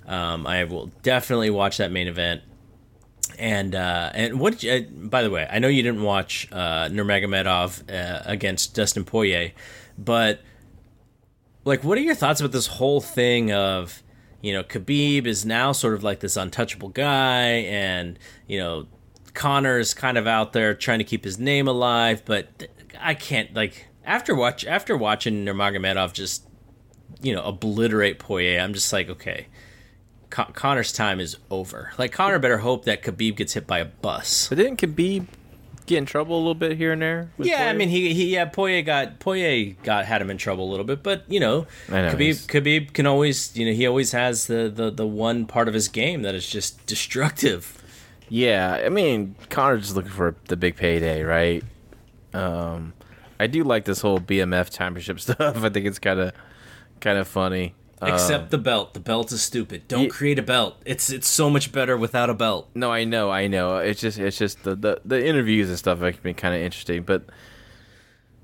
um, 0.08 0.48
I 0.48 0.64
will 0.64 0.90
definitely 1.04 1.50
watch 1.50 1.76
that 1.78 1.92
main 1.92 2.08
event. 2.08 2.42
And 3.38 3.76
uh, 3.76 4.12
and 4.14 4.40
what? 4.40 4.64
You, 4.64 4.72
uh, 4.72 4.80
by 5.08 5.24
the 5.24 5.30
way, 5.30 5.46
I 5.52 5.60
know 5.60 5.68
you 5.68 5.84
didn't 5.84 6.04
watch 6.04 6.48
uh, 6.54 6.88
Nurmagomedov 6.88 7.92
uh, 7.94 8.22
against 8.24 8.74
Dustin 8.74 9.04
Poirier, 9.04 9.52
but 9.98 10.40
like, 11.66 11.84
what 11.84 11.98
are 11.98 12.02
your 12.02 12.16
thoughts 12.16 12.40
about 12.40 12.54
this 12.54 12.68
whole 12.68 13.02
thing 13.02 13.52
of 13.52 14.02
you 14.42 14.54
know 14.54 14.64
Khabib 14.64 15.26
is 15.26 15.46
now 15.46 15.74
sort 15.74 15.96
of 15.96 16.04
like 16.06 16.22
this 16.22 16.38
untouchable 16.38 16.90
guy, 16.90 17.48
and 17.68 18.18
you 18.48 18.58
know 18.58 18.88
Connor's 19.38 19.94
kind 19.94 20.18
of 20.18 20.26
out 20.26 20.52
there 20.54 20.74
trying 20.74 20.98
to 20.98 21.06
keep 21.06 21.24
his 21.24 21.38
name 21.38 21.68
alive, 21.68 22.24
but 22.26 22.68
I 23.00 23.14
can't 23.14 23.54
like 23.54 23.88
after 24.04 24.34
watch 24.34 24.66
after 24.66 24.98
watching 24.98 25.46
Nurmagomedov 25.46 26.12
just 26.14 26.44
you 27.22 27.36
know 27.36 27.44
obliterate 27.44 28.18
Poirier, 28.18 28.60
I'm 28.60 28.74
just 28.74 28.92
like 28.92 29.10
okay. 29.10 29.46
Con- 30.32 30.52
Connor's 30.54 30.92
time 30.92 31.20
is 31.20 31.38
over. 31.52 31.94
Like 32.00 32.12
Connor 32.12 32.40
better 32.40 32.58
hope 32.58 32.84
that 32.86 33.02
Khabib 33.04 33.36
gets 33.38 33.54
hit 33.54 33.66
by 33.68 33.78
a 33.80 33.86
bus. 33.86 34.50
But 34.50 34.58
didn't 34.58 34.78
Khabib 34.82 35.28
get 35.86 36.00
in 36.00 36.06
trouble 36.06 36.36
a 36.36 36.40
little 36.40 36.54
bit 36.56 36.76
here 36.76 36.92
and 36.92 37.02
there? 37.02 37.30
with 37.38 37.48
Yeah, 37.48 37.70
I 37.70 37.74
mean 37.74 37.90
he 37.90 38.14
he 38.16 38.34
yeah 38.34 38.46
Poirier 38.46 38.82
got 38.82 39.20
Poirier 39.20 39.76
got 39.84 40.06
had 40.06 40.20
him 40.22 40.32
in 40.32 40.38
trouble 40.40 40.68
a 40.68 40.72
little 40.72 40.84
bit, 40.84 41.04
but 41.04 41.24
you 41.30 41.40
know, 41.40 41.68
know, 41.90 42.10
Khabib 42.10 42.20
he's- 42.20 42.48
Khabib 42.48 42.94
can 42.94 43.06
always 43.06 43.56
you 43.56 43.68
know 43.68 43.72
he 43.72 43.86
always 43.86 44.14
has 44.14 44.48
the, 44.48 44.68
the 44.68 44.90
the 44.90 45.06
one 45.06 45.46
part 45.46 45.68
of 45.68 45.76
his 45.76 45.88
game 45.88 46.24
that 46.24 46.34
is 46.34 46.50
just 46.50 46.84
destructive. 46.88 47.77
Yeah, 48.30 48.82
I 48.86 48.90
mean, 48.90 49.36
Connor's 49.50 49.84
just 49.84 49.96
looking 49.96 50.12
for 50.12 50.36
the 50.48 50.58
big 50.58 50.76
payday, 50.76 51.24
right? 51.24 51.64
Um, 52.34 52.94
I 53.40 53.48
do 53.48 53.64
like 53.64 53.86
this 53.86 54.02
whole 54.02 54.20
BMF 54.20 54.76
championship 54.76 55.20
stuff. 55.22 55.64
I 55.64 55.70
think 55.70 55.86
it's 55.86 56.00
kind 56.00 56.20
of 56.20 56.34
kind 57.00 57.18
of 57.18 57.28
funny. 57.28 57.76
Except 58.00 58.52
the 58.52 58.60
belt. 58.60 58.94
The 58.94 59.00
belt 59.00 59.32
is 59.32 59.42
stupid. 59.42 59.88
Don't 59.88 60.10
create 60.10 60.38
a 60.38 60.44
belt. 60.44 60.80
It's 60.86 61.10
it's 61.10 61.28
so 61.28 61.50
much 61.50 61.72
better 61.72 61.98
without 61.98 62.30
a 62.30 62.34
belt. 62.36 62.70
No, 62.76 62.92
I 62.92 63.06
know, 63.06 63.32
I 63.32 63.48
know. 63.48 63.78
It's 63.78 64.00
just, 64.00 64.20
it's 64.20 64.38
just 64.38 64.64
the 64.64 64.76
the, 64.76 65.02
the 65.04 65.26
interviews 65.26 65.70
and 65.70 65.80
stuff 65.80 66.00
have 66.00 66.22
been 66.22 66.36
kind 66.36 66.54
of 66.54 66.62
interesting, 66.62 67.02
but, 67.04 67.24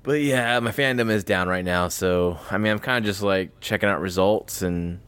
but 0.02 0.20
yeah, 0.22 0.58
my 0.58 0.72
fandom 0.72 1.08
is 1.08 1.22
down 1.22 1.46
right 1.46 1.64
now. 1.64 1.86
So 1.86 2.38
I 2.50 2.58
mean, 2.58 2.72
I'm 2.72 2.80
kind 2.80 3.04
of 3.04 3.08
just 3.08 3.22
like 3.22 3.60
checking 3.60 3.88
out 3.88 4.00
results 4.00 4.60
and 4.62 4.98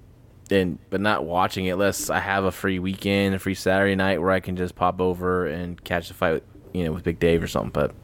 and 0.51 0.79
but 0.91 1.01
not 1.01 1.25
watching 1.25 1.67
it 1.67 1.73
unless 1.73 2.11
I 2.11 2.21
have 2.21 2.45
a 2.45 2.53
free 2.53 2.79
weekend, 2.79 3.35
a 3.35 3.39
free 3.39 3.55
Saturday 3.55 3.95
night 3.95 4.21
where 4.21 4.31
I 4.31 4.41
can 4.41 4.57
just 4.57 4.75
pop 4.75 5.01
over 5.01 5.47
and 5.47 5.83
catch 5.83 6.09
the 6.09 6.15
fight, 6.15 6.35
with, 6.35 6.43
you 6.73 6.85
know, 6.85 6.93
with 6.93 7.05
Big 7.05 7.19
Dave 7.19 7.43
or 7.43 7.47
something. 7.47 7.71
But 7.71 7.95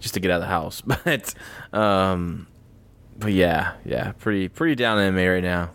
just 0.00 0.14
to 0.14 0.20
get 0.20 0.30
out 0.30 0.36
of 0.36 0.42
the 0.42 0.48
house. 0.48 0.82
But 1.04 1.34
um, 1.72 2.46
but 3.16 3.32
yeah, 3.32 3.74
yeah, 3.84 4.12
pretty 4.12 4.48
pretty 4.48 4.74
down 4.74 4.98
in 4.98 5.14
me 5.14 5.26
right 5.26 5.42
now. 5.42 5.70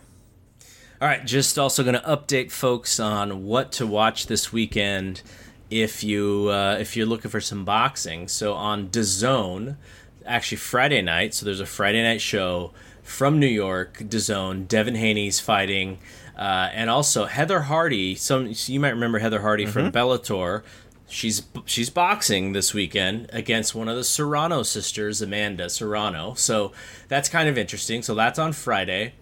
All 1.02 1.08
right, 1.08 1.26
just 1.26 1.58
also 1.58 1.82
going 1.82 1.96
to 1.96 2.02
update 2.02 2.52
folks 2.52 3.00
on 3.00 3.46
what 3.46 3.72
to 3.74 3.88
watch 3.88 4.28
this 4.28 4.52
weekend 4.52 5.22
if 5.70 6.04
you 6.04 6.50
uh, 6.50 6.78
if 6.80 6.98
you're 6.98 7.06
looking 7.06 7.32
for 7.32 7.40
some 7.40 7.64
boxing. 7.64 8.28
So 8.28 8.54
on 8.54 8.90
DAZN, 8.90 9.78
actually 10.26 10.58
Friday 10.58 11.02
night. 11.02 11.34
So 11.34 11.46
there's 11.46 11.62
a 11.62 11.66
Friday 11.66 12.04
night 12.04 12.22
show 12.22 12.74
from 13.10 13.40
New 13.40 13.48
York, 13.48 13.98
DAZN. 14.00 14.68
Devin 14.68 14.96
Haney's 14.96 15.40
fighting, 15.40 16.00
uh, 16.38 16.70
and 16.72 16.90
also 16.90 17.26
Heather 17.26 17.62
Hardy. 17.62 18.16
Some 18.16 18.54
you 18.68 18.80
might 18.80 18.90
remember 18.90 19.20
Heather 19.20 19.42
Hardy 19.42 19.66
from 19.66 19.92
Bellator. 19.92 20.64
She's 21.08 21.42
she's 21.66 21.90
boxing 21.90 22.54
this 22.54 22.74
weekend 22.74 23.30
against 23.34 23.74
one 23.74 23.90
of 23.90 23.96
the 23.96 24.04
Serrano 24.04 24.64
sisters, 24.64 25.22
Amanda 25.22 25.70
Serrano. 25.70 26.36
So 26.36 26.72
that's 27.08 27.28
kind 27.28 27.50
of 27.50 27.58
interesting. 27.58 28.04
So 28.04 28.14
that's 28.14 28.38
on 28.38 28.54
Friday. 28.54 29.14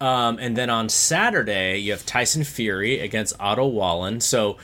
Um, 0.00 0.38
and 0.38 0.56
then 0.56 0.70
on 0.70 0.88
Saturday, 0.88 1.78
you 1.78 1.92
have 1.92 2.04
Tyson 2.04 2.44
Fury 2.44 3.00
against 3.00 3.34
Otto 3.38 3.66
Wallin. 3.66 4.20
So 4.20 4.56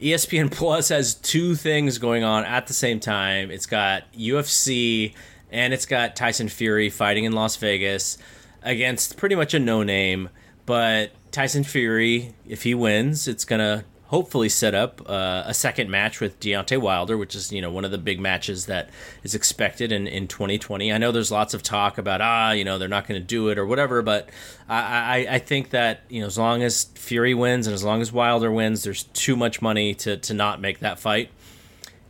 ESPN 0.00 0.50
Plus 0.52 0.88
has 0.88 1.14
two 1.14 1.54
things 1.54 1.98
going 1.98 2.24
on 2.24 2.44
at 2.44 2.66
the 2.66 2.74
same 2.74 3.00
time. 3.00 3.50
It's 3.50 3.66
got 3.66 4.12
UFC 4.12 5.14
and 5.52 5.72
it's 5.72 5.86
got 5.86 6.16
Tyson 6.16 6.48
Fury 6.48 6.90
fighting 6.90 7.24
in 7.24 7.32
Las 7.32 7.56
Vegas 7.56 8.18
against 8.62 9.16
pretty 9.16 9.34
much 9.34 9.54
a 9.54 9.58
no 9.58 9.82
name. 9.82 10.30
But 10.66 11.12
Tyson 11.30 11.64
Fury, 11.64 12.34
if 12.46 12.62
he 12.62 12.74
wins, 12.74 13.28
it's 13.28 13.44
to 13.44 13.84
hopefully 14.12 14.48
set 14.50 14.74
up 14.74 15.00
uh, 15.08 15.42
a 15.46 15.54
second 15.54 15.90
match 15.90 16.20
with 16.20 16.38
Deontay 16.38 16.78
Wilder, 16.78 17.16
which 17.16 17.34
is 17.34 17.50
you 17.50 17.62
know 17.62 17.70
one 17.70 17.84
of 17.84 17.90
the 17.90 17.98
big 17.98 18.20
matches 18.20 18.66
that 18.66 18.90
is 19.22 19.34
expected 19.34 19.90
in, 19.90 20.06
in 20.06 20.28
2020. 20.28 20.92
I 20.92 20.98
know 20.98 21.12
there's 21.12 21.32
lots 21.32 21.54
of 21.54 21.62
talk 21.62 21.98
about 21.98 22.20
ah 22.20 22.52
you 22.52 22.64
know 22.64 22.78
they're 22.78 22.88
not 22.88 23.08
going 23.08 23.20
to 23.20 23.26
do 23.26 23.48
it 23.48 23.58
or 23.58 23.66
whatever, 23.66 24.02
but 24.02 24.28
I, 24.68 25.26
I 25.28 25.34
I 25.34 25.38
think 25.38 25.70
that 25.70 26.02
you 26.08 26.20
know 26.20 26.26
as 26.26 26.38
long 26.38 26.62
as 26.62 26.84
Fury 26.94 27.34
wins 27.34 27.66
and 27.66 27.74
as 27.74 27.82
long 27.82 28.00
as 28.02 28.12
Wilder 28.12 28.52
wins, 28.52 28.84
there's 28.84 29.04
too 29.04 29.34
much 29.34 29.62
money 29.62 29.94
to 29.96 30.18
to 30.18 30.34
not 30.34 30.60
make 30.60 30.80
that 30.80 30.98
fight. 30.98 31.30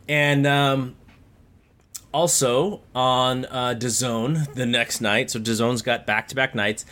And 0.07 0.45
um, 0.45 0.95
also 2.13 2.81
on 2.93 3.45
uh, 3.45 3.75
DAZN 3.77 4.53
the 4.53 4.65
next 4.65 5.01
night, 5.01 5.31
so 5.31 5.39
DAZN's 5.39 5.81
got 5.81 6.05
back 6.05 6.27
to 6.29 6.35
back 6.35 6.55
nights. 6.55 6.85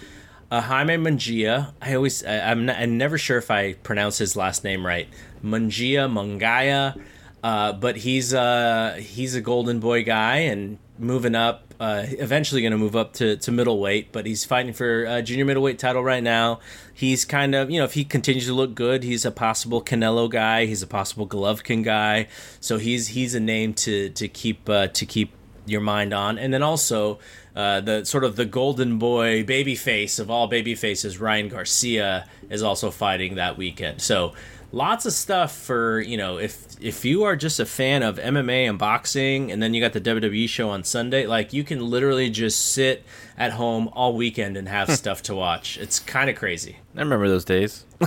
Uh, 0.50 0.60
Jaime 0.60 0.96
Munguia, 0.96 1.74
I 1.82 1.96
always, 1.96 2.26
I, 2.26 2.52
I'm, 2.52 2.66
not, 2.66 2.76
I'm 2.78 2.98
never 2.98 3.18
sure 3.18 3.38
if 3.38 3.50
I 3.50 3.74
pronounce 3.74 4.18
his 4.18 4.36
last 4.36 4.66
name 4.66 4.86
right. 4.86 5.08
Mungia, 5.42 6.12
Mungaya, 6.12 7.02
uh, 7.44 7.74
but 7.74 7.98
he's 7.98 8.34
uh, 8.34 8.98
he's 9.00 9.34
a 9.34 9.42
Golden 9.42 9.80
Boy 9.80 10.04
guy 10.04 10.38
and 10.38 10.78
moving 11.00 11.36
up. 11.36 11.71
Uh, 11.82 12.06
eventually 12.20 12.62
going 12.62 12.72
to 12.72 12.78
move 12.78 12.96
up 12.96 13.12
to, 13.14 13.38
to 13.38 13.52
middleweight, 13.52 14.12
but 14.12 14.28
he's 14.28 14.46
fighting 14.46 14.72
for 14.72 15.04
a 15.06 15.24
junior 15.24 15.46
middleweight 15.46 15.80
title 15.80 16.04
right 16.04 16.22
now. 16.22 16.60
He's 16.94 17.26
kind 17.26 17.56
of, 17.56 17.72
you 17.72 17.80
know, 17.80 17.86
if 17.86 17.96
he 17.96 18.04
continues 18.04 18.46
to 18.46 18.54
look 18.54 18.76
good, 18.76 19.02
he's 19.02 19.26
a 19.26 19.32
possible 19.32 19.82
Canelo 19.82 20.30
guy. 20.30 20.68
He's 20.68 20.84
a 20.84 20.88
possible 20.88 21.28
Golovkin 21.28 21.84
guy. 21.84 22.28
So 22.60 22.78
he's 22.78 23.08
he's 23.08 23.34
a 23.34 23.40
name 23.40 23.74
to 23.86 24.10
to 24.10 24.28
keep 24.28 24.70
uh, 24.70 24.90
to 24.90 25.06
keep 25.08 25.32
your 25.66 25.82
mind 25.82 26.14
on. 26.14 26.38
And 26.38 26.54
then 26.54 26.62
also 26.62 27.18
uh, 27.56 27.82
the 27.82 28.06
sort 28.06 28.26
of 28.26 28.36
the 28.36 28.46
golden 28.46 29.00
boy 29.00 29.44
baby 29.44 29.74
face 29.74 30.20
of 30.20 30.30
all 30.30 30.48
baby 30.48 30.76
faces, 30.76 31.20
Ryan 31.20 31.50
Garcia 31.50 32.28
is 32.52 32.62
also 32.62 32.92
fighting 32.92 33.36
that 33.36 33.58
weekend. 33.58 34.02
So 34.02 34.34
lots 34.72 35.06
of 35.06 35.14
stuff 35.14 35.56
for 35.56 36.00
you 36.00 36.18
know 36.18 36.38
if 36.38 36.66
if 36.82 37.06
you 37.06 37.24
are 37.24 37.36
just 37.36 37.60
a 37.60 37.66
fan 37.66 38.04
of 38.04 38.18
MMA 38.18 38.70
and 38.70 38.78
boxing, 38.78 39.52
and 39.52 39.62
then 39.62 39.74
you 39.74 39.82
got 39.82 39.94
the 39.94 40.02
WWE 40.02 40.48
show 40.50 40.70
on 40.70 40.84
Sunday, 40.84 41.26
like 41.28 41.54
you 41.54 41.64
can 41.64 41.80
literally 41.90 42.30
just 42.30 42.72
sit 42.72 43.04
at 43.38 43.54
home 43.54 43.90
all 43.94 44.16
weekend 44.16 44.58
and 44.58 44.68
have 44.68 44.92
stuff 44.98 45.22
to 45.24 45.36
watch. 45.36 45.78
It's 45.78 46.00
kind 46.00 46.30
of 46.30 46.36
crazy. 46.36 46.78
I 46.96 47.00
remember 47.00 47.28
those 47.28 47.46
days. 47.46 47.86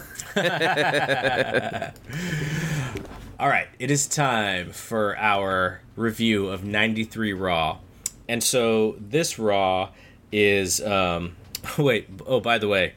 All 3.38 3.48
right, 3.48 3.66
it 3.78 3.90
is 3.90 4.06
time 4.06 4.70
for 4.70 5.16
our 5.18 5.80
review 5.96 6.48
of 6.48 6.64
93 6.64 7.32
Raw. 7.32 7.78
And 8.28 8.42
so 8.42 8.96
this 8.98 9.38
Raw 9.38 9.90
is 10.32 10.80
um 10.80 11.36
wait, 11.78 12.08
oh 12.26 12.40
by 12.40 12.58
the 12.58 12.68
way, 12.68 12.94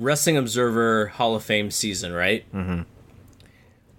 Wrestling 0.00 0.36
Observer 0.38 1.08
Hall 1.08 1.36
of 1.36 1.44
Fame 1.44 1.70
season, 1.70 2.12
right? 2.12 2.50
Mhm. 2.52 2.86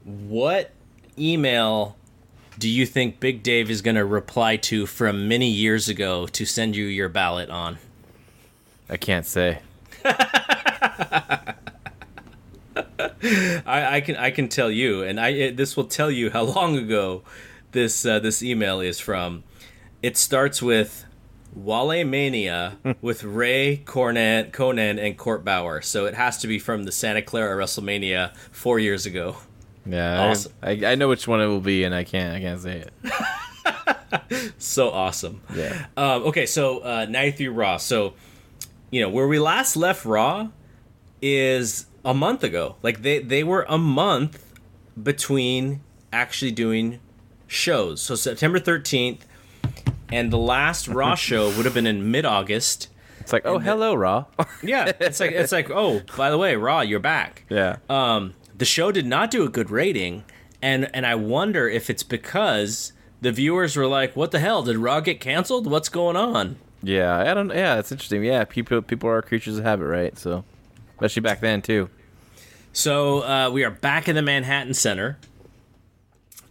What 0.03 0.71
email 1.17 1.95
do 2.57 2.67
you 2.67 2.85
think 2.87 3.19
Big 3.19 3.43
Dave 3.43 3.69
is 3.69 3.81
going 3.81 3.95
to 3.95 4.03
reply 4.03 4.57
to 4.57 4.85
from 4.87 5.27
many 5.27 5.47
years 5.49 5.87
ago 5.87 6.25
to 6.27 6.43
send 6.45 6.75
you 6.75 6.85
your 6.85 7.07
ballot 7.07 7.49
on? 7.51 7.77
I 8.89 8.97
can't 8.97 9.25
say. 9.27 9.59
I, 13.63 13.97
I 13.97 14.01
can 14.01 14.15
I 14.15 14.31
can 14.31 14.47
tell 14.47 14.71
you, 14.71 15.03
and 15.03 15.19
I 15.19 15.29
it, 15.29 15.57
this 15.57 15.77
will 15.77 15.85
tell 15.85 16.09
you 16.09 16.31
how 16.31 16.41
long 16.43 16.77
ago 16.77 17.21
this 17.71 18.05
uh, 18.05 18.19
this 18.19 18.41
email 18.41 18.79
is 18.81 18.99
from. 18.99 19.43
It 20.01 20.17
starts 20.17 20.61
with 20.61 21.05
Wale 21.55 22.03
Mania 22.05 22.77
with 23.01 23.23
Ray 23.23 23.83
Cornette, 23.85 24.51
Konnan, 24.51 24.99
and 25.03 25.17
Court 25.17 25.43
Bauer. 25.43 25.81
So 25.81 26.05
it 26.05 26.13
has 26.13 26.37
to 26.39 26.47
be 26.47 26.59
from 26.59 26.83
the 26.83 26.91
Santa 26.91 27.21
Clara 27.21 27.61
WrestleMania 27.61 28.35
four 28.51 28.79
years 28.79 29.05
ago. 29.05 29.37
Yeah, 29.85 30.29
Awesome. 30.29 30.53
I, 30.61 30.71
I, 30.71 30.91
I 30.91 30.95
know 30.95 31.07
which 31.09 31.27
one 31.27 31.41
it 31.41 31.47
will 31.47 31.59
be, 31.59 31.83
and 31.83 31.93
I 31.95 32.03
can't 32.03 32.35
I 32.35 32.39
can't 32.39 32.61
say 32.61 32.77
it. 32.77 32.93
So 34.57 34.89
awesome. 34.91 35.41
Yeah. 35.55 35.85
Um, 35.97 36.23
okay, 36.23 36.45
so 36.45 36.79
uh, 36.79 37.05
93 37.09 37.47
Raw. 37.49 37.77
So, 37.77 38.13
you 38.89 39.01
know, 39.01 39.09
where 39.09 39.27
we 39.27 39.39
last 39.39 39.75
left 39.75 40.05
Raw 40.05 40.49
is 41.21 41.85
a 42.03 42.13
month 42.13 42.43
ago. 42.43 42.75
Like 42.83 43.01
they 43.01 43.19
they 43.19 43.43
were 43.43 43.65
a 43.67 43.77
month 43.77 44.53
between 45.01 45.81
actually 46.11 46.51
doing 46.51 46.99
shows. 47.47 48.01
So 48.01 48.15
September 48.15 48.59
13th 48.59 49.19
and 50.11 50.31
the 50.31 50.37
last 50.37 50.87
Raw 50.87 51.15
show 51.27 51.47
would 51.55 51.65
have 51.65 51.73
been 51.73 51.87
in 51.87 52.11
mid-August. 52.11 52.87
It's 53.19 53.31
like, 53.33 53.45
oh, 53.45 53.59
hello, 53.59 53.93
Raw. 53.93 54.25
Yeah, 54.63 54.91
it's 54.99 55.19
like 55.19 55.31
it's 55.31 55.51
like, 55.51 55.69
"Oh, 55.71 56.01
by 56.17 56.29
the 56.29 56.37
way, 56.37 56.55
Raw, 56.55 56.81
you're 56.81 56.99
back." 56.99 57.45
yeah. 57.49 57.77
Um, 57.89 58.33
the 58.57 58.65
show 58.65 58.91
did 58.91 59.05
not 59.07 59.31
do 59.31 59.43
a 59.43 59.49
good 59.49 59.69
rating, 59.71 60.23
and 60.61 60.89
and 60.93 61.05
I 61.05 61.15
wonder 61.15 61.67
if 61.69 61.89
it's 61.89 62.03
because 62.03 62.93
the 63.21 63.31
viewers 63.31 63.75
were 63.75 63.87
like, 63.87 64.15
"What 64.15 64.31
the 64.31 64.39
hell? 64.39 64.63
Did 64.63 64.77
Raw 64.77 64.99
get 64.99 65.19
canceled? 65.19 65.65
What's 65.69 65.89
going 65.89 66.15
on?" 66.15 66.57
Yeah, 66.83 67.17
I 67.19 67.33
don't. 67.35 67.49
Yeah, 67.49 67.77
it's 67.79 67.91
interesting. 67.91 68.23
Yeah, 68.23 68.43
people 68.43 68.81
people 68.81 69.09
are 69.09 69.21
creatures 69.21 69.57
of 69.57 69.63
habit, 69.63 69.85
right? 69.85 70.17
So, 70.17 70.43
especially 70.93 71.21
back 71.21 71.39
then 71.41 71.61
too. 71.61 71.89
So 72.73 73.21
uh, 73.23 73.49
we 73.51 73.63
are 73.63 73.71
back 73.71 74.07
in 74.07 74.15
the 74.15 74.21
Manhattan 74.23 74.73
Center, 74.73 75.17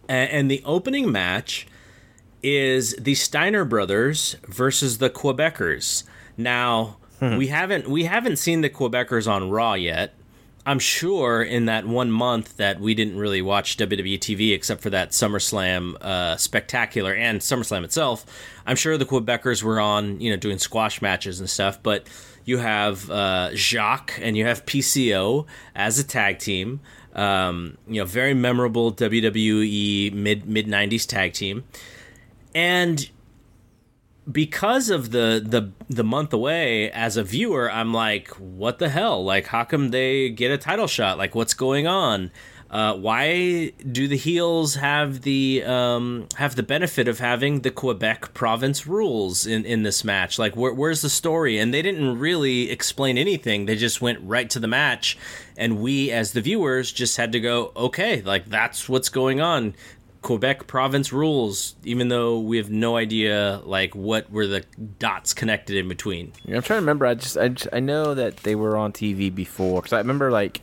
A- 0.07 0.11
and 0.11 0.49
the 0.51 0.61
opening 0.65 1.11
match 1.11 1.67
is 2.43 2.95
the 2.99 3.15
Steiner 3.15 3.65
brothers 3.65 4.35
versus 4.47 4.97
the 4.97 5.09
Quebecers. 5.09 6.03
Now 6.37 6.97
we 7.37 7.47
haven't 7.47 7.87
we 7.87 8.05
haven't 8.05 8.37
seen 8.37 8.61
the 8.61 8.69
Quebecers 8.69 9.31
on 9.31 9.49
Raw 9.49 9.73
yet. 9.73 10.15
I'm 10.65 10.79
sure 10.79 11.41
in 11.41 11.65
that 11.65 11.87
one 11.87 12.11
month 12.11 12.57
that 12.57 12.79
we 12.79 12.93
didn't 12.93 13.17
really 13.17 13.41
watch 13.41 13.77
WWE 13.77 14.19
TV 14.19 14.53
except 14.53 14.81
for 14.81 14.91
that 14.91 15.09
SummerSlam 15.09 15.95
uh, 16.01 16.37
spectacular 16.37 17.13
and 17.13 17.41
SummerSlam 17.41 17.83
itself. 17.83 18.25
I'm 18.65 18.75
sure 18.75 18.97
the 18.97 19.05
Quebecers 19.05 19.63
were 19.63 19.79
on, 19.79 20.21
you 20.21 20.29
know, 20.29 20.37
doing 20.37 20.59
squash 20.59 21.01
matches 21.01 21.39
and 21.39 21.49
stuff. 21.49 21.81
But 21.81 22.07
you 22.45 22.59
have 22.59 23.09
uh, 23.09 23.55
Jacques 23.55 24.19
and 24.21 24.37
you 24.37 24.45
have 24.45 24.65
PCO 24.65 25.47
as 25.75 25.97
a 25.97 26.03
tag 26.03 26.39
team. 26.39 26.79
Um, 27.13 27.77
you 27.87 27.99
know, 27.99 28.05
very 28.05 28.33
memorable 28.33 28.93
WWE 28.93 30.13
mid 30.13 30.45
mid 30.45 30.67
'90s 30.67 31.07
tag 31.07 31.33
team, 31.33 31.63
and 32.53 33.09
because 34.31 34.89
of 34.89 35.11
the 35.11 35.41
the 35.43 35.71
the 35.89 36.03
month 36.03 36.31
away 36.31 36.91
as 36.91 37.17
a 37.17 37.23
viewer 37.23 37.71
i'm 37.71 37.91
like 37.91 38.27
what 38.37 38.77
the 38.77 38.89
hell 38.89 39.23
like 39.23 39.47
how 39.47 39.63
come 39.63 39.89
they 39.89 40.29
get 40.29 40.51
a 40.51 40.57
title 40.57 40.87
shot 40.87 41.17
like 41.17 41.33
what's 41.33 41.53
going 41.53 41.87
on 41.87 42.31
uh, 42.71 42.95
why 42.95 43.73
do 43.91 44.07
the 44.07 44.15
heels 44.15 44.75
have 44.75 45.23
the 45.23 45.61
um, 45.65 46.25
have 46.37 46.55
the 46.55 46.63
benefit 46.63 47.09
of 47.09 47.19
having 47.19 47.59
the 47.61 47.69
Quebec 47.69 48.33
province 48.33 48.87
rules 48.87 49.45
in, 49.45 49.65
in 49.65 49.83
this 49.83 50.05
match? 50.05 50.39
Like, 50.39 50.55
where, 50.55 50.73
where's 50.73 51.01
the 51.01 51.09
story? 51.09 51.57
And 51.57 51.73
they 51.73 51.81
didn't 51.81 52.17
really 52.17 52.71
explain 52.71 53.17
anything. 53.17 53.65
They 53.65 53.75
just 53.75 54.01
went 54.01 54.19
right 54.21 54.49
to 54.51 54.59
the 54.59 54.69
match, 54.69 55.17
and 55.57 55.81
we 55.81 56.11
as 56.11 56.31
the 56.31 56.39
viewers 56.39 56.93
just 56.93 57.17
had 57.17 57.33
to 57.33 57.41
go, 57.41 57.73
okay, 57.75 58.21
like 58.21 58.45
that's 58.45 58.87
what's 58.87 59.09
going 59.09 59.41
on. 59.41 59.75
Quebec 60.21 60.67
province 60.67 61.11
rules, 61.11 61.75
even 61.83 62.09
though 62.09 62.39
we 62.39 62.57
have 62.57 62.69
no 62.69 62.95
idea 62.95 63.59
like 63.65 63.95
what 63.95 64.31
were 64.31 64.45
the 64.45 64.63
dots 64.99 65.33
connected 65.33 65.75
in 65.75 65.87
between. 65.87 66.31
Yeah, 66.45 66.57
I'm 66.57 66.61
trying 66.61 66.77
to 66.77 66.81
remember. 66.81 67.07
I 67.07 67.15
just, 67.15 67.37
I 67.37 67.47
just 67.49 67.67
I 67.73 67.79
know 67.79 68.13
that 68.13 68.37
they 68.37 68.53
were 68.55 68.77
on 68.77 68.93
TV 68.93 69.33
before 69.33 69.81
because 69.81 69.93
I 69.93 69.97
remember 69.97 70.31
like 70.31 70.61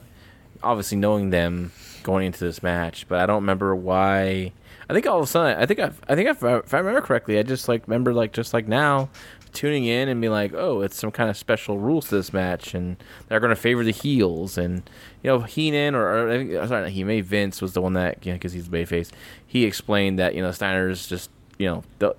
obviously 0.63 0.99
knowing 0.99 1.31
them 1.31 1.73
going 2.05 2.27
into 2.27 2.45
this 2.45 2.63
match, 2.63 3.07
but 3.09 3.21
I 3.21 3.27
don't 3.27 3.43
remember 3.43 3.75
why. 3.75 4.53
I 4.91 4.95
think 4.95 5.07
all 5.07 5.19
of 5.19 5.25
a 5.25 5.27
sudden, 5.27 5.61
I 5.61 5.67
think 5.67 5.81
I, 5.81 5.91
I 6.09 6.15
think 6.15 6.29
I, 6.29 6.57
if 6.59 6.73
I 6.73 6.79
remember 6.79 7.03
correctly, 7.03 7.39
I 7.39 7.43
just 7.43 7.69
like 7.69 7.87
remember 7.87 8.15
like 8.15 8.33
just 8.33 8.55
like 8.55 8.69
now 8.69 9.11
tuning 9.49 9.85
in 9.85 10.09
and 10.09 10.21
be 10.21 10.29
like, 10.29 10.53
oh, 10.55 10.81
it's 10.83 10.97
some 10.97 11.11
kind 11.11 11.31
of 11.31 11.37
special 11.37 11.79
rules 11.79 12.09
to 12.09 12.17
this 12.17 12.33
match, 12.33 12.75
and 12.75 12.97
they're 13.29 13.41
going 13.41 13.51
to 13.51 13.57
favor 13.57 13.85
the 13.85 13.93
heels, 13.93 14.59
and 14.59 14.89
you 15.23 15.29
know 15.31 15.41
Heenan 15.41 15.95
or, 15.95 16.07
or 16.07 16.61
uh, 16.61 16.67
sorry, 16.67 16.91
he 16.91 17.05
maybe 17.05 17.21
Vince 17.21 17.61
was 17.61 17.73
the 17.73 17.83
one 17.83 17.95
that 17.95 18.25
you 18.25 18.33
know 18.33 18.37
because 18.37 18.53
he's 18.53 18.69
the 18.69 18.85
face. 18.85 19.11
He 19.47 19.65
explained 19.65 20.19
that 20.19 20.35
you 20.35 20.43
know 20.43 20.51
Steiner's 20.53 21.07
just 21.07 21.31
you 21.59 21.67
know 21.67 21.85
they'll, 21.99 22.17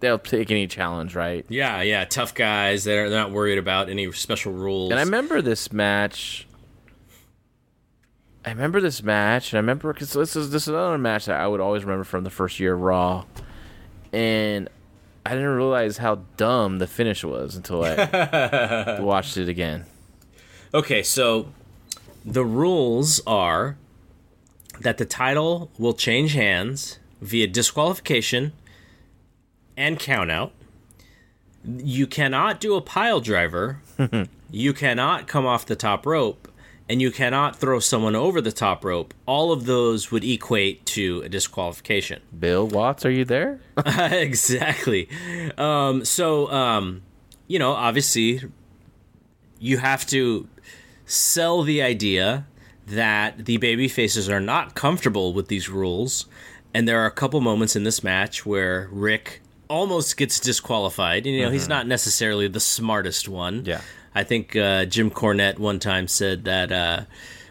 they'll 0.00 0.18
take 0.18 0.50
any 0.50 0.66
challenge, 0.66 1.14
right? 1.14 1.44
Yeah, 1.48 1.82
yeah, 1.82 2.04
tough 2.04 2.34
guys. 2.34 2.84
They're, 2.84 3.10
they're 3.10 3.18
not 3.18 3.32
worried 3.32 3.58
about 3.58 3.88
any 3.88 4.10
special 4.12 4.52
rules. 4.52 4.90
And 4.90 4.98
I 4.98 5.02
remember 5.02 5.42
this 5.42 5.72
match. 5.72 6.46
I 8.44 8.50
remember 8.50 8.80
this 8.80 9.02
match, 9.02 9.52
and 9.52 9.58
I 9.58 9.60
remember 9.60 9.92
because 9.92 10.12
this 10.12 10.34
is 10.34 10.50
this 10.50 10.62
is 10.62 10.68
another 10.68 10.96
match 10.98 11.26
that 11.26 11.38
I 11.38 11.46
would 11.46 11.60
always 11.60 11.84
remember 11.84 12.04
from 12.04 12.24
the 12.24 12.30
first 12.30 12.58
year 12.60 12.74
of 12.74 12.80
Raw, 12.80 13.24
and 14.12 14.68
I 15.24 15.30
didn't 15.30 15.48
realize 15.48 15.98
how 15.98 16.22
dumb 16.36 16.78
the 16.78 16.86
finish 16.86 17.24
was 17.24 17.54
until 17.56 17.84
I 17.84 18.98
watched 19.00 19.36
it 19.36 19.48
again. 19.48 19.84
Okay, 20.72 21.02
so 21.02 21.48
the 22.24 22.44
rules 22.44 23.20
are 23.26 23.76
that 24.80 24.98
the 24.98 25.04
title 25.04 25.70
will 25.78 25.94
change 25.94 26.34
hands 26.34 26.98
via 27.20 27.46
disqualification 27.46 28.52
and 29.76 29.98
countout. 29.98 30.50
You 31.64 32.06
cannot 32.06 32.60
do 32.60 32.74
a 32.74 32.80
pile 32.80 33.20
driver. 33.20 33.80
you 34.50 34.72
cannot 34.72 35.26
come 35.26 35.46
off 35.46 35.66
the 35.66 35.76
top 35.76 36.06
rope. 36.06 36.48
And 36.88 37.02
you 37.02 37.10
cannot 37.10 37.56
throw 37.56 37.80
someone 37.80 38.16
over 38.16 38.40
the 38.40 38.52
top 38.52 38.84
rope. 38.84 39.12
All 39.26 39.52
of 39.52 39.66
those 39.66 40.10
would 40.10 40.24
equate 40.24 40.86
to 40.86 41.20
a 41.22 41.28
disqualification. 41.28 42.22
Bill 42.38 42.66
Watts, 42.66 43.04
are 43.04 43.10
you 43.10 43.26
there? 43.26 43.60
exactly. 43.86 45.08
Um, 45.58 46.04
so, 46.06 46.50
um, 46.50 47.02
you 47.46 47.58
know, 47.58 47.72
obviously, 47.72 48.40
you 49.58 49.78
have 49.78 50.06
to 50.06 50.48
sell 51.04 51.62
the 51.62 51.82
idea 51.82 52.46
that 52.86 53.44
the 53.44 53.58
baby 53.58 53.88
faces 53.88 54.28
are 54.30 54.40
not 54.40 54.74
comfortable 54.74 55.32
with 55.34 55.48
these 55.48 55.68
rules. 55.68 56.26
And 56.72 56.88
there 56.88 57.00
are 57.00 57.06
a 57.06 57.10
couple 57.10 57.40
moments 57.40 57.76
in 57.76 57.84
this 57.84 58.02
match 58.02 58.46
where 58.46 58.88
Rick 58.90 59.42
almost 59.68 60.16
gets 60.16 60.40
disqualified. 60.40 61.26
You 61.26 61.42
know, 61.42 61.50
he's 61.50 61.68
not 61.68 61.86
necessarily 61.86 62.48
the 62.48 62.60
smartest 62.60 63.28
one. 63.28 63.64
Yeah. 63.64 63.80
I 64.14 64.24
think 64.24 64.56
uh, 64.56 64.84
Jim 64.86 65.10
Cornette 65.10 65.58
one 65.58 65.78
time 65.78 66.08
said 66.08 66.44
that. 66.44 66.72
Uh, 66.72 67.02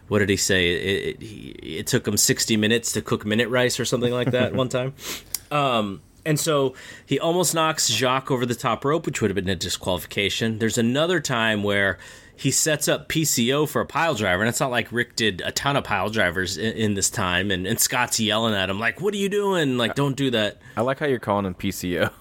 what 0.07 0.19
did 0.19 0.29
he 0.29 0.37
say? 0.37 0.69
It, 0.69 1.05
it, 1.05 1.21
he, 1.21 1.49
it 1.79 1.87
took 1.87 2.07
him 2.07 2.15
60 2.15 2.55
minutes 2.55 2.93
to 2.93 3.01
cook 3.01 3.25
minute 3.25 3.49
rice 3.49 3.77
or 3.77 3.83
something 3.83 4.13
like 4.13 4.31
that 4.31 4.53
one 4.53 4.69
time. 4.69 4.93
Um, 5.49 6.01
and 6.25 6.37
so 6.37 6.73
he 7.05 7.21
almost 7.21 7.55
knocks 7.55 7.87
Jacques 7.87 8.29
over 8.29 8.45
the 8.45 8.53
top 8.53 8.83
rope, 8.83 9.05
which 9.05 9.21
would 9.21 9.31
have 9.31 9.35
been 9.35 9.47
a 9.47 9.55
disqualification. 9.55 10.59
There's 10.59 10.77
another 10.77 11.21
time 11.21 11.63
where 11.63 11.97
he 12.35 12.51
sets 12.51 12.89
up 12.89 13.07
PCO 13.07 13.67
for 13.67 13.81
a 13.81 13.85
pile 13.85 14.13
driver, 14.13 14.43
and 14.43 14.49
it's 14.49 14.59
not 14.59 14.69
like 14.69 14.91
Rick 14.91 15.15
did 15.15 15.41
a 15.45 15.53
ton 15.53 15.77
of 15.77 15.85
pile 15.85 16.09
drivers 16.09 16.57
in, 16.57 16.73
in 16.73 16.93
this 16.95 17.09
time. 17.09 17.49
And, 17.49 17.65
and 17.65 17.79
Scott's 17.79 18.19
yelling 18.19 18.53
at 18.55 18.69
him, 18.69 18.77
like, 18.77 18.99
"What 18.99 19.13
are 19.13 19.17
you 19.17 19.29
doing? 19.29 19.77
Like, 19.77 19.95
don't 19.95 20.17
do 20.17 20.29
that." 20.31 20.57
I 20.75 20.81
like 20.81 20.99
how 20.99 21.05
you're 21.05 21.19
calling 21.19 21.45
him 21.45 21.55
PCO. 21.55 22.11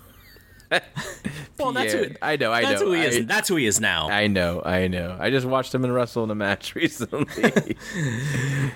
Well, 1.59 1.73
that's 1.73 1.95
who. 1.95 2.09
I 2.21 2.37
know, 2.37 2.53
I 2.53 2.61
that's 2.63 2.83
know. 2.83 2.89
who 2.89 2.93
he 2.93 3.01
is. 3.01 3.17
I- 3.17 3.21
That's 3.23 3.49
who 3.49 3.57
he 3.57 3.65
is 3.65 3.81
now. 3.81 4.11
I 4.11 4.27
know, 4.27 4.61
I 4.63 4.89
know. 4.89 5.17
I 5.19 5.31
just 5.31 5.47
watched 5.47 5.75
him 5.75 5.87
in 5.87 5.91
wrestle 5.91 6.23
in 6.25 6.31
a 6.31 6.35
match 6.35 6.75
recently. 6.75 7.77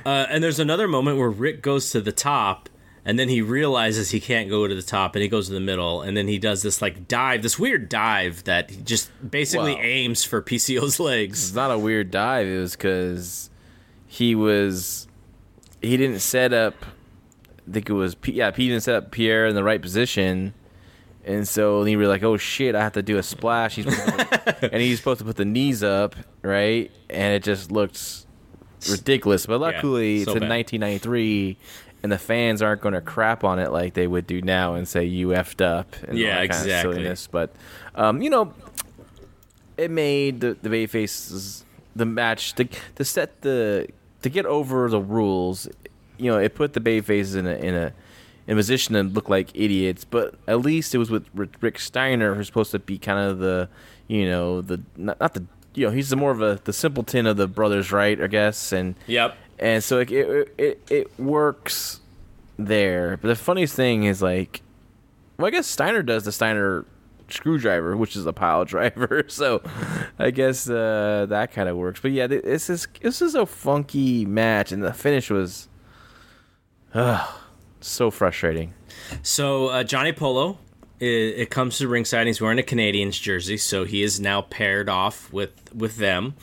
Uh, 0.06 0.26
and 0.30 0.42
there's 0.42 0.58
another 0.58 0.88
moment 0.88 1.18
where 1.18 1.28
Rick 1.28 1.60
goes 1.60 1.90
to 1.90 2.00
the 2.00 2.10
top, 2.12 2.70
and 3.04 3.18
then 3.18 3.28
he 3.28 3.42
realizes 3.42 4.10
he 4.12 4.18
can't 4.20 4.48
go 4.48 4.66
to 4.66 4.74
the 4.74 4.80
top, 4.82 5.14
and 5.14 5.22
he 5.22 5.28
goes 5.28 5.48
to 5.48 5.52
the 5.52 5.60
middle, 5.60 6.00
and 6.00 6.16
then 6.16 6.26
he 6.26 6.38
does 6.38 6.62
this 6.62 6.80
like 6.80 7.06
dive, 7.06 7.42
this 7.42 7.58
weird 7.58 7.90
dive 7.90 8.44
that 8.44 8.70
he 8.70 8.76
just 8.82 9.10
basically 9.30 9.74
Wow. 9.74 9.80
aims 9.82 10.24
for 10.24 10.40
PCO's 10.40 10.98
legs. 10.98 11.48
it's 11.48 11.54
not 11.54 11.70
a 11.70 11.78
weird 11.78 12.10
dive. 12.10 12.46
It 12.46 12.58
was 12.60 12.72
because 12.76 13.50
he 14.06 14.34
was 14.34 15.06
he 15.82 15.98
didn't 15.98 16.20
set 16.20 16.54
up. 16.54 16.74
I 17.68 17.72
think 17.72 17.90
it 17.90 17.94
was 17.94 18.16
yeah. 18.24 18.52
He 18.56 18.68
didn't 18.68 18.84
set 18.84 18.94
up 18.94 19.10
Pierre 19.10 19.46
in 19.46 19.54
the 19.54 19.62
right 19.64 19.82
position, 19.82 20.54
and 21.24 21.46
so 21.46 21.84
he 21.84 21.96
was 21.96 22.08
like, 22.08 22.22
"Oh 22.22 22.36
shit, 22.36 22.74
I 22.74 22.80
have 22.80 22.92
to 22.92 23.02
do 23.02 23.18
a 23.18 23.22
splash." 23.22 23.76
He's 23.76 23.86
and 24.62 24.80
he's 24.80 24.98
supposed 24.98 25.18
to 25.20 25.24
put 25.24 25.36
the 25.36 25.44
knees 25.44 25.82
up, 25.82 26.16
right? 26.42 26.90
And 27.08 27.34
it 27.34 27.42
just 27.42 27.70
looks 27.70 28.26
ridiculous. 28.90 29.46
But 29.46 29.60
luckily, 29.60 30.24
so 30.24 30.32
it's 30.32 30.36
in 30.36 30.40
bad. 30.48 30.50
1993, 30.50 31.56
and 32.02 32.10
the 32.12 32.18
fans 32.18 32.62
aren't 32.62 32.80
going 32.80 32.94
to 32.94 33.00
crap 33.00 33.44
on 33.44 33.58
it 33.58 33.70
like 33.70 33.94
they 33.94 34.06
would 34.06 34.26
do 34.26 34.40
now 34.40 34.74
and 34.74 34.88
say 34.88 35.04
you 35.04 35.28
effed 35.28 35.60
up. 35.64 35.94
And 36.08 36.18
Yeah, 36.18 36.28
all 36.36 36.40
that 36.42 36.48
kind 36.50 36.60
of 36.60 36.66
exactly. 36.66 36.92
silliness. 36.94 37.28
But 37.30 37.54
um, 37.94 38.22
you 38.22 38.30
know, 38.30 38.54
it 39.76 39.90
made 39.90 40.40
the 40.40 40.56
the 40.62 40.68
babyfaces 40.68 41.64
the 41.94 42.06
match 42.06 42.54
to 42.54 42.64
to 42.96 43.04
set 43.04 43.42
the 43.42 43.88
to 44.22 44.28
get 44.28 44.46
over 44.46 44.88
the 44.88 45.00
rules. 45.00 45.68
You 46.18 46.30
know, 46.30 46.38
it 46.38 46.54
put 46.54 46.72
the 46.74 46.80
babyfaces 46.80 47.36
in 47.36 47.46
a 47.46 47.54
in 47.56 47.74
a 47.74 47.92
in 48.50 48.56
position 48.56 48.94
to 48.96 49.02
look 49.04 49.28
like 49.30 49.48
idiots. 49.54 50.04
But 50.04 50.34
at 50.46 50.60
least 50.60 50.94
it 50.94 50.98
was 50.98 51.10
with 51.10 51.26
Rick 51.34 51.78
Steiner, 51.78 52.34
who's 52.34 52.46
supposed 52.48 52.72
to 52.72 52.78
be 52.80 52.98
kind 52.98 53.18
of 53.30 53.38
the 53.38 53.68
you 54.08 54.28
know 54.28 54.60
the 54.60 54.82
not, 54.96 55.18
not 55.20 55.32
the 55.34 55.44
you 55.74 55.86
know 55.86 55.92
he's 55.92 56.10
the 56.10 56.16
more 56.16 56.32
of 56.32 56.42
a 56.42 56.60
the 56.64 56.72
simpleton 56.72 57.26
of 57.26 57.36
the 57.38 57.46
brothers, 57.46 57.92
right? 57.92 58.20
I 58.20 58.26
guess 58.26 58.72
and 58.72 58.96
Yep. 59.06 59.36
and 59.58 59.82
so 59.84 60.00
it 60.00 60.10
it 60.10 60.54
it, 60.58 60.80
it 60.90 61.18
works 61.20 62.00
there. 62.58 63.16
But 63.22 63.28
the 63.28 63.36
funniest 63.36 63.74
thing 63.76 64.02
is 64.04 64.20
like, 64.20 64.62
well, 65.38 65.46
I 65.46 65.50
guess 65.50 65.66
Steiner 65.66 66.02
does 66.02 66.24
the 66.24 66.32
Steiner 66.32 66.84
screwdriver, 67.28 67.96
which 67.96 68.16
is 68.16 68.26
a 68.26 68.32
pile 68.32 68.64
driver. 68.74 69.24
So 69.28 69.62
I 70.18 70.32
guess 70.32 70.68
uh, 70.68 71.26
that 71.28 71.52
kind 71.52 71.68
of 71.68 71.76
works. 71.76 72.00
But 72.00 72.10
yeah, 72.10 72.26
this 72.26 72.68
is 72.68 72.88
this 73.00 73.22
is 73.22 73.36
a 73.36 73.46
funky 73.46 74.26
match, 74.26 74.72
and 74.72 74.82
the 74.82 74.92
finish 74.92 75.30
was, 75.30 75.68
uh, 76.94 77.26
so 77.80 78.10
frustrating. 78.10 78.74
So 79.22 79.68
uh, 79.68 79.84
Johnny 79.84 80.12
Polo, 80.12 80.58
it, 80.98 81.06
it 81.06 81.50
comes 81.50 81.78
to 81.78 81.88
ringside. 81.88 82.26
He's 82.26 82.40
wearing 82.40 82.58
a 82.58 82.62
Canadiens 82.62 83.20
jersey, 83.20 83.56
so 83.56 83.84
he 83.84 84.02
is 84.02 84.20
now 84.20 84.42
paired 84.42 84.88
off 84.88 85.32
with 85.32 85.52
with 85.74 85.96
them. 85.96 86.34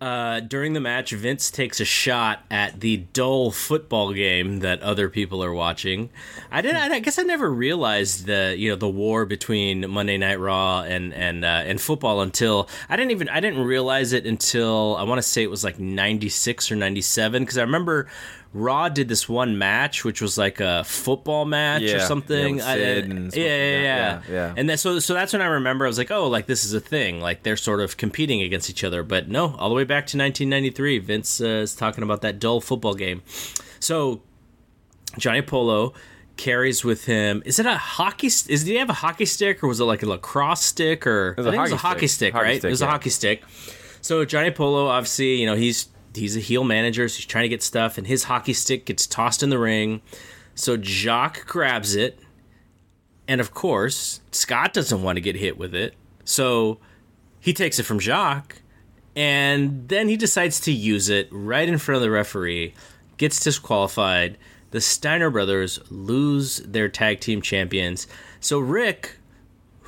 Uh, 0.00 0.40
during 0.40 0.72
the 0.72 0.80
match, 0.80 1.10
Vince 1.10 1.50
takes 1.50 1.78
a 1.78 1.84
shot 1.84 2.42
at 2.50 2.80
the 2.80 2.96
dull 3.12 3.50
football 3.50 4.14
game 4.14 4.60
that 4.60 4.80
other 4.80 5.10
people 5.10 5.44
are 5.44 5.52
watching. 5.52 6.08
I 6.50 6.62
did. 6.62 6.74
I 6.74 7.00
guess 7.00 7.18
I 7.18 7.22
never 7.22 7.50
realized 7.52 8.24
the 8.24 8.54
you 8.56 8.70
know 8.70 8.76
the 8.76 8.88
war 8.88 9.26
between 9.26 9.90
Monday 9.90 10.16
Night 10.16 10.40
Raw 10.40 10.80
and 10.80 11.12
and 11.12 11.44
uh, 11.44 11.64
and 11.66 11.78
football 11.78 12.22
until 12.22 12.66
I 12.88 12.96
didn't 12.96 13.10
even 13.10 13.28
I 13.28 13.40
didn't 13.40 13.62
realize 13.62 14.14
it 14.14 14.24
until 14.24 14.96
I 14.96 15.02
want 15.02 15.18
to 15.18 15.22
say 15.22 15.42
it 15.42 15.50
was 15.50 15.64
like 15.64 15.78
ninety 15.78 16.30
six 16.30 16.72
or 16.72 16.76
ninety 16.76 17.02
seven 17.02 17.42
because 17.42 17.58
I 17.58 17.62
remember 17.62 18.06
Raw 18.52 18.88
did 18.88 19.06
this 19.08 19.28
one 19.28 19.58
match 19.58 20.04
which 20.04 20.20
was 20.20 20.36
like 20.36 20.58
a 20.58 20.82
football 20.82 21.44
match 21.44 21.82
Yeah, 21.82 21.94
or 21.94 21.96
yeah, 21.98 22.06
something. 22.06 22.56
with 22.56 22.64
I- 22.64 22.76
yeah, 22.76 22.86
and 22.86 23.36
yeah, 23.36 23.44
yeah, 23.44 23.46
yeah, 23.46 23.82
yeah, 23.82 24.22
yeah. 24.28 24.54
And 24.56 24.68
then 24.68 24.76
so 24.76 24.98
so 24.98 25.14
that's 25.14 25.32
when 25.32 25.40
I 25.40 25.46
remember 25.46 25.84
I 25.84 25.88
was 25.88 25.98
like, 25.98 26.10
oh, 26.10 26.26
like 26.28 26.46
this 26.46 26.64
is 26.64 26.74
a 26.74 26.80
thing. 26.80 27.20
Like 27.20 27.44
they're 27.44 27.56
sort 27.56 27.80
of 27.80 27.96
competing 27.96 28.42
against 28.42 28.68
each 28.68 28.82
other. 28.82 29.02
But 29.04 29.28
no, 29.28 29.54
all 29.56 29.68
the 29.68 29.74
way 29.74 29.84
back 29.84 30.06
to 30.08 30.18
1993, 30.18 30.98
Vince 30.98 31.40
uh, 31.40 31.44
is 31.62 31.74
talking 31.76 32.02
about 32.02 32.22
that 32.22 32.38
dull 32.40 32.60
football 32.60 32.94
game. 32.94 33.22
So 33.78 34.22
Johnny 35.16 35.42
Polo 35.42 35.94
carries 36.36 36.84
with 36.84 37.04
him. 37.04 37.42
Is 37.44 37.58
it 37.60 37.66
a 37.66 37.76
hockey? 37.76 38.26
Is 38.26 38.44
did 38.46 38.66
he 38.66 38.76
have 38.76 38.90
a 38.90 38.94
hockey 38.94 39.26
stick 39.26 39.62
or 39.62 39.68
was 39.68 39.78
it 39.78 39.84
like 39.84 40.02
a 40.02 40.06
lacrosse 40.06 40.62
stick 40.62 41.06
or? 41.06 41.34
was 41.36 41.46
I 41.46 41.50
a 41.50 41.52
think 41.52 41.58
it 41.58 41.62
was 41.62 41.72
a 41.72 41.76
hockey 41.76 41.94
hockey 41.94 42.06
stick. 42.08 42.16
stick, 42.16 42.32
Hockey 42.34 42.44
right? 42.46 42.58
stick, 42.58 42.68
it 42.68 42.72
was 42.72 42.80
yeah. 42.80 42.86
a 42.88 42.90
hockey 42.90 43.10
stick. 43.10 43.42
So 44.02 44.24
Johnny 44.24 44.50
Polo, 44.50 44.86
obviously, 44.88 45.36
you 45.36 45.46
know 45.46 45.54
he's 45.54 45.88
he's 46.14 46.36
a 46.36 46.40
heel 46.40 46.64
manager, 46.64 47.08
so 47.08 47.16
he's 47.16 47.26
trying 47.26 47.44
to 47.44 47.48
get 47.48 47.62
stuff, 47.62 47.98
and 47.98 48.06
his 48.06 48.24
hockey 48.24 48.52
stick 48.52 48.86
gets 48.86 49.06
tossed 49.06 49.42
in 49.42 49.50
the 49.50 49.58
ring. 49.58 50.02
So 50.54 50.76
Jacques 50.80 51.46
grabs 51.46 51.94
it, 51.94 52.18
and 53.28 53.40
of 53.40 53.54
course 53.54 54.20
Scott 54.32 54.72
doesn't 54.72 55.02
want 55.02 55.16
to 55.16 55.20
get 55.20 55.36
hit 55.36 55.56
with 55.56 55.74
it, 55.74 55.94
so 56.24 56.78
he 57.40 57.52
takes 57.52 57.78
it 57.78 57.84
from 57.84 58.00
Jacques, 58.00 58.60
and 59.16 59.88
then 59.88 60.08
he 60.08 60.16
decides 60.16 60.60
to 60.60 60.72
use 60.72 61.08
it 61.08 61.28
right 61.30 61.68
in 61.68 61.78
front 61.78 61.96
of 61.96 62.02
the 62.02 62.10
referee, 62.10 62.74
gets 63.16 63.40
disqualified. 63.40 64.36
The 64.70 64.80
Steiner 64.80 65.30
brothers 65.30 65.80
lose 65.90 66.58
their 66.58 66.88
tag 66.88 67.20
team 67.20 67.42
champions. 67.42 68.06
So 68.38 68.58
Rick, 68.58 69.16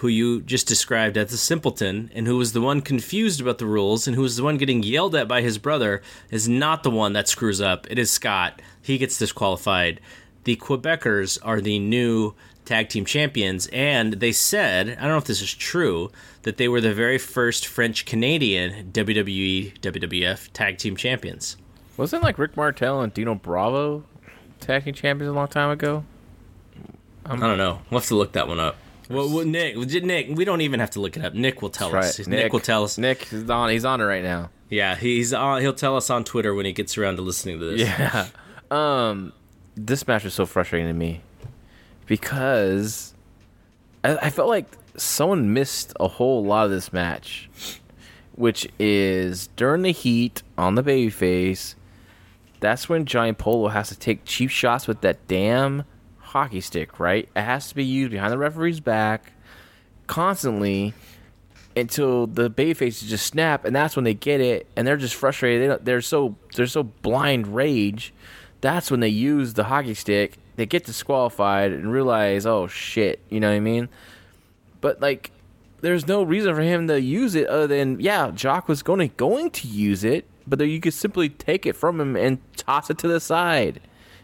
who 0.02 0.08
you 0.08 0.42
just 0.42 0.66
described 0.66 1.16
as 1.16 1.32
a 1.32 1.38
simpleton 1.38 2.10
and 2.12 2.26
who 2.26 2.36
was 2.36 2.52
the 2.52 2.60
one 2.60 2.80
confused 2.80 3.40
about 3.40 3.58
the 3.58 3.66
rules 3.66 4.08
and 4.08 4.16
who 4.16 4.22
was 4.22 4.36
the 4.36 4.42
one 4.42 4.56
getting 4.56 4.82
yelled 4.82 5.14
at 5.14 5.28
by 5.28 5.40
his 5.40 5.58
brother, 5.58 6.02
is 6.28 6.48
not 6.48 6.82
the 6.82 6.90
one 6.90 7.12
that 7.12 7.28
screws 7.28 7.60
up. 7.60 7.86
It 7.88 8.00
is 8.00 8.10
Scott. 8.10 8.60
He 8.82 8.98
gets 8.98 9.16
disqualified. 9.16 10.00
The 10.42 10.56
Quebecers 10.56 11.38
are 11.44 11.60
the 11.60 11.78
new 11.78 12.34
tag 12.64 12.88
team 12.88 13.04
champions, 13.04 13.68
and 13.68 14.14
they 14.14 14.32
said, 14.32 14.88
I 14.88 15.02
don't 15.02 15.10
know 15.10 15.18
if 15.18 15.24
this 15.24 15.40
is 15.40 15.54
true, 15.54 16.10
that 16.42 16.56
they 16.56 16.66
were 16.66 16.80
the 16.80 16.92
very 16.92 17.18
first 17.18 17.64
French 17.64 18.04
Canadian 18.04 18.90
WWE, 18.90 19.78
WWF 19.78 20.48
tag 20.52 20.78
team 20.78 20.96
champions. 20.96 21.56
Wasn't 21.96 22.24
like 22.24 22.38
Rick 22.38 22.56
Martel 22.56 23.02
and 23.02 23.14
Dino 23.14 23.36
Bravo 23.36 24.02
tag 24.58 24.82
team 24.82 24.94
champions 24.94 25.30
a 25.30 25.32
long 25.32 25.46
time 25.46 25.70
ago? 25.70 26.02
I 27.24 27.36
don't 27.36 27.56
know. 27.56 27.82
We'll 27.88 28.00
have 28.00 28.08
to 28.08 28.16
look 28.16 28.32
that 28.32 28.48
one 28.48 28.58
up. 28.58 28.76
Well, 29.12 29.28
well, 29.28 29.44
Nick, 29.44 29.76
Nick, 29.76 30.28
we 30.30 30.44
don't 30.44 30.60
even 30.60 30.80
have 30.80 30.90
to 30.90 31.00
look 31.00 31.16
it 31.16 31.24
up. 31.24 31.34
Nick 31.34 31.62
will 31.62 31.70
tell 31.70 31.94
us. 31.94 32.18
Right. 32.18 32.28
Nick, 32.28 32.52
will 32.52 32.60
tell 32.60 32.84
us. 32.84 32.98
Nick 32.98 33.32
is 33.32 33.48
on. 33.48 33.70
He's 33.70 33.84
on 33.84 34.00
it 34.00 34.04
right 34.04 34.22
now. 34.22 34.50
Yeah, 34.68 34.96
he's 34.96 35.32
on. 35.32 35.60
He'll 35.60 35.74
tell 35.74 35.96
us 35.96 36.08
on 36.10 36.24
Twitter 36.24 36.54
when 36.54 36.66
he 36.66 36.72
gets 36.72 36.96
around 36.96 37.16
to 37.16 37.22
listening 37.22 37.60
to 37.60 37.66
this. 37.66 37.80
Yeah. 37.80 38.26
Um, 38.70 39.34
this 39.76 40.08
match 40.08 40.24
was 40.24 40.32
so 40.32 40.46
frustrating 40.46 40.88
to 40.88 40.94
me 40.94 41.20
because 42.06 43.12
I, 44.02 44.16
I 44.16 44.30
felt 44.30 44.48
like 44.48 44.66
someone 44.96 45.52
missed 45.52 45.92
a 46.00 46.08
whole 46.08 46.42
lot 46.42 46.64
of 46.64 46.70
this 46.70 46.90
match, 46.90 47.50
which 48.34 48.66
is 48.78 49.48
during 49.56 49.82
the 49.82 49.92
heat 49.92 50.42
on 50.56 50.74
the 50.74 50.82
babyface. 50.82 51.74
That's 52.60 52.88
when 52.88 53.04
Johnny 53.04 53.34
Polo 53.34 53.68
has 53.68 53.88
to 53.88 53.98
take 53.98 54.24
cheap 54.24 54.48
shots 54.48 54.88
with 54.88 55.00
that 55.02 55.26
damn 55.28 55.84
hockey 56.32 56.60
stick, 56.60 56.98
right? 56.98 57.28
It 57.36 57.42
has 57.42 57.68
to 57.68 57.74
be 57.74 57.84
used 57.84 58.10
behind 58.10 58.32
the 58.32 58.38
referee's 58.38 58.80
back 58.80 59.32
constantly 60.06 60.94
until 61.76 62.26
the 62.26 62.50
baby 62.50 62.74
faces 62.74 63.08
just 63.08 63.26
snap, 63.26 63.64
and 63.64 63.74
that's 63.74 63.96
when 63.96 64.04
they 64.04 64.14
get 64.14 64.40
it, 64.40 64.66
and 64.76 64.86
they're 64.86 64.96
just 64.96 65.14
frustrated. 65.14 65.70
They 65.70 65.84
they're 65.84 66.00
so 66.00 66.36
they're 66.54 66.66
so 66.66 66.82
blind 66.82 67.54
rage. 67.54 68.12
That's 68.60 68.90
when 68.90 69.00
they 69.00 69.08
use 69.08 69.54
the 69.54 69.64
hockey 69.64 69.94
stick. 69.94 70.38
They 70.56 70.66
get 70.66 70.84
disqualified 70.84 71.72
and 71.72 71.92
realize, 71.92 72.46
oh 72.46 72.66
shit, 72.66 73.20
you 73.28 73.40
know 73.40 73.48
what 73.48 73.56
I 73.56 73.60
mean? 73.60 73.88
But 74.80 75.00
like, 75.00 75.32
there's 75.80 76.06
no 76.06 76.22
reason 76.22 76.54
for 76.54 76.62
him 76.62 76.88
to 76.88 77.00
use 77.00 77.34
it 77.34 77.46
other 77.46 77.66
than 77.66 78.00
yeah, 78.00 78.30
Jacques 78.34 78.68
was 78.68 78.82
going 78.82 79.00
to 79.00 79.08
going 79.16 79.50
to 79.50 79.68
use 79.68 80.04
it, 80.04 80.26
but 80.46 80.60
you 80.60 80.80
could 80.80 80.94
simply 80.94 81.28
take 81.28 81.66
it 81.66 81.74
from 81.74 82.00
him 82.00 82.16
and 82.16 82.38
toss 82.56 82.88
it 82.90 82.98
to 82.98 83.08
the 83.08 83.20
side 83.20 83.80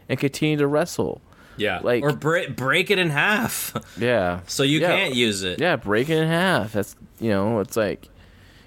and 0.09 0.19
continue 0.19 0.57
to 0.57 0.67
wrestle. 0.67 1.21
Yeah. 1.59 1.81
Like- 1.83 2.03
or 2.03 2.13
break 2.13 2.57
break 2.57 2.91
it 2.91 2.99
in 2.99 3.11
half, 3.11 3.75
Yeah. 3.99 4.41
so 4.47 4.63
you 4.63 4.81
Yeah. 4.81 4.89
can't 4.97 5.15
use 5.15 5.43
it. 5.43 5.61
Yeah, 5.61 5.77
break 5.77 6.09
it 6.09 6.17
in 6.19 6.29
half. 6.29 6.73
That's 6.73 6.97
you 7.21 7.31
know, 7.31 7.61
it's 7.61 7.77
like 7.77 8.09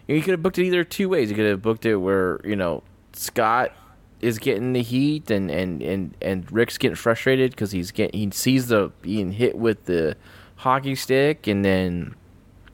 you 0.08 0.22
could 0.22 0.32
have 0.32 0.42
booked 0.44 0.58
it 0.60 0.66
either 0.66 0.84
two 0.84 1.08
ways. 1.10 1.30
You 1.30 1.36
could 1.36 1.46
have 1.46 1.62
booked 1.62 1.86
it 1.86 1.96
where 1.98 2.40
you 2.44 2.56
know 2.56 2.84
Scott 3.14 3.72
is 4.20 4.38
getting 4.38 4.74
the 4.74 4.82
heat 4.84 5.32
and 5.32 5.50
and 5.50 5.82
and 5.82 6.16
and 6.22 6.52
Rick's 6.52 6.78
getting 6.78 6.96
frustrated 6.96 7.52
because 7.52 7.72
he's 7.72 7.92
getting 7.92 8.20
he 8.20 8.30
sees 8.32 8.68
the 8.68 8.92
being 9.02 9.32
hit 9.32 9.58
with 9.58 9.86
the 9.86 10.16
hockey 10.58 10.94
stick 10.96 11.48
and 11.48 11.66
then 11.66 12.14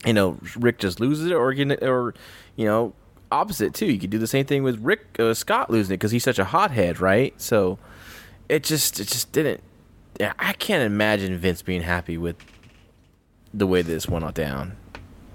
you 0.05 0.13
know 0.13 0.37
Rick 0.57 0.79
just 0.79 0.99
loses 0.99 1.27
it 1.27 1.33
or 1.33 1.53
get 1.53 1.81
or 1.83 2.13
you 2.55 2.65
know 2.65 2.93
opposite 3.31 3.73
too. 3.73 3.85
You 3.85 3.99
could 3.99 4.09
do 4.09 4.17
the 4.17 4.27
same 4.27 4.45
thing 4.45 4.63
with 4.63 4.79
Rick 4.79 5.05
uh, 5.19 5.33
Scott 5.33 5.69
losing 5.69 5.93
it 5.93 5.97
because 5.97 6.11
he's 6.11 6.23
such 6.23 6.39
a 6.39 6.45
hothead, 6.45 6.99
right? 6.99 7.33
So 7.39 7.77
it 8.49 8.63
just 8.63 8.99
it 8.99 9.07
just 9.07 9.31
didn't. 9.31 9.61
Yeah, 10.19 10.33
I 10.39 10.53
can't 10.53 10.83
imagine 10.83 11.37
Vince 11.37 11.61
being 11.61 11.83
happy 11.83 12.17
with 12.17 12.37
the 13.53 13.67
way 13.67 13.81
this 13.81 14.07
went 14.07 14.33
down. 14.33 14.75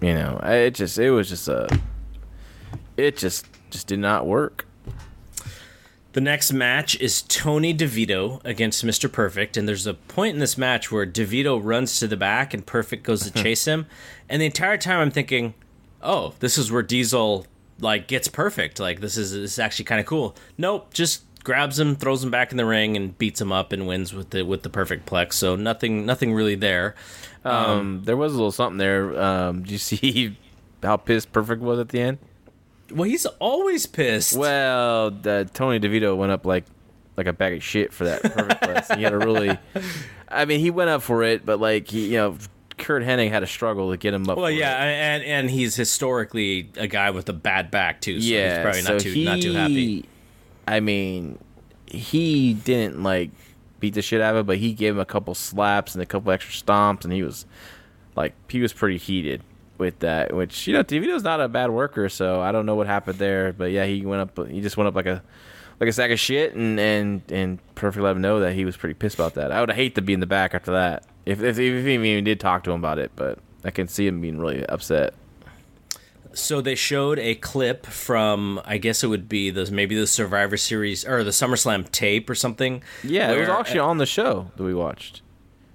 You 0.00 0.14
know, 0.14 0.40
it 0.42 0.74
just 0.74 0.98
it 0.98 1.10
was 1.10 1.28
just 1.28 1.46
a 1.48 1.68
it 2.96 3.16
just 3.16 3.46
just 3.70 3.86
did 3.86 4.00
not 4.00 4.26
work. 4.26 4.66
The 6.12 6.20
next 6.20 6.52
match 6.52 7.00
is 7.00 7.22
Tony 7.22 7.72
DeVito 7.72 8.44
against 8.44 8.84
Mr. 8.84 9.10
Perfect, 9.10 9.56
and 9.56 9.66
there's 9.66 9.86
a 9.86 9.94
point 9.94 10.34
in 10.34 10.40
this 10.40 10.58
match 10.58 10.92
where 10.92 11.06
DeVito 11.06 11.58
runs 11.62 11.98
to 12.00 12.06
the 12.06 12.18
back 12.18 12.52
and 12.52 12.66
Perfect 12.66 13.02
goes 13.02 13.30
to 13.30 13.30
chase 13.42 13.64
him, 13.64 13.86
and 14.28 14.42
the 14.42 14.46
entire 14.46 14.76
time 14.76 14.98
I'm 14.98 15.10
thinking, 15.10 15.54
"Oh, 16.02 16.34
this 16.40 16.58
is 16.58 16.72
where 16.72 16.82
Diesel 16.82 17.46
like 17.78 18.08
gets 18.08 18.28
Perfect. 18.28 18.80
Like 18.80 19.00
this 19.00 19.16
is 19.16 19.32
this 19.32 19.52
is 19.52 19.58
actually 19.58 19.84
kind 19.84 20.00
of 20.00 20.06
cool." 20.06 20.36
Nope, 20.58 20.92
just 20.92 21.22
grabs 21.44 21.78
him, 21.78 21.96
throws 21.96 22.22
him 22.22 22.30
back 22.30 22.50
in 22.50 22.56
the 22.56 22.66
ring, 22.66 22.96
and 22.96 23.16
beats 23.18 23.40
him 23.40 23.52
up 23.52 23.72
and 23.72 23.86
wins 23.86 24.12
with 24.12 24.30
the 24.30 24.42
with 24.44 24.62
the 24.62 24.70
Perfect 24.70 25.06
Plex. 25.06 25.34
So 25.34 25.56
nothing 25.56 26.06
nothing 26.06 26.32
really 26.32 26.54
there. 26.54 26.94
Um, 27.44 28.02
there 28.04 28.16
was 28.16 28.32
a 28.32 28.36
little 28.36 28.52
something 28.52 28.78
there. 28.78 29.20
Um, 29.20 29.62
did 29.62 29.72
you 29.72 29.78
see 29.78 30.36
how 30.82 30.96
pissed 30.96 31.32
Perfect 31.32 31.62
was 31.62 31.78
at 31.78 31.88
the 31.88 32.00
end? 32.00 32.18
Well, 32.90 33.04
he's 33.04 33.26
always 33.26 33.86
pissed. 33.86 34.36
Well, 34.36 35.10
the, 35.10 35.48
Tony 35.54 35.80
DeVito 35.80 36.16
went 36.16 36.32
up 36.32 36.44
like 36.44 36.64
like 37.16 37.26
a 37.26 37.32
bag 37.32 37.54
of 37.54 37.62
shit 37.62 37.92
for 37.92 38.04
that 38.04 38.22
Perfect 38.22 38.62
plex. 38.62 38.96
He 38.96 39.02
had 39.02 39.10
to 39.10 39.18
really, 39.18 39.58
I 40.28 40.44
mean, 40.44 40.60
he 40.60 40.70
went 40.70 40.90
up 40.90 41.02
for 41.02 41.22
it, 41.22 41.44
but 41.44 41.60
like 41.60 41.88
he, 41.88 42.12
you 42.12 42.16
know, 42.16 42.38
Curt 42.78 43.02
Hennig 43.02 43.30
had 43.30 43.42
a 43.42 43.46
struggle 43.46 43.90
to 43.90 43.96
get 43.96 44.14
him 44.14 44.28
up. 44.28 44.38
Well, 44.38 44.50
yeah, 44.50 44.84
it. 44.84 44.94
and 44.94 45.24
and 45.24 45.50
he's 45.50 45.74
historically 45.74 46.70
a 46.76 46.86
guy 46.86 47.10
with 47.10 47.28
a 47.28 47.32
bad 47.32 47.70
back 47.70 48.00
too. 48.00 48.20
So 48.20 48.26
yeah, 48.26 48.56
he's 48.56 48.62
probably 48.62 48.82
not 48.82 49.02
so 49.02 49.10
too 49.10 49.24
not 49.24 49.40
too 49.40 49.52
happy. 49.52 50.08
I 50.66 50.80
mean, 50.80 51.38
he 51.86 52.54
didn't 52.54 53.02
like 53.02 53.30
beat 53.80 53.94
the 53.94 54.02
shit 54.02 54.20
out 54.20 54.34
of 54.34 54.40
him, 54.40 54.46
but 54.46 54.58
he 54.58 54.72
gave 54.72 54.94
him 54.94 55.00
a 55.00 55.04
couple 55.04 55.34
slaps 55.34 55.94
and 55.94 56.02
a 56.02 56.06
couple 56.06 56.32
extra 56.32 56.52
stomps, 56.52 57.04
and 57.04 57.12
he 57.12 57.22
was 57.22 57.46
like 58.16 58.34
he 58.48 58.60
was 58.60 58.72
pretty 58.72 58.98
heated 58.98 59.42
with 59.78 59.98
that. 60.00 60.34
Which 60.34 60.66
you 60.66 60.74
know, 60.74 60.84
DeVito's 60.84 61.22
not 61.22 61.40
a 61.40 61.48
bad 61.48 61.70
worker, 61.70 62.08
so 62.08 62.40
I 62.40 62.52
don't 62.52 62.66
know 62.66 62.74
what 62.74 62.86
happened 62.86 63.18
there, 63.18 63.52
but 63.52 63.70
yeah, 63.70 63.84
he 63.84 64.04
went 64.06 64.22
up. 64.22 64.48
He 64.48 64.60
just 64.60 64.76
went 64.76 64.88
up 64.88 64.94
like 64.94 65.06
a 65.06 65.22
like 65.80 65.88
a 65.88 65.92
sack 65.92 66.10
of 66.10 66.20
shit, 66.20 66.54
and 66.54 66.78
and 66.78 67.22
and 67.30 67.58
perfect 67.74 68.02
let 68.02 68.16
him 68.16 68.22
know 68.22 68.40
that 68.40 68.54
he 68.54 68.64
was 68.64 68.76
pretty 68.76 68.94
pissed 68.94 69.16
about 69.16 69.34
that. 69.34 69.52
I 69.52 69.60
would 69.60 69.70
hate 69.70 69.94
to 69.96 70.02
be 70.02 70.12
in 70.12 70.20
the 70.20 70.26
back 70.26 70.54
after 70.54 70.72
that 70.72 71.04
if 71.26 71.42
if, 71.42 71.58
if 71.58 71.84
he 71.84 71.94
even 71.94 72.24
did 72.24 72.40
talk 72.40 72.64
to 72.64 72.70
him 72.70 72.80
about 72.80 72.98
it, 72.98 73.12
but 73.16 73.38
I 73.64 73.70
can 73.70 73.88
see 73.88 74.06
him 74.06 74.20
being 74.20 74.38
really 74.38 74.64
upset. 74.66 75.14
So 76.34 76.60
they 76.60 76.74
showed 76.74 77.18
a 77.18 77.34
clip 77.36 77.86
from 77.86 78.60
I 78.64 78.78
guess 78.78 79.02
it 79.04 79.08
would 79.08 79.28
be 79.28 79.50
the 79.50 79.70
maybe 79.70 79.94
the 79.98 80.06
Survivor 80.06 80.56
Series 80.56 81.04
or 81.06 81.22
the 81.24 81.30
SummerSlam 81.30 81.90
tape 81.90 82.28
or 82.30 82.34
something. 82.34 82.82
Yeah, 83.04 83.30
it 83.32 83.38
was 83.38 83.48
where- 83.48 83.58
actually 83.58 83.80
on 83.80 83.98
the 83.98 84.06
show 84.06 84.50
that 84.56 84.62
we 84.62 84.74
watched. 84.74 85.22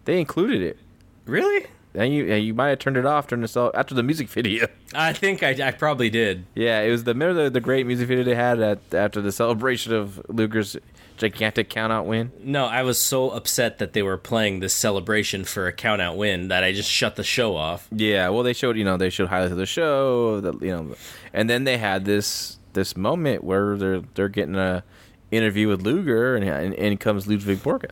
They 0.06 0.20
included 0.20 0.62
it. 0.62 0.78
really. 1.26 1.68
And 1.94 2.14
you 2.14 2.32
and 2.32 2.44
you 2.44 2.54
might 2.54 2.70
have 2.70 2.80
turned 2.80 2.98
it 2.98 3.06
off 3.08 3.28
during 3.28 3.42
the 3.44 3.72
after 3.74 3.96
the 3.96 4.04
music 4.04 4.30
video. 4.40 4.68
I 4.94 5.14
think 5.14 5.42
I, 5.42 5.68
I 5.68 5.72
probably 5.72 6.10
did. 6.12 6.46
Yeah, 6.54 6.82
it 6.82 6.92
was 6.92 7.06
the 7.06 7.14
remember 7.14 7.46
the, 7.46 7.50
the 7.50 7.60
great 7.62 7.88
music 7.88 8.08
video 8.08 8.24
they 8.24 8.36
had 8.36 8.60
at 8.60 8.80
after 8.94 9.20
the 9.20 9.32
celebration 9.32 9.94
of 9.94 10.22
Luger's 10.30 10.78
gigantic 11.18 11.70
countout 11.70 12.06
win. 12.06 12.32
No, 12.42 12.66
I 12.66 12.84
was 12.84 13.00
so 13.00 13.32
upset 13.32 13.80
that 13.80 13.94
they 13.94 14.04
were 14.04 14.18
playing 14.18 14.60
this 14.60 14.74
celebration 14.74 15.44
for 15.44 15.68
a 15.68 15.74
count 15.74 16.02
out 16.02 16.16
win 16.16 16.48
that 16.48 16.64
I 16.64 16.72
just 16.72 16.90
shut 16.90 17.16
the 17.16 17.24
show 17.24 17.56
off. 17.56 17.88
Yeah, 17.92 18.30
well, 18.30 18.44
they 18.44 18.54
showed 18.54 18.78
you 18.78 18.86
know 18.86 18.98
they 18.98 19.10
showed 19.10 19.30
highlights 19.30 19.52
of 19.52 19.58
the 19.58 19.66
show, 19.66 20.40
the, 20.40 20.54
you 20.66 20.72
know, 20.72 20.96
and 21.34 21.50
then 21.50 21.64
they 21.66 21.78
had 21.78 22.06
this 22.06 22.58
this 22.74 22.96
moment 22.96 23.44
where 23.44 23.76
they're 23.76 24.02
they're 24.14 24.30
getting 24.30 24.56
a 24.56 24.84
interview 25.32 25.68
with 25.68 25.82
Luger, 25.82 26.36
and 26.36 26.46
and, 26.46 26.74
and 26.76 27.00
comes 27.00 27.28
Ludwig 27.28 27.60
Borga. 27.60 27.92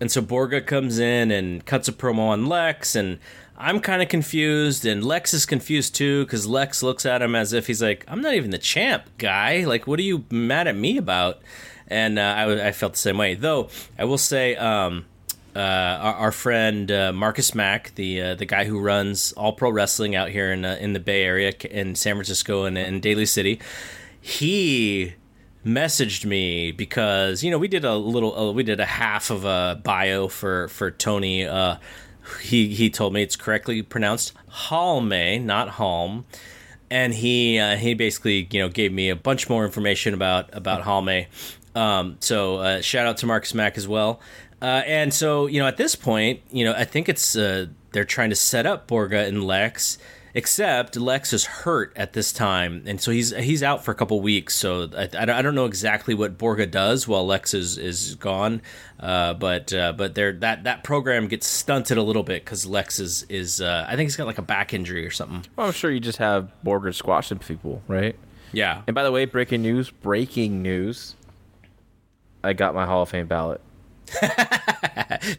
And 0.00 0.10
so 0.10 0.20
Borga 0.20 0.64
comes 0.66 0.98
in 0.98 1.30
and 1.30 1.64
cuts 1.64 1.88
a 1.88 1.92
promo 1.92 2.28
on 2.28 2.46
Lex, 2.46 2.94
and 2.94 3.18
I'm 3.56 3.80
kind 3.80 4.02
of 4.02 4.08
confused, 4.08 4.84
and 4.84 5.02
Lex 5.02 5.32
is 5.32 5.46
confused 5.46 5.94
too 5.94 6.24
because 6.24 6.46
Lex 6.46 6.82
looks 6.82 7.06
at 7.06 7.22
him 7.22 7.34
as 7.34 7.52
if 7.52 7.66
he's 7.66 7.82
like, 7.82 8.04
"I'm 8.08 8.20
not 8.20 8.34
even 8.34 8.50
the 8.50 8.58
champ, 8.58 9.04
guy. 9.18 9.64
Like, 9.64 9.86
what 9.86 9.98
are 9.98 10.02
you 10.02 10.24
mad 10.30 10.68
at 10.68 10.76
me 10.76 10.98
about?" 10.98 11.40
And 11.88 12.18
uh, 12.18 12.22
I, 12.22 12.68
I 12.68 12.72
felt 12.72 12.92
the 12.92 12.98
same 12.98 13.18
way. 13.18 13.34
Though 13.34 13.68
I 13.98 14.04
will 14.04 14.18
say, 14.18 14.56
um, 14.56 15.06
uh, 15.54 15.58
our, 15.58 16.14
our 16.14 16.32
friend 16.32 16.90
uh, 16.90 17.12
Marcus 17.12 17.54
Mack, 17.54 17.94
the 17.94 18.20
uh, 18.20 18.34
the 18.34 18.44
guy 18.44 18.64
who 18.64 18.78
runs 18.78 19.32
All 19.32 19.52
Pro 19.52 19.70
Wrestling 19.70 20.14
out 20.14 20.28
here 20.28 20.52
in 20.52 20.64
uh, 20.64 20.76
in 20.80 20.92
the 20.92 21.00
Bay 21.00 21.22
Area, 21.22 21.52
in 21.70 21.94
San 21.94 22.14
Francisco 22.14 22.64
and 22.64 22.76
in 22.76 23.00
Daly 23.00 23.26
City, 23.26 23.60
he 24.20 25.14
messaged 25.64 26.24
me 26.24 26.72
because 26.72 27.42
you 27.42 27.50
know 27.50 27.58
we 27.58 27.68
did 27.68 27.84
a 27.84 27.96
little 27.96 28.36
uh, 28.38 28.52
we 28.52 28.62
did 28.62 28.80
a 28.80 28.84
half 28.84 29.30
of 29.30 29.44
a 29.44 29.80
bio 29.82 30.28
for 30.28 30.68
for 30.68 30.90
Tony 30.90 31.48
he 32.42 32.74
he 32.74 32.90
told 32.90 33.12
me 33.12 33.22
it's 33.22 33.36
correctly 33.36 33.82
pronounced 33.82 34.32
Halme 34.50 35.42
not 35.42 35.70
Halm 35.70 36.24
and 36.90 37.14
he 37.14 37.58
uh, 37.58 37.76
he 37.76 37.94
basically 37.94 38.46
you 38.50 38.60
know 38.60 38.68
gave 38.68 38.92
me 38.92 39.08
a 39.08 39.16
bunch 39.16 39.48
more 39.48 39.64
information 39.64 40.14
about 40.14 40.48
about 40.52 40.82
Halme 40.82 41.26
um 41.76 42.16
so 42.20 42.56
uh, 42.56 42.80
shout 42.80 43.06
out 43.06 43.18
to 43.18 43.26
Marcus 43.26 43.54
Mack 43.54 43.76
as 43.76 43.86
well 43.86 44.20
uh, 44.60 44.82
and 44.86 45.12
so 45.12 45.46
you 45.46 45.60
know 45.60 45.66
at 45.68 45.76
this 45.76 45.94
point 45.94 46.40
you 46.50 46.64
know 46.64 46.72
I 46.72 46.84
think 46.84 47.08
it's 47.08 47.36
uh, 47.36 47.66
they're 47.92 48.04
trying 48.04 48.30
to 48.30 48.36
set 48.36 48.66
up 48.66 48.88
Borga 48.88 49.26
and 49.28 49.44
Lex 49.44 49.98
except 50.36 50.96
Lex 50.96 51.32
is 51.32 51.46
hurt 51.46 51.94
at 51.96 52.12
this 52.12 52.30
time, 52.30 52.82
and 52.86 53.00
so 53.00 53.10
he's 53.10 53.34
he's 53.34 53.62
out 53.62 53.84
for 53.84 53.90
a 53.90 53.94
couple 53.94 54.20
weeks. 54.20 54.54
So 54.54 54.90
I, 54.94 55.08
I 55.18 55.42
don't 55.42 55.54
know 55.54 55.64
exactly 55.64 56.12
what 56.14 56.36
Borga 56.36 56.70
does 56.70 57.08
while 57.08 57.26
Lex 57.26 57.54
is 57.54 57.78
is 57.78 58.16
gone, 58.16 58.60
uh, 59.00 59.32
but 59.32 59.72
uh, 59.72 59.94
but 59.94 60.14
there 60.14 60.32
that 60.34 60.64
that 60.64 60.84
program 60.84 61.26
gets 61.26 61.46
stunted 61.46 61.96
a 61.96 62.02
little 62.02 62.22
bit 62.22 62.44
because 62.44 62.66
Lex 62.66 63.00
is 63.00 63.24
is 63.30 63.62
uh, 63.62 63.86
I 63.88 63.96
think 63.96 64.08
he's 64.08 64.16
got 64.16 64.26
like 64.26 64.38
a 64.38 64.42
back 64.42 64.74
injury 64.74 65.06
or 65.06 65.10
something. 65.10 65.44
Well, 65.56 65.68
I'm 65.68 65.72
sure 65.72 65.90
you 65.90 66.00
just 66.00 66.18
have 66.18 66.52
Borga 66.64 66.94
squashing 66.94 67.38
people, 67.38 67.82
right? 67.88 68.14
Yeah, 68.52 68.82
And 68.86 68.94
by 68.94 69.02
the 69.02 69.10
way, 69.12 69.24
breaking 69.24 69.62
news! 69.62 69.90
Breaking 69.90 70.62
news! 70.62 71.16
I 72.46 72.52
got 72.52 72.74
my 72.74 72.86
Hall 72.86 73.02
of 73.02 73.08
Fame 73.08 73.26
ballot. 73.26 73.60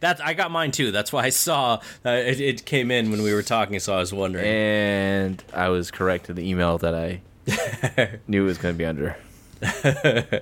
that's 0.01 0.19
I 0.19 0.33
got 0.33 0.51
mine 0.51 0.71
too. 0.71 0.91
That's 0.91 1.13
why 1.13 1.23
I 1.23 1.29
saw 1.29 1.79
uh, 2.05 2.09
it, 2.09 2.41
it 2.41 2.65
came 2.65 2.91
in 2.91 3.11
when 3.11 3.23
we 3.23 3.33
were 3.33 3.43
talking, 3.43 3.79
so 3.79 3.95
I 3.95 3.99
was 3.99 4.13
wondering. 4.13 4.45
and 4.45 5.43
I 5.53 5.69
was 5.69 5.89
correct 5.89 6.29
in 6.29 6.35
the 6.35 6.47
email 6.47 6.77
that 6.79 6.93
I 6.93 7.21
knew 8.27 8.43
it 8.43 8.47
was 8.47 8.57
going 8.57 8.75
to 8.75 8.77
be 8.77 8.85
under. 8.85 9.15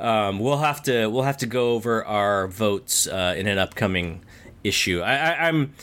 um, 0.00 0.40
we'll 0.40 0.58
have 0.58 0.82
to 0.84 1.06
we'll 1.08 1.22
have 1.22 1.36
to 1.38 1.46
go 1.46 1.72
over 1.72 2.04
our 2.04 2.48
votes 2.48 3.06
uh, 3.06 3.34
in 3.36 3.46
an 3.46 3.58
upcoming 3.58 4.22
issue. 4.64 5.00
I, 5.00 5.16
I, 5.16 5.48
I'm 5.48 5.74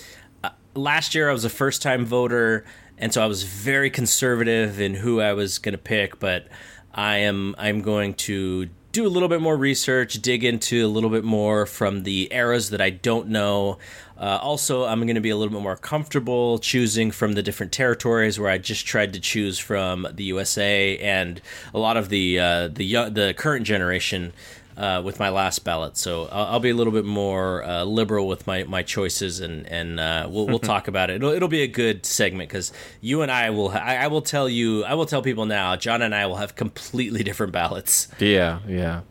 uh, 0.43 0.49
last 0.75 1.15
year 1.15 1.29
I 1.29 1.33
was 1.33 1.45
a 1.45 1.49
first 1.49 1.81
time 1.81 2.05
voter, 2.05 2.65
and 2.97 3.13
so 3.13 3.23
I 3.23 3.27
was 3.27 3.43
very 3.43 3.89
conservative 3.89 4.81
in 4.81 4.95
who 4.95 5.21
I 5.21 5.33
was 5.33 5.59
going 5.59 5.73
to 5.73 5.77
pick. 5.77 6.19
But 6.19 6.47
I 6.93 7.17
am 7.17 7.55
I'm 7.57 7.81
going 7.81 8.15
to 8.15 8.69
do 8.93 9.07
a 9.07 9.09
little 9.09 9.27
bit 9.27 9.41
more 9.41 9.57
research, 9.57 10.21
dig 10.21 10.43
into 10.43 10.85
a 10.85 10.87
little 10.87 11.09
bit 11.09 11.23
more 11.23 11.65
from 11.65 12.03
the 12.03 12.29
eras 12.31 12.69
that 12.69 12.79
I 12.79 12.91
don't 12.91 13.27
know. 13.27 13.79
Uh, 14.15 14.37
also, 14.39 14.85
I'm 14.85 15.01
going 15.01 15.15
to 15.15 15.21
be 15.21 15.31
a 15.31 15.35
little 15.35 15.51
bit 15.51 15.63
more 15.63 15.75
comfortable 15.75 16.59
choosing 16.59 17.09
from 17.09 17.33
the 17.33 17.41
different 17.41 17.71
territories 17.71 18.39
where 18.39 18.51
I 18.51 18.59
just 18.59 18.85
tried 18.85 19.13
to 19.13 19.19
choose 19.19 19.57
from 19.57 20.07
the 20.13 20.25
USA 20.25 20.99
and 20.99 21.41
a 21.73 21.79
lot 21.79 21.97
of 21.97 22.09
the 22.09 22.39
uh, 22.39 22.67
the 22.67 23.09
the 23.09 23.33
current 23.35 23.65
generation 23.65 24.31
uh, 24.77 25.01
with 25.03 25.19
my 25.19 25.29
last 25.29 25.63
ballot. 25.63 25.97
So 25.97 26.27
I'll, 26.31 26.45
I'll 26.53 26.59
be 26.59 26.69
a 26.69 26.73
little 26.75 26.93
bit 26.93 27.05
more 27.05 27.63
uh, 27.63 27.83
liberal 27.83 28.27
with 28.27 28.47
my, 28.47 28.63
my 28.63 28.83
choices, 28.83 29.39
and 29.39 29.65
and 29.67 29.99
uh, 29.99 30.27
we'll 30.29 30.47
we'll 30.47 30.59
talk 30.73 30.87
about 30.87 31.09
it. 31.09 31.17
It'll, 31.17 31.31
it'll 31.31 31.47
be 31.47 31.61
a 31.63 31.67
good 31.67 32.05
segment 32.05 32.49
because 32.49 32.71
you 33.01 33.21
and 33.21 33.31
I 33.31 33.49
will. 33.51 33.69
Ha- 33.71 33.79
I, 33.79 33.95
I 33.97 34.07
will 34.07 34.21
tell 34.21 34.47
you. 34.49 34.83
I 34.83 34.93
will 34.95 35.05
tell 35.05 35.21
people 35.21 35.45
now. 35.45 35.75
John 35.75 36.01
and 36.01 36.13
I 36.15 36.25
will 36.25 36.37
have 36.37 36.55
completely 36.55 37.23
different 37.29 37.51
ballots. 37.53 38.07
Yeah, 38.19 38.59
yeah. 38.67 39.01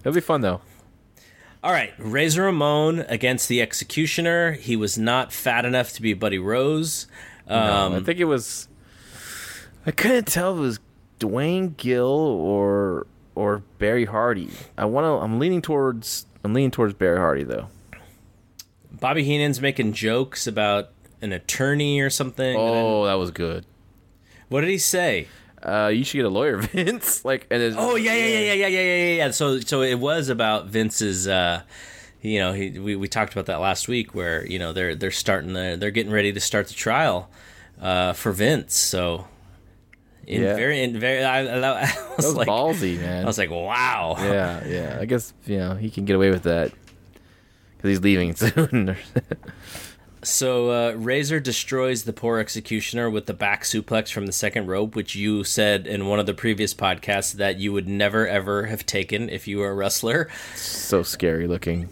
It'll 0.00 0.12
be 0.14 0.20
fun 0.20 0.40
though. 0.42 0.60
All 1.64 1.72
right, 1.72 1.92
Razor 1.98 2.44
Ramon 2.44 3.00
against 3.08 3.48
the 3.48 3.60
Executioner. 3.60 4.52
He 4.52 4.76
was 4.76 4.96
not 4.96 5.32
fat 5.32 5.64
enough 5.64 5.92
to 5.94 6.02
be 6.02 6.14
Buddy 6.14 6.38
Rose. 6.38 7.08
Um, 7.48 7.92
No, 7.92 7.98
I 7.98 8.00
think 8.04 8.20
it 8.20 8.24
was. 8.26 8.68
I 9.84 9.90
couldn't 9.90 10.26
tell 10.28 10.52
if 10.52 10.58
it 10.58 10.60
was 10.60 10.80
Duane 11.18 11.74
Gill 11.76 12.06
or 12.06 13.06
or 13.38 13.62
Barry 13.78 14.04
Hardy. 14.04 14.50
I 14.76 14.84
want 14.86 15.04
to. 15.04 15.24
I'm 15.24 15.38
leaning 15.38 15.62
towards. 15.62 16.26
I'm 16.44 16.52
leaning 16.54 16.70
towards 16.70 16.94
Barry 16.94 17.18
Hardy 17.18 17.44
though. 17.44 17.68
Bobby 18.90 19.22
Heenan's 19.22 19.60
making 19.60 19.92
jokes 19.92 20.46
about 20.46 20.90
an 21.22 21.32
attorney 21.32 22.00
or 22.00 22.10
something. 22.10 22.56
Oh, 22.58 23.06
that 23.06 23.14
was 23.14 23.30
good. 23.30 23.64
what 24.48 24.62
did 24.62 24.70
he 24.70 24.78
say? 24.78 25.28
Uh, 25.62 25.90
you 25.92 26.04
should 26.04 26.16
get 26.18 26.24
a 26.24 26.28
lawyer, 26.30 26.56
Vince. 26.58 27.24
Like, 27.24 27.46
and 27.50 27.60
it's, 27.62 27.76
Oh 27.78 27.96
yeah, 27.96 28.14
yeah, 28.14 28.26
yeah, 28.26 28.38
yeah, 28.52 28.52
yeah, 28.54 28.68
yeah, 28.68 28.94
yeah, 28.94 29.14
yeah. 29.24 29.30
So, 29.30 29.60
so 29.60 29.82
it 29.82 29.96
was 29.98 30.28
about 30.28 30.66
Vince's. 30.66 31.26
Uh, 31.28 31.62
you 32.22 32.38
know, 32.40 32.52
he, 32.52 32.70
we 32.78 32.96
we 32.96 33.06
talked 33.08 33.32
about 33.32 33.46
that 33.46 33.60
last 33.60 33.86
week, 33.88 34.14
where 34.14 34.44
you 34.46 34.58
know 34.58 34.72
they're 34.72 34.94
they're 34.94 35.10
starting 35.10 35.52
the 35.52 35.76
they're 35.78 35.90
getting 35.92 36.12
ready 36.12 36.32
to 36.32 36.40
start 36.40 36.66
the 36.68 36.74
trial 36.74 37.30
uh, 37.80 38.12
for 38.12 38.32
Vince. 38.32 38.74
So, 38.74 39.26
in 40.28 40.42
Yeah. 40.42 40.54
very 40.54 40.82
in 40.82 40.98
very, 41.00 41.24
I, 41.24 41.40
I, 41.40 41.80
I 41.82 41.94
was 42.16 42.26
was 42.26 42.34
like, 42.34 42.46
ballsy, 42.48 43.00
man. 43.00 43.24
I 43.24 43.26
was 43.26 43.38
like, 43.38 43.50
wow. 43.50 44.14
yeah, 44.18 44.64
yeah. 44.66 44.98
I 45.00 45.04
guess 45.06 45.32
you 45.46 45.58
know 45.58 45.74
he 45.74 45.90
can 45.90 46.04
get 46.04 46.14
away 46.16 46.30
with 46.30 46.42
that 46.44 46.72
because 47.76 47.88
he's 47.90 48.00
leaving 48.00 48.34
soon. 48.36 48.96
So 50.24 50.70
uh, 50.70 50.92
Razor 50.96 51.38
destroys 51.38 52.02
the 52.02 52.12
poor 52.12 52.38
executioner 52.40 53.08
with 53.08 53.26
the 53.26 53.32
back 53.34 53.62
suplex 53.62 54.10
from 54.10 54.26
the 54.26 54.32
second 54.32 54.66
rope, 54.66 54.96
which 54.96 55.14
you 55.14 55.44
said 55.44 55.86
in 55.86 56.06
one 56.06 56.18
of 56.18 56.26
the 56.26 56.34
previous 56.34 56.74
podcasts 56.74 57.32
that 57.34 57.58
you 57.58 57.72
would 57.72 57.86
never 57.88 58.26
ever 58.26 58.66
have 58.66 58.84
taken 58.84 59.28
if 59.30 59.46
you 59.46 59.58
were 59.58 59.70
a 59.70 59.74
wrestler. 59.74 60.28
so 60.56 61.04
scary 61.04 61.46
looking. 61.46 61.88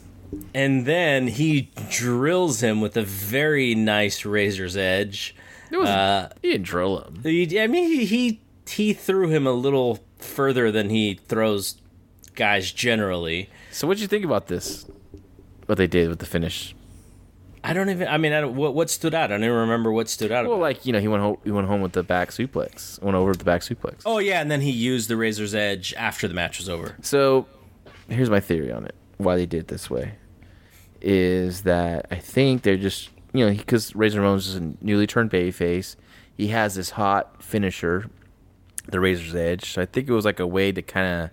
And 0.52 0.86
then 0.86 1.28
he 1.28 1.70
drills 1.88 2.60
him 2.60 2.80
with 2.80 2.96
a 2.96 3.02
very 3.04 3.76
nice 3.76 4.24
razor's 4.24 4.76
edge. 4.76 5.35
It 5.70 5.76
was. 5.78 5.88
Uh, 5.88 6.30
he 6.42 6.52
didn't 6.52 6.66
drill 6.66 7.00
him. 7.00 7.20
he, 7.22 7.60
I 7.60 7.66
mean, 7.66 8.06
he, 8.06 8.40
he 8.68 8.92
threw 8.92 9.28
him 9.28 9.46
a 9.46 9.52
little 9.52 10.00
further 10.18 10.70
than 10.70 10.90
he 10.90 11.20
throws 11.26 11.80
guys 12.34 12.72
generally. 12.72 13.50
So 13.72 13.86
what'd 13.86 14.00
you 14.00 14.06
think 14.06 14.24
about 14.24 14.46
this? 14.46 14.86
What 15.66 15.78
they 15.78 15.86
did 15.86 16.08
with 16.08 16.20
the 16.20 16.26
finish? 16.26 16.74
I 17.64 17.72
don't 17.72 17.90
even. 17.90 18.06
I 18.06 18.16
mean, 18.16 18.32
I 18.32 18.44
what 18.44 18.74
what 18.74 18.90
stood 18.90 19.12
out? 19.12 19.24
I 19.24 19.34
don't 19.34 19.42
even 19.42 19.56
remember 19.56 19.90
what 19.90 20.08
stood 20.08 20.30
out. 20.30 20.44
Well, 20.44 20.54
about 20.54 20.62
like 20.62 20.86
you 20.86 20.92
know, 20.92 21.00
he 21.00 21.08
went 21.08 21.22
home. 21.22 21.38
He 21.42 21.50
went 21.50 21.66
home 21.66 21.80
with 21.80 21.92
the 21.92 22.04
back 22.04 22.30
suplex. 22.30 23.02
Went 23.02 23.16
over 23.16 23.30
with 23.30 23.38
the 23.38 23.44
back 23.44 23.62
suplex. 23.62 24.02
oh 24.06 24.18
yeah, 24.18 24.40
and 24.40 24.48
then 24.48 24.60
he 24.60 24.70
used 24.70 25.08
the 25.08 25.16
razor's 25.16 25.52
edge 25.52 25.92
after 25.94 26.28
the 26.28 26.34
match 26.34 26.58
was 26.58 26.68
over. 26.68 26.94
So, 27.02 27.48
here's 28.08 28.30
my 28.30 28.38
theory 28.38 28.70
on 28.70 28.84
it. 28.84 28.94
Why 29.16 29.34
they 29.34 29.46
did 29.46 29.60
it 29.60 29.68
this 29.68 29.90
way 29.90 30.12
is 31.00 31.62
that 31.62 32.06
I 32.10 32.16
think 32.16 32.62
they're 32.62 32.76
just 32.76 33.10
you 33.36 33.46
know 33.46 33.56
because 33.56 33.94
Razor 33.94 34.20
Ramon's 34.20 34.48
is 34.48 34.56
a 34.56 34.74
newly 34.80 35.06
turned 35.06 35.30
babyface. 35.30 35.96
He 36.36 36.48
has 36.48 36.74
this 36.74 36.90
hot 36.90 37.42
finisher, 37.42 38.10
the 38.88 39.00
Razor's 39.00 39.34
Edge. 39.34 39.72
So 39.72 39.82
I 39.82 39.86
think 39.86 40.08
it 40.08 40.12
was 40.12 40.24
like 40.24 40.40
a 40.40 40.46
way 40.46 40.70
to 40.72 40.82
kind 40.82 41.24
of 41.24 41.30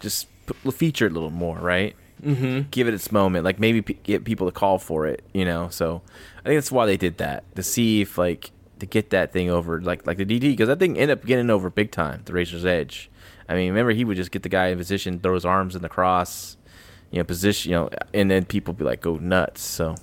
just 0.00 0.26
put, 0.46 0.74
feature 0.74 1.06
it 1.06 1.12
a 1.12 1.14
little 1.14 1.30
more, 1.30 1.58
right? 1.58 1.94
mm-hmm. 2.24 2.68
give 2.70 2.88
it 2.88 2.94
its 2.94 3.12
moment, 3.12 3.44
like 3.44 3.58
maybe 3.58 3.82
p- 3.82 3.98
get 4.02 4.24
people 4.24 4.46
to 4.46 4.52
call 4.52 4.78
for 4.78 5.06
it, 5.06 5.24
you 5.32 5.44
know. 5.44 5.68
So 5.68 6.02
I 6.40 6.48
think 6.48 6.56
that's 6.56 6.72
why 6.72 6.86
they 6.86 6.96
did 6.96 7.18
that 7.18 7.44
to 7.56 7.62
see 7.62 8.00
if 8.00 8.18
like 8.18 8.50
to 8.80 8.86
get 8.86 9.10
that 9.10 9.32
thing 9.32 9.50
over, 9.50 9.80
like 9.80 10.06
like 10.06 10.16
the 10.16 10.26
DD, 10.26 10.40
because 10.40 10.68
that 10.68 10.78
thing 10.78 10.98
ended 10.98 11.18
up 11.18 11.26
getting 11.26 11.50
over 11.50 11.70
big 11.70 11.90
time, 11.90 12.22
the 12.24 12.32
Razor's 12.32 12.64
Edge. 12.64 13.10
I 13.48 13.54
mean, 13.54 13.68
remember 13.68 13.92
he 13.92 14.04
would 14.04 14.16
just 14.16 14.30
get 14.30 14.42
the 14.42 14.48
guy 14.48 14.68
in 14.68 14.78
position, 14.78 15.20
throw 15.20 15.34
his 15.34 15.44
arms 15.44 15.76
in 15.76 15.82
the 15.82 15.88
cross, 15.88 16.56
you 17.10 17.18
know, 17.18 17.24
position, 17.24 17.72
you 17.72 17.76
know, 17.76 17.90
and 18.14 18.30
then 18.30 18.44
people 18.44 18.72
be 18.72 18.84
like 18.84 19.02
go 19.02 19.16
nuts. 19.16 19.62
So, 19.62 19.96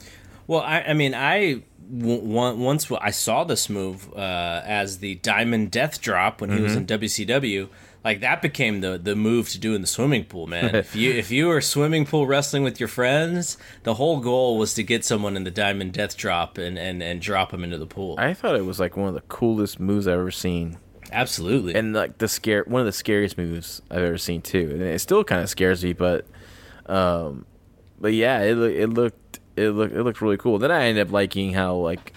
well, 0.48 0.62
I, 0.62 0.82
I 0.82 0.94
mean, 0.94 1.14
I 1.14 1.64
w- 1.98 2.22
once 2.22 2.92
I 2.92 3.12
saw 3.12 3.44
this 3.44 3.70
move 3.70 4.14
uh, 4.14 4.62
as 4.66 5.00
the 5.00 5.16
Diamond 5.16 5.72
Death 5.72 6.02
Drop 6.02 6.42
when 6.42 6.50
he 6.50 6.58
mm-hmm. 6.58 6.64
was 6.64 6.76
in 6.76 6.86
WCW 6.86 7.70
like 8.04 8.22
that 8.22 8.42
became 8.42 8.82
the 8.82 8.98
the 8.98 9.16
move 9.16 9.50
to 9.50 9.60
do 9.60 9.76
in 9.76 9.82
the 9.82 9.88
swimming 9.88 10.26
pool, 10.26 10.48
man. 10.48 10.76
if 10.76 10.96
you 10.96 11.12
if 11.12 11.32
you 11.32 11.48
were 11.48 11.62
swimming 11.62 12.06
pool 12.06 12.26
wrestling 12.26 12.64
with 12.64 12.80
your 12.80 12.90
friends, 12.90 13.58
the 13.84 13.96
whole 13.96 14.20
goal 14.20 14.58
was 14.58 14.74
to 14.76 14.84
get 14.84 15.06
someone 15.06 15.38
in 15.38 15.44
the 15.44 15.52
diamond 15.52 15.94
death 15.94 16.18
drop 16.18 16.58
and 16.58 16.78
and 16.78 17.04
and 17.04 17.22
drop 17.22 17.52
them 17.52 17.64
into 17.64 17.78
the 17.78 17.86
pool. 17.86 18.16
I 18.18 18.34
thought 18.34 18.56
it 18.56 18.66
was 18.66 18.80
like 18.80 18.98
one 18.98 19.08
of 19.08 19.14
the 19.14 19.22
coolest 19.22 19.80
moves 19.80 20.08
I've 20.08 20.20
ever 20.20 20.32
seen. 20.32 20.78
Absolutely, 21.12 21.76
and 21.76 21.94
like 21.94 22.18
the 22.18 22.28
scare 22.28 22.64
one 22.66 22.80
of 22.80 22.86
the 22.86 22.92
scariest 22.92 23.38
moves 23.38 23.82
I've 23.92 24.04
ever 24.04 24.18
seen 24.18 24.42
too. 24.42 24.70
And 24.72 24.82
it 24.82 25.00
still 25.00 25.24
kind 25.24 25.44
of 25.44 25.50
scares 25.50 25.84
me, 25.84 25.94
but 25.94 26.26
um, 26.88 27.46
but 28.00 28.14
yeah, 28.14 28.40
it 28.42 28.58
it 28.58 28.88
looked 28.88 29.40
it 29.56 29.70
looked 29.70 29.94
it 29.94 30.04
looked 30.04 30.22
really 30.22 30.38
cool. 30.38 30.58
Then 30.58 30.72
I 30.72 30.86
ended 30.86 31.08
up 31.08 31.14
liking 31.14 31.54
how 31.54 31.76
like 31.76 32.14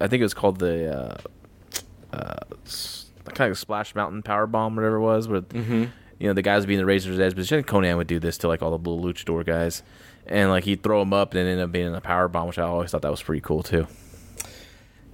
I 0.00 0.08
think 0.08 0.20
it 0.20 0.24
was 0.24 0.34
called 0.34 0.58
the 0.58 1.20
uh, 2.12 2.16
uh 2.16 2.56
kind 3.34 3.50
of 3.50 3.58
Splash 3.58 3.94
Mountain 3.94 4.22
Power 4.22 4.46
Bomb, 4.46 4.76
whatever 4.76 4.96
it 4.96 5.00
was, 5.00 5.28
with 5.28 5.48
mm-hmm. 5.50 5.84
you 6.18 6.26
know 6.26 6.32
the 6.32 6.42
guys 6.42 6.66
being 6.66 6.78
the 6.78 6.86
Razor's 6.86 7.20
Edge. 7.20 7.34
But 7.34 7.44
Konnan 7.66 7.96
would 7.96 8.06
do 8.06 8.18
this 8.18 8.38
to 8.38 8.48
like 8.48 8.62
all 8.62 8.70
the 8.70 8.78
blue 8.78 9.00
luchador 9.00 9.44
guys, 9.44 9.82
and 10.26 10.50
like 10.50 10.64
he'd 10.64 10.82
throw 10.82 11.00
them 11.00 11.12
up 11.12 11.34
and 11.34 11.48
end 11.48 11.60
up 11.60 11.72
being 11.72 11.86
in 11.86 11.94
a 11.94 12.00
power 12.00 12.28
bomb, 12.28 12.48
which 12.48 12.58
I 12.58 12.64
always 12.64 12.90
thought 12.90 13.02
that 13.02 13.10
was 13.10 13.22
pretty 13.22 13.40
cool 13.40 13.62
too. 13.62 13.86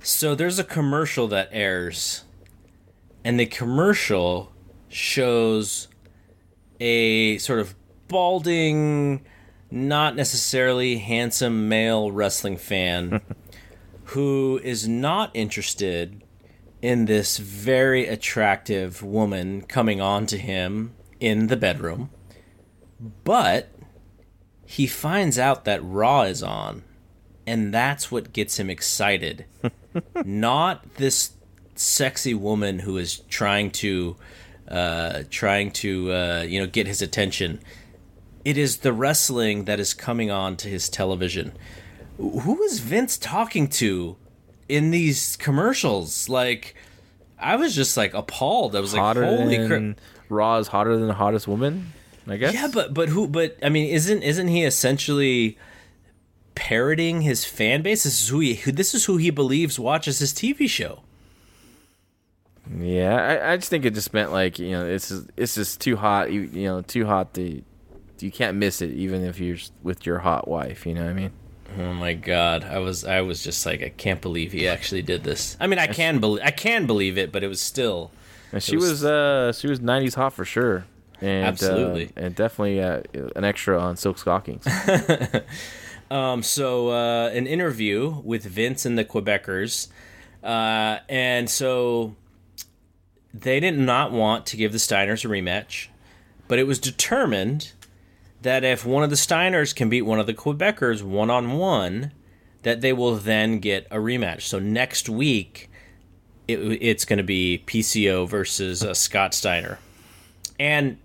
So 0.00 0.34
there's 0.34 0.58
a 0.58 0.64
commercial 0.64 1.26
that 1.28 1.48
airs, 1.52 2.24
and 3.24 3.38
the 3.38 3.46
commercial 3.46 4.52
shows 4.88 5.88
a 6.80 7.38
sort 7.38 7.58
of 7.58 7.74
balding, 8.06 9.24
not 9.70 10.16
necessarily 10.16 10.98
handsome 10.98 11.68
male 11.68 12.10
wrestling 12.10 12.56
fan 12.56 13.20
who 14.04 14.60
is 14.64 14.88
not 14.88 15.30
interested 15.34 16.22
in 16.80 17.04
this 17.04 17.38
very 17.38 18.06
attractive 18.06 19.02
woman 19.02 19.62
coming 19.62 20.00
on 20.00 20.26
to 20.26 20.38
him 20.38 20.94
in 21.20 21.48
the 21.48 21.56
bedroom. 21.56 22.10
But 23.24 23.70
he 24.64 24.86
finds 24.86 25.38
out 25.38 25.64
that 25.64 25.82
Raw 25.82 26.22
is 26.22 26.42
on, 26.42 26.82
and 27.46 27.72
that's 27.72 28.10
what 28.10 28.32
gets 28.32 28.58
him 28.58 28.68
excited. 28.68 29.46
Not 30.24 30.94
this 30.96 31.32
sexy 31.74 32.34
woman 32.34 32.80
who 32.80 32.98
is 32.98 33.20
trying 33.28 33.70
to 33.70 34.16
uh, 34.68 35.22
trying 35.30 35.70
to 35.70 36.12
uh, 36.12 36.44
you 36.46 36.60
know 36.60 36.66
get 36.66 36.86
his 36.86 37.00
attention. 37.00 37.60
It 38.48 38.56
is 38.56 38.78
the 38.78 38.92
wrestling 38.92 39.64
that 39.64 39.78
is 39.78 39.92
coming 39.92 40.30
on 40.30 40.56
to 40.58 40.68
his 40.68 40.88
television. 40.88 41.52
Who 42.16 42.62
is 42.62 42.80
Vince 42.80 43.18
talking 43.18 43.68
to 43.68 44.16
in 44.68 44.90
these 44.90 45.36
commercials. 45.36 46.28
Like, 46.28 46.74
I 47.38 47.56
was 47.56 47.74
just 47.74 47.96
like 47.96 48.14
appalled. 48.14 48.76
I 48.76 48.80
was 48.80 48.94
hotter 48.94 49.26
like, 49.26 49.38
holy 49.38 49.66
crap. 49.66 50.00
Raw 50.28 50.58
is 50.58 50.68
hotter 50.68 50.96
than 50.96 51.08
the 51.08 51.14
hottest 51.14 51.48
woman. 51.48 51.92
I 52.26 52.36
guess. 52.36 52.52
Yeah, 52.52 52.68
but 52.72 52.92
but 52.92 53.08
who? 53.08 53.26
But 53.26 53.56
I 53.62 53.70
mean, 53.70 53.90
isn't 53.90 54.22
isn't 54.22 54.48
he 54.48 54.64
essentially 54.64 55.56
parroting 56.54 57.22
his 57.22 57.44
fan 57.46 57.80
base? 57.82 58.04
This 58.04 58.22
is 58.22 58.28
who 58.28 58.40
he. 58.40 58.54
This 58.70 58.94
is 58.94 59.06
who 59.06 59.16
he 59.16 59.30
believes 59.30 59.78
watches 59.78 60.18
his 60.18 60.34
TV 60.34 60.68
show. 60.68 61.00
Yeah, 62.78 63.16
I, 63.16 63.52
I 63.52 63.56
just 63.56 63.70
think 63.70 63.86
it 63.86 63.94
just 63.94 64.12
meant 64.12 64.30
like 64.30 64.58
you 64.58 64.72
know 64.72 64.86
it's 64.86 65.10
it's 65.38 65.54
just 65.54 65.80
too 65.80 65.96
hot. 65.96 66.30
You 66.30 66.42
you 66.42 66.64
know 66.64 66.82
too 66.82 67.06
hot 67.06 67.32
to 67.34 67.62
you 68.22 68.30
can't 68.30 68.56
miss 68.56 68.82
it 68.82 68.90
even 68.90 69.24
if 69.24 69.38
you're 69.40 69.58
with 69.82 70.06
your 70.06 70.18
hot 70.18 70.48
wife. 70.48 70.86
You 70.86 70.94
know 70.94 71.04
what 71.04 71.10
I 71.10 71.14
mean? 71.14 71.32
Oh 71.76 71.92
my 71.92 72.14
god, 72.14 72.64
I 72.64 72.78
was 72.78 73.04
I 73.04 73.20
was 73.20 73.42
just 73.44 73.64
like 73.66 73.82
I 73.82 73.90
can't 73.90 74.20
believe 74.20 74.52
he 74.52 74.66
actually 74.66 75.02
did 75.02 75.24
this. 75.24 75.56
I 75.60 75.66
mean, 75.66 75.78
I 75.78 75.86
can 75.86 76.18
believe 76.18 76.42
I 76.44 76.50
can 76.50 76.86
believe 76.86 77.18
it, 77.18 77.30
but 77.30 77.44
it 77.44 77.48
was 77.48 77.60
still. 77.60 78.10
And 78.52 78.62
she 78.62 78.76
was, 78.76 78.90
was, 78.90 79.04
uh 79.04 79.52
she 79.52 79.68
was 79.68 79.80
'90s 79.80 80.14
hot 80.14 80.32
for 80.32 80.46
sure, 80.46 80.86
and 81.20 81.46
absolutely, 81.46 82.06
uh, 82.06 82.24
and 82.24 82.34
definitely 82.34 82.80
uh, 82.80 83.02
an 83.36 83.44
extra 83.44 83.78
on 83.78 83.96
Silk 83.96 84.16
Stalkings. 84.16 84.64
um, 86.10 86.42
so 86.42 86.88
uh, 86.88 87.28
an 87.34 87.46
interview 87.46 88.22
with 88.24 88.44
Vince 88.44 88.86
and 88.86 88.96
the 88.96 89.04
Quebecers, 89.04 89.88
uh, 90.42 91.00
and 91.10 91.50
so 91.50 92.16
they 93.34 93.60
did 93.60 93.78
not 93.78 94.10
want 94.10 94.46
to 94.46 94.56
give 94.56 94.72
the 94.72 94.78
Steiners 94.78 95.22
a 95.24 95.28
rematch, 95.28 95.88
but 96.48 96.58
it 96.58 96.66
was 96.66 96.78
determined 96.78 97.72
that 98.42 98.64
if 98.64 98.84
one 98.84 99.02
of 99.02 99.10
the 99.10 99.16
Steiners 99.16 99.74
can 99.74 99.88
beat 99.88 100.02
one 100.02 100.20
of 100.20 100.26
the 100.26 100.34
Quebecers 100.34 101.02
one 101.02 101.30
on 101.30 101.58
one, 101.58 102.12
that 102.62 102.80
they 102.80 102.92
will 102.92 103.16
then 103.16 103.58
get 103.58 103.86
a 103.90 103.96
rematch. 103.96 104.42
So 104.42 104.58
next 104.58 105.08
week, 105.08 105.70
it, 106.46 106.58
it's 106.80 107.04
going 107.04 107.18
to 107.18 107.24
be 107.24 107.62
PCO 107.66 108.28
versus 108.28 108.82
uh, 108.82 108.94
Scott 108.94 109.34
Steiner. 109.34 109.78
And 110.58 110.98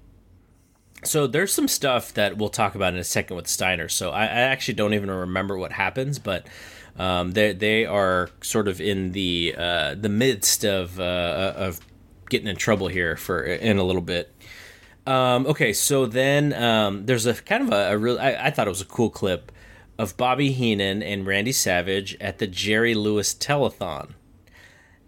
so 1.03 1.27
there's 1.27 1.53
some 1.53 1.67
stuff 1.67 2.13
that 2.13 2.37
we'll 2.37 2.49
talk 2.49 2.75
about 2.75 2.93
in 2.93 2.99
a 2.99 3.03
second 3.03 3.35
with 3.35 3.47
Steiner. 3.47 3.89
So 3.89 4.11
I, 4.11 4.23
I 4.23 4.25
actually 4.25 4.75
don't 4.75 4.93
even 4.93 5.11
remember 5.11 5.57
what 5.57 5.73
happens, 5.73 6.17
but 6.19 6.47
um, 6.97 7.31
they 7.31 7.53
they 7.53 7.85
are 7.85 8.29
sort 8.41 8.67
of 8.67 8.79
in 8.79 9.11
the 9.11 9.55
uh, 9.57 9.95
the 9.95 10.09
midst 10.09 10.63
of 10.63 10.99
uh, 10.99 11.53
of 11.55 11.79
getting 12.29 12.47
in 12.47 12.55
trouble 12.55 12.87
here 12.87 13.15
for 13.15 13.43
in 13.43 13.77
a 13.77 13.83
little 13.83 14.01
bit. 14.01 14.32
Um, 15.05 15.45
okay, 15.47 15.73
so 15.73 16.05
then 16.05 16.53
um, 16.53 17.05
there's 17.05 17.25
a 17.25 17.33
kind 17.33 17.63
of 17.63 17.73
a, 17.73 17.93
a 17.93 17.97
real. 17.97 18.17
I, 18.19 18.35
I, 18.35 18.51
thought 18.51 18.67
it 18.67 18.69
was 18.69 18.81
a 18.81 18.85
cool 18.85 19.09
clip 19.09 19.51
of 19.97 20.15
Bobby 20.15 20.51
Heenan 20.51 21.03
and 21.03 21.27
Randy 21.27 21.51
Savage 21.51 22.15
at 22.21 22.37
the 22.37 22.47
Jerry 22.47 22.95
Lewis 22.95 23.33
telethon, 23.33 24.11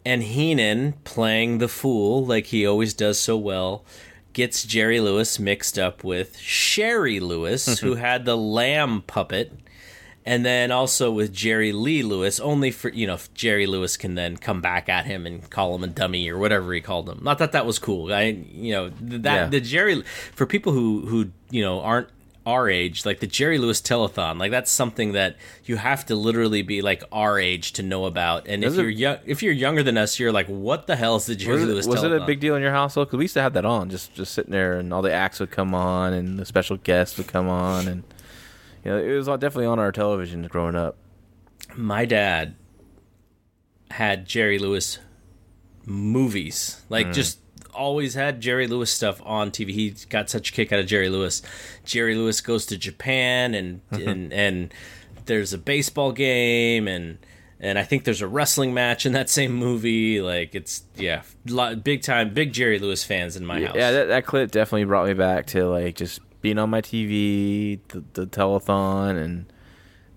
and 0.06 0.24
Heenan 0.24 0.94
playing 1.06 1.60
the 1.60 1.70
fool 1.70 2.26
like 2.26 2.48
he 2.48 2.66
always 2.66 2.94
does 2.94 3.20
so 3.20 3.38
well. 3.38 3.86
Gets 4.34 4.66
Jerry 4.66 5.00
Lewis 5.00 5.40
mixed 5.40 5.80
up 5.80 6.04
with 6.04 6.38
Shari 6.40 7.22
Lewis, 7.22 7.80
who 7.80 7.96
had 7.96 8.26
the 8.26 8.36
lamb 8.36 9.02
puppet 9.02 9.54
and 10.26 10.46
then 10.46 10.72
also 10.72 11.12
with 11.12 11.32
Jerry 11.32 11.72
Lee 11.72 12.02
Lewis, 12.02 12.40
only 12.40 12.72
for 12.72 12.90
you 12.90 13.06
know 13.06 13.18
Jerry 13.34 13.68
Lewis 13.68 13.96
can 13.96 14.16
then 14.16 14.38
come 14.38 14.62
back 14.62 14.90
at 14.90 15.06
him 15.06 15.26
and 15.26 15.48
call 15.50 15.76
him 15.76 15.84
a 15.84 15.88
dummy 15.88 16.30
or 16.30 16.38
whatever 16.38 16.74
he 16.74 16.82
called 16.82 17.08
him. 17.08 17.20
Not 17.22 17.38
that 17.38 17.52
that 17.52 17.66
was 17.66 17.80
cool. 17.80 18.12
I 18.12 18.24
you 18.24 18.74
know 18.74 18.90
that 19.02 19.36
yeah. 19.36 19.46
the 19.48 19.62
Jerry 19.62 20.02
for 20.34 20.46
people 20.46 20.74
who 20.74 21.06
who 21.06 21.32
you 21.52 21.62
know 21.62 21.82
aren't 21.82 22.10
our 22.46 22.70
age, 22.70 23.06
like 23.06 23.20
the 23.20 23.28
Jerry 23.28 23.58
Lewis 23.58 23.82
telethon, 23.82 24.40
like 24.40 24.52
that's 24.52 24.72
something 24.72 25.14
that 25.14 25.36
you 25.66 25.78
have 25.78 26.06
to 26.08 26.16
literally 26.16 26.62
be 26.62 26.82
like 26.82 27.04
our 27.12 27.40
age 27.40 27.74
to 27.74 27.84
know 27.84 28.06
about. 28.06 28.48
And 28.48 28.64
was 28.64 28.74
if 28.74 28.80
it, 28.80 28.82
you're 28.84 28.92
young, 28.92 29.18
if 29.26 29.42
you're 29.42 29.54
younger 29.54 29.82
than 29.82 29.98
us, 29.98 30.20
you're 30.20 30.32
like, 30.32 30.48
what 30.48 30.86
the 30.86 30.96
hell 30.96 31.16
is 31.16 31.26
the 31.26 31.36
Jerry 31.36 31.62
was 31.62 31.66
Lewis? 31.66 31.86
It, 31.88 31.90
was 31.90 32.02
telethon? 32.02 32.18
it 32.18 32.22
a 32.22 32.26
big 32.26 32.40
deal 32.40 32.56
in 32.56 32.62
your 32.62 32.72
household? 32.72 33.08
Because 33.08 33.18
we 33.18 33.24
used 33.24 33.34
to 33.34 33.42
have 33.42 33.54
that 33.54 33.66
on, 33.66 33.90
just 33.90 34.14
just 34.14 34.34
sitting 34.34 34.52
there, 34.52 34.78
and 34.78 34.94
all 34.94 35.02
the 35.02 35.12
acts 35.12 35.40
would 35.40 35.52
come 35.52 35.74
on, 35.74 36.14
and 36.14 36.38
the 36.38 36.46
special 36.46 36.78
guests 36.78 37.18
would 37.18 37.28
come 37.28 37.48
on, 37.48 37.88
and 37.88 38.04
you 38.86 38.92
know, 38.92 38.98
it 39.00 39.16
was 39.16 39.26
definitely 39.26 39.66
on 39.66 39.80
our 39.80 39.92
television 39.92 40.44
growing 40.44 40.76
up. 40.76 40.96
My 41.76 42.06
dad 42.06 42.56
had 43.90 44.28
Jerry 44.28 44.60
Lewis 44.60 45.00
movies, 45.86 46.84
like 46.88 47.08
mm. 47.08 47.14
just 47.14 47.40
always 47.74 48.14
had 48.14 48.42
Jerry 48.42 48.68
Lewis 48.68 48.92
stuff 48.92 49.22
on 49.26 49.50
TV. 49.50 49.70
He 49.70 49.96
got 50.10 50.30
such 50.30 50.50
a 50.50 50.54
kick 50.54 50.72
out 50.72 50.80
of 50.80 50.86
Jerry 50.86 51.10
Lewis. 51.10 51.42
Jerry 51.84 52.16
Lewis 52.16 52.42
goes 52.42 52.68
to 52.68 52.78
Japan, 52.78 53.56
and 53.56 53.82
and 53.92 54.32
and 54.32 54.74
there's 55.26 55.52
a 55.52 55.58
baseball 55.58 56.12
game, 56.12 56.88
and 56.88 57.18
and 57.60 57.80
I 57.80 57.84
think 57.84 58.04
there's 58.04 58.22
a 58.22 58.28
wrestling 58.28 58.76
match 58.76 59.08
in 59.08 59.14
that 59.14 59.32
same 59.32 59.54
movie. 59.54 60.22
Like 60.22 60.54
it's 60.54 60.84
yeah, 60.96 61.24
big 61.84 62.04
time, 62.04 62.36
big 62.36 62.54
Jerry 62.54 62.78
Lewis 62.78 63.04
fans 63.04 63.36
in 63.36 63.48
my 63.48 63.58
yeah, 63.58 63.68
house. 63.68 63.76
Yeah, 63.78 63.92
that, 63.92 64.08
that 64.10 64.26
clip 64.28 64.52
definitely 64.52 64.86
brought 64.86 65.08
me 65.08 65.16
back 65.16 65.48
to 65.48 65.66
like 65.66 65.96
just 65.96 66.20
being 66.46 66.60
on 66.60 66.70
my 66.70 66.80
TV, 66.80 67.80
the, 67.88 68.04
the 68.14 68.28
telethon, 68.28 69.20
and 69.20 69.52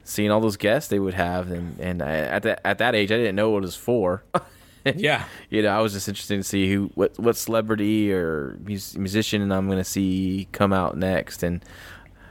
seeing 0.04 0.30
all 0.30 0.42
those 0.42 0.58
guests 0.58 0.90
they 0.90 0.98
would 0.98 1.14
have, 1.14 1.50
and 1.50 1.80
and 1.80 2.02
I, 2.02 2.16
at 2.16 2.42
that 2.42 2.60
at 2.66 2.76
that 2.76 2.94
age, 2.94 3.10
I 3.10 3.16
didn't 3.16 3.34
know 3.34 3.48
what 3.48 3.60
it 3.60 3.62
was 3.62 3.76
for. 3.76 4.24
yeah, 4.84 5.24
you 5.48 5.62
know, 5.62 5.70
I 5.70 5.80
was 5.80 5.94
just 5.94 6.06
interested 6.06 6.36
to 6.36 6.42
see 6.42 6.70
who, 6.70 6.90
what, 6.94 7.18
what 7.18 7.34
celebrity 7.38 8.12
or 8.12 8.58
musician 8.60 9.50
I'm 9.50 9.68
going 9.68 9.78
to 9.78 9.84
see 9.84 10.48
come 10.52 10.70
out 10.70 10.98
next, 10.98 11.42
and 11.42 11.64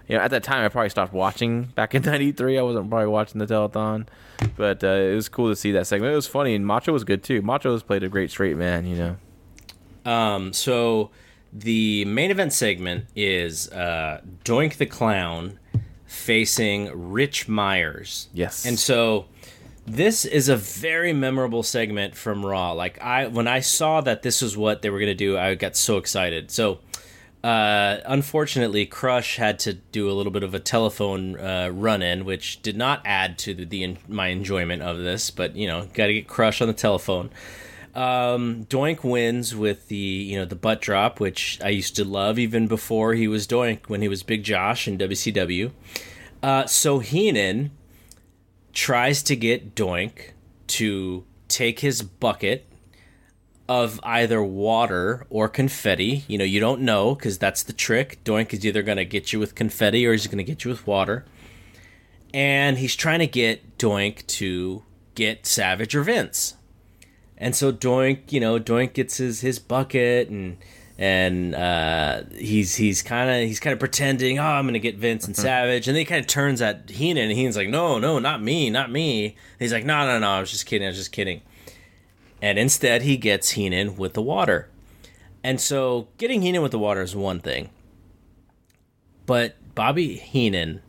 you 0.07 0.15
know, 0.15 0.21
at 0.21 0.29
that 0.29 0.43
time, 0.43 0.63
I 0.63 0.67
probably 0.67 0.89
stopped 0.89 1.11
watching 1.11 1.63
back 1.63 1.95
in 1.95 2.01
'93. 2.05 2.59
I 2.59 2.61
wasn't 2.61 2.91
probably 2.91 3.07
watching 3.07 3.39
the 3.39 3.47
telethon, 3.47 4.05
but 4.55 4.83
uh, 4.83 4.89
it 4.89 5.15
was 5.15 5.27
cool 5.27 5.49
to 5.49 5.55
see 5.55 5.71
that 5.71 5.87
segment. 5.87 6.13
It 6.13 6.15
was 6.15 6.27
funny, 6.27 6.53
and 6.53 6.67
Macho 6.67 6.93
was 6.93 7.03
good 7.03 7.23
too. 7.23 7.41
Macho 7.41 7.71
has 7.71 7.81
played 7.81 8.03
a 8.03 8.09
great 8.09 8.29
straight 8.29 8.57
man, 8.57 8.85
you 8.85 8.95
know. 8.95 10.11
Um, 10.11 10.53
so 10.53 11.09
the 11.53 12.05
main 12.05 12.31
event 12.31 12.53
segment 12.53 13.05
is 13.15 13.69
uh, 13.71 14.21
Doink 14.43 14.77
the 14.77 14.85
Clown 14.85 15.59
facing 16.05 17.11
Rich 17.11 17.47
Myers. 17.47 18.29
Yes. 18.33 18.65
And 18.65 18.77
so 18.77 19.25
this 19.85 20.25
is 20.25 20.49
a 20.49 20.57
very 20.57 21.13
memorable 21.13 21.63
segment 21.63 22.15
from 22.15 22.45
Raw. 22.45 22.73
Like 22.73 23.01
I 23.01 23.27
when 23.27 23.47
I 23.47 23.61
saw 23.61 24.01
that 24.01 24.21
this 24.21 24.41
was 24.41 24.57
what 24.57 24.81
they 24.81 24.89
were 24.89 24.99
going 24.99 25.07
to 25.07 25.15
do, 25.15 25.37
I 25.37 25.55
got 25.55 25.75
so 25.75 25.97
excited. 25.97 26.51
So 26.51 26.79
uh, 27.43 28.01
unfortunately, 28.05 28.85
Crush 28.85 29.37
had 29.37 29.59
to 29.59 29.73
do 29.73 30.09
a 30.09 30.13
little 30.13 30.31
bit 30.31 30.43
of 30.43 30.53
a 30.53 30.59
telephone 30.59 31.39
uh, 31.39 31.69
run-in, 31.71 32.25
which 32.25 32.61
did 32.61 32.75
not 32.75 33.01
add 33.05 33.37
to 33.39 33.53
the, 33.53 33.63
the 33.63 33.97
my 34.07 34.27
enjoyment 34.27 34.81
of 34.81 34.97
this. 34.97 35.31
But 35.31 35.55
you 35.55 35.67
know, 35.67 35.87
got 35.93 36.07
to 36.07 36.13
get 36.13 36.27
Crush 36.27 36.61
on 36.61 36.67
the 36.67 36.73
telephone. 36.73 37.29
Um, 37.97 38.65
Doink 38.65 39.03
wins 39.03 39.55
with 39.55 39.87
the 39.87 39.95
you 39.95 40.37
know 40.37 40.45
the 40.45 40.55
butt 40.55 40.81
drop, 40.81 41.19
which 41.19 41.59
I 41.63 41.69
used 41.69 41.95
to 41.95 42.05
love 42.05 42.37
even 42.37 42.67
before 42.67 43.15
he 43.15 43.27
was 43.27 43.47
Doink 43.47 43.87
when 43.87 44.03
he 44.03 44.07
was 44.07 44.21
Big 44.21 44.43
Josh 44.43 44.87
in 44.87 44.99
WCW. 44.99 45.71
Uh, 46.43 46.67
so 46.67 46.99
Heenan 46.99 47.71
tries 48.71 49.23
to 49.23 49.35
get 49.35 49.73
Doink 49.73 50.33
to 50.67 51.25
take 51.47 51.79
his 51.79 52.03
bucket 52.03 52.67
of 53.67 53.99
either 54.03 54.43
water 54.43 55.25
or 55.31 55.49
confetti. 55.49 56.23
You 56.27 56.37
know, 56.37 56.43
you 56.43 56.59
don't 56.59 56.81
know 56.81 57.15
because 57.15 57.39
that's 57.39 57.63
the 57.63 57.73
trick. 57.73 58.23
Doink 58.23 58.53
is 58.53 58.63
either 58.63 58.83
going 58.83 58.97
to 58.97 59.05
get 59.05 59.33
you 59.33 59.39
with 59.39 59.55
confetti 59.55 60.05
or 60.05 60.11
he's 60.11 60.27
going 60.27 60.37
to 60.37 60.43
get 60.43 60.63
you 60.63 60.69
with 60.69 60.85
water. 60.85 61.25
And 62.31 62.77
he's 62.77 62.95
trying 62.95 63.19
to 63.19 63.27
get 63.27 63.79
Doink 63.79 64.27
to 64.27 64.83
get 65.15 65.47
Savage 65.47 65.95
or 65.95 66.03
Vince. 66.03 66.56
And 67.37 67.55
so 67.55 67.71
Doink, 67.71 68.31
you 68.31 68.39
know, 68.39 68.59
Doink 68.59 68.93
gets 68.93 69.17
his 69.17 69.41
his 69.41 69.59
bucket 69.59 70.29
and 70.29 70.57
and 70.97 71.53
uh, 71.53 72.23
he's 72.35 72.75
he's 72.75 73.03
kind 73.03 73.29
of 73.29 73.47
he's 73.47 73.59
kind 73.59 73.73
of 73.73 73.79
pretending, 73.79 74.39
oh, 74.39 74.43
I'm 74.43 74.65
gonna 74.65 74.79
get 74.79 74.97
Vince 74.97 75.27
and 75.27 75.35
Savage, 75.35 75.87
and 75.87 75.95
then 75.95 76.01
he 76.01 76.05
kind 76.05 76.19
of 76.19 76.27
turns 76.27 76.61
at 76.61 76.89
Heenan, 76.89 77.29
and 77.29 77.37
Heenan's 77.37 77.55
like, 77.55 77.69
no, 77.69 77.99
no, 77.99 78.17
not 78.17 78.41
me, 78.41 78.69
not 78.69 78.91
me. 78.91 79.25
And 79.25 79.35
he's 79.59 79.71
like, 79.73 79.85
no, 79.85 80.07
no, 80.07 80.17
no, 80.17 80.29
I 80.29 80.39
was 80.39 80.49
just 80.49 80.65
kidding, 80.65 80.87
I 80.87 80.89
was 80.89 80.97
just 80.97 81.11
kidding. 81.11 81.41
And 82.41 82.57
instead, 82.57 83.03
he 83.03 83.17
gets 83.17 83.51
Heenan 83.51 83.95
with 83.95 84.13
the 84.13 84.21
water. 84.21 84.69
And 85.43 85.61
so, 85.61 86.07
getting 86.17 86.41
Heenan 86.41 86.63
with 86.63 86.71
the 86.71 86.79
water 86.79 87.01
is 87.03 87.15
one 87.15 87.39
thing, 87.39 87.69
but 89.27 89.55
Bobby 89.75 90.15
Heenan 90.15 90.81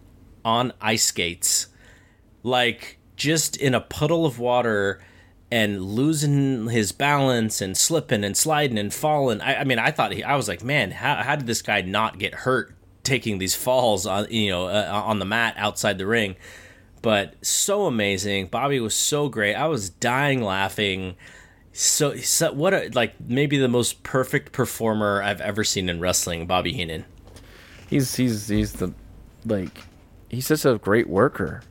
on 0.42 0.72
ice 0.80 1.04
skates, 1.04 1.66
like 2.42 2.98
just 3.14 3.58
in 3.58 3.74
a 3.74 3.80
puddle 3.80 4.24
of 4.24 4.38
water 4.38 5.02
and 5.50 5.82
losing 5.82 6.68
his 6.68 6.92
balance 6.92 7.60
and 7.60 7.76
slipping 7.76 8.22
and 8.24 8.36
sliding 8.36 8.78
and 8.78 8.92
falling. 8.92 9.40
I, 9.40 9.60
I 9.60 9.64
mean, 9.64 9.78
I 9.78 9.90
thought 9.90 10.12
he, 10.12 10.22
I 10.22 10.36
was 10.36 10.48
like, 10.48 10.62
man, 10.62 10.90
how, 10.90 11.16
how 11.16 11.36
did 11.36 11.46
this 11.46 11.62
guy 11.62 11.80
not 11.80 12.18
get 12.18 12.34
hurt 12.34 12.74
taking 13.02 13.38
these 13.38 13.54
falls 13.54 14.04
on 14.04 14.26
you 14.30 14.50
know 14.50 14.66
uh, 14.66 15.02
on 15.06 15.18
the 15.18 15.24
mat 15.24 15.54
outside 15.56 15.98
the 15.98 16.06
ring? 16.06 16.36
But 17.00 17.34
so 17.44 17.86
amazing. 17.86 18.48
Bobby 18.48 18.80
was 18.80 18.94
so 18.94 19.28
great. 19.28 19.54
I 19.54 19.66
was 19.66 19.88
dying 19.88 20.42
laughing. 20.42 21.16
So, 21.72 22.16
so 22.16 22.52
what 22.52 22.74
a 22.74 22.90
like 22.92 23.18
maybe 23.20 23.56
the 23.56 23.68
most 23.68 24.02
perfect 24.02 24.52
performer 24.52 25.22
I've 25.22 25.40
ever 25.40 25.64
seen 25.64 25.88
in 25.88 26.00
wrestling, 26.00 26.46
Bobby 26.46 26.72
Heenan. 26.72 27.04
He's 27.88 28.16
he's 28.16 28.48
he's 28.48 28.74
the 28.74 28.92
like 29.46 29.84
he's 30.28 30.46
such 30.46 30.66
a 30.66 30.76
great 30.76 31.08
worker. 31.08 31.62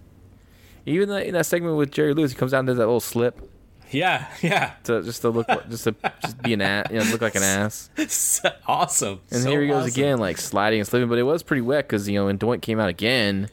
Even 0.88 1.12
in 1.12 1.34
that 1.34 1.46
segment 1.46 1.76
with 1.76 1.92
Jerry 1.92 2.14
Lewis, 2.14 2.32
he 2.32 2.38
comes 2.38 2.52
down 2.52 2.66
to 2.66 2.74
that 2.74 2.80
little 2.80 3.02
slip 3.02 3.47
Yeah, 3.92 4.28
yeah. 4.42 4.74
to 4.86 5.02
just 5.04 5.22
to 5.22 5.30
look 5.30 5.48
just 5.70 5.86
to 5.86 5.96
just 6.22 6.42
be 6.42 6.54
an 6.54 6.62
ass, 6.62 6.88
you 6.92 7.00
know, 7.00 7.06
look 7.06 7.22
like 7.22 7.36
an 7.36 7.44
ass. 7.44 7.90
So 8.08 8.50
awesome. 8.68 9.22
And 9.32 9.42
So 9.44 9.50
here 9.50 9.62
he 9.62 9.68
goes 9.68 9.84
awesome. 9.88 9.92
again, 9.92 10.18
like 10.20 10.38
sliding 10.38 10.80
and 10.80 10.88
slipping. 10.88 11.10
But 11.10 11.18
it 11.20 11.24
was 11.24 11.44
pretty 11.44 11.62
wet 11.62 11.88
because 11.88 12.08
you 12.10 12.16
know 12.20 12.26
when 12.26 12.38
Doink 12.38 12.62
came 12.62 12.80
out 12.80 12.90
again, 12.90 13.50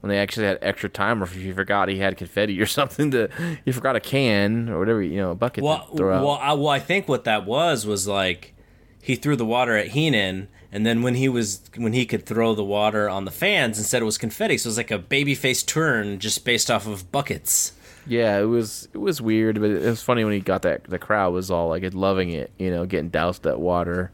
when 0.00 0.08
they 0.10 0.18
actually 0.18 0.46
had 0.46 0.58
extra 0.62 0.88
time, 0.88 1.20
or 1.22 1.26
if 1.26 1.36
you 1.36 1.54
forgot 1.54 1.88
he 1.88 1.98
had 1.98 2.16
confetti 2.16 2.60
or 2.60 2.66
something 2.78 3.10
to, 3.12 3.28
you 3.64 3.72
forgot 3.72 3.94
a 3.96 4.00
can 4.00 4.68
or 4.68 4.78
whatever, 4.78 5.02
you 5.02 5.16
know, 5.16 5.30
a 5.30 5.34
bucket 5.34 5.62
Well, 5.64 5.86
to 5.90 5.96
throw 5.96 6.16
out. 6.16 6.24
well, 6.24 6.38
I, 6.40 6.52
well, 6.54 6.68
I 6.68 6.78
think 6.80 7.08
what 7.08 7.24
that 7.24 7.46
was 7.46 7.86
was 7.86 8.08
like 8.08 8.54
he 9.00 9.14
threw 9.16 9.36
the 9.36 9.44
water 9.46 9.76
at 9.76 9.88
Heenan, 9.88 10.48
and 10.70 10.84
then 10.86 11.02
when 11.02 11.14
he 11.14 11.28
was 11.28 11.60
when 11.76 11.92
he 11.92 12.06
could 12.06 12.24
throw 12.26 12.54
the 12.54 12.64
water 12.64 13.08
on 13.08 13.24
the 13.26 13.30
fans, 13.30 13.78
instead 13.78 14.02
it 14.02 14.06
was 14.06 14.18
confetti. 14.18 14.58
So 14.58 14.66
it 14.66 14.70
was 14.70 14.76
like 14.76 14.90
a 14.90 14.98
baby 14.98 15.34
face 15.34 15.62
turn 15.62 16.18
just 16.18 16.44
based 16.44 16.70
off 16.70 16.86
of 16.86 17.12
buckets. 17.12 17.72
Yeah, 18.06 18.38
it 18.38 18.44
was 18.44 18.88
it 18.92 18.98
was 18.98 19.20
weird, 19.22 19.60
but 19.60 19.70
it 19.70 19.82
was 19.82 20.02
funny 20.02 20.24
when 20.24 20.32
he 20.32 20.40
got 20.40 20.62
that. 20.62 20.84
The 20.84 20.98
crowd 20.98 21.32
was 21.32 21.50
all 21.50 21.68
like 21.68 21.84
loving 21.94 22.30
it, 22.30 22.50
you 22.58 22.70
know, 22.70 22.84
getting 22.86 23.10
doused 23.10 23.44
that 23.44 23.60
water. 23.60 24.10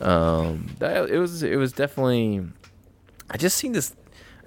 Um, 0.00 0.68
that, 0.78 1.10
it 1.10 1.18
was 1.18 1.42
it 1.42 1.56
was 1.56 1.72
definitely. 1.72 2.46
I 3.30 3.36
just 3.36 3.56
seen 3.56 3.72
this. 3.72 3.94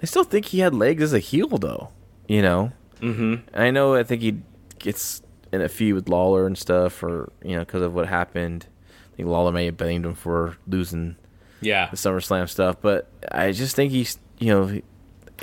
I 0.02 0.06
still 0.06 0.24
think 0.24 0.46
he 0.46 0.60
had 0.60 0.74
legs 0.74 1.02
as 1.02 1.12
a 1.12 1.18
heel, 1.18 1.48
though. 1.58 1.90
You 2.28 2.42
know. 2.42 2.72
Mm-hmm. 3.00 3.48
I 3.58 3.70
know. 3.70 3.94
I 3.94 4.02
think 4.02 4.22
he 4.22 4.40
gets 4.78 5.22
in 5.52 5.60
a 5.60 5.68
feud 5.68 5.94
with 5.94 6.08
Lawler 6.08 6.46
and 6.46 6.56
stuff, 6.56 7.02
or 7.02 7.32
you 7.44 7.56
know, 7.56 7.60
because 7.60 7.82
of 7.82 7.94
what 7.94 8.08
happened. 8.08 8.66
I 9.12 9.16
think 9.16 9.28
Lawler 9.28 9.52
may 9.52 9.66
have 9.66 9.76
blamed 9.76 10.06
him 10.06 10.14
for 10.14 10.56
losing 10.66 11.16
Yeah, 11.60 11.90
the 11.90 11.96
SummerSlam 11.96 12.48
stuff, 12.48 12.76
but 12.80 13.08
I 13.30 13.52
just 13.52 13.76
think 13.76 13.92
he's 13.92 14.18
you 14.38 14.48
know 14.48 14.66
he, 14.66 14.82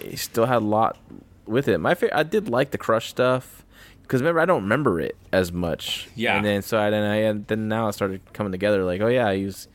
he 0.01 0.15
still 0.15 0.45
had 0.45 0.57
a 0.57 0.65
lot 0.65 0.97
with 1.47 1.67
it. 1.67 1.79
My 1.79 1.95
fa- 1.95 2.15
I 2.15 2.23
did 2.23 2.49
like 2.49 2.71
the 2.71 2.77
Crush 2.77 3.09
stuff 3.09 3.65
because 4.01 4.21
remember 4.21 4.39
I 4.39 4.45
don't 4.45 4.63
remember 4.63 4.99
it 4.99 5.17
as 5.31 5.51
much. 5.51 6.07
Yeah. 6.15 6.37
and 6.37 6.45
then 6.45 6.61
so 6.61 6.79
I 6.79 6.89
then 6.89 7.03
I 7.03 7.15
and 7.17 7.47
then 7.47 7.67
now 7.67 7.87
it 7.87 7.93
started 7.93 8.21
coming 8.33 8.51
together 8.51 8.83
like 8.83 9.01
oh 9.01 9.07
yeah 9.07 9.31
he 9.33 9.45
was 9.45 9.67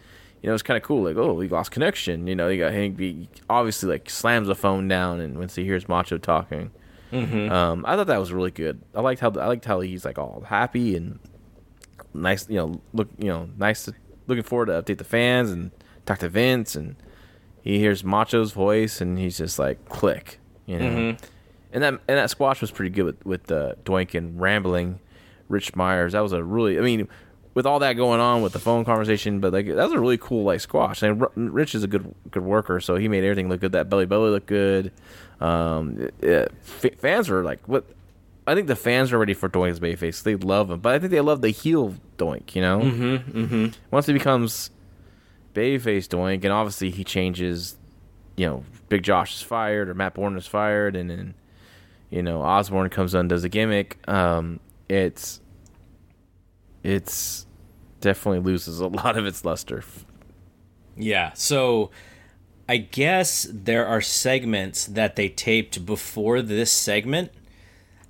you 0.43 0.49
know 0.49 0.55
it's 0.55 0.63
kind 0.63 0.77
of 0.77 0.83
cool 0.83 1.03
like 1.05 1.17
oh 1.17 1.39
he 1.41 1.49
lost 1.49 1.71
connection 1.71 2.27
you 2.27 2.35
know 2.35 2.49
he 2.49 2.59
got 2.59 2.73
he 2.73 3.29
obviously 3.49 3.89
like 3.89 4.09
slams 4.11 4.49
the 4.49 4.55
phone 4.55 4.89
down 4.89 5.21
and 5.21 5.39
once 5.39 5.55
he 5.55 5.65
hears 5.65 5.89
Macho 5.89 6.19
talking. 6.19 6.71
Mm-hmm. 7.13 7.53
Um, 7.53 7.85
I 7.87 7.95
thought 7.95 8.07
that 8.07 8.19
was 8.19 8.33
really 8.33 8.51
good. 8.51 8.81
I 8.95 9.03
liked 9.03 9.21
how 9.21 9.31
I 9.31 9.47
liked 9.47 9.67
how 9.67 9.81
he's 9.81 10.05
like 10.05 10.19
all 10.19 10.45
happy 10.47 10.97
and 10.97 11.19
nice. 12.15 12.49
You 12.49 12.57
know, 12.57 12.81
look, 12.93 13.09
you 13.19 13.29
know, 13.29 13.49
nice. 13.59 13.85
To, 13.85 13.95
looking 14.27 14.43
forward 14.43 14.67
to 14.67 14.83
update 14.83 14.99
the 14.99 15.05
fans 15.05 15.51
and 15.51 15.73
talk 16.07 16.19
to 16.21 16.29
Vince, 16.29 16.75
and 16.75 16.97
he 17.61 17.79
hears 17.79 18.03
Macho's 18.03 18.53
voice, 18.53 19.01
and 19.01 19.19
he's 19.19 19.37
just 19.37 19.59
like 19.59 19.89
click, 19.89 20.39
you 20.67 20.79
know. 20.79 20.85
Mm-hmm. 20.87 21.25
And 21.73 21.83
that 21.83 21.95
and 22.07 22.19
that 22.19 22.31
squash 22.31 22.61
was 22.61 22.71
pretty 22.71 22.91
good 22.91 23.05
with 23.05 23.27
with 23.27 23.51
uh, 23.51 23.75
Doink 23.85 24.15
and 24.15 24.41
rambling 24.41 25.01
Rich 25.49 25.75
Myers. 25.75 26.13
That 26.13 26.21
was 26.21 26.33
a 26.33 26.43
really, 26.43 26.79
I 26.79 26.83
mean, 26.83 27.09
with 27.55 27.67
all 27.67 27.79
that 27.81 27.95
going 27.95 28.21
on 28.21 28.43
with 28.43 28.53
the 28.53 28.59
phone 28.59 28.85
conversation, 28.85 29.41
but 29.41 29.53
like 29.53 29.67
that 29.67 29.77
was 29.77 29.93
a 29.93 30.01
really 30.01 30.19
cool 30.19 30.45
like 30.45 30.61
squash. 30.61 31.03
And 31.03 31.27
Rich 31.35 31.75
is 31.75 31.83
a 31.83 31.89
good 31.89 32.15
good 32.31 32.43
worker, 32.45 32.81
so 32.81 32.97
he 32.97 33.09
made 33.09 33.25
everything 33.25 33.49
look 33.49 33.61
good. 33.61 33.73
That 33.73 33.89
belly 33.89 34.07
belly 34.07 34.31
looked 34.31 34.47
good. 34.47 34.93
Um, 35.41 35.99
it- 35.99 36.15
it- 36.25 36.53
f- 36.85 36.99
fans 36.99 37.29
were 37.29 37.43
like, 37.43 37.67
what? 37.67 37.85
I 38.47 38.55
think 38.55 38.67
the 38.67 38.77
fans 38.77 39.13
are 39.13 39.19
ready 39.19 39.35
for 39.35 39.49
Doink's 39.49 39.79
babyface. 39.79 40.23
They 40.23 40.35
love 40.35 40.71
him, 40.71 40.81
but 40.81 40.95
I 40.95 40.99
think 40.99 41.11
they 41.13 41.21
love 41.21 41.43
the 41.43 41.51
heel 41.51 41.95
Doink. 42.19 42.55
You 42.55 42.63
know, 42.63 42.81
mm-hmm, 42.81 43.39
mm-hmm. 43.39 43.67
once 43.91 44.07
he 44.07 44.13
becomes 44.13 44.71
babyface 45.55 46.07
Doink, 46.09 46.43
and 46.45 46.53
obviously 46.53 46.91
he 46.91 47.05
changes. 47.05 47.77
You 48.37 48.47
know, 48.47 48.65
Big 48.89 49.03
Josh 49.03 49.37
is 49.37 49.43
fired, 49.43 49.89
or 49.89 49.95
Matt 49.95 50.15
Bourne 50.15 50.37
is 50.37 50.47
fired, 50.47 50.97
and 50.97 51.11
then 51.11 51.35
you 52.13 52.23
know 52.23 52.43
Osborne 52.43 52.91
comes 52.91 53.15
on 53.15 53.27
does 53.27 53.43
a 53.43 53.49
gimmick. 53.49 53.99
Um, 54.07 54.61
it's 54.89 55.41
it's 56.85 57.47
definitely 58.01 58.41
loses 58.41 58.81
a 58.81 58.87
lot 59.01 59.17
of 59.17 59.25
its 59.27 59.45
luster. 59.45 59.83
Yeah. 60.97 61.33
So 61.33 61.91
I 62.69 62.77
guess 62.77 63.49
there 63.51 63.87
are 63.87 64.03
segments 64.03 64.87
that 64.87 65.17
they 65.17 65.31
taped 65.31 65.87
before 65.87 66.43
this 66.43 66.71
segment 66.71 67.33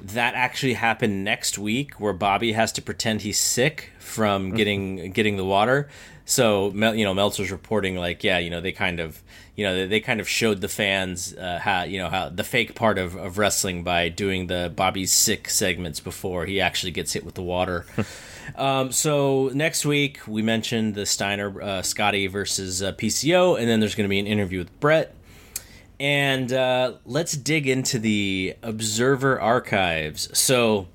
that 0.02 0.34
actually 0.34 0.74
happen 0.74 1.24
next 1.24 1.58
week 1.58 1.94
where 1.94 2.12
Bobby 2.12 2.52
has 2.52 2.72
to 2.72 2.82
pretend 2.82 3.22
he's 3.22 3.38
sick 3.38 3.90
from 3.98 4.52
getting 4.52 5.12
getting 5.12 5.36
the 5.36 5.44
water. 5.44 5.88
So 6.24 6.70
you 6.72 7.04
know 7.04 7.14
Meltzer's 7.14 7.50
reporting 7.50 7.96
like 7.96 8.22
yeah 8.22 8.38
you 8.38 8.50
know 8.50 8.60
they 8.60 8.72
kind 8.72 9.00
of 9.00 9.22
you 9.56 9.64
know 9.64 9.74
they, 9.74 9.86
they 9.86 10.00
kind 10.00 10.20
of 10.20 10.28
showed 10.28 10.60
the 10.60 10.68
fans 10.68 11.34
uh, 11.34 11.58
how 11.60 11.82
you 11.82 11.98
know 11.98 12.08
how 12.08 12.28
the 12.28 12.44
fake 12.44 12.74
part 12.74 12.98
of, 12.98 13.16
of 13.16 13.38
wrestling 13.38 13.82
by 13.84 14.08
doing 14.08 14.46
the 14.46 14.72
Bobby's 14.74 15.12
sick 15.12 15.48
segments 15.48 16.00
before 16.00 16.46
he 16.46 16.60
actually 16.60 16.92
gets 16.92 17.12
hit 17.12 17.24
with 17.24 17.34
the 17.34 17.42
water. 17.42 17.86
Um, 18.56 18.92
so 18.92 19.50
next 19.54 19.86
week 19.86 20.26
we 20.26 20.42
mentioned 20.42 20.94
the 20.94 21.06
Steiner 21.06 21.62
uh, 21.62 21.82
Scotty 21.82 22.26
versus 22.26 22.82
uh, 22.82 22.92
PCO, 22.92 23.58
and 23.58 23.68
then 23.68 23.80
there's 23.80 23.94
going 23.94 24.04
to 24.04 24.10
be 24.10 24.18
an 24.18 24.26
interview 24.26 24.58
with 24.58 24.80
Brett. 24.80 25.14
And 26.02 26.52
uh, 26.52 26.94
let's 27.06 27.32
dig 27.32 27.68
into 27.68 28.00
the 28.00 28.56
Observer 28.60 29.40
archives. 29.40 30.36
So 30.36 30.88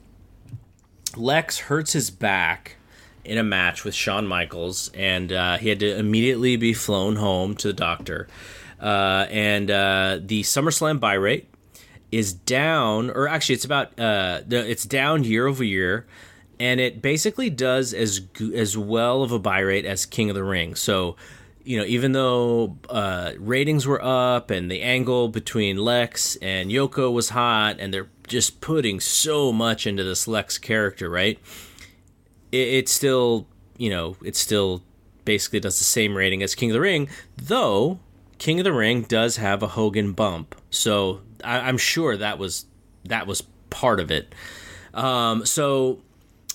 Lex 1.16 1.60
hurts 1.60 1.94
his 1.94 2.10
back 2.12 2.76
in 3.24 3.38
a 3.38 3.44
match 3.44 3.86
with 3.86 3.96
Shawn 3.96 4.28
Michaels, 4.28 4.92
and 4.94 5.32
uh, 5.32 5.58
he 5.60 5.70
had 5.70 5.80
to 5.80 5.98
immediately 5.98 6.58
be 6.58 6.74
flown 6.74 7.16
home 7.16 7.56
to 7.56 7.70
the 7.70 7.74
doctor. 7.74 8.28
Uh, 8.82 9.26
and 9.30 9.72
uh, 9.72 10.20
the 10.22 10.44
SummerSlam 10.44 11.00
buy 11.00 11.14
rate 11.14 11.48
is 12.12 12.34
down, 12.34 13.10
or 13.10 13.30
actually, 13.30 13.56
it's 13.56 13.66
about 13.66 13.98
uh, 13.98 14.42
it's 14.50 14.84
down 14.86 15.24
year 15.24 15.48
over 15.48 15.64
year. 15.64 16.06
and 16.60 16.80
it 16.80 17.02
basically 17.02 17.50
does 17.50 17.94
as 17.94 18.22
as 18.54 18.78
well 18.78 19.24
of 19.24 19.32
a 19.32 19.40
buy 19.40 19.60
rate 19.60 19.86
as 19.86 20.06
King 20.06 20.30
of 20.30 20.36
the 20.36 20.44
Ring. 20.44 20.76
So, 20.76 21.16
you 21.68 21.78
know, 21.78 21.84
even 21.84 22.14
though 22.14 22.78
uh, 22.90 23.34
ratings 23.38 23.86
were 23.86 24.04
up 24.04 24.50
and 24.50 24.72
the 24.72 24.82
angle 24.82 25.28
between 25.28 25.78
Lex 25.78 26.38
and 26.38 26.72
Yoko 26.72 27.12
was 27.12 27.30
hot, 27.30 27.76
and 27.80 27.94
they're 27.94 28.08
just 28.26 28.62
putting 28.62 29.02
so 29.02 29.52
much 29.52 29.86
into 29.86 30.04
this 30.04 30.28
Lex 30.28 30.58
character, 30.58 31.10
right? 31.10 31.38
It, 32.54 32.68
it 32.68 32.90
still, 32.90 33.48
you 33.78 33.90
know, 33.90 34.16
it 34.24 34.38
still 34.38 34.82
basically 35.26 35.60
does 35.60 35.78
the 35.78 35.84
same 35.84 36.16
rating 36.16 36.42
as 36.42 36.56
King 36.56 36.72
of 36.72 36.76
the 36.76 36.82
Ring, 36.82 37.10
though 37.36 38.00
King 38.38 38.60
of 38.60 38.64
the 38.64 38.74
Ring 38.74 39.02
does 39.02 39.36
have 39.36 39.62
a 39.62 39.68
Hogan 39.68 40.14
bump, 40.14 40.56
so 40.70 41.20
I, 41.44 41.60
I'm 41.60 41.78
sure 41.78 42.16
that 42.16 42.40
was 42.40 42.66
that 43.06 43.28
was 43.28 43.42
part 43.70 44.00
of 44.00 44.10
it. 44.10 44.34
Um, 44.94 45.46
so 45.46 46.00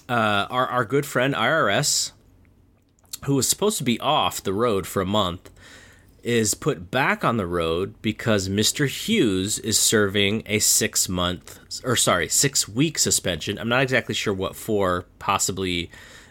uh, 0.09 0.47
our 0.48 0.66
our 0.68 0.84
good 0.84 1.05
friend 1.05 1.34
IRS, 1.34 2.12
who 3.24 3.35
was 3.35 3.49
supposed 3.49 3.78
to 3.78 3.85
be 3.85 4.01
off 4.01 4.43
the 4.43 4.53
road 4.53 4.86
for 4.86 5.03
a 5.03 5.07
month, 5.07 5.51
is 6.23 6.55
put 6.55 6.90
back 6.90 7.24
on 7.24 7.36
the 7.36 7.47
road 7.47 8.01
because 8.01 8.49
Mr. 8.49 8.86
Hughes 8.86 9.59
is 9.59 9.78
serving 9.78 10.43
a 10.47 10.59
six 10.61 11.09
month 11.09 11.59
or 11.85 11.97
sorry 11.97 12.28
six 12.28 12.69
week 12.69 12.99
suspension. 12.99 13.59
I'm 13.59 13.69
not 13.69 13.82
exactly 13.82 14.15
sure 14.15 14.35
what 14.35 14.57
for, 14.57 15.07
possibly. 15.19 15.90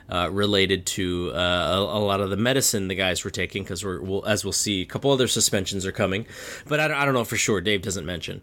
Uh, 0.09 0.27
related 0.29 0.85
to 0.85 1.31
uh, 1.33 1.37
a, 1.37 1.79
a, 1.79 2.01
lot 2.03 2.19
of 2.19 2.29
the 2.29 2.35
medicine 2.35 2.89
the 2.89 2.95
guys 2.95 3.23
were 3.23 3.29
taking, 3.29 3.63
because 3.63 3.85
we're 3.85 4.01
we'll, 4.01 4.25
as 4.25 4.43
we'll 4.43 4.51
see, 4.51 4.81
a 4.81 4.85
couple 4.85 5.09
other 5.09 5.25
suspensions 5.25 5.85
are 5.85 5.93
coming, 5.93 6.25
but 6.67 6.81
I, 6.81 7.01
I 7.01 7.05
don't 7.05 7.13
know 7.13 7.23
for 7.23 7.37
sure. 7.37 7.61
Dave 7.61 7.81
doesn't 7.81 8.05
mention. 8.05 8.41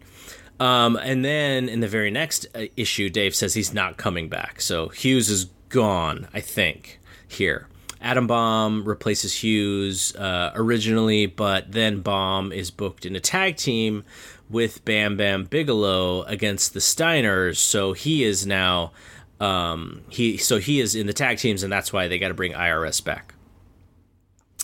Um, 0.59 0.97
and 0.97 1.23
then 1.23 1.69
in 1.69 1.79
the 1.79 1.87
very 1.87 2.09
next 2.09 2.47
uh, 2.55 2.65
issue, 2.75 3.11
Dave 3.11 3.35
says 3.35 3.53
he's 3.53 3.71
not 3.71 3.97
coming 3.97 4.29
back. 4.29 4.61
So 4.61 4.89
Hughes 4.89 5.29
is 5.29 5.45
gone, 5.69 6.27
I 6.33 6.39
think, 6.39 6.99
here. 7.27 7.67
Adam 8.01 8.27
Bomb 8.27 8.85
replaces 8.85 9.43
Hughes 9.43 10.15
uh, 10.15 10.51
originally, 10.55 11.25
but 11.25 11.71
then 11.71 12.01
Bomb 12.01 12.51
is 12.51 12.71
booked 12.71 13.05
in 13.05 13.15
a 13.15 13.19
tag 13.19 13.57
team 13.57 14.05
with 14.49 14.83
Bam 14.85 15.17
Bam 15.17 15.45
Bigelow 15.45 16.23
against 16.23 16.73
the 16.73 16.79
Steiners. 16.79 17.57
So 17.57 17.93
he 17.93 18.23
is 18.23 18.45
now 18.45 18.91
um, 19.39 20.01
he 20.09 20.37
so 20.37 20.59
he 20.59 20.79
is 20.79 20.95
in 20.95 21.07
the 21.07 21.13
tag 21.13 21.37
teams, 21.37 21.63
and 21.63 21.71
that's 21.71 21.93
why 21.93 22.07
they 22.07 22.19
got 22.19 22.29
to 22.29 22.33
bring 22.33 22.53
IRS 22.53 23.03
back. 23.03 23.33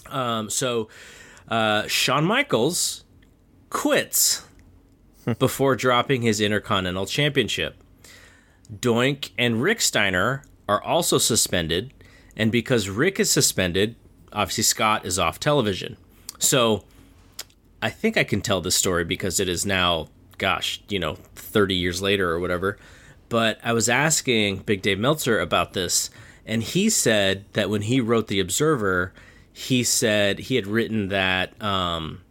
Um, 0.10 0.50
so 0.50 0.90
uh, 1.48 1.88
Shawn 1.88 2.26
Michaels 2.26 3.04
quits 3.70 4.46
before 5.40 5.76
dropping 5.76 6.22
his 6.22 6.40
Intercontinental 6.40 7.06
Championship. 7.06 7.82
Doink 8.72 9.32
and 9.38 9.62
Rick 9.62 9.82
Steiner 9.82 10.44
are 10.68 10.82
also 10.84 11.18
suspended, 11.18 11.94
and 12.36 12.52
because 12.52 12.90
Rick 12.90 13.20
is 13.20 13.32
suspended, 13.32 13.96
obviously 14.32 14.64
Scott 14.64 15.06
is 15.06 15.18
off 15.18 15.40
television. 15.40 15.98
So 16.40 16.84
I 17.82 17.90
think 17.90 18.18
I 18.18 18.24
can 18.24 18.42
tell 18.42 18.62
this 18.62 18.76
story 18.76 19.04
because 19.04 19.40
it 19.40 19.48
is 19.48 19.66
now, 19.66 20.10
gosh, 20.38 20.82
you 20.90 21.00
know, 21.00 21.16
30 21.36 21.76
years 21.76 22.02
later 22.02 22.30
or 22.30 22.40
whatever. 22.40 22.78
But 23.30 23.60
I 23.64 23.74
was 23.74 23.90
asking 23.90 24.58
Big 24.60 24.82
Dave 24.82 25.00
Meltzer 25.00 25.40
about 25.40 25.74
this, 25.74 26.10
and 26.46 26.62
he 26.62 26.90
said 26.90 27.46
that 27.54 27.70
when 27.70 27.84
he 27.84 28.00
wrote 28.00 28.28
The 28.28 28.40
Observer, 28.40 29.14
he 29.52 29.84
said 29.84 30.40
he 30.40 30.56
had 30.56 30.68
written 30.68 31.08
that 31.08 31.60
um, 31.64 32.22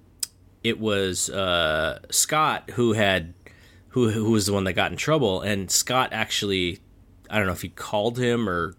it 0.62 0.78
was 0.78 1.30
uh, 1.30 1.98
Scott 2.10 2.70
who 2.70 2.92
had 2.92 3.34
who 3.88 4.10
who 4.10 4.30
was 4.30 4.46
the 4.46 4.52
one 4.52 4.64
that 4.64 4.74
got 4.74 4.90
in 4.90 4.96
trouble, 4.96 5.40
and 5.40 5.70
Scott 5.70 6.10
actually, 6.12 6.80
I 7.28 7.38
don't 7.38 7.46
know 7.46 7.52
if 7.52 7.62
he 7.62 7.70
called 7.70 8.18
him 8.18 8.48
or 8.48 8.74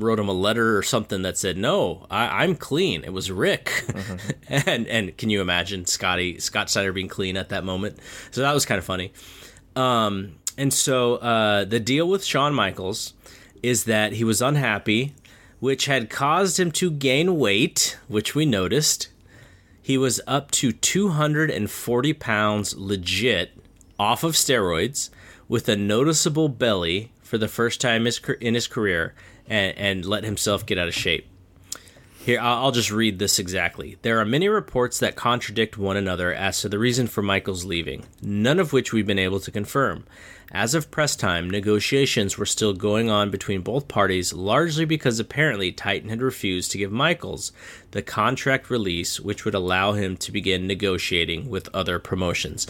wrote 0.00 0.18
him 0.18 0.28
a 0.28 0.32
letter 0.32 0.76
or 0.76 0.82
something 0.82 1.22
that 1.22 1.36
said, 1.36 1.56
"No, 1.56 2.06
I, 2.10 2.44
am 2.44 2.54
clean." 2.54 3.04
It 3.04 3.12
was 3.12 3.30
Rick, 3.30 3.84
mm-hmm. 3.86 4.68
and 4.68 4.86
and 4.86 5.16
can 5.16 5.30
you 5.30 5.40
imagine 5.40 5.86
Scotty 5.86 6.38
Scott 6.38 6.70
Steiner 6.70 6.92
being 6.92 7.08
clean 7.08 7.36
at 7.36 7.50
that 7.50 7.64
moment? 7.64 7.98
So 8.30 8.40
that 8.40 8.54
was 8.54 8.64
kind 8.64 8.78
of 8.78 8.84
funny. 8.84 9.12
Um, 9.76 10.36
and 10.56 10.72
so 10.72 11.16
uh, 11.16 11.64
the 11.64 11.80
deal 11.80 12.08
with 12.08 12.24
Shawn 12.24 12.54
Michaels 12.54 13.14
is 13.62 13.84
that 13.84 14.14
he 14.14 14.24
was 14.24 14.42
unhappy, 14.42 15.14
which 15.60 15.86
had 15.86 16.10
caused 16.10 16.58
him 16.58 16.72
to 16.72 16.90
gain 16.90 17.38
weight, 17.38 17.98
which 18.08 18.34
we 18.34 18.44
noticed. 18.46 19.08
He 19.80 19.96
was 19.96 20.20
up 20.26 20.50
to 20.50 20.72
240 20.72 22.12
pounds 22.14 22.76
legit 22.76 23.52
off 23.98 24.22
of 24.22 24.34
steroids 24.34 25.10
with 25.48 25.68
a 25.68 25.76
noticeable 25.76 26.48
belly 26.48 27.10
for 27.22 27.38
the 27.38 27.48
first 27.48 27.80
time 27.80 28.06
in 28.40 28.54
his 28.54 28.66
career 28.66 29.14
and, 29.48 29.76
and 29.76 30.04
let 30.04 30.24
himself 30.24 30.66
get 30.66 30.78
out 30.78 30.88
of 30.88 30.94
shape. 30.94 31.26
Here, 32.28 32.40
I'll 32.40 32.72
just 32.72 32.90
read 32.90 33.18
this 33.18 33.38
exactly. 33.38 33.96
There 34.02 34.18
are 34.18 34.24
many 34.26 34.48
reports 34.48 34.98
that 34.98 35.16
contradict 35.16 35.78
one 35.78 35.96
another 35.96 36.34
as 36.34 36.60
to 36.60 36.68
the 36.68 36.78
reason 36.78 37.06
for 37.06 37.22
Michaels' 37.22 37.64
leaving, 37.64 38.04
none 38.20 38.58
of 38.58 38.72
which 38.72 38.92
we've 38.92 39.06
been 39.06 39.18
able 39.18 39.40
to 39.40 39.50
confirm. 39.50 40.04
As 40.52 40.74
of 40.74 40.90
press 40.90 41.16
time, 41.16 41.48
negotiations 41.48 42.36
were 42.36 42.46
still 42.46 42.74
going 42.74 43.08
on 43.08 43.30
between 43.30 43.62
both 43.62 43.88
parties, 43.88 44.32
largely 44.34 44.84
because 44.84 45.18
apparently 45.18 45.72
Titan 45.72 46.10
had 46.10 46.20
refused 46.20 46.70
to 46.72 46.78
give 46.78 46.92
Michaels 46.92 47.52
the 47.92 48.02
contract 48.02 48.68
release 48.68 49.18
which 49.20 49.44
would 49.44 49.54
allow 49.54 49.92
him 49.92 50.16
to 50.18 50.32
begin 50.32 50.66
negotiating 50.66 51.48
with 51.48 51.74
other 51.74 51.98
promotions. 51.98 52.66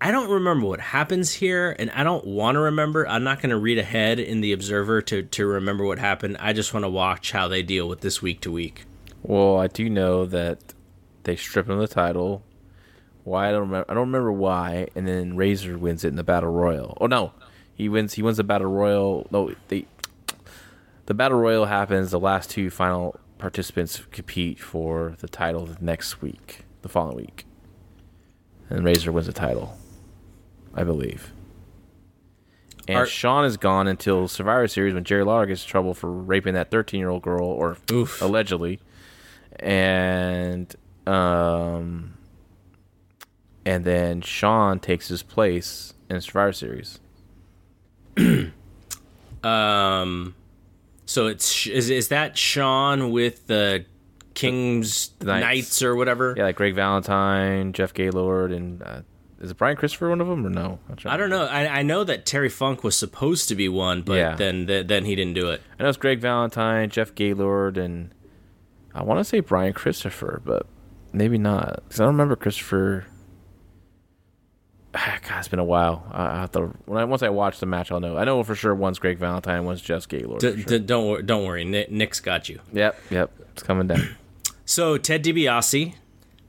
I 0.00 0.10
don't 0.10 0.30
remember 0.30 0.66
what 0.66 0.80
happens 0.80 1.32
here, 1.32 1.76
and 1.78 1.90
I 1.90 2.04
don't 2.04 2.26
want 2.26 2.56
to 2.56 2.60
remember. 2.60 3.06
I'm 3.06 3.22
not 3.22 3.42
going 3.42 3.50
to 3.50 3.58
read 3.58 3.78
ahead 3.78 4.18
in 4.18 4.40
the 4.40 4.52
Observer 4.52 5.02
to, 5.02 5.22
to 5.22 5.46
remember 5.46 5.84
what 5.84 5.98
happened. 5.98 6.38
I 6.40 6.54
just 6.54 6.72
want 6.72 6.84
to 6.84 6.90
watch 6.90 7.32
how 7.32 7.48
they 7.48 7.62
deal 7.62 7.86
with 7.86 8.00
this 8.00 8.22
week 8.22 8.40
to 8.42 8.52
week. 8.52 8.86
Well, 9.22 9.58
I 9.58 9.66
do 9.66 9.90
know 9.90 10.24
that 10.24 10.72
they 11.24 11.36
strip 11.36 11.66
him 11.66 11.72
of 11.72 11.80
the 11.80 11.94
title 11.94 12.42
why 13.24 13.48
I 13.48 13.52
don't 13.52 13.62
remember. 13.62 13.90
I 13.90 13.94
don't 13.94 14.06
remember 14.06 14.32
why. 14.32 14.88
And 14.94 15.06
then 15.06 15.36
Razor 15.36 15.78
wins 15.78 16.04
it 16.04 16.08
in 16.08 16.16
the 16.16 16.24
battle 16.24 16.50
royal. 16.50 16.96
Oh 17.00 17.06
no, 17.06 17.32
he 17.74 17.88
wins. 17.88 18.14
He 18.14 18.22
wins 18.22 18.38
the 18.38 18.44
battle 18.44 18.70
royal. 18.70 19.26
No, 19.30 19.54
they. 19.68 19.86
The 21.06 21.14
battle 21.14 21.38
royal 21.38 21.66
happens. 21.66 22.10
The 22.10 22.20
last 22.20 22.50
two 22.50 22.70
final 22.70 23.18
participants 23.38 24.02
compete 24.10 24.60
for 24.60 25.16
the 25.20 25.28
title 25.28 25.66
the 25.66 25.76
next 25.80 26.20
week, 26.22 26.64
the 26.82 26.88
following 26.88 27.16
week, 27.16 27.46
and 28.68 28.84
Razor 28.84 29.12
wins 29.12 29.26
the 29.26 29.32
title, 29.32 29.76
I 30.74 30.84
believe. 30.84 31.32
And 32.88 33.08
Shawn 33.08 33.44
is 33.44 33.56
gone 33.56 33.86
until 33.86 34.26
Survivor 34.26 34.66
Series 34.66 34.94
when 34.94 35.04
Jerry 35.04 35.24
Lawler 35.24 35.46
gets 35.46 35.62
in 35.62 35.68
trouble 35.68 35.94
for 35.94 36.10
raping 36.10 36.54
that 36.54 36.70
13 36.70 36.98
year 36.98 37.08
old 37.08 37.22
girl, 37.22 37.46
or 37.46 37.76
oof. 37.92 38.20
allegedly. 38.20 38.80
And 39.58 40.74
um, 41.06 42.14
and 43.64 43.84
then 43.84 44.22
Shawn 44.22 44.80
takes 44.80 45.08
his 45.08 45.22
place 45.22 45.94
in 46.08 46.20
Survivor 46.20 46.52
Series. 46.52 47.00
um, 49.44 50.34
so 51.06 51.26
it's 51.26 51.66
is 51.66 51.90
is 51.90 52.08
that 52.08 52.36
Shawn 52.36 53.10
with 53.10 53.46
the 53.46 53.84
King's 54.34 55.10
Knights. 55.20 55.44
Knights. 55.44 55.82
or 55.82 55.94
whatever? 55.94 56.34
Yeah, 56.36 56.44
like 56.44 56.56
Greg 56.56 56.74
Valentine, 56.74 57.72
Jeff 57.72 57.92
Gaylord, 57.92 58.52
and 58.52 58.82
uh, 58.82 59.02
is 59.40 59.50
it 59.50 59.56
Brian 59.56 59.76
Christopher 59.76 60.10
one 60.10 60.20
of 60.20 60.28
them 60.28 60.46
or 60.46 60.50
no? 60.50 60.78
I 61.06 61.16
don't 61.16 61.30
know. 61.30 61.46
I, 61.46 61.78
I 61.78 61.82
know 61.82 62.04
that 62.04 62.26
Terry 62.26 62.48
Funk 62.48 62.84
was 62.84 62.96
supposed 62.96 63.48
to 63.48 63.54
be 63.54 63.68
one, 63.68 64.02
but 64.02 64.14
yeah. 64.14 64.34
then 64.36 64.66
the, 64.66 64.82
then 64.82 65.04
he 65.04 65.14
didn't 65.14 65.34
do 65.34 65.50
it. 65.50 65.62
I 65.78 65.82
know 65.82 65.88
it's 65.88 65.98
Greg 65.98 66.20
Valentine, 66.20 66.90
Jeff 66.90 67.14
Gaylord, 67.14 67.78
and 67.78 68.14
I 68.94 69.02
want 69.02 69.18
to 69.18 69.24
say 69.24 69.40
Brian 69.40 69.72
Christopher, 69.72 70.42
but 70.44 70.66
maybe 71.12 71.38
not 71.38 71.82
because 71.84 72.00
I 72.00 72.04
don't 72.04 72.14
remember 72.14 72.36
Christopher 72.36 73.06
God, 74.92 75.38
it's 75.38 75.48
been 75.48 75.60
a 75.60 75.64
while. 75.64 76.04
I 76.10 76.40
have 76.40 76.52
to 76.52 76.72
when 76.86 76.98
I 76.98 77.04
once 77.04 77.22
I 77.22 77.28
watch 77.28 77.60
the 77.60 77.66
match, 77.66 77.92
I'll 77.92 78.00
know. 78.00 78.16
I 78.16 78.24
know 78.24 78.42
for 78.42 78.54
sure 78.54 78.74
one's 78.74 78.98
Greg 78.98 79.18
Valentine, 79.18 79.64
one's 79.64 79.80
Jeff 79.80 80.08
Gaylord. 80.08 80.40
D- 80.40 80.62
sure. 80.62 80.64
d- 80.64 80.78
don't 80.80 81.26
don't 81.26 81.44
worry, 81.46 81.64
Nick, 81.64 81.90
Nick's 81.90 82.20
got 82.20 82.48
you. 82.48 82.60
Yep, 82.72 82.98
yep, 83.10 83.30
it's 83.52 83.62
coming 83.62 83.86
down. 83.86 84.16
so 84.64 84.98
Ted 84.98 85.22
DiBiase 85.22 85.94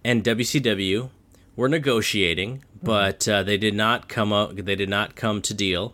and 0.03 0.23
WCW 0.23 1.09
were 1.55 1.69
negotiating. 1.69 2.63
But 2.82 3.28
uh, 3.28 3.44
they 3.44 3.58
did 3.58 3.76
not 3.76 4.08
come 4.08 4.34
up. 4.34 4.56
They 4.56 4.76
did 4.76 4.90
not 4.90 5.16
come 5.16 5.41
to 5.44 5.53
deal. 5.53 5.94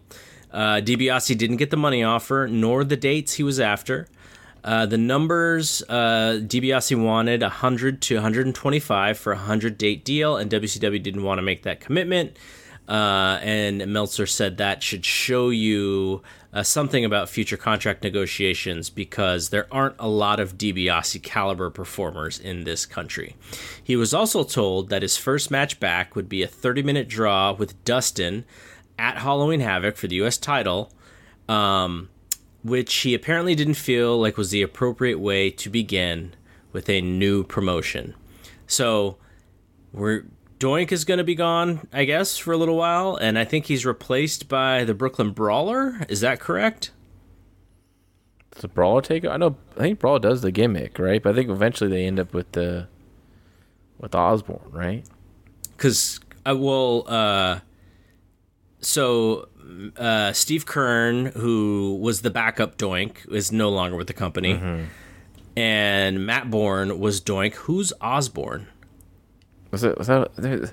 Uh, 0.51 0.75
DiBiase 0.75 1.37
didn't 1.37 1.57
get 1.57 1.69
the 1.69 1.77
money 1.77 2.03
offer, 2.03 2.47
nor 2.49 2.83
the 2.83 2.97
dates 2.97 3.33
he 3.33 3.43
was 3.43 3.59
after. 3.59 4.07
Uh, 4.63 4.85
the 4.85 4.97
numbers 4.97 5.83
uh, 5.87 6.39
DiBiase 6.41 7.01
wanted 7.01 7.41
100 7.41 8.01
to 8.01 8.15
125 8.15 9.17
for 9.17 9.33
a 9.33 9.35
100 9.35 9.77
date 9.77 10.03
deal, 10.03 10.35
and 10.37 10.51
WCW 10.51 11.01
didn't 11.01 11.23
want 11.23 11.37
to 11.37 11.41
make 11.41 11.63
that 11.63 11.79
commitment. 11.79 12.37
Uh, 12.87 13.39
and 13.41 13.85
Meltzer 13.87 14.25
said 14.25 14.57
that 14.57 14.81
should 14.81 15.03
show 15.03 15.49
you 15.49 16.21
uh, 16.53 16.63
something 16.63 17.03
about 17.03 17.29
future 17.29 17.57
contract 17.57 18.01
negotiations 18.01 18.89
because 18.89 19.49
there 19.49 19.67
aren't 19.71 19.95
a 19.99 20.07
lot 20.07 20.39
of 20.39 20.57
DiBiase 20.57 21.21
caliber 21.21 21.69
performers 21.69 22.39
in 22.39 22.63
this 22.63 22.85
country. 22.85 23.35
He 23.83 23.95
was 23.97 24.13
also 24.13 24.43
told 24.43 24.89
that 24.89 25.01
his 25.01 25.17
first 25.17 25.51
match 25.51 25.79
back 25.79 26.15
would 26.15 26.29
be 26.29 26.43
a 26.43 26.47
30 26.47 26.81
minute 26.83 27.09
draw 27.09 27.51
with 27.51 27.83
Dustin 27.83 28.45
at 28.97 29.17
Halloween 29.17 29.59
Havoc 29.59 29.97
for 29.97 30.07
the 30.07 30.15
U.S. 30.15 30.37
title. 30.37 30.91
Um, 31.49 32.09
which 32.63 32.93
he 32.95 33.13
apparently 33.13 33.55
didn't 33.55 33.75
feel 33.75 34.19
like 34.19 34.35
was 34.35 34.51
the 34.51 34.61
appropriate 34.61 35.19
way 35.19 35.49
to 35.49 35.69
begin 35.69 36.33
with 36.73 36.89
a 36.89 36.99
new 36.99 37.43
promotion. 37.43 38.13
So 38.65 39.17
we're 39.93 40.25
Doink 40.59 40.91
is 40.91 41.05
going 41.05 41.19
to 41.19 41.23
be 41.23 41.35
gone, 41.35 41.87
I 41.93 42.05
guess, 42.05 42.37
for 42.37 42.51
a 42.51 42.57
little 42.57 42.77
while, 42.77 43.15
and 43.15 43.37
I 43.37 43.45
think 43.45 43.65
he's 43.65 43.85
replaced 43.85 44.49
by 44.49 44.83
the 44.83 44.93
Brooklyn 44.93 45.31
Brawler. 45.31 46.05
Is 46.09 46.21
that 46.21 46.39
correct? 46.39 46.91
Does 48.51 48.63
the 48.63 48.67
Brawler 48.67 49.01
take? 49.01 49.23
I 49.25 49.37
know. 49.37 49.55
I 49.77 49.81
think 49.81 49.99
Brawler 49.99 50.19
does 50.19 50.41
the 50.41 50.51
gimmick, 50.51 50.97
right? 50.97 51.21
But 51.21 51.33
I 51.33 51.35
think 51.35 51.49
eventually 51.49 51.91
they 51.91 52.05
end 52.05 52.19
up 52.19 52.33
with 52.33 52.51
the 52.53 52.87
with 53.99 54.15
Osborne, 54.15 54.71
right? 54.71 55.05
Because 55.75 56.19
I 56.43 56.53
will. 56.53 57.05
Uh, 57.07 57.59
so 58.79 59.49
uh, 59.95 60.33
Steve 60.33 60.65
Keirn, 60.65 61.33
who 61.33 61.99
was 62.01 62.21
the 62.21 62.31
backup 62.31 62.77
Doink, 62.77 63.31
is 63.31 63.51
no 63.51 63.69
longer 63.69 63.95
with 63.95 64.07
the 64.07 64.13
company, 64.13 64.55
mm-hmm. 64.55 64.85
and 65.55 66.25
Matt 66.25 66.49
Borne 66.49 66.99
was 66.99 67.21
Doink. 67.21 67.53
Who's 67.53 67.93
Osborne? 68.01 68.67
Was 69.71 69.83
it? 69.83 69.97
Was 69.97 70.07
that? 70.07 70.71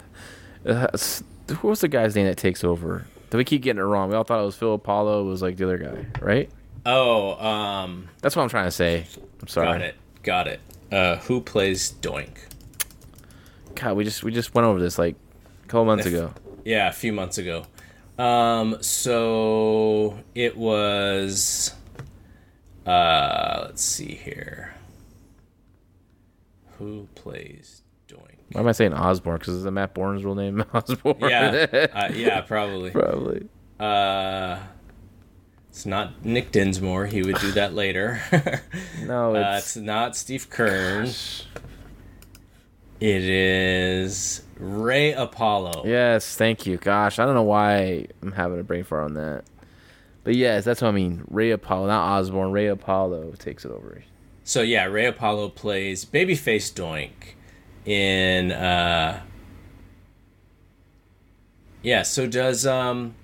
Uh, 0.67 0.87
who 1.57 1.69
was 1.69 1.81
the 1.81 1.89
guy's 1.89 2.15
name 2.17 2.27
that 2.27 2.37
takes 2.37 2.65
over? 2.65 3.07
Did 3.31 3.37
we 3.37 3.45
keep 3.45 3.63
getting 3.63 3.81
it 3.81 3.85
wrong? 3.85 4.09
We 4.09 4.15
all 4.15 4.25
thought 4.25 4.41
it 4.41 4.47
was 4.47 4.57
Phil 4.57 4.75
Apollo. 4.75 5.27
It 5.27 5.29
Was 5.29 5.43
like 5.43 5.57
the 5.57 5.65
other 5.65 5.79
guy, 5.79 6.07
right? 6.21 6.51
Oh, 6.87 7.35
um, 7.45 8.09
that's 8.21 8.37
what 8.37 8.43
I'm 8.43 8.49
trying 8.49 8.67
to 8.67 8.71
say. 8.71 9.07
I'm 9.41 9.49
sorry. 9.49 9.67
Got 9.67 9.81
it. 9.81 9.95
Got 10.23 10.47
it. 10.49 10.61
Uh, 10.93 11.17
who 11.17 11.41
plays 11.41 11.93
Doink? 12.01 12.37
God, 13.75 13.97
we 13.97 14.05
just 14.05 14.23
we 14.23 14.33
just 14.33 14.55
went 14.55 14.67
over 14.67 14.79
this 14.79 14.99
like 14.99 15.17
a 15.65 15.67
couple 15.67 15.85
months 15.85 16.07
ago. 16.07 16.33
Yeah, 16.65 16.89
a 16.89 16.93
few 16.93 17.13
months 17.13 17.39
ago. 17.39 17.65
Um, 18.19 18.77
so 18.81 20.19
it 20.35 20.57
was. 20.57 21.75
Uh, 22.87 23.65
let's 23.67 23.83
see 23.83 24.15
here. 24.15 24.75
Who 26.79 27.09
plays 27.15 27.83
why 28.55 28.61
am 28.61 28.69
I 28.69 28.73
saying 28.73 28.95
Osborne? 28.95 29.39
Because 29.39 29.55
is 29.55 29.65
Matt 29.65 29.95
Borne's 29.95 30.25
real 30.25 30.37
name 30.37 30.65
Osborne? 30.75 31.17
Yeah, 31.19 31.67
uh, 31.93 32.13
yeah, 32.15 32.41
probably. 32.43 32.91
probably. 32.93 33.49
Uh, 33.81 34.61
it's 35.69 35.85
not 35.85 36.25
Nick 36.25 36.53
Dinsmore. 36.53 37.07
He 37.07 37.23
would 37.23 37.37
do 37.41 37.51
that 37.53 37.75
later. 37.75 38.23
no, 39.03 39.35
it's... 39.35 39.45
Uh, 39.45 39.57
it's 39.59 39.77
not 39.77 40.17
Steve 40.17 40.49
Keirn. 40.51 41.45
It 43.01 43.25
is 43.25 44.43
Ray 44.57 45.13
Apollo. 45.13 45.83
Yes, 45.85 46.37
thank 46.37 46.65
you. 46.65 46.77
Gosh, 46.77 47.19
I 47.19 47.27
don't 47.27 47.35
know 47.35 47.43
why 47.43 48.07
I'm 48.23 48.31
having 48.31 48.61
a 48.61 48.63
brain 48.63 48.85
fart 48.85 49.03
on 49.03 49.15
that. 49.15 49.43
But 50.23 50.37
yes, 50.37 50.65
that's 50.65 50.81
what 50.81 50.89
I 50.89 50.93
mean. 50.93 51.25
Ray 51.29 51.51
Apollo, 51.51 51.89
not 51.89 52.19
Osborne. 52.19 52.53
Ray 52.53 52.69
Apollo 52.69 53.33
takes 53.41 53.65
it 53.65 53.73
over. 53.73 54.05
So 54.45 54.63
yeah, 54.63 54.85
Ray 54.85 55.07
Apollo 55.07 55.51
plays 55.51 56.05
Babyface 56.05 56.73
Doink 56.73 57.35
in 57.85 58.51
uh 58.53 59.21
yeah 61.83 62.03
so 62.03 62.27
does 62.27 62.67
um 62.67 63.15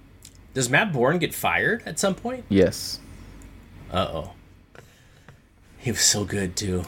does 0.52 0.68
matt 0.68 0.92
borne 0.92 1.18
get 1.18 1.34
fired 1.34 1.82
at 1.86 1.98
some 1.98 2.14
point? 2.14 2.44
Yes. 2.48 3.00
Uh-oh. 3.92 4.32
He 5.78 5.90
was 5.90 6.02
so 6.02 6.24
good 6.24 6.56
too. 6.56 6.84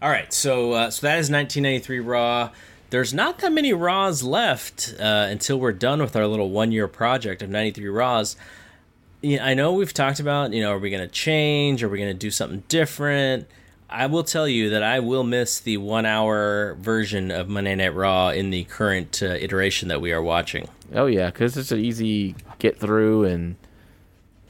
All 0.00 0.10
right 0.10 0.32
so 0.32 0.72
uh, 0.72 0.90
so 0.90 1.06
that 1.06 1.18
is 1.18 1.30
1993 1.30 2.00
raw. 2.00 2.50
There's 2.90 3.14
not 3.14 3.38
that 3.38 3.52
many 3.52 3.72
raws 3.72 4.22
left 4.22 4.94
uh, 5.00 5.26
until 5.30 5.58
we're 5.58 5.72
done 5.72 6.02
with 6.02 6.14
our 6.14 6.26
little 6.26 6.50
one 6.50 6.72
year 6.72 6.86
project 6.86 7.40
of 7.40 7.48
93 7.48 7.88
raws. 7.88 8.36
I 9.24 9.54
know 9.54 9.72
we've 9.72 9.94
talked 9.94 10.20
about, 10.20 10.52
you 10.52 10.60
know, 10.60 10.72
are 10.72 10.78
we 10.78 10.90
going 10.90 11.00
to 11.00 11.08
change? 11.08 11.82
Are 11.82 11.88
we 11.88 11.96
going 11.96 12.10
to 12.10 12.18
do 12.18 12.30
something 12.30 12.64
different? 12.68 13.48
I 13.92 14.06
will 14.06 14.24
tell 14.24 14.48
you 14.48 14.70
that 14.70 14.82
I 14.82 15.00
will 15.00 15.24
miss 15.24 15.60
the 15.60 15.76
one 15.76 16.06
hour 16.06 16.74
version 16.80 17.30
of 17.30 17.48
Monday 17.48 17.74
Night 17.74 17.94
Raw 17.94 18.30
in 18.30 18.50
the 18.50 18.64
current 18.64 19.22
uh, 19.22 19.26
iteration 19.26 19.88
that 19.88 20.00
we 20.00 20.12
are 20.12 20.22
watching. 20.22 20.68
Oh 20.94 21.06
yeah, 21.06 21.26
because 21.26 21.56
it's 21.56 21.72
an 21.72 21.78
easy 21.80 22.34
get 22.58 22.78
through 22.78 23.24
and 23.24 23.56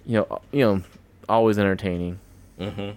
you 0.06 0.18
know 0.18 0.40
you 0.52 0.60
know 0.60 0.82
always 1.28 1.58
entertaining. 1.58 2.18
Mm-hmm. 2.58 2.90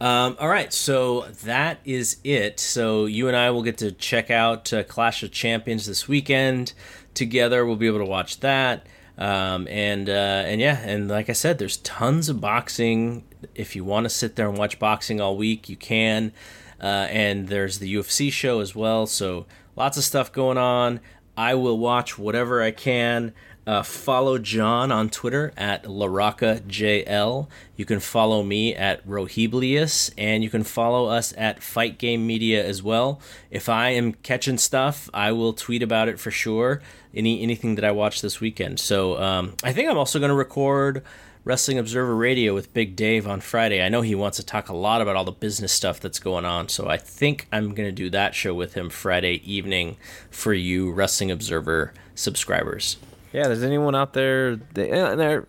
Um, 0.00 0.36
all 0.38 0.48
right, 0.48 0.72
so 0.72 1.22
that 1.44 1.78
is 1.84 2.18
it. 2.22 2.60
So 2.60 3.06
you 3.06 3.28
and 3.28 3.36
I 3.36 3.50
will 3.50 3.62
get 3.62 3.78
to 3.78 3.90
check 3.92 4.30
out 4.30 4.72
uh, 4.72 4.84
Clash 4.84 5.22
of 5.22 5.32
Champions 5.32 5.86
this 5.86 6.06
weekend 6.06 6.72
together. 7.14 7.66
We'll 7.66 7.76
be 7.76 7.88
able 7.88 7.98
to 7.98 8.04
watch 8.04 8.40
that. 8.40 8.86
Um, 9.18 9.66
and 9.68 10.08
uh, 10.08 10.12
and 10.46 10.60
yeah, 10.60 10.78
and 10.78 11.08
like 11.08 11.28
I 11.28 11.32
said, 11.32 11.58
there's 11.58 11.78
tons 11.78 12.28
of 12.28 12.40
boxing. 12.40 13.24
If 13.54 13.74
you 13.74 13.84
want 13.84 14.04
to 14.04 14.10
sit 14.10 14.36
there 14.36 14.48
and 14.48 14.56
watch 14.56 14.78
boxing 14.78 15.20
all 15.20 15.36
week, 15.36 15.68
you 15.68 15.76
can. 15.76 16.32
Uh, 16.80 17.08
and 17.10 17.48
there's 17.48 17.80
the 17.80 17.92
UFC 17.92 18.30
show 18.30 18.60
as 18.60 18.74
well. 18.76 19.06
So 19.06 19.46
lots 19.74 19.98
of 19.98 20.04
stuff 20.04 20.32
going 20.32 20.56
on. 20.56 21.00
I 21.36 21.54
will 21.54 21.78
watch 21.78 22.18
whatever 22.18 22.62
I 22.62 22.70
can. 22.70 23.32
Uh, 23.66 23.82
follow 23.82 24.38
John 24.38 24.90
on 24.90 25.10
Twitter 25.10 25.52
at 25.54 25.84
LaRoccaJL. 25.84 27.48
You 27.76 27.84
can 27.84 28.00
follow 28.00 28.42
me 28.42 28.74
at 28.74 29.06
Rohiblius, 29.06 30.10
and 30.16 30.42
you 30.42 30.48
can 30.48 30.64
follow 30.64 31.06
us 31.06 31.34
at 31.36 31.62
Fight 31.62 31.98
Game 31.98 32.26
Media 32.26 32.64
as 32.64 32.82
well. 32.82 33.20
If 33.50 33.68
I 33.68 33.90
am 33.90 34.14
catching 34.14 34.56
stuff, 34.56 35.10
I 35.12 35.32
will 35.32 35.52
tweet 35.52 35.82
about 35.82 36.08
it 36.08 36.18
for 36.18 36.30
sure. 36.30 36.80
Any 37.14 37.42
anything 37.42 37.74
that 37.76 37.84
I 37.84 37.90
watch 37.90 38.20
this 38.20 38.40
weekend. 38.40 38.80
So 38.80 39.20
um, 39.20 39.54
I 39.62 39.72
think 39.72 39.88
I'm 39.88 39.98
also 39.98 40.18
going 40.18 40.28
to 40.28 40.34
record 40.34 41.02
Wrestling 41.44 41.78
Observer 41.78 42.14
Radio 42.14 42.54
with 42.54 42.74
Big 42.74 42.94
Dave 42.96 43.26
on 43.26 43.40
Friday. 43.40 43.82
I 43.82 43.88
know 43.88 44.02
he 44.02 44.14
wants 44.14 44.36
to 44.36 44.44
talk 44.44 44.68
a 44.68 44.76
lot 44.76 45.00
about 45.00 45.16
all 45.16 45.24
the 45.24 45.32
business 45.32 45.72
stuff 45.72 46.00
that's 46.00 46.18
going 46.18 46.44
on, 46.44 46.68
so 46.68 46.88
I 46.88 46.98
think 46.98 47.48
I'm 47.50 47.74
going 47.74 47.88
to 47.88 47.92
do 47.92 48.10
that 48.10 48.34
show 48.34 48.52
with 48.52 48.74
him 48.74 48.90
Friday 48.90 49.40
evening 49.50 49.96
for 50.30 50.52
you 50.52 50.92
Wrestling 50.92 51.30
Observer 51.30 51.94
subscribers. 52.14 52.98
Yeah, 53.32 53.44
there's 53.44 53.62
anyone 53.62 53.94
out 53.94 54.12
there 54.12 54.60
in 54.76 55.20
our 55.20 55.46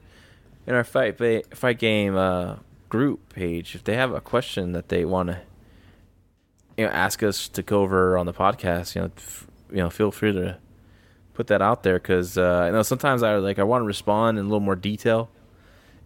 in 0.66 0.76
our 0.76 0.84
fight 0.84 1.18
fight 1.56 1.80
game 1.80 2.16
uh, 2.16 2.58
group 2.90 3.34
page, 3.34 3.76
if 3.76 3.84
they 3.84 3.96
have 3.96 4.14
a 4.14 4.22
question 4.22 4.72
that 4.74 4.90
they 4.90 5.06
want 5.06 5.30
to 5.30 5.42
you 6.78 6.86
know 6.86 6.92
ask 6.92 7.24
us 7.24 7.48
to 7.50 7.62
go 7.62 7.82
over 7.82 8.18
on 8.18 8.26
the 8.26 8.34
podcast, 8.34 8.96
you 8.96 9.02
know, 9.02 9.12
f- 9.16 9.48
you 9.72 9.78
know, 9.78 9.90
feel 9.90 10.12
free 10.12 10.34
to 10.34 10.58
put 11.40 11.48
that 11.48 11.62
out 11.62 11.84
there 11.84 11.98
because 11.98 12.38
uh, 12.38 12.66
I 12.68 12.70
know 12.70 12.84
sometimes 12.84 13.24
I 13.24 13.38
like 13.38 13.60
I 13.60 13.64
want 13.64 13.82
to 13.82 13.86
respond 13.86 14.38
in 14.38 14.44
a 14.44 14.48
little 14.50 14.60
more 14.60 14.76
detail 14.76 15.30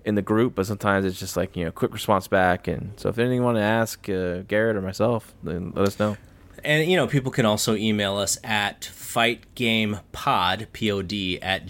in 0.05 0.13
the 0.13 0.21
group, 0.21 0.53
but 0.53 0.67
sometimes 0.67 1.05
it's 1.05 1.19
just 1.19 1.35
like 1.35 1.57
you 1.57 1.65
know 1.65 1.71
quick 1.71 1.91
response 1.91 2.27
back. 2.27 2.67
And 2.67 2.93
so 2.97 3.09
if 3.09 3.17
you 3.17 3.41
want 3.41 3.57
to 3.57 3.63
ask 3.63 4.07
uh, 4.07 4.41
Garrett 4.41 4.75
or 4.75 4.81
myself, 4.83 5.33
then 5.41 5.71
let 5.75 5.87
us 5.87 5.97
know. 5.97 6.17
And 6.63 6.87
you 6.87 6.95
know, 6.95 7.07
people 7.07 7.31
can 7.31 7.47
also 7.47 7.73
email 7.75 8.15
us 8.17 8.37
at 8.43 8.81
fightgamepod 8.81 10.67
p-o-d 10.71 11.41
at 11.41 11.65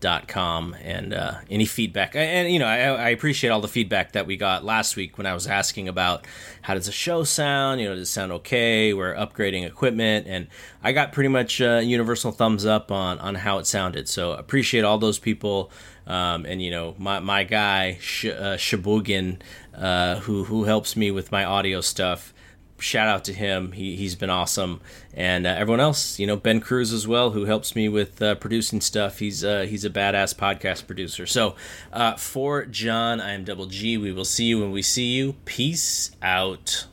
gmail.com 0.00 0.76
and 0.82 1.14
uh, 1.14 1.34
any 1.50 1.64
feedback. 1.64 2.14
And 2.14 2.50
you 2.50 2.58
know 2.58 2.66
I, 2.66 2.78
I, 2.78 3.08
appreciate 3.10 3.50
all 3.50 3.60
the 3.60 3.68
feedback 3.68 4.12
that 4.12 4.26
we 4.26 4.36
got 4.36 4.64
last 4.64 4.96
week 4.96 5.18
when 5.18 5.26
i 5.26 5.34
was 5.34 5.46
asking 5.46 5.88
about 5.88 6.26
how 6.62 6.74
does 6.74 6.86
the 6.86 6.92
show 6.92 7.24
sound 7.24 7.80
you 7.80 7.88
know 7.88 7.94
does 7.94 8.08
it 8.08 8.12
sound 8.12 8.32
okay? 8.32 8.94
We're 8.94 9.14
upgrading 9.14 9.66
equipment 9.66 10.26
and 10.26 10.46
i 10.82 10.92
got 10.92 11.12
pretty 11.12 11.28
much 11.28 11.60
uh, 11.60 11.80
universal 11.82 12.32
thumbs 12.32 12.64
up 12.66 12.90
on 12.90 13.18
on 13.18 13.34
how 13.36 13.58
it 13.58 13.66
sounded. 13.66 14.08
So 14.08 14.32
appreciate 14.32 14.84
all 14.84 14.98
those 14.98 15.18
people 15.18 15.70
um, 16.06 16.44
and 16.46 16.62
you 16.62 16.70
know 16.70 16.94
my, 16.98 17.20
my 17.20 17.44
guy 17.44 17.98
Sh- 18.00 18.26
uh, 18.26 18.56
Shabugin, 18.56 19.40
uh, 19.74 20.16
who 20.20 20.44
who 20.44 20.64
helps 20.64 20.96
me 20.96 21.10
with 21.10 21.30
my 21.30 21.44
audio 21.44 21.80
stuff 21.80 22.34
shout 22.80 23.08
out 23.08 23.24
to 23.24 23.32
him. 23.32 23.72
He, 23.72 23.96
he's 23.96 24.14
been 24.14 24.30
awesome. 24.30 24.80
And 25.14 25.46
uh, 25.46 25.50
everyone 25.50 25.80
else, 25.80 26.18
you 26.18 26.26
know, 26.26 26.36
Ben 26.36 26.60
Cruz 26.60 26.92
as 26.92 27.06
well, 27.06 27.30
who 27.30 27.44
helps 27.44 27.76
me 27.76 27.88
with 27.88 28.20
uh, 28.22 28.34
producing 28.36 28.80
stuff. 28.80 29.18
He's 29.18 29.44
uh, 29.44 29.62
he's 29.68 29.84
a 29.84 29.90
badass 29.90 30.34
podcast 30.34 30.86
producer. 30.86 31.26
So 31.26 31.54
uh, 31.92 32.16
for 32.16 32.64
John, 32.64 33.20
I 33.20 33.32
am 33.32 33.44
Double 33.44 33.66
G. 33.66 33.96
We 33.96 34.12
will 34.12 34.24
see 34.24 34.44
you 34.44 34.60
when 34.60 34.72
we 34.72 34.82
see 34.82 35.12
you. 35.12 35.34
Peace 35.44 36.10
out. 36.22 36.86